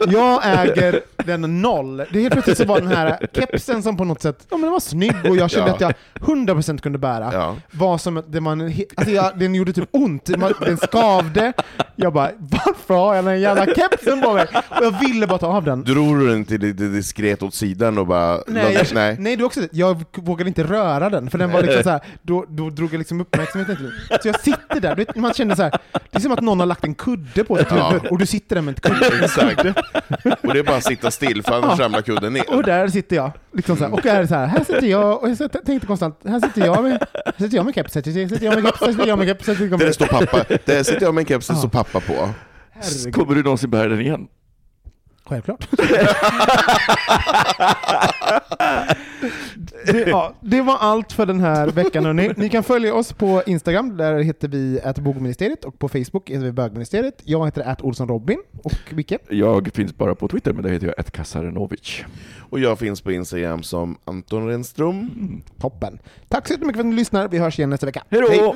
Jag 0.07 0.41
äger 0.45 1.01
den 1.25 1.61
noll. 1.61 1.97
Det 1.97 2.17
är 2.17 2.21
helt 2.21 2.33
plötsligt 2.33 2.57
så 2.57 2.65
var 2.65 2.79
den 2.79 2.87
här 2.87 3.27
kepsen 3.33 3.83
som 3.83 3.97
på 3.97 4.03
något 4.03 4.21
sätt, 4.21 4.37
ja 4.49 4.57
men 4.57 4.61
den 4.61 4.71
var 4.71 4.79
snygg 4.79 5.15
och 5.29 5.37
jag 5.37 5.51
kände 5.51 5.67
Ja. 5.67 5.73
att 5.75 5.81
jag 5.81 5.93
100% 6.37 6.81
kunde 6.81 6.97
bära. 6.97 7.29
Ja. 7.33 7.55
Var 7.71 7.97
som 7.97 8.23
det 8.27 8.41
man, 8.41 8.61
alltså 8.95 9.13
jag, 9.13 9.39
den 9.39 9.55
gjorde 9.55 9.73
typ 9.73 9.89
ont, 9.91 10.25
den 10.25 10.77
skavde. 10.77 11.53
Jag 11.95 12.13
bara, 12.13 12.31
varför 12.37 12.93
har 12.93 13.15
jag 13.15 13.25
den 13.25 13.41
jävla 13.41 13.65
kepsen 13.65 14.21
på 14.21 14.33
mig? 14.33 14.47
Och 14.53 14.85
jag 14.85 14.99
ville 14.99 15.27
bara 15.27 15.39
ta 15.39 15.47
av 15.47 15.63
den. 15.63 15.83
Drog 15.83 16.19
du 16.19 16.27
den 16.27 16.45
till 16.45 16.75
diskret 16.93 17.43
åt 17.43 17.53
sidan 17.53 17.97
och 17.97 18.07
bara... 18.07 18.39
Nej, 18.47 18.73
jag, 18.73 18.85
nej. 18.93 19.15
nej. 19.19 19.33
är 19.33 19.43
också 19.43 19.61
jag 19.71 20.03
vågade 20.15 20.47
inte 20.47 20.63
röra 20.63 21.09
den, 21.09 21.29
för 21.29 21.37
den 21.37 21.51
var 21.51 21.61
liksom 21.61 21.83
så 21.83 21.89
här, 21.89 22.01
då, 22.21 22.45
då 22.49 22.69
drog 22.69 22.93
jag 22.93 22.97
liksom 22.97 23.21
uppmärksamheten 23.21 23.77
till. 23.77 23.91
Så 24.21 24.27
jag 24.27 24.39
sitter 24.39 24.79
där, 24.79 25.05
du 25.13 25.19
man 25.21 25.33
känner 25.33 25.55
så 25.55 25.63
här, 25.63 25.71
det 25.91 26.17
är 26.17 26.19
som 26.19 26.31
att 26.31 26.41
någon 26.41 26.59
har 26.59 26.65
lagt 26.65 26.76
en 26.83 26.95
kudde 26.95 27.43
på 27.43 27.57
ditt 27.57 27.67
Ja. 27.69 27.89
huvud, 27.89 28.11
och 28.11 28.17
du 28.17 28.25
sitter 28.25 28.55
där 28.55 28.61
med 28.61 28.79
en 28.85 28.91
kudde. 28.93 29.25
Exakt. 29.25 29.65
Och 30.43 30.53
det 30.53 30.59
är 30.59 30.63
bara 30.63 30.75
att 30.77 30.83
sitta 30.83 31.11
still, 31.11 31.43
för 31.43 31.53
annars 31.57 31.79
ramlar 31.79 32.01
kudden 32.01 32.33
ner. 32.33 32.53
Och 32.55 32.63
där 32.63 32.87
sitter 32.87 33.15
jag. 33.15 33.31
Liksom 33.53 33.77
så 33.77 33.83
här. 33.83 33.93
Och 33.93 34.03
här, 34.03 34.21
är 34.23 34.25
så 34.27 34.35
här, 34.35 34.45
här 34.47 34.59
sitter 34.63 34.87
jag, 34.87 35.23
och 35.23 35.29
jag 35.29 35.65
tänkte 35.65 35.87
konstant, 35.87 36.19
här 36.27 36.39
sitter 36.39 36.65
jag 36.65 36.83
med, 36.83 37.05
här 37.25 37.33
sitter 37.39 37.55
jag 37.57 37.65
med 37.65 37.75
keps, 37.75 37.95
här 37.95 38.01
sitter 38.01 38.45
jag 38.45 38.55
med 38.55 38.63
keps, 38.65 38.81
här 38.81 38.91
sitter 38.91 39.07
jag 39.07 39.17
med 39.17 39.27
keps, 39.27 39.47
här 39.47 39.53
sitter 39.53 39.69
jag 39.69 39.79
Där 39.79 39.91
står 39.91 40.05
pappa. 40.05 40.43
Där 40.65 40.83
sitter 40.83 41.01
jag 41.01 41.13
med 41.13 41.21
en 41.21 41.25
keps, 41.27 41.47
det 41.47 41.53
Ja. 41.53 41.57
står 41.59 41.69
pappa 41.69 41.99
på. 41.99 42.29
Herregud. 42.71 43.15
Kommer 43.15 43.35
du 43.35 43.43
någonsin 43.43 43.69
bära 43.69 43.87
den 43.87 44.01
igen? 44.01 44.27
Självklart. 45.27 45.67
det, 49.85 50.07
ja, 50.07 50.33
det 50.41 50.61
var 50.61 50.77
allt 50.77 51.11
för 51.11 51.25
den 51.25 51.39
här 51.39 51.67
veckan. 51.67 52.05
hörni. 52.05 52.31
Ni 52.37 52.49
kan 52.49 52.63
följa 52.63 52.93
oss 52.93 53.13
på 53.13 53.43
Instagram, 53.45 53.97
där 53.97 54.19
heter 54.19 54.47
vi 54.47 54.81
bogministeriet 54.97 55.65
och 55.65 55.79
på 55.79 55.89
Facebook 55.89 56.29
heter 56.29 56.45
vi 56.45 56.51
bögministeriet. 56.51 57.21
Jag 57.23 57.45
heter 57.45 57.61
att 57.61 57.81
Olsson 57.81 58.07
Robin 58.07 58.39
och 58.63 58.93
Micke. 58.93 59.13
Jag 59.29 59.69
finns 59.73 59.97
bara 59.97 60.15
på 60.15 60.27
Twitter, 60.27 60.53
men 60.53 60.63
där 60.63 60.69
heter 60.69 60.93
jag 60.97 61.05
Kasarenovic. 61.05 62.03
Och 62.49 62.59
jag 62.59 62.79
finns 62.79 63.01
på 63.01 63.11
Instagram 63.11 63.63
som 63.63 63.97
Anton 64.05 64.47
Renström. 64.47 65.11
Toppen. 65.59 65.99
Tack 66.27 66.47
så 66.47 66.53
jättemycket 66.53 66.77
för 66.77 66.83
att 66.83 66.89
ni 66.89 66.95
lyssnar. 66.95 67.27
Vi 67.27 67.37
hörs 67.37 67.59
igen 67.59 67.69
nästa 67.69 67.85
vecka. 67.85 68.03
Hej 68.09 68.21
då! 68.21 68.55